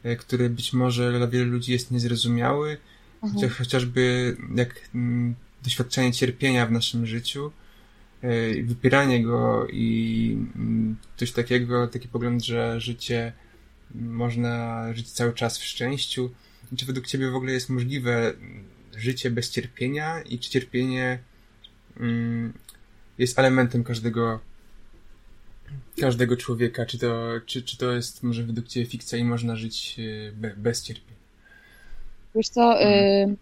y, 0.07 0.17
który 0.17 0.51
być 0.51 0.73
może 0.73 1.19
dla 1.19 1.27
wielu 1.27 1.51
ludzi 1.51 1.73
jest 1.73 1.91
niezrozumiały, 1.91 2.77
mhm. 3.23 3.51
chociażby 3.51 4.37
jak 4.55 4.89
mm, 4.95 5.35
doświadczenie 5.63 6.13
cierpienia 6.13 6.67
w 6.67 6.73
naszym 6.73 7.07
życiu, 7.07 7.53
wypieranie 8.65 9.23
go 9.25 9.67
i 9.73 10.37
mm, 10.57 10.97
coś 11.17 11.33
takiego, 11.33 11.89
taki 11.89 12.09
pogląd, 12.09 12.45
że 12.45 12.81
życie 12.81 13.33
można 13.95 14.87
żyć 14.95 15.11
cały 15.11 15.33
czas 15.33 15.59
w 15.59 15.65
szczęściu. 15.65 16.31
Czy 16.77 16.87
według 16.87 17.07
Ciebie 17.07 17.31
w 17.31 17.35
ogóle 17.35 17.53
jest 17.53 17.69
możliwe 17.69 18.35
życie 18.97 19.31
bez 19.31 19.51
cierpienia 19.51 20.23
i 20.23 20.39
czy 20.39 20.51
cierpienie 20.51 21.19
Mm, 21.19 21.32
jest 23.19 23.39
elementem 23.39 23.85
każdego 23.85 24.41
każdego 26.01 26.37
człowieka, 26.37 26.87
czy 26.87 26.99
to, 26.99 27.31
czy, 27.47 27.63
czy 27.63 27.77
to 27.77 27.93
jest 27.93 28.23
może 28.23 28.43
według 28.43 28.69
Ciebie 28.69 28.87
fikcja 28.87 29.19
i 29.19 29.25
można 29.25 29.57
żyć 29.57 29.97
be, 30.33 30.55
bez 30.57 30.83
cierpienia? 30.83 31.17
Wiesz 32.35 32.49
co, 32.49 32.61
hmm. 32.61 33.37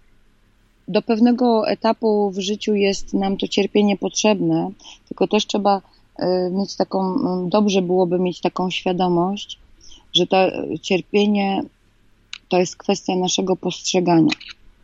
do 0.89 1.02
pewnego 1.02 1.68
etapu 1.68 2.31
w 2.31 2.39
życiu 2.39 2.74
jest 2.74 3.14
nam 3.14 3.36
to 3.36 3.48
cierpienie 3.48 3.97
potrzebne, 3.97 4.70
tylko 5.09 5.28
też 5.28 5.47
trzeba 5.47 5.82
y, 6.18 6.24
mieć 6.51 6.77
taką, 6.77 7.18
dobrze 7.48 7.82
byłoby 7.82 8.18
mieć 8.18 8.40
taką 8.40 8.70
świadomość, 8.70 9.59
że 10.12 10.27
to 10.27 10.36
cierpienie 10.82 11.62
to 12.48 12.59
jest 12.59 12.77
kwestia 12.77 13.16
naszego 13.16 13.56
postrzegania 13.56 14.32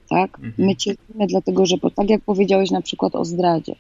tak? 0.09 0.39
Mhm. 0.39 0.55
My 0.59 0.77
cierpimy 0.77 1.27
dlatego, 1.27 1.67
że, 1.67 1.77
bo 1.77 1.91
tak 1.91 2.11
jak 2.11 2.23
powiedziałeś 2.23 2.71
na 2.71 2.83
przykład 2.83 3.15
o 3.15 3.25
zdradzie, 3.25 3.75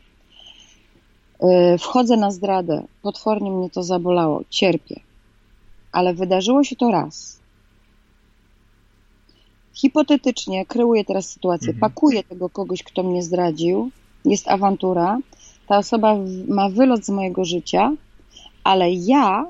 yy, 1.42 1.78
wchodzę 1.78 2.16
na 2.16 2.30
zdradę, 2.30 2.82
potwornie 3.02 3.50
mnie 3.50 3.70
to 3.70 3.82
zabolało, 3.82 4.42
cierpię, 4.50 5.00
ale 5.92 6.14
wydarzyło 6.14 6.64
się 6.64 6.76
to 6.76 6.90
raz. 6.90 7.40
Hipotetycznie 9.74 10.66
kreuję 10.66 11.04
teraz 11.04 11.30
sytuację, 11.30 11.72
mhm. 11.72 11.80
pakuję 11.80 12.24
tego 12.24 12.48
kogoś, 12.48 12.82
kto 12.82 13.02
mnie 13.02 13.22
zdradził, 13.22 13.90
jest 14.24 14.48
awantura, 14.48 15.18
ta 15.68 15.78
osoba 15.78 16.16
ma 16.48 16.68
wylot 16.68 17.04
z 17.04 17.08
mojego 17.08 17.44
życia, 17.44 17.92
ale 18.64 18.92
ja 18.92 19.46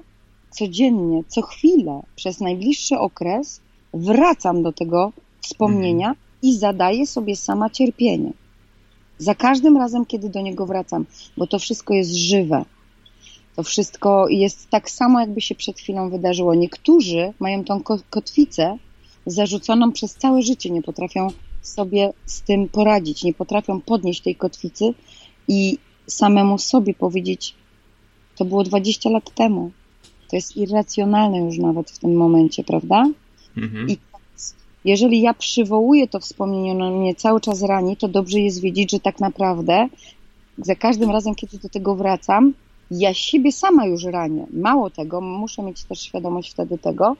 codziennie, 0.51 1.23
co 1.29 1.43
chwilę, 1.43 2.03
przez 2.17 2.41
najbliższy 2.41 2.99
okres 2.99 3.61
wracam 3.95 4.63
do 4.63 4.73
tego 4.73 5.13
wspomnienia 5.41 6.09
mhm 6.09 6.26
i 6.47 6.59
zadaję 6.59 7.07
sobie 7.07 7.37
sama 7.37 7.71
cierpienie. 7.71 8.33
Za 9.19 9.35
każdym 9.35 9.77
razem, 9.77 10.07
kiedy 10.07 10.29
do 10.29 10.41
niego 10.41 10.67
wracam, 10.67 11.07
bo 11.37 11.47
to 11.47 11.59
wszystko 11.59 11.95
jest 11.95 12.15
żywe. 12.15 12.65
To 13.57 13.63
wszystko 13.63 14.29
jest 14.29 14.71
tak 14.71 14.91
samo, 14.91 15.21
jakby 15.21 15.41
się 15.41 15.55
przed 15.55 15.79
chwilą 15.79 16.11
wydarzyło. 16.11 16.55
Niektórzy 16.55 17.33
mają 17.39 17.65
tą 17.65 17.83
kotwicę 18.11 18.79
zarzuconą 19.27 19.93
przez 19.93 20.15
całe 20.15 20.43
życie, 20.43 20.71
nie 20.71 20.83
potrafią 20.83 21.29
sobie 21.63 22.13
z 22.27 22.43
tym 22.43 22.69
poradzić, 22.69 23.25
nie 23.25 23.35
potrafią 23.35 23.81
podnieść 23.81 24.21
tej 24.21 24.37
kotwicy 24.37 24.95
i 25.49 25.79
samemu 26.07 26.59
sobie 26.59 26.95
powiedzieć, 26.95 27.55
to 28.37 28.45
było 28.45 28.65
20 28.65 29.11
lat 29.11 29.35
temu. 29.35 29.71
To 30.31 30.37
jest 30.37 30.57
irracjonalne 30.57 31.39
już 31.39 31.59
nawet 31.59 31.91
w 31.91 31.99
tym 31.99 32.17
momencie, 32.17 32.65
prawda? 32.65 33.09
Mhm. 33.57 33.89
I 33.91 33.99
jeżeli 34.87 35.21
ja 35.21 35.35
przywołuję 35.35 36.09
to 36.09 36.21
wspomnienie, 36.21 36.73
ono 36.73 36.91
mnie 36.91 37.15
cały 37.15 37.41
czas 37.41 37.63
rani, 37.63 37.97
to 37.97 38.09
dobrze 38.09 38.41
jest 38.41 38.61
wiedzieć, 38.61 38.91
że 38.91 39.01
tak 39.01 39.21
naprawdę 39.21 39.89
za 40.59 40.75
każdym 40.75 41.11
razem, 41.11 41.35
kiedy 41.35 41.59
do 41.59 41.69
tego 41.69 41.95
wracam, 41.95 42.53
ja 42.91 43.15
siebie 43.15 43.53
sama 43.53 43.87
już 43.87 44.05
ranię. 44.05 44.47
Mało 44.53 44.91
tego, 44.91 45.21
muszę 45.21 45.63
mieć 45.63 45.85
też 45.85 46.01
świadomość 46.01 46.53
wtedy 46.53 46.79
tego, 46.79 47.17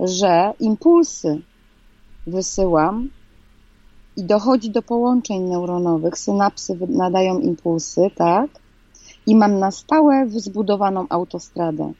że 0.00 0.52
impulsy 0.60 1.40
wysyłam 2.26 3.08
i 4.16 4.22
dochodzi 4.24 4.70
do 4.70 4.82
połączeń 4.82 5.42
neuronowych, 5.42 6.18
synapsy 6.18 6.78
nadają 6.88 7.38
impulsy, 7.38 8.10
tak? 8.14 8.50
I 9.26 9.36
mam 9.36 9.58
na 9.58 9.70
stałe 9.70 10.28
zbudowaną 10.28 11.06
autostradę. 11.08 11.92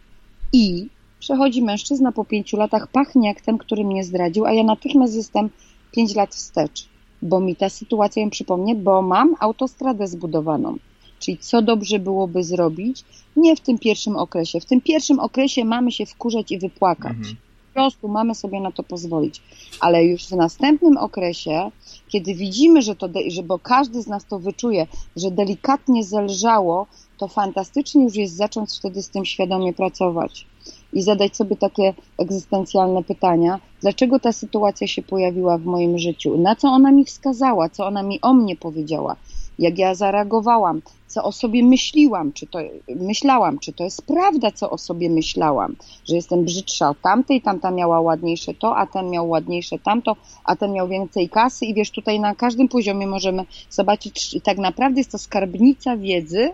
I 0.52 0.88
Przechodzi 1.24 1.62
mężczyzna 1.62 2.12
po 2.12 2.24
pięciu 2.24 2.56
latach, 2.56 2.86
pachnie 2.88 3.28
jak 3.28 3.40
ten, 3.40 3.58
który 3.58 3.84
mnie 3.84 4.04
zdradził, 4.04 4.44
a 4.44 4.52
ja 4.52 4.64
natychmiast 4.64 5.14
jestem 5.14 5.50
pięć 5.92 6.14
lat 6.14 6.34
wstecz, 6.34 6.88
bo 7.22 7.40
mi 7.40 7.56
ta 7.56 7.68
sytuacja 7.68 8.22
ją 8.22 8.30
przypomnie, 8.30 8.74
bo 8.74 9.02
mam 9.02 9.34
autostradę 9.40 10.06
zbudowaną. 10.06 10.76
Czyli 11.18 11.38
co 11.38 11.62
dobrze 11.62 11.98
byłoby 11.98 12.42
zrobić? 12.42 13.04
Nie 13.36 13.56
w 13.56 13.60
tym 13.60 13.78
pierwszym 13.78 14.16
okresie. 14.16 14.60
W 14.60 14.64
tym 14.64 14.80
pierwszym 14.80 15.20
okresie 15.20 15.64
mamy 15.64 15.92
się 15.92 16.06
wkurzać 16.06 16.52
i 16.52 16.58
wypłakać. 16.58 17.16
Mhm. 17.16 17.36
Po 17.68 17.74
prostu 17.74 18.08
mamy 18.08 18.34
sobie 18.34 18.60
na 18.60 18.72
to 18.72 18.82
pozwolić. 18.82 19.42
Ale 19.80 20.04
już 20.04 20.26
w 20.26 20.32
następnym 20.32 20.96
okresie, 20.96 21.70
kiedy 22.08 22.34
widzimy, 22.34 22.82
że 22.82 22.96
to, 22.96 23.08
że, 23.28 23.42
bo 23.42 23.58
każdy 23.58 24.02
z 24.02 24.06
nas 24.06 24.24
to 24.24 24.38
wyczuje, 24.38 24.86
że 25.16 25.30
delikatnie 25.30 26.04
zelżało, 26.04 26.86
to 27.18 27.28
fantastycznie 27.28 28.04
już 28.04 28.14
jest 28.14 28.36
zacząć 28.36 28.70
wtedy 28.78 29.02
z 29.02 29.10
tym 29.10 29.24
świadomie 29.24 29.72
pracować 29.72 30.46
i 30.94 31.02
zadać 31.02 31.36
sobie 31.36 31.56
takie 31.56 31.94
egzystencjalne 32.18 33.02
pytania, 33.02 33.60
dlaczego 33.80 34.20
ta 34.20 34.32
sytuacja 34.32 34.86
się 34.86 35.02
pojawiła 35.02 35.58
w 35.58 35.64
moim 35.64 35.98
życiu, 35.98 36.38
na 36.38 36.56
co 36.56 36.68
ona 36.68 36.92
mi 36.92 37.04
wskazała, 37.04 37.68
co 37.68 37.86
ona 37.86 38.02
mi 38.02 38.20
o 38.20 38.34
mnie 38.34 38.56
powiedziała, 38.56 39.16
jak 39.58 39.78
ja 39.78 39.94
zareagowałam, 39.94 40.82
co 41.06 41.24
o 41.24 41.32
sobie 41.32 41.64
myśliłam, 41.64 42.32
czy 42.32 42.46
to 42.46 42.58
myślałam, 42.96 43.58
czy 43.58 43.72
to 43.72 43.84
jest 43.84 44.02
prawda, 44.02 44.50
co 44.50 44.70
o 44.70 44.78
sobie 44.78 45.10
myślałam, 45.10 45.76
że 46.04 46.16
jestem 46.16 46.44
brzydsza 46.44 46.90
od 46.90 47.00
tamtej, 47.00 47.42
tamta 47.42 47.70
miała 47.70 48.00
ładniejsze 48.00 48.54
to, 48.54 48.76
a 48.76 48.86
ten 48.86 49.10
miał 49.10 49.28
ładniejsze 49.28 49.78
tamto, 49.78 50.16
a 50.44 50.56
ten 50.56 50.72
miał 50.72 50.88
więcej 50.88 51.28
kasy. 51.28 51.66
I 51.66 51.74
wiesz, 51.74 51.90
tutaj 51.90 52.20
na 52.20 52.34
każdym 52.34 52.68
poziomie 52.68 53.06
możemy 53.06 53.44
zobaczyć, 53.70 54.42
tak 54.42 54.58
naprawdę 54.58 55.00
jest 55.00 55.12
to 55.12 55.18
skarbnica 55.18 55.96
wiedzy 55.96 56.50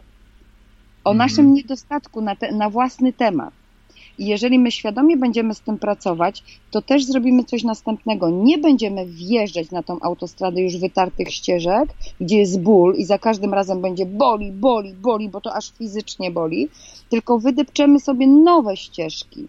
o 1.04 1.14
naszym 1.14 1.44
mhm. 1.44 1.54
niedostatku 1.54 2.20
na, 2.20 2.36
te, 2.36 2.52
na 2.52 2.70
własny 2.70 3.12
temat. 3.12 3.59
I 4.18 4.26
jeżeli 4.26 4.58
my 4.58 4.70
świadomie 4.70 5.16
będziemy 5.16 5.54
z 5.54 5.60
tym 5.60 5.78
pracować, 5.78 6.42
to 6.70 6.82
też 6.82 7.04
zrobimy 7.04 7.44
coś 7.44 7.64
następnego. 7.64 8.30
Nie 8.30 8.58
będziemy 8.58 9.06
wjeżdżać 9.06 9.70
na 9.70 9.82
tą 9.82 10.00
autostradę 10.00 10.60
już 10.60 10.76
wytartych 10.76 11.28
ścieżek, 11.28 11.94
gdzie 12.20 12.38
jest 12.38 12.60
ból 12.60 12.94
i 12.96 13.04
za 13.04 13.18
każdym 13.18 13.54
razem 13.54 13.80
będzie 13.80 14.06
boli, 14.06 14.52
boli, 14.52 14.92
boli, 14.94 15.28
bo 15.28 15.40
to 15.40 15.54
aż 15.54 15.72
fizycznie 15.72 16.30
boli, 16.30 16.68
tylko 17.08 17.38
wydepczemy 17.38 18.00
sobie 18.00 18.26
nowe 18.26 18.76
ścieżki. 18.76 19.46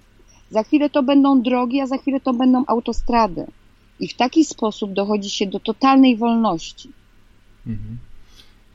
Za 0.49 0.63
chwilę 0.63 0.89
to 0.89 1.03
będą 1.03 1.41
drogi, 1.41 1.79
a 1.79 1.87
za 1.87 1.97
chwilę 1.97 2.19
to 2.19 2.33
będą 2.33 2.63
autostrady. 2.67 3.45
I 3.99 4.07
w 4.07 4.13
taki 4.13 4.45
sposób 4.45 4.93
dochodzi 4.93 5.29
się 5.29 5.45
do 5.45 5.59
totalnej 5.59 6.17
wolności. 6.17 6.89
Mhm. 7.67 7.97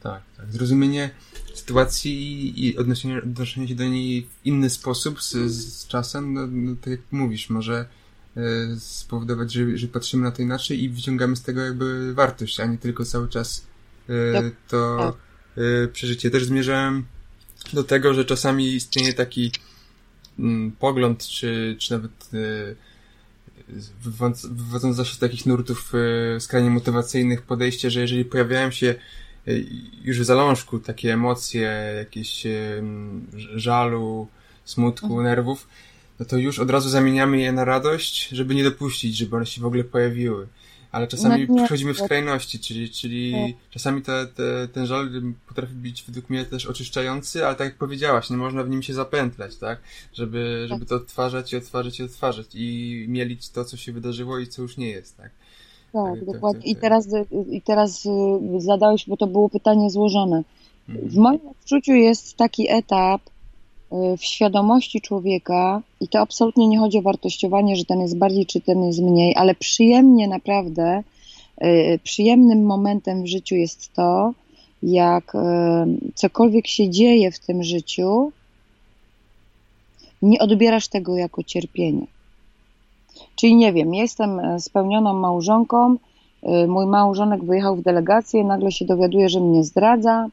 Tak, 0.07 0.23
tak. 0.37 0.53
Zrozumienie 0.53 1.11
sytuacji 1.55 2.65
i 2.67 2.79
odnoszenie, 2.79 3.19
odnoszenie 3.19 3.69
się 3.69 3.75
do 3.75 3.85
niej 3.85 4.23
w 4.23 4.47
inny 4.47 4.71
sposób 4.71 5.23
z, 5.23 5.33
z 5.53 5.87
czasem, 5.87 6.35
no, 6.35 6.47
no, 6.47 6.77
tak 6.81 6.91
jak 6.91 7.01
mówisz, 7.11 7.51
może 7.51 7.89
e, 8.37 8.41
spowodować, 8.79 9.53
że, 9.53 9.79
że 9.79 9.89
patrzymy 9.89 10.23
na 10.23 10.31
to 10.31 10.43
inaczej 10.43 10.83
i 10.83 10.89
wyciągamy 10.89 11.37
z 11.37 11.43
tego 11.43 11.61
jakby 11.61 12.15
wartość, 12.15 12.61
a 12.61 12.67
nie 12.67 12.79
tylko 12.79 13.05
cały 13.05 13.29
czas 13.29 13.67
tak. 14.33 14.45
to. 14.69 15.17
E, 15.57 15.89
przeżycie. 15.89 16.31
Też 16.31 16.45
zmierzałem 16.45 17.05
do 17.73 17.85
tego, 17.85 18.15
że 18.15 18.25
czasami 18.25 18.75
istnieje 18.75 19.13
taki 19.13 19.53
mm, 20.39 20.73
pogląd, 20.73 21.27
czy, 21.27 21.77
czy 21.79 21.93
nawet 21.93 22.31
wywodząc 24.51 24.97
się 24.97 25.15
z 25.15 25.19
takich 25.19 25.47
nurtów 25.47 25.93
skrajnie 26.39 26.71
motywacyjnych 26.71 27.43
podejście, 27.43 27.91
że 27.91 28.01
jeżeli 28.01 28.25
pojawiają 28.25 28.71
się 28.71 28.95
już 30.05 30.21
w 30.21 30.25
zalążku 30.25 30.79
takie 30.79 31.13
emocje, 31.13 31.95
jakieś 31.99 32.47
żalu, 33.55 34.29
smutku, 34.65 35.07
mhm. 35.07 35.25
nerwów, 35.25 35.69
no 36.19 36.27
to 36.27 36.37
już 36.37 36.59
od 36.59 36.71
razu 36.71 36.89
zamieniamy 36.89 37.39
je 37.39 37.53
na 37.53 37.65
radość, 37.65 38.29
żeby 38.29 38.55
nie 38.55 38.65
dopuścić, 38.65 39.17
żeby 39.17 39.37
one 39.37 39.47
się 39.47 39.61
w 39.61 39.67
ogóle 39.67 39.85
pojawiły. 39.85 40.47
Ale 40.93 41.09
czasami 41.09 41.47
no, 41.49 41.57
przechodzimy 41.57 41.95
w 41.95 41.99
skrajności, 41.99 42.59
czyli, 42.59 42.91
czyli 42.91 43.35
nie. 43.35 43.55
czasami 43.71 44.03
te, 44.03 44.27
te, 44.27 44.69
ten 44.69 44.87
żal 44.87 45.11
potrafi 45.49 45.75
być 45.75 46.03
według 46.03 46.31
mnie 46.31 46.45
też 46.45 46.67
oczyszczający, 46.67 47.47
ale 47.47 47.57
tak 47.57 47.67
jak 47.67 47.77
powiedziałaś, 47.77 48.31
nie 48.31 48.37
można 48.37 48.65
w 48.65 48.71
nim 48.71 48.83
się 48.83 48.95
zapętlać, 48.95 49.57
tak? 49.57 49.81
Żeby, 50.13 50.67
żeby 50.69 50.87
to 50.87 50.95
odtwarzać 50.95 51.53
i 51.53 51.57
odtwarzać 51.57 52.01
i 52.01 52.03
odtwarzać 52.03 52.47
i 52.55 53.05
mielić 53.09 53.49
to, 53.49 53.65
co 53.65 53.77
się 53.77 53.93
wydarzyło 53.93 54.39
i 54.39 54.47
co 54.47 54.63
już 54.63 54.77
nie 54.77 54.89
jest, 54.89 55.17
tak? 55.17 55.31
Tak, 55.93 56.15
tak 56.15 56.25
dokładnie. 56.25 56.71
I 56.71 56.77
teraz, 56.77 57.09
I 57.51 57.63
teraz 57.63 58.07
y, 58.07 58.11
zadałeś, 58.61 59.05
bo 59.09 59.17
to 59.17 59.27
było 59.27 59.49
pytanie 59.49 59.91
złożone. 59.91 60.43
Mhm. 60.89 61.09
W 61.09 61.17
moim 61.17 61.41
odczuciu 61.49 61.93
jest 61.93 62.37
taki 62.37 62.71
etap, 62.71 63.21
Y, 63.93 64.17
w 64.17 64.25
świadomości 64.25 65.01
człowieka, 65.01 65.83
i 66.01 66.09
to 66.09 66.21
absolutnie 66.21 66.69
nie 66.69 66.79
chodzi 66.79 66.99
o 66.99 67.03
wartościowanie, 67.03 67.77
że 67.77 67.85
ten 67.85 68.01
jest 68.01 68.19
bardziej 68.19 68.47
czy 68.47 68.61
ten 68.61 68.85
jest 68.85 69.03
mniej, 69.03 69.35
ale 69.37 69.55
przyjemnie 69.55 70.29
naprawdę, 70.29 71.03
y, 71.65 72.01
przyjemnym 72.03 72.67
momentem 72.67 73.23
w 73.23 73.27
życiu 73.27 73.55
jest 73.55 73.93
to, 73.93 74.33
jak 74.83 75.35
y, 75.35 75.39
cokolwiek 76.15 76.67
się 76.67 76.91
dzieje 76.91 77.31
w 77.31 77.39
tym 77.39 77.63
życiu, 77.63 78.33
nie 80.23 80.39
odbierasz 80.39 80.89
tego 80.89 81.17
jako 81.17 81.43
cierpienie. 81.43 82.07
Czyli 83.37 83.57
nie 83.57 83.73
wiem, 83.73 83.95
jestem 83.95 84.41
spełnioną 84.61 85.13
małżonką, 85.13 85.97
mój 86.69 86.87
małżonek 86.87 87.45
wyjechał 87.45 87.77
w 87.77 87.83
delegację, 87.83 88.45
nagle 88.45 88.73
się 88.73 88.85
dowiaduje, 88.85 89.29
że 89.29 89.41
mnie 89.41 89.65
zdradza 89.65 90.29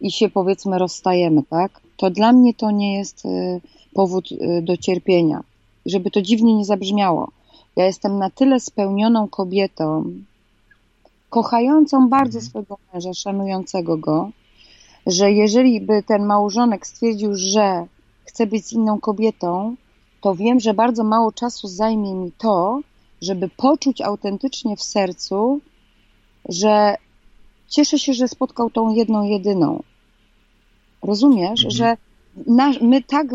i 0.00 0.10
się 0.10 0.28
powiedzmy 0.28 0.78
rozstajemy, 0.78 1.42
tak? 1.50 1.80
to 2.02 2.10
dla 2.10 2.32
mnie 2.32 2.54
to 2.54 2.70
nie 2.70 2.98
jest 2.98 3.24
y, 3.24 3.60
powód 3.94 4.28
do 4.62 4.76
cierpienia. 4.76 5.44
Żeby 5.86 6.10
to 6.10 6.22
dziwnie 6.22 6.54
nie 6.54 6.64
zabrzmiało. 6.64 7.30
Ja 7.76 7.86
jestem 7.86 8.18
na 8.18 8.30
tyle 8.30 8.60
spełnioną 8.60 9.28
kobietą, 9.28 10.04
kochającą 11.30 12.08
bardzo 12.08 12.38
mhm. 12.38 12.50
swojego 12.50 12.78
męża, 12.94 13.14
szanującego 13.14 13.96
go, 13.96 14.30
że 15.06 15.32
jeżeli 15.32 15.80
by 15.80 16.02
ten 16.02 16.26
małżonek 16.26 16.86
stwierdził, 16.86 17.30
że 17.34 17.86
chce 18.24 18.46
być 18.46 18.66
z 18.66 18.72
inną 18.72 19.00
kobietą, 19.00 19.76
to 20.22 20.34
wiem, 20.34 20.60
że 20.60 20.74
bardzo 20.74 21.04
mało 21.04 21.32
czasu 21.32 21.68
zajmie 21.68 22.14
mi 22.14 22.32
to, 22.38 22.80
żeby 23.22 23.48
poczuć 23.48 24.00
autentycznie 24.00 24.76
w 24.76 24.82
sercu, 24.82 25.60
że 26.48 26.94
cieszę 27.68 27.98
się, 27.98 28.12
że 28.12 28.28
spotkał 28.28 28.70
tą 28.70 28.94
jedną, 28.94 29.22
jedyną. 29.22 29.82
Rozumiesz, 31.02 31.64
mhm. 31.64 31.70
że 31.70 31.96
nasz, 32.46 32.80
my 32.80 33.02
tak 33.02 33.26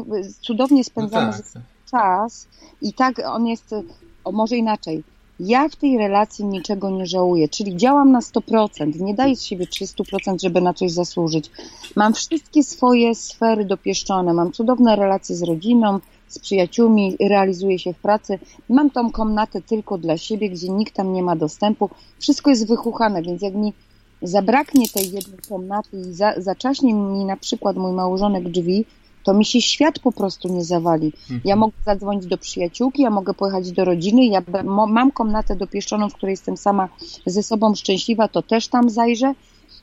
cudownie 0.42 0.84
spędzamy 0.84 1.32
no 1.32 1.44
tak. 1.54 1.64
czas 1.92 2.48
i 2.82 2.94
tak 2.94 3.20
on 3.26 3.48
jest, 3.48 3.76
o 4.24 4.32
może 4.32 4.58
inaczej, 4.58 5.04
ja 5.40 5.70
w 5.70 5.76
tej 5.76 5.98
relacji 5.98 6.46
niczego 6.46 6.90
nie 6.90 7.06
żałuję, 7.06 7.50
czyli 7.50 7.78
działam 7.78 8.12
na 8.12 8.20
100%, 8.20 9.00
nie 9.00 9.14
daję 9.14 9.36
z 9.36 9.44
siebie 9.44 9.66
300%, 9.66 10.42
żeby 10.42 10.62
na 10.62 10.74
coś 10.74 10.92
zasłużyć. 10.92 11.52
Mam 11.96 12.14
wszystkie 12.14 12.64
swoje 12.64 13.16
sfery 13.16 13.66
dopieszczone, 13.66 14.34
mam 14.34 14.52
cudowne 14.52 14.96
relacje 14.96 15.36
z 15.36 15.44
rodziną, 15.44 16.00
z 16.28 16.40
przyjaciółmi, 16.40 17.18
realizuję 17.20 17.80
się 17.80 17.94
w 17.94 17.98
pracy, 17.98 18.40
mam 18.70 18.90
tą 18.90 19.12
komnatę 19.12 19.62
tylko 19.62 19.98
dla 19.98 20.18
siebie, 20.18 20.49
gdzie 20.49 20.70
nikt 20.70 20.94
tam 20.94 21.14
nie 21.14 21.24
ma 21.24 21.36
dostępu, 21.36 21.90
wszystko 22.20 22.49
jest 22.49 22.68
wychuchane, 22.68 23.22
więc 23.22 23.41
jak 23.41 23.54
mi 23.54 23.74
zabraknie 24.22 24.90
tej 24.90 25.12
jednej 25.12 25.40
komnaty 25.49 25.98
i 26.10 26.14
za, 26.14 26.34
zaczaśnie 26.38 26.94
mi 26.94 27.26
na 27.26 27.38
przykład 27.38 27.78
mój 27.78 27.91
małżonek 27.91 28.49
drzwi, 28.49 28.86
to 29.24 29.34
mi 29.34 29.45
się 29.45 29.62
świat 29.62 29.99
po 29.99 30.12
prostu 30.12 30.48
nie 30.48 30.64
zawali. 30.64 31.06
Mhm. 31.06 31.41
Ja 31.45 31.56
mogę 31.56 31.74
zadzwonić 31.86 32.26
do 32.26 32.38
przyjaciółki, 32.38 33.02
ja 33.02 33.10
mogę 33.10 33.34
pojechać 33.34 33.72
do 33.72 33.86
rodziny, 33.86 34.26
ja 34.26 34.41
mam 34.64 35.12
komnatę 35.12 35.56
dopieszczoną, 35.56 36.10
w 36.10 36.14
której 36.14 36.34
jestem 36.34 36.58
sama 36.58 36.90
ze 37.26 37.44
sobą 37.44 37.76
szczęśliwa, 37.76 38.28
to 38.28 38.41
też 38.41 38.68
tam 38.68 38.90
zajrzę 38.90 39.34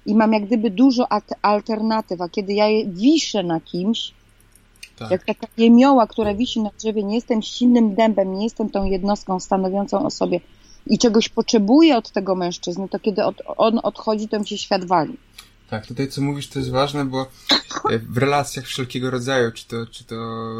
i 0.06 0.14
mam 0.14 0.32
jak 0.32 0.46
gdyby 0.46 0.70
dużo 0.70 1.06
alternatyw, 1.42 2.20
a 2.20 2.28
kiedy 2.28 2.52
ja 2.52 2.66
wiszę 2.86 3.42
na 3.42 3.60
kimś, 3.60 4.12
tak. 4.98 5.10
jak 5.10 5.24
taka 5.24 5.46
jemioła, 5.56 6.06
która 6.06 6.34
wisi 6.34 6.60
na 6.60 6.70
drzewie, 6.78 7.02
nie 7.02 7.14
jestem 7.14 7.42
silnym 7.42 7.94
dębem, 7.94 8.34
nie 8.34 8.44
jestem 8.44 8.70
tą 8.70 8.84
jednostką 8.84 9.40
stanowiącą 9.40 10.06
o 10.06 10.10
sobie, 10.10 10.40
i 10.86 10.98
czegoś 10.98 11.28
potrzebuje 11.28 11.96
od 11.96 12.10
tego 12.10 12.34
mężczyzny, 12.34 12.88
to 12.88 12.98
kiedy 12.98 13.24
od, 13.24 13.42
on 13.46 13.80
odchodzi, 13.82 14.28
to 14.28 14.40
mi 14.40 14.46
się 14.46 14.58
świat 14.58 14.84
wali. 14.84 15.16
Tak, 15.70 15.86
tutaj 15.86 16.08
co 16.08 16.22
mówisz 16.22 16.48
to 16.48 16.58
jest 16.58 16.70
ważne, 16.70 17.04
bo 17.04 17.26
e, 17.90 17.98
w 17.98 18.18
relacjach 18.18 18.64
wszelkiego 18.64 19.10
rodzaju, 19.10 19.52
czy 19.52 19.68
to, 19.68 19.86
czy 19.86 20.04
to 20.04 20.14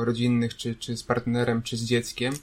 rodzinnych, 0.05 0.57
czy, 0.57 0.75
czy 0.75 0.97
z 0.97 1.03
partnerem, 1.03 1.63
czy 1.63 1.77
z 1.77 1.85
dzieckiem, 1.85 2.35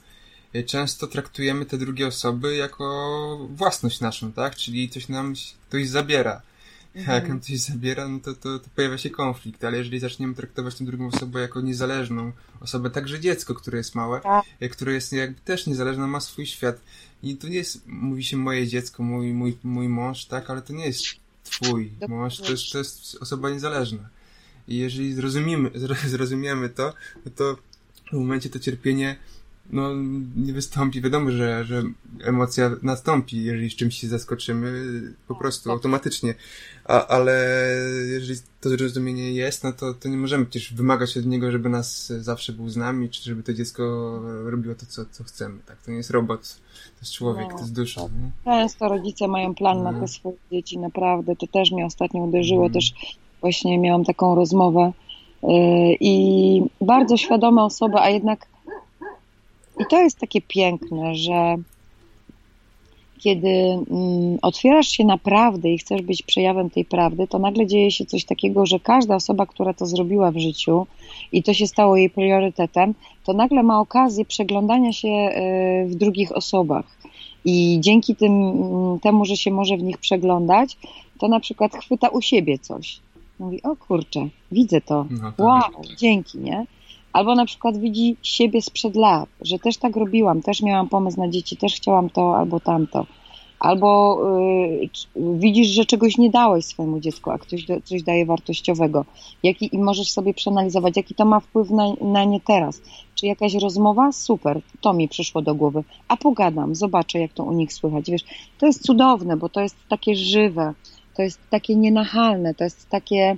e, 0.52 0.62
często 0.62 1.06
traktujemy 1.06 1.66
te 1.66 1.78
drugie 1.78 2.06
osoby 2.06 2.56
jako 2.56 3.48
własność 3.50 4.00
naszą, 4.00 4.32
tak? 4.32 4.56
Czyli 4.56 4.88
coś 4.88 5.08
nam 5.08 5.34
ktoś 5.68 5.88
zabiera. 5.88 6.42
Mhm. 6.94 7.14
Jak 7.14 7.28
nam 7.28 7.40
coś 7.40 7.58
zabiera, 7.58 8.08
no 8.08 8.20
to, 8.20 8.34
to, 8.34 8.58
to, 8.58 8.68
pojawia 8.76 8.98
się 8.98 9.10
konflikt, 9.10 9.64
ale 9.64 9.78
jeżeli 9.78 9.98
zaczniemy 9.98 10.34
traktować 10.34 10.74
tę 10.74 10.84
drugą 10.84 11.06
osobę 11.06 11.40
jako 11.40 11.60
niezależną 11.60 12.32
osobę, 12.60 12.90
także 12.90 13.20
dziecko, 13.20 13.54
które 13.54 13.78
jest 13.78 13.94
małe, 13.94 14.20
tak. 14.20 14.44
E, 14.60 14.68
które 14.68 14.92
jest 14.92 15.12
jakby 15.12 15.40
też 15.40 15.66
niezależne, 15.66 16.06
ma 16.06 16.20
swój 16.20 16.46
świat, 16.46 16.80
i 17.22 17.36
to 17.36 17.48
nie 17.48 17.56
jest, 17.56 17.82
mówi 17.86 18.24
się 18.24 18.36
moje 18.36 18.68
dziecko, 18.68 19.02
mój, 19.02 19.32
mój, 19.32 19.58
mój 19.62 19.88
mąż, 19.88 20.24
tak, 20.24 20.50
ale 20.50 20.62
to 20.62 20.72
nie 20.72 20.86
jest 20.86 21.02
twój 21.44 21.92
mąż, 22.08 22.38
to 22.38 22.50
jest, 22.50 22.72
to 22.72 22.78
jest 22.78 23.16
osoba 23.20 23.50
niezależna. 23.50 24.08
I 24.68 24.76
jeżeli 24.76 25.14
zrozumiemy, 25.14 25.70
zrozumiemy 26.08 26.68
to, 26.68 26.94
to 27.36 27.56
w 28.12 28.16
momencie 28.16 28.50
to 28.50 28.58
cierpienie 28.58 29.16
no, 29.70 29.90
nie 30.36 30.52
wystąpi. 30.52 31.00
Wiadomo, 31.00 31.30
że, 31.30 31.64
że 31.64 31.82
emocja 32.24 32.70
nastąpi, 32.82 33.44
jeżeli 33.44 33.70
z 33.70 33.76
czymś 33.76 33.98
się 33.98 34.08
zaskoczymy, 34.08 34.82
po 35.28 35.34
prostu 35.34 35.70
automatycznie. 35.70 36.34
A, 36.84 37.06
ale 37.06 37.46
jeżeli 38.12 38.40
to 38.60 38.68
zrozumienie 38.68 39.32
jest, 39.32 39.64
no 39.64 39.72
to, 39.72 39.94
to 39.94 40.08
nie 40.08 40.16
możemy 40.16 40.46
przecież 40.46 40.74
wymagać 40.74 41.16
od 41.16 41.26
niego, 41.26 41.52
żeby 41.52 41.68
nas 41.68 42.06
zawsze 42.06 42.52
był 42.52 42.68
z 42.68 42.76
nami, 42.76 43.10
czy 43.10 43.22
żeby 43.22 43.42
to 43.42 43.54
dziecko 43.54 43.82
robiło 44.44 44.74
to, 44.74 44.86
co, 44.86 45.04
co 45.10 45.24
chcemy. 45.24 45.58
Tak, 45.66 45.82
to 45.82 45.90
nie 45.90 45.96
jest 45.96 46.10
robot, 46.10 46.40
to 46.94 47.00
jest 47.00 47.12
człowiek, 47.12 47.46
no, 47.50 47.54
to 47.54 47.60
jest 47.60 47.74
dusza. 47.74 48.00
Tak. 48.00 48.10
Nie? 48.12 48.30
Często 48.44 48.88
rodzice 48.88 49.28
mają 49.28 49.54
plan 49.54 49.82
na 49.82 50.00
te 50.00 50.08
swoje 50.08 50.36
dzieci, 50.52 50.78
naprawdę. 50.78 51.36
To 51.36 51.46
też 51.46 51.70
mnie 51.70 51.86
ostatnio 51.86 52.20
uderzyło, 52.20 52.62
mm. 52.62 52.72
też 52.72 52.92
właśnie 53.40 53.78
miałam 53.78 54.04
taką 54.04 54.34
rozmowę 54.34 54.92
yy, 55.42 55.50
i 56.00 56.62
bardzo 56.80 57.16
świadome 57.16 57.64
osoby, 57.64 57.98
a 57.98 58.10
jednak 58.10 58.51
i 59.80 59.84
to 59.90 60.00
jest 60.00 60.18
takie 60.18 60.40
piękne, 60.40 61.14
że 61.14 61.56
kiedy 63.22 63.48
mm, 63.48 64.38
otwierasz 64.42 64.88
się 64.88 65.04
naprawdę 65.04 65.70
i 65.70 65.78
chcesz 65.78 66.02
być 66.02 66.22
przejawem 66.22 66.70
tej 66.70 66.84
prawdy, 66.84 67.26
to 67.28 67.38
nagle 67.38 67.66
dzieje 67.66 67.90
się 67.90 68.06
coś 68.06 68.24
takiego, 68.24 68.66
że 68.66 68.80
każda 68.80 69.14
osoba, 69.14 69.46
która 69.46 69.74
to 69.74 69.86
zrobiła 69.86 70.30
w 70.30 70.38
życiu 70.38 70.86
i 71.32 71.42
to 71.42 71.54
się 71.54 71.66
stało 71.66 71.96
jej 71.96 72.10
priorytetem, 72.10 72.94
to 73.24 73.32
nagle 73.32 73.62
ma 73.62 73.80
okazję 73.80 74.24
przeglądania 74.24 74.92
się 74.92 75.08
e, 75.08 75.86
w 75.86 75.94
drugich 75.94 76.32
osobach. 76.32 76.98
I 77.44 77.78
dzięki 77.80 78.16
tym, 78.16 78.32
mm, 78.32 79.00
temu, 79.00 79.24
że 79.24 79.36
się 79.36 79.50
może 79.50 79.76
w 79.76 79.82
nich 79.82 79.98
przeglądać, 79.98 80.76
to 81.18 81.28
na 81.28 81.40
przykład 81.40 81.76
chwyta 81.76 82.08
u 82.08 82.20
siebie 82.20 82.58
coś. 82.58 83.00
Mówi, 83.38 83.62
o 83.62 83.76
kurczę, 83.76 84.28
widzę 84.52 84.80
to. 84.80 85.06
No, 85.10 85.32
wow, 85.38 85.82
dzięki, 85.98 86.38
nie? 86.38 86.66
Albo 87.12 87.34
na 87.34 87.44
przykład 87.44 87.78
widzi 87.78 88.16
siebie 88.22 88.62
sprzed 88.62 88.96
lat, 88.96 89.28
że 89.40 89.58
też 89.58 89.76
tak 89.76 89.96
robiłam, 89.96 90.42
też 90.42 90.62
miałam 90.62 90.88
pomysł 90.88 91.20
na 91.20 91.28
dzieci, 91.28 91.56
też 91.56 91.74
chciałam 91.74 92.10
to 92.10 92.36
albo 92.36 92.60
tamto. 92.60 93.06
Albo 93.62 94.20
y, 94.40 94.88
widzisz, 95.16 95.68
że 95.68 95.84
czegoś 95.84 96.18
nie 96.18 96.30
dałeś 96.30 96.64
swojemu 96.64 97.00
dziecku, 97.00 97.30
a 97.30 97.38
ktoś 97.38 97.64
do, 97.64 97.80
coś 97.80 98.02
daje 98.02 98.26
wartościowego. 98.26 99.04
Jaki, 99.42 99.74
I 99.74 99.78
możesz 99.78 100.10
sobie 100.10 100.34
przeanalizować, 100.34 100.96
jaki 100.96 101.14
to 101.14 101.24
ma 101.24 101.40
wpływ 101.40 101.70
na, 101.70 101.92
na 102.00 102.24
nie 102.24 102.40
teraz. 102.40 102.82
Czy 103.14 103.26
jakaś 103.26 103.54
rozmowa? 103.54 104.12
Super, 104.12 104.60
to 104.80 104.92
mi 104.92 105.08
przyszło 105.08 105.42
do 105.42 105.54
głowy. 105.54 105.84
A 106.08 106.16
pogadam, 106.16 106.74
zobaczę, 106.74 107.18
jak 107.18 107.32
to 107.32 107.44
u 107.44 107.52
nich 107.52 107.72
słychać. 107.72 108.10
Wiesz, 108.10 108.24
to 108.58 108.66
jest 108.66 108.82
cudowne, 108.82 109.36
bo 109.36 109.48
to 109.48 109.60
jest 109.60 109.76
takie 109.88 110.16
żywe, 110.16 110.74
to 111.16 111.22
jest 111.22 111.40
takie 111.50 111.76
nienachalne, 111.76 112.54
to 112.54 112.64
jest 112.64 112.88
takie 112.88 113.36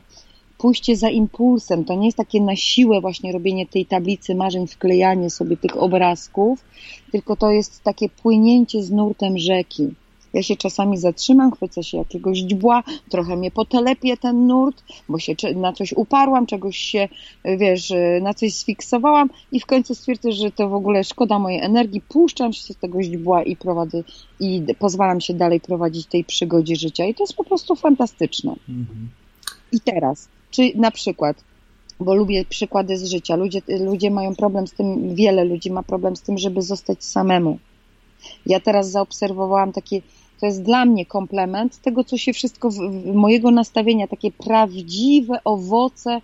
pójście 0.65 0.97
za 0.97 1.11
impulsem. 1.11 1.85
To 1.85 1.95
nie 1.95 2.07
jest 2.07 2.17
takie 2.17 2.41
na 2.41 2.57
siłę 2.57 3.01
właśnie 3.01 3.33
robienie 3.33 3.67
tej 3.67 3.87
tablicy 3.87 4.35
marzeń, 4.35 4.67
wklejanie 4.67 5.31
sobie 5.31 5.57
tych 5.57 5.83
obrazków, 5.83 6.65
tylko 7.13 7.37
to 7.37 7.51
jest 7.51 7.83
takie 7.83 8.09
płynięcie 8.09 8.83
z 8.83 8.91
nurtem 8.91 9.39
rzeki. 9.39 9.89
Ja 10.33 10.43
się 10.43 10.57
czasami 10.57 10.99
zatrzymam, 10.99 11.53
chwycę 11.53 11.85
się 11.85 11.99
jakiegoś 11.99 12.39
dźbła, 12.39 12.83
trochę 13.11 13.37
mnie 13.37 13.51
potelepie 13.51 14.17
ten 14.17 14.47
nurt, 14.47 14.83
bo 15.09 15.19
się 15.19 15.35
na 15.57 15.73
coś 15.73 15.93
uparłam, 15.93 16.47
czegoś 16.47 16.77
się, 16.77 17.09
wiesz, 17.45 17.93
na 18.23 18.35
coś 18.35 18.55
sfiksowałam 18.55 19.31
i 19.53 19.61
w 19.61 19.67
końcu 19.67 19.95
stwierdzę, 19.95 20.33
że 20.33 20.51
to 20.51 20.69
w 20.69 20.75
ogóle 20.75 21.05
szkoda 21.05 21.39
mojej 21.39 21.61
energii, 21.61 22.01
puszczam 22.01 22.53
się 22.53 22.75
z 22.75 22.77
tego 22.77 23.03
źdźbła 23.03 23.43
i 23.43 23.57
prowadzę 23.57 24.03
i 24.41 24.63
pozwalam 24.79 25.21
się 25.21 25.35
dalej 25.35 25.61
prowadzić 25.61 26.07
tej 26.07 26.25
przygodzie 26.25 26.77
życia 26.77 27.05
i 27.05 27.15
to 27.15 27.23
jest 27.23 27.35
po 27.35 27.45
prostu 27.45 27.77
fantastyczne. 27.77 28.55
Mhm. 28.69 29.09
I 29.73 29.81
teraz, 29.81 30.29
czy 30.55 30.73
na 30.75 30.91
przykład, 30.91 31.45
bo 32.01 32.15
lubię 32.15 32.45
przykłady 32.45 32.99
z 32.99 33.05
życia, 33.05 33.37
ludzie, 33.37 33.63
ludzie 33.69 34.11
mają 34.11 34.35
problem 34.35 34.67
z 34.67 34.73
tym, 34.73 35.15
wiele 35.15 35.45
ludzi 35.45 35.71
ma 35.71 35.83
problem 35.83 36.17
z 36.17 36.23
tym, 36.23 36.39
żeby 36.39 36.63
zostać 36.63 37.05
samemu. 37.05 37.59
Ja 38.47 38.61
teraz 38.61 38.91
zaobserwowałam 38.91 39.73
takie 39.73 40.01
to 40.41 40.47
jest 40.47 40.63
dla 40.63 40.85
mnie 40.85 41.07
komplement 41.07 41.79
tego, 41.79 42.05
co 42.05 42.19
się 42.19 42.33
wszystko, 42.33 42.71
w, 42.71 42.75
w 42.75 43.15
mojego 43.15 43.51
nastawienia, 43.51 44.09
takie 44.09 44.31
prawdziwe 44.31 45.39
owoce 45.45 46.21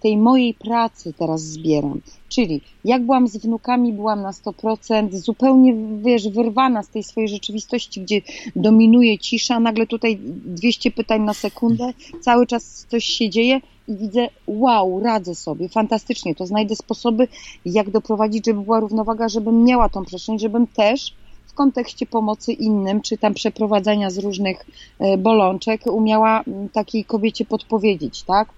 tej 0.00 0.16
mojej 0.16 0.54
pracy 0.54 1.12
teraz 1.18 1.42
zbieram. 1.42 2.00
Czyli 2.28 2.60
jak 2.84 3.02
byłam 3.02 3.28
z 3.28 3.36
wnukami, 3.36 3.92
byłam 3.92 4.22
na 4.22 4.30
100%, 4.30 5.12
zupełnie, 5.12 5.74
wiesz, 6.02 6.28
wyrwana 6.28 6.82
z 6.82 6.88
tej 6.88 7.02
swojej 7.02 7.28
rzeczywistości, 7.28 8.00
gdzie 8.00 8.20
dominuje 8.56 9.18
cisza, 9.18 9.60
nagle 9.60 9.86
tutaj 9.86 10.18
200 10.44 10.90
pytań 10.90 11.22
na 11.22 11.34
sekundę, 11.34 11.92
cały 12.20 12.46
czas 12.46 12.86
coś 12.88 13.04
się 13.04 13.30
dzieje 13.30 13.60
i 13.88 13.96
widzę, 13.96 14.28
wow, 14.46 15.00
radzę 15.00 15.34
sobie, 15.34 15.68
fantastycznie, 15.68 16.34
to 16.34 16.46
znajdę 16.46 16.76
sposoby, 16.76 17.28
jak 17.64 17.90
doprowadzić, 17.90 18.46
żeby 18.46 18.60
była 18.60 18.80
równowaga, 18.80 19.28
żebym 19.28 19.64
miała 19.64 19.88
tą 19.88 20.04
przestrzeń, 20.04 20.38
żebym 20.38 20.66
też 20.66 21.14
w 21.46 21.54
kontekście 21.54 22.06
pomocy 22.06 22.52
innym, 22.52 23.00
czy 23.00 23.18
tam 23.18 23.34
przeprowadzania 23.34 24.10
z 24.10 24.18
różnych 24.18 24.66
e, 24.98 25.18
bolączek, 25.18 25.86
umiała 25.86 26.44
takiej 26.72 27.04
kobiecie 27.04 27.44
podpowiedzieć, 27.44 28.22
tak? 28.22 28.48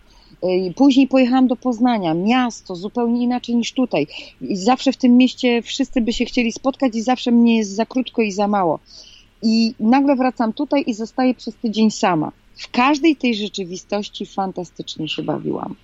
Później 0.77 1.09
pojechałam 1.09 1.47
do 1.47 1.57
Poznania, 1.57 2.15
miasto 2.15 2.77
zupełnie 2.77 3.23
inaczej 3.23 3.57
niż 3.57 3.73
tutaj. 3.73 4.07
I 4.41 4.57
zawsze 4.57 4.93
w 4.93 4.97
tym 4.97 5.17
mieście 5.17 5.63
wszyscy 5.63 6.01
by 6.01 6.13
się 6.13 6.25
chcieli 6.25 6.53
spotkać 6.53 6.97
i 6.97 7.03
zawsze 7.03 7.31
mnie 7.31 7.57
jest 7.57 7.75
za 7.75 7.87
krótko 7.87 8.23
i 8.23 8.33
za 8.33 8.49
mało. 8.49 8.79
I 9.43 9.75
nagle 9.81 10.17
wracam 10.17 10.53
tutaj 10.53 10.85
i 10.87 10.95
zostaję 10.95 11.35
przez 11.35 11.55
tydzień 11.55 11.91
sama. 11.91 12.33
W 12.57 12.71
każdej 12.71 13.17
tej 13.17 13.35
rzeczywistości 13.35 14.27
fantastycznie 14.27 15.09
się 15.09 15.23
bawiłam. 15.23 15.75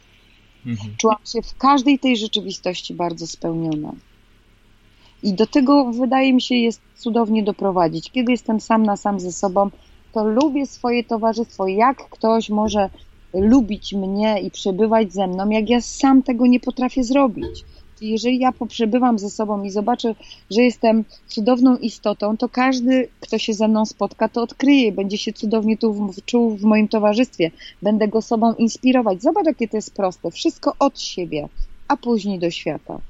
Mhm. 0.66 0.96
Czułam 0.96 1.18
się 1.32 1.42
w 1.42 1.58
każdej 1.58 1.98
tej 1.98 2.16
rzeczywistości 2.16 2.94
bardzo 2.94 3.26
spełniona. 3.26 3.92
I 5.22 5.32
do 5.32 5.46
tego 5.46 5.92
wydaje 5.92 6.32
mi 6.32 6.42
się 6.42 6.54
jest 6.54 6.80
cudownie 6.96 7.42
doprowadzić. 7.42 8.10
Kiedy 8.10 8.32
jestem 8.32 8.60
sam 8.60 8.82
na 8.82 8.96
sam 8.96 9.20
ze 9.20 9.32
sobą, 9.32 9.70
to 10.12 10.24
lubię 10.24 10.66
swoje 10.66 11.04
towarzystwo. 11.04 11.66
Jak 11.66 12.08
ktoś 12.08 12.50
może 12.50 12.90
lubić 13.34 13.92
mnie 13.92 14.40
i 14.40 14.50
przebywać 14.50 15.12
ze 15.12 15.26
mną, 15.26 15.50
jak 15.50 15.70
ja 15.70 15.80
sam 15.80 16.22
tego 16.22 16.46
nie 16.46 16.60
potrafię 16.60 17.04
zrobić. 17.04 17.64
Jeżeli 18.00 18.38
ja 18.38 18.52
poprzebywam 18.52 19.18
ze 19.18 19.30
sobą 19.30 19.62
i 19.62 19.70
zobaczę, 19.70 20.14
że 20.50 20.62
jestem 20.62 21.04
cudowną 21.26 21.76
istotą, 21.76 22.36
to 22.36 22.48
każdy, 22.48 23.08
kto 23.20 23.38
się 23.38 23.54
ze 23.54 23.68
mną 23.68 23.86
spotka, 23.86 24.28
to 24.28 24.42
odkryje, 24.42 24.92
będzie 24.92 25.18
się 25.18 25.32
cudownie 25.32 25.78
tu 25.78 26.14
czuł 26.26 26.56
w 26.56 26.62
moim 26.62 26.88
towarzystwie. 26.88 27.50
Będę 27.82 28.08
go 28.08 28.22
sobą 28.22 28.54
inspirować. 28.54 29.22
Zobacz, 29.22 29.46
jakie 29.46 29.68
to 29.68 29.76
jest 29.76 29.94
proste. 29.94 30.30
Wszystko 30.30 30.74
od 30.78 31.00
siebie, 31.00 31.48
a 31.88 31.96
później 31.96 32.38
do 32.38 32.50
świata. 32.50 33.00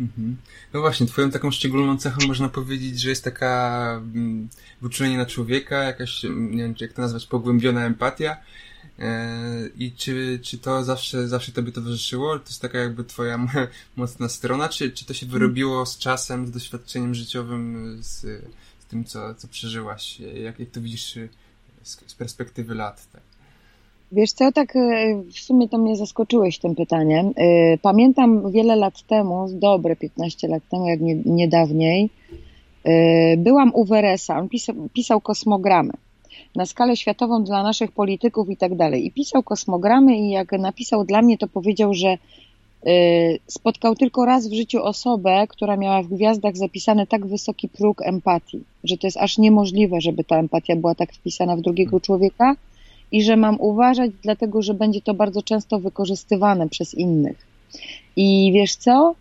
Mhm. 0.00 0.36
No 0.72 0.80
właśnie, 0.80 1.06
twoją 1.06 1.30
taką 1.30 1.50
szczególną 1.50 1.96
cechą 1.96 2.26
można 2.26 2.48
powiedzieć, 2.48 3.00
że 3.00 3.10
jest 3.10 3.24
taka 3.24 4.02
mm, 4.14 4.48
wyczulenie 4.82 5.16
na 5.16 5.26
człowieka, 5.26 5.82
jakaś, 5.82 6.22
nie 6.22 6.62
wiem, 6.62 6.74
jak 6.80 6.92
to 6.92 7.02
nazwać, 7.02 7.26
pogłębiona 7.26 7.86
empatia, 7.86 8.36
I 9.78 9.92
czy, 9.96 10.38
czy 10.42 10.58
to 10.58 10.84
zawsze, 10.84 11.28
zawsze 11.28 11.52
tobie 11.52 11.72
towarzyszyło? 11.72 12.38
To 12.38 12.44
jest 12.44 12.62
taka 12.62 12.78
jakby 12.78 13.04
twoja 13.04 13.38
mocna 13.96 14.28
strona, 14.28 14.68
czy, 14.68 14.90
czy 14.90 15.04
to 15.04 15.14
się 15.14 15.26
wyrobiło 15.26 15.86
z 15.86 15.98
czasem, 15.98 16.46
z 16.46 16.50
doświadczeniem 16.50 17.14
życiowym, 17.14 17.96
z, 18.00 18.20
z 18.78 18.86
tym, 18.88 19.04
co, 19.04 19.34
co 19.34 19.48
przeżyłaś? 19.48 20.20
Jak, 20.20 20.60
jak 20.60 20.70
to 20.70 20.80
widzisz 20.80 21.18
z, 21.82 22.10
z 22.10 22.14
perspektywy 22.14 22.74
lat? 22.74 23.06
Tak? 23.12 23.22
Wiesz 24.12 24.32
co, 24.32 24.52
tak 24.52 24.76
e, 24.76 25.22
w 25.32 25.38
sumie 25.38 25.68
to 25.68 25.78
mnie 25.78 25.96
zaskoczyłeś 25.96 26.58
tym 26.58 26.74
pytaniem. 26.74 27.32
E, 27.36 27.78
pamiętam 27.78 28.52
wiele 28.52 28.76
lat 28.76 29.02
temu, 29.02 29.48
dobre 29.52 29.96
15 29.96 30.48
lat 30.48 30.62
temu, 30.70 30.88
jak 30.88 31.00
nie, 31.00 31.14
niedawniej, 31.14 32.10
byłam 33.38 33.74
u 33.74 33.84
Weresa, 33.84 34.38
on 34.38 34.48
pisał, 34.48 34.74
pisał 34.92 35.20
kosmogramy 35.20 35.92
na 36.54 36.66
skalę 36.66 36.96
światową 36.96 37.44
dla 37.44 37.62
naszych 37.62 37.92
polityków 37.92 38.50
i 38.50 38.56
tak 38.56 38.76
dalej. 38.76 39.06
I 39.06 39.10
pisał 39.10 39.42
kosmogramy 39.42 40.16
i 40.16 40.30
jak 40.30 40.52
napisał 40.52 41.04
dla 41.04 41.22
mnie, 41.22 41.38
to 41.38 41.48
powiedział, 41.48 41.94
że 41.94 42.18
y, 42.86 43.38
spotkał 43.46 43.94
tylko 43.94 44.24
raz 44.24 44.48
w 44.48 44.52
życiu 44.52 44.84
osobę, 44.84 45.46
która 45.48 45.76
miała 45.76 46.02
w 46.02 46.06
gwiazdach 46.06 46.56
zapisany 46.56 47.06
tak 47.06 47.26
wysoki 47.26 47.68
próg 47.68 48.02
empatii, 48.02 48.60
że 48.84 48.96
to 48.98 49.06
jest 49.06 49.16
aż 49.16 49.38
niemożliwe, 49.38 50.00
żeby 50.00 50.24
ta 50.24 50.36
empatia 50.36 50.76
była 50.76 50.94
tak 50.94 51.12
wpisana 51.12 51.56
w 51.56 51.60
drugiego 51.60 52.00
człowieka 52.00 52.56
i 53.12 53.22
że 53.22 53.36
mam 53.36 53.60
uważać, 53.60 54.10
dlatego 54.22 54.62
że 54.62 54.74
będzie 54.74 55.00
to 55.00 55.14
bardzo 55.14 55.42
często 55.42 55.80
wykorzystywane 55.80 56.68
przez 56.68 56.94
innych. 56.94 57.46
I 58.16 58.50
wiesz 58.54 58.74
co? 58.74 59.14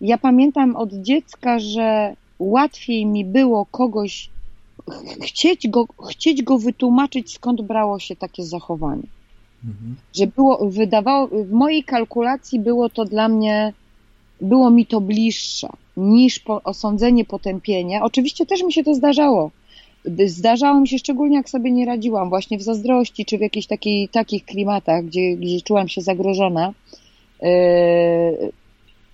Ja 0.00 0.18
pamiętam 0.18 0.76
od 0.76 0.92
dziecka, 0.92 1.58
że 1.58 2.16
łatwiej 2.38 3.06
mi 3.06 3.24
było 3.24 3.66
kogoś 3.66 4.30
chcieć 5.22 5.68
go, 5.68 5.86
chcieć 6.10 6.42
go 6.42 6.58
wytłumaczyć, 6.58 7.32
skąd 7.32 7.62
brało 7.62 7.98
się 7.98 8.16
takie 8.16 8.44
zachowanie. 8.44 9.06
Mhm. 9.64 9.96
Że 10.14 10.26
było, 10.26 10.70
wydawało, 10.70 11.28
w 11.28 11.50
mojej 11.50 11.84
kalkulacji 11.84 12.60
było 12.60 12.88
to 12.88 13.04
dla 13.04 13.28
mnie, 13.28 13.72
było 14.40 14.70
mi 14.70 14.86
to 14.86 15.00
bliższe 15.00 15.68
niż 15.96 16.38
po, 16.38 16.62
osądzenie, 16.62 17.24
potępienie. 17.24 18.02
Oczywiście 18.02 18.46
też 18.46 18.62
mi 18.62 18.72
się 18.72 18.84
to 18.84 18.94
zdarzało. 18.94 19.50
Zdarzało 20.26 20.80
mi 20.80 20.88
się 20.88 20.98
szczególnie, 20.98 21.36
jak 21.36 21.50
sobie 21.50 21.70
nie 21.70 21.86
radziłam, 21.86 22.28
właśnie 22.28 22.58
w 22.58 22.62
zazdrości, 22.62 23.24
czy 23.24 23.38
w 23.38 23.40
jakichś 23.40 23.66
takiej, 23.66 24.08
takich 24.08 24.44
klimatach, 24.44 25.04
gdzie, 25.04 25.36
gdzie 25.36 25.60
czułam 25.60 25.88
się 25.88 26.00
zagrożona. 26.00 26.72
Yy, 27.42 27.48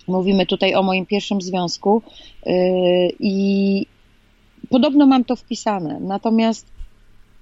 mówimy 0.08 0.46
tutaj 0.46 0.74
o 0.74 0.82
moim 0.82 1.06
pierwszym 1.06 1.40
związku. 1.40 2.02
Yy, 2.46 2.52
I 3.20 3.86
Podobno 4.72 5.06
mam 5.06 5.24
to 5.24 5.36
wpisane, 5.36 6.00
natomiast 6.00 6.66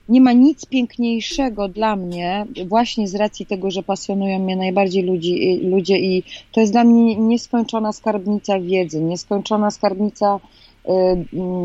nie 0.08 0.20
ma 0.20 0.32
nic 0.32 0.66
piękniejszego 0.66 1.68
dla 1.68 1.96
mnie, 1.96 2.46
właśnie 2.68 3.08
z 3.08 3.14
racji 3.14 3.46
tego, 3.46 3.70
że 3.70 3.82
pasjonują 3.82 4.38
mnie 4.38 4.56
najbardziej 4.56 5.02
ludzi, 5.02 5.60
ludzie 5.62 5.98
i 5.98 6.22
to 6.52 6.60
jest 6.60 6.72
dla 6.72 6.84
mnie 6.84 7.16
nieskończona 7.16 7.92
skarbnica 7.92 8.60
wiedzy, 8.60 9.00
nieskończona 9.00 9.70
skarbnica 9.70 10.40
y, 10.88 10.90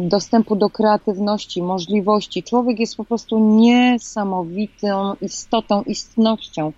dostępu 0.10 0.56
do 0.56 0.70
kreatywności, 0.70 1.62
możliwości. 1.62 2.44
Człowiek 2.44 2.80
jest 2.80 2.96
po 2.96 3.06
prostu 3.06 3.40
niesamowitą 3.40 5.14
istotą, 5.22 5.84
istnością. 5.84 6.72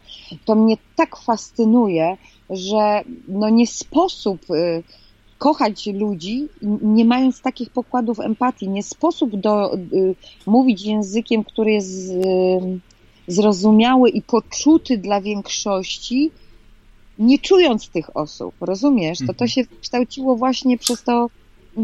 To 0.45 0.55
mnie 0.55 0.77
tak 0.95 1.17
fascynuje, 1.17 2.17
że 2.49 3.01
no 3.27 3.49
nie 3.49 3.67
sposób 3.67 4.41
y, 4.51 4.83
kochać 5.37 5.87
ludzi, 5.87 6.47
nie 6.81 7.05
mając 7.05 7.41
takich 7.41 7.69
pokładów 7.69 8.19
empatii. 8.19 8.69
Nie 8.69 8.83
sposób 8.83 9.35
do, 9.35 9.75
y, 9.75 10.15
mówić 10.45 10.85
językiem, 10.85 11.43
który 11.43 11.71
jest 11.71 12.09
y, 12.09 12.19
zrozumiały 13.27 14.09
i 14.09 14.21
poczuty 14.21 14.97
dla 14.97 15.21
większości, 15.21 16.31
nie 17.19 17.39
czując 17.39 17.89
tych 17.89 18.17
osób, 18.17 18.55
rozumiesz? 18.61 19.19
To 19.19 19.25
to 19.25 19.31
mhm. 19.31 19.49
się 19.49 19.63
kształciło 19.81 20.35
właśnie 20.35 20.77
przez 20.77 21.03
to, 21.03 21.29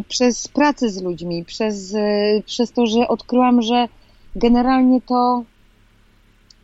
przez 0.08 0.48
pracę 0.48 0.90
z 0.90 1.02
ludźmi, 1.02 1.46
przez, 1.46 1.94
y, 1.94 2.44
przez 2.46 2.72
to, 2.72 2.88
że 2.88 3.08
odkryłam, 3.08 3.62
że 3.62 3.88
generalnie 4.36 5.02
to 5.02 5.44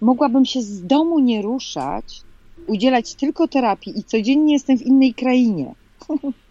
mogłabym 0.02 0.45
się 0.45 0.61
z 0.61 0.86
domu 0.86 1.20
nie 1.20 1.41
ruszać, 1.41 2.22
udzielać 2.68 3.16
tylko 3.16 3.48
terapii 3.48 3.99
i 3.99 4.03
codziennie 4.03 4.53
jestem 4.53 4.78
w 4.78 4.82
innej 4.82 5.14
krainie. 5.14 5.74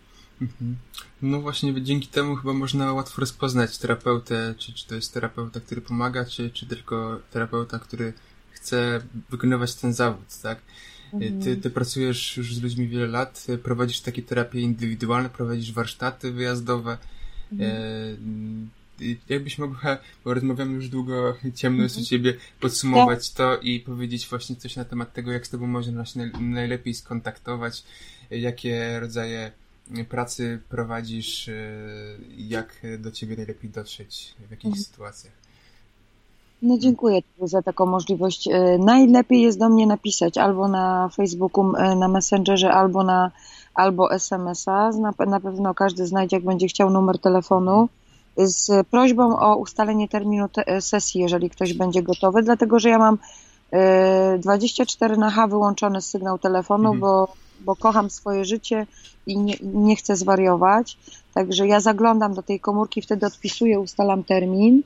No 1.23 1.40
właśnie, 1.40 1.82
dzięki 1.82 2.09
temu 2.09 2.36
chyba 2.36 2.52
można 2.52 2.93
łatwo 2.93 3.20
rozpoznać 3.20 3.78
terapeutę, 3.78 4.55
czy, 4.59 4.73
czy 4.73 4.86
to 4.86 4.94
jest 4.94 5.15
terapeuta, 5.15 5.60
który 5.60 5.81
pomaga, 5.81 6.24
czy, 6.24 6.51
czy 6.51 6.66
tylko 6.66 7.20
terapeuta, 7.31 7.78
który 7.78 8.12
chce 8.51 9.01
wykonywać 9.31 9.74
ten 9.74 9.93
zawód, 9.93 10.40
tak? 10.43 10.62
Mhm. 11.12 11.43
Ty, 11.43 11.56
ty 11.56 11.70
pracujesz 11.70 12.36
już 12.36 12.55
z 12.55 12.62
ludźmi 12.62 12.89
wiele 12.89 13.06
lat, 13.06 13.47
prowadzisz 13.62 14.01
takie 14.01 14.23
terapie 14.23 14.60
indywidualne, 14.60 15.31
prowadzisz 15.31 15.73
warsztaty 15.73 16.32
wyjazdowe. 16.32 16.98
Mhm. 17.52 17.70
E, 17.70 18.78
jakbyś 19.28 19.59
mogła, 19.59 19.98
bo 20.24 20.35
rozmawiamy 20.35 20.74
już 20.74 20.89
długo, 20.89 21.36
ciemno 21.55 21.82
jest 21.82 21.97
u 21.97 21.98
mhm. 21.98 22.06
ciebie, 22.06 22.35
podsumować 22.60 23.31
to 23.31 23.59
i 23.59 23.81
powiedzieć 23.81 24.28
właśnie 24.28 24.56
coś 24.56 24.77
na 24.77 24.85
temat 24.85 25.12
tego, 25.12 25.32
jak 25.32 25.47
z 25.47 25.51
tobą 25.51 25.66
można 25.66 26.05
się 26.05 26.31
najlepiej 26.40 26.94
skontaktować, 26.94 27.85
jakie 28.31 29.01
rodzaje 29.01 29.52
pracy 30.09 30.60
prowadzisz, 30.69 31.48
y, 31.48 32.19
jak 32.36 32.82
do 32.98 33.10
ciebie 33.10 33.36
najlepiej 33.36 33.70
dotrzeć, 33.70 34.35
w 34.48 34.51
jakich 34.51 34.66
mhm. 34.66 34.85
sytuacjach? 34.85 35.32
No 36.62 36.78
dziękuję 36.78 37.20
za 37.43 37.62
taką 37.62 37.86
możliwość. 37.86 38.48
Y, 38.48 38.78
najlepiej 38.78 39.40
jest 39.40 39.59
do 39.59 39.69
mnie 39.69 39.86
napisać 39.86 40.39
albo 40.39 40.69
na 40.69 41.09
Facebooku, 41.09 41.73
y, 41.77 41.97
na 41.97 42.09
Messengerze, 42.09 42.73
albo 42.73 43.05
na 43.05 43.31
albo 43.74 44.12
SMS-a. 44.12 44.90
Na, 44.90 45.12
na 45.27 45.40
pewno 45.40 45.74
każdy 45.74 46.06
znajdzie, 46.06 46.36
jak 46.36 46.44
będzie 46.44 46.66
chciał 46.66 46.90
numer 46.90 47.19
telefonu 47.19 47.89
z 48.36 48.86
prośbą 48.86 49.39
o 49.39 49.56
ustalenie 49.56 50.09
terminu 50.09 50.48
te, 50.48 50.81
sesji, 50.81 51.20
jeżeli 51.20 51.51
ktoś 51.51 51.73
będzie 51.73 52.02
gotowy, 52.02 52.43
dlatego 52.43 52.78
że 52.78 52.89
ja 52.89 52.98
mam 52.98 53.19
24 54.39 55.16
na 55.16 55.31
H 55.31 55.47
wyłączony 55.47 56.02
sygnał 56.02 56.39
telefonu, 56.39 56.85
mhm. 56.85 57.01
bo 57.01 57.32
bo 57.60 57.76
kocham 57.76 58.10
swoje 58.10 58.44
życie 58.44 58.86
i 59.26 59.39
nie, 59.39 59.55
nie 59.62 59.97
chcę 59.97 60.16
zwariować. 60.16 60.98
Także 61.35 61.66
ja 61.66 61.80
zaglądam 61.80 62.35
do 62.35 62.43
tej 62.43 62.60
komórki, 62.60 63.02
wtedy 63.02 63.26
odpisuję, 63.26 63.80
ustalam 63.80 64.24
termin. 64.24 64.82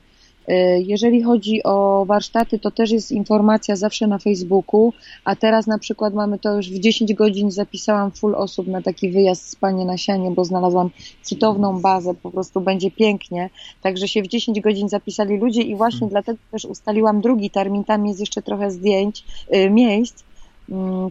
E, 0.47 0.81
jeżeli 0.81 1.23
chodzi 1.23 1.63
o 1.63 2.05
warsztaty, 2.05 2.59
to 2.59 2.71
też 2.71 2.91
jest 2.91 3.11
informacja 3.11 3.75
zawsze 3.75 4.07
na 4.07 4.17
Facebooku, 4.17 4.93
a 5.25 5.35
teraz 5.35 5.67
na 5.67 5.77
przykład 5.77 6.13
mamy 6.13 6.39
to 6.39 6.55
już 6.55 6.69
w 6.69 6.79
10 6.79 7.13
godzin 7.13 7.51
zapisałam 7.51 8.11
full 8.11 8.35
osób 8.35 8.67
na 8.67 8.81
taki 8.81 9.09
wyjazd 9.09 9.49
z 9.49 9.55
Panie 9.55 9.85
na 9.85 9.97
sianie, 9.97 10.31
bo 10.31 10.45
znalazłam 10.45 10.89
cudowną 11.23 11.81
bazę, 11.81 12.13
po 12.13 12.31
prostu 12.31 12.61
będzie 12.61 12.91
pięknie. 12.91 13.49
Także 13.81 14.07
się 14.07 14.21
w 14.21 14.27
10 14.27 14.61
godzin 14.61 14.89
zapisali 14.89 15.37
ludzie 15.37 15.61
i 15.61 15.75
właśnie 15.75 15.99
hmm. 15.99 16.11
dlatego 16.11 16.39
też 16.51 16.65
ustaliłam 16.65 17.21
drugi 17.21 17.49
termin, 17.49 17.83
tam 17.83 18.07
jest 18.07 18.19
jeszcze 18.19 18.41
trochę 18.41 18.71
zdjęć, 18.71 19.23
y, 19.55 19.69
miejsc, 19.69 20.23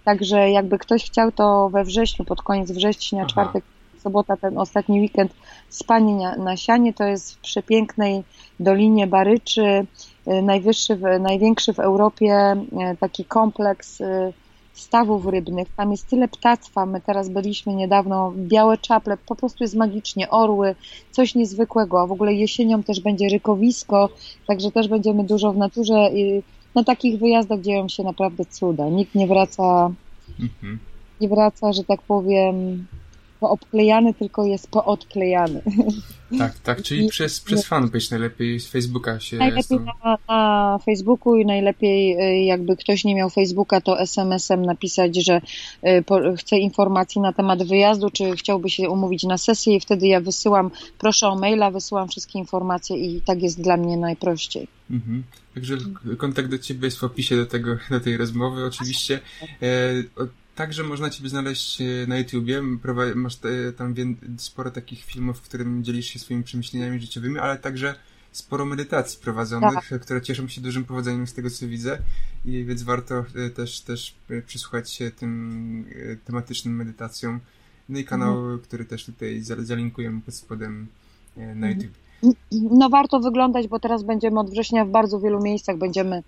Także 0.05 0.51
jakby 0.51 0.79
ktoś 0.79 1.05
chciał, 1.05 1.33
to 1.33 1.69
we 1.69 1.85
wrześniu, 1.85 2.24
pod 2.24 2.43
koniec 2.43 2.70
września, 2.70 3.20
Aha. 3.20 3.29
czwartek, 3.31 3.65
sobota, 4.03 4.37
ten 4.37 4.59
ostatni 4.59 5.01
weekend 5.01 5.33
spanie 5.69 6.15
na, 6.15 6.37
na 6.37 6.57
sianie, 6.57 6.95
to 6.95 7.05
jest 7.05 7.35
w 7.35 7.39
przepięknej 7.39 8.23
Dolinie 8.61 9.07
Baryczy, 9.07 9.87
y, 10.29 10.43
najwyższy, 10.43 10.99
największy 11.20 11.74
w 11.74 11.79
Europie 11.79 12.53
y, 12.93 12.97
taki 12.97 13.24
kompleks 13.24 14.01
y, 14.01 14.33
stawów 14.74 15.27
rybnych. 15.27 15.69
Tam 15.77 15.91
jest 15.91 16.07
tyle 16.07 16.29
ptactwa. 16.29 16.87
My 16.87 17.01
teraz 17.01 17.29
byliśmy 17.29 17.74
niedawno, 17.74 18.33
białe 18.37 18.79
czaple, 18.79 19.16
po 19.16 19.37
prostu 19.37 19.65
jest 19.65 19.77
magicznie, 19.77 20.31
orły, 20.31 20.74
coś 21.11 21.35
niezwykłego. 21.35 22.01
A 22.01 22.07
w 22.07 22.12
ogóle 22.12 22.35
jesienią 22.35 22.83
też 22.83 23.01
będzie 23.01 23.29
rykowisko, 23.29 24.09
także 24.47 24.70
też 24.70 24.89
będziemy 24.89 25.24
dużo 25.24 25.53
w 25.53 25.57
naturze. 25.57 26.11
Na 26.74 26.85
takich 26.85 27.19
wyjazdach 27.19 27.61
dzieją 27.61 27.89
się 27.89 28.03
naprawdę 28.03 28.44
cuda. 28.44 28.89
Nikt 28.89 29.15
nie 29.15 29.27
wraca, 29.27 29.90
mhm. 30.40 30.78
nie 31.20 31.28
wraca, 31.28 31.73
że 31.73 31.85
tak 31.85 32.03
powiem, 32.03 32.86
poobklejany, 33.43 34.14
tylko 34.14 34.44
jest 34.44 34.70
poodklejany. 34.70 35.62
Tak, 36.39 36.59
tak, 36.59 36.82
czyli 36.82 37.06
I, 37.06 37.09
przez, 37.09 37.40
przez 37.40 37.66
fanpage 37.66 38.05
najlepiej 38.10 38.60
z 38.60 38.69
Facebooka 38.69 39.20
się... 39.20 39.36
Najlepiej 39.36 39.78
na, 39.81 40.19
na, 40.28 40.78
Facebooku 40.85 41.36
i 41.36 41.47
najlepiej 41.47 42.16
y, 42.40 42.44
jakby 42.44 42.77
ktoś 42.77 43.05
nie 43.05 43.14
miał 43.14 43.31
Facebooka, 43.31 43.81
to 43.81 44.01
SMS-em 44.01 44.62
napisać, 44.64 45.24
że 45.24 45.40
y, 45.86 46.36
chce 46.36 46.59
informacji 46.59 47.20
na 47.20 47.32
temat 47.32 47.62
wyjazdu, 47.62 48.10
czy 48.10 48.32
chciałby 48.36 48.70
się 48.70 48.90
umówić 48.90 49.24
na 49.24 49.39
sesję 49.39 49.77
i 49.77 49.81
wtedy 49.81 50.06
ja 50.06 50.20
wysyłam, 50.20 50.70
proszę 50.98 51.28
o 51.28 51.39
maila, 51.39 51.70
wysyłam 51.70 52.09
wszystkie 52.09 52.39
informacje 52.39 52.97
i 52.97 53.20
tak 53.20 53.43
jest 53.43 53.60
dla 53.60 53.77
mnie 53.77 53.97
najprościej. 53.97 54.69
Mhm. 54.90 55.23
Także 55.55 55.77
kontakt 56.19 56.48
do 56.48 56.59
Ciebie 56.59 56.85
jest 56.85 56.98
w 56.98 57.05
opisie 57.05 57.36
do, 57.36 57.47
tego, 57.47 57.77
do 57.90 58.01
tej 58.01 58.16
rozmowy 58.16 58.66
oczywiście. 58.66 59.20
E, 59.62 59.69
Także 60.55 60.83
można 60.83 61.11
Ciebie 61.11 61.29
znaleźć 61.29 61.81
e, 61.81 61.85
na 62.07 62.19
YouTubie. 62.19 62.62
Masz 63.15 63.39
tam 63.77 63.95
sporo 64.39 64.70
takich 64.70 65.05
filmów, 65.05 65.39
w 65.39 65.43
którym 65.43 65.85
dzielisz 65.85 66.07
się 66.07 66.19
swoimi 66.19 66.45
przemyśleniami 66.45 67.01
życiowymi, 67.01 67.39
ale 67.39 67.59
także 67.59 67.95
sporo 68.33 68.65
medytacji 68.65 69.19
prowadzonych, 69.23 69.89
tak. 69.91 70.01
które 70.01 70.23
cieszą 70.23 70.49
się 70.49 70.61
dużym 70.61 70.85
powodzeniem 70.85 71.27
z 71.27 71.35
tego, 71.35 71.51
co 71.51 71.69
widzę. 71.69 71.99
I 72.45 72.65
więc 72.65 72.83
warto 72.83 73.24
e, 73.35 73.51
też, 73.51 73.81
też 73.81 74.15
e, 74.31 74.43
przysłuchać 74.43 74.91
się 74.91 75.11
tym 75.11 75.85
tematycznym 76.24 76.77
medytacjom. 76.77 77.41
No 77.89 77.99
i 77.99 78.05
kanał, 78.05 78.39
mhm. 78.39 78.59
który 78.59 78.85
też 78.85 79.05
tutaj 79.05 79.41
zalinkujemy 79.41 80.20
pod 80.20 80.35
spodem 80.35 80.87
na 81.37 81.43
mhm. 81.43 81.73
YouTube. 81.73 82.03
No 82.53 82.91
warto 82.91 83.20
wyglądać, 83.20 83.69
bo 83.69 83.81
teraz 83.81 84.03
będziemy 84.03 84.41
od 84.41 84.51
września 84.51 84.85
w 84.85 84.91
bardzo 84.91 85.20
wielu 85.20 85.43
miejscach. 85.43 85.79
Będziemy 85.79 86.23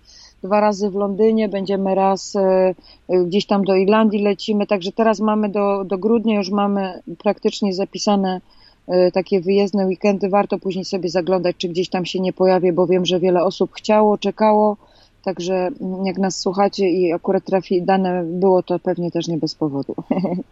dwa 0.45 0.59
razy 0.59 0.89
w 0.89 0.95
Londynie, 0.95 1.49
będziemy 1.49 1.95
raz 1.95 2.35
e, 2.35 2.75
e, 3.09 3.23
gdzieś 3.25 3.45
tam 3.45 3.63
do 3.63 3.75
Irlandii 3.75 4.23
lecimy, 4.23 4.67
także 4.67 4.91
teraz 4.91 5.19
mamy 5.19 5.49
do, 5.49 5.83
do 5.83 5.97
grudnia 5.97 6.37
już 6.37 6.49
mamy 6.49 7.01
praktycznie 7.23 7.73
zapisane 7.73 8.41
e, 8.87 9.11
takie 9.11 9.41
wyjezdne 9.41 9.85
weekendy. 9.85 10.29
Warto 10.29 10.59
później 10.59 10.85
sobie 10.85 11.09
zaglądać, 11.09 11.55
czy 11.57 11.69
gdzieś 11.69 11.89
tam 11.89 12.05
się 12.05 12.19
nie 12.19 12.33
pojawię, 12.33 12.73
bo 12.73 12.87
wiem, 12.87 13.05
że 13.05 13.19
wiele 13.19 13.43
osób 13.43 13.73
chciało, 13.73 14.17
czekało. 14.17 14.77
Także 15.23 15.69
jak 16.03 16.17
nas 16.17 16.39
słuchacie 16.39 16.89
i 16.89 17.13
akurat 17.13 17.45
trafi 17.45 17.81
dane 17.81 18.23
było, 18.23 18.63
to 18.63 18.79
pewnie 18.79 19.11
też 19.11 19.27
nie 19.27 19.37
bez 19.37 19.55
powodu. 19.55 19.95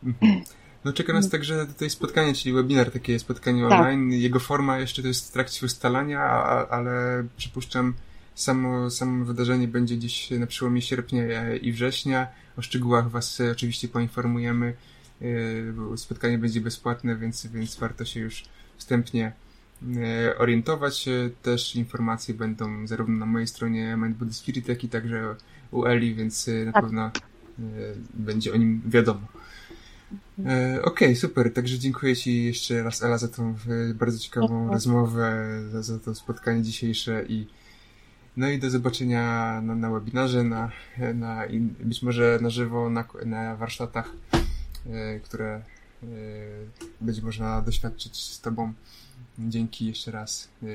Mhm. 0.03 0.41
No 0.85 0.93
czeka 0.93 1.13
nas 1.13 1.29
także 1.29 1.65
tutaj 1.65 1.89
spotkanie, 1.89 2.33
czyli 2.33 2.55
webinar, 2.55 2.91
takie 2.91 3.19
spotkanie 3.19 3.69
tak. 3.69 3.79
online. 3.79 4.11
Jego 4.11 4.39
forma 4.39 4.79
jeszcze 4.79 5.01
to 5.01 5.07
jest 5.07 5.29
w 5.29 5.31
trakcie 5.31 5.65
ustalania, 5.65 6.21
ale 6.69 7.23
przypuszczam, 7.37 7.93
samo, 8.35 8.89
samo 8.89 9.25
wydarzenie 9.25 9.67
będzie 9.67 9.95
gdzieś 9.95 10.31
na 10.31 10.47
przełomie 10.47 10.81
sierpnia 10.81 11.55
i 11.55 11.71
września. 11.71 12.27
O 12.57 12.61
szczegółach 12.61 13.09
Was 13.09 13.41
oczywiście 13.51 13.87
poinformujemy. 13.87 14.73
E, 15.21 15.97
spotkanie 15.97 16.37
będzie 16.37 16.61
bezpłatne, 16.61 17.15
więc, 17.15 17.47
więc 17.47 17.75
warto 17.75 18.05
się 18.05 18.19
już 18.19 18.43
wstępnie 18.77 19.33
e, 19.97 20.37
orientować. 20.37 21.07
E, 21.07 21.29
też 21.41 21.75
informacje 21.75 22.33
będą 22.33 22.87
zarówno 22.87 23.17
na 23.17 23.25
mojej 23.25 23.47
stronie 23.47 23.97
Mind 23.97 24.17
Body 24.17 24.33
Spirit, 24.33 24.67
jak 24.67 24.83
i 24.83 24.89
także 24.89 25.35
u 25.71 25.85
Eli, 25.85 26.15
więc 26.15 26.49
na 26.65 26.71
tak. 26.71 26.83
pewno 26.83 27.11
będzie 28.13 28.53
o 28.53 28.57
nim 28.57 28.81
wiadomo. 28.85 29.27
Okej, 30.37 30.79
okay, 30.83 31.15
super. 31.15 31.53
Także 31.53 31.79
dziękuję 31.79 32.15
Ci 32.15 32.43
jeszcze 32.43 32.83
raz, 32.83 33.03
Ela, 33.03 33.17
za 33.17 33.27
tą 33.27 33.55
bardzo 33.95 34.19
ciekawą 34.19 34.71
rozmowę, 34.71 35.45
za, 35.71 35.83
za 35.83 35.99
to 35.99 36.15
spotkanie 36.15 36.63
dzisiejsze 36.63 37.25
i 37.29 37.47
no 38.37 38.49
i 38.49 38.59
do 38.59 38.69
zobaczenia 38.69 39.21
na, 39.61 39.75
na 39.75 39.91
webinarze, 39.91 40.43
na, 40.43 40.71
na, 41.13 41.43
być 41.79 42.03
może 42.03 42.39
na 42.41 42.49
żywo, 42.49 42.89
na, 42.89 43.05
na 43.25 43.55
warsztatach, 43.55 44.11
e, 44.89 45.19
które 45.19 45.61
e, 46.03 46.07
będzie 47.01 47.21
można 47.21 47.61
doświadczyć 47.61 48.17
z 48.17 48.41
Tobą. 48.41 48.73
Dzięki 49.39 49.85
jeszcze 49.85 50.11
raz. 50.11 50.49
E, 50.63 50.67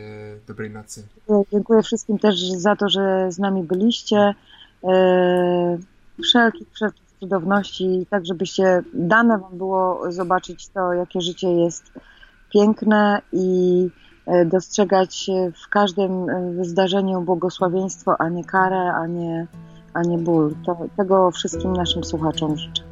dobrej 0.47 0.71
nocy. 0.71 1.07
Dziękuję 1.53 1.83
wszystkim 1.83 2.19
też 2.19 2.51
za 2.51 2.77
to, 2.77 2.89
że 2.89 3.33
z 3.33 3.39
nami 3.39 3.63
byliście. 3.63 4.35
Wszelkich, 6.23 6.69
wszelkich 6.73 7.03
cudowności, 7.21 8.07
tak 8.11 8.27
żebyście 8.27 8.83
dane 8.95 9.39
Wam 9.39 9.59
było 9.59 10.13
zobaczyć 10.13 10.69
to, 10.69 10.93
jakie 10.93 11.21
życie 11.21 11.49
jest 11.49 11.93
piękne 12.53 13.23
i 13.33 13.89
dostrzegać 14.47 15.31
w 15.65 15.69
każdym 15.69 16.31
e, 16.31 16.65
zdarzeniu 16.65 17.21
błogosławieństwo, 17.21 18.17
a 18.19 18.29
nie 18.29 18.45
karę, 18.45 18.93
a 18.93 19.07
nie, 19.07 19.47
a 19.95 20.03
nie 20.03 20.19
ból. 20.19 20.55
To, 20.67 20.77
tego 20.97 21.31
wszystkim 21.31 21.73
naszym 21.73 22.05
słuchaczom 22.05 22.57
życzę. 22.57 22.88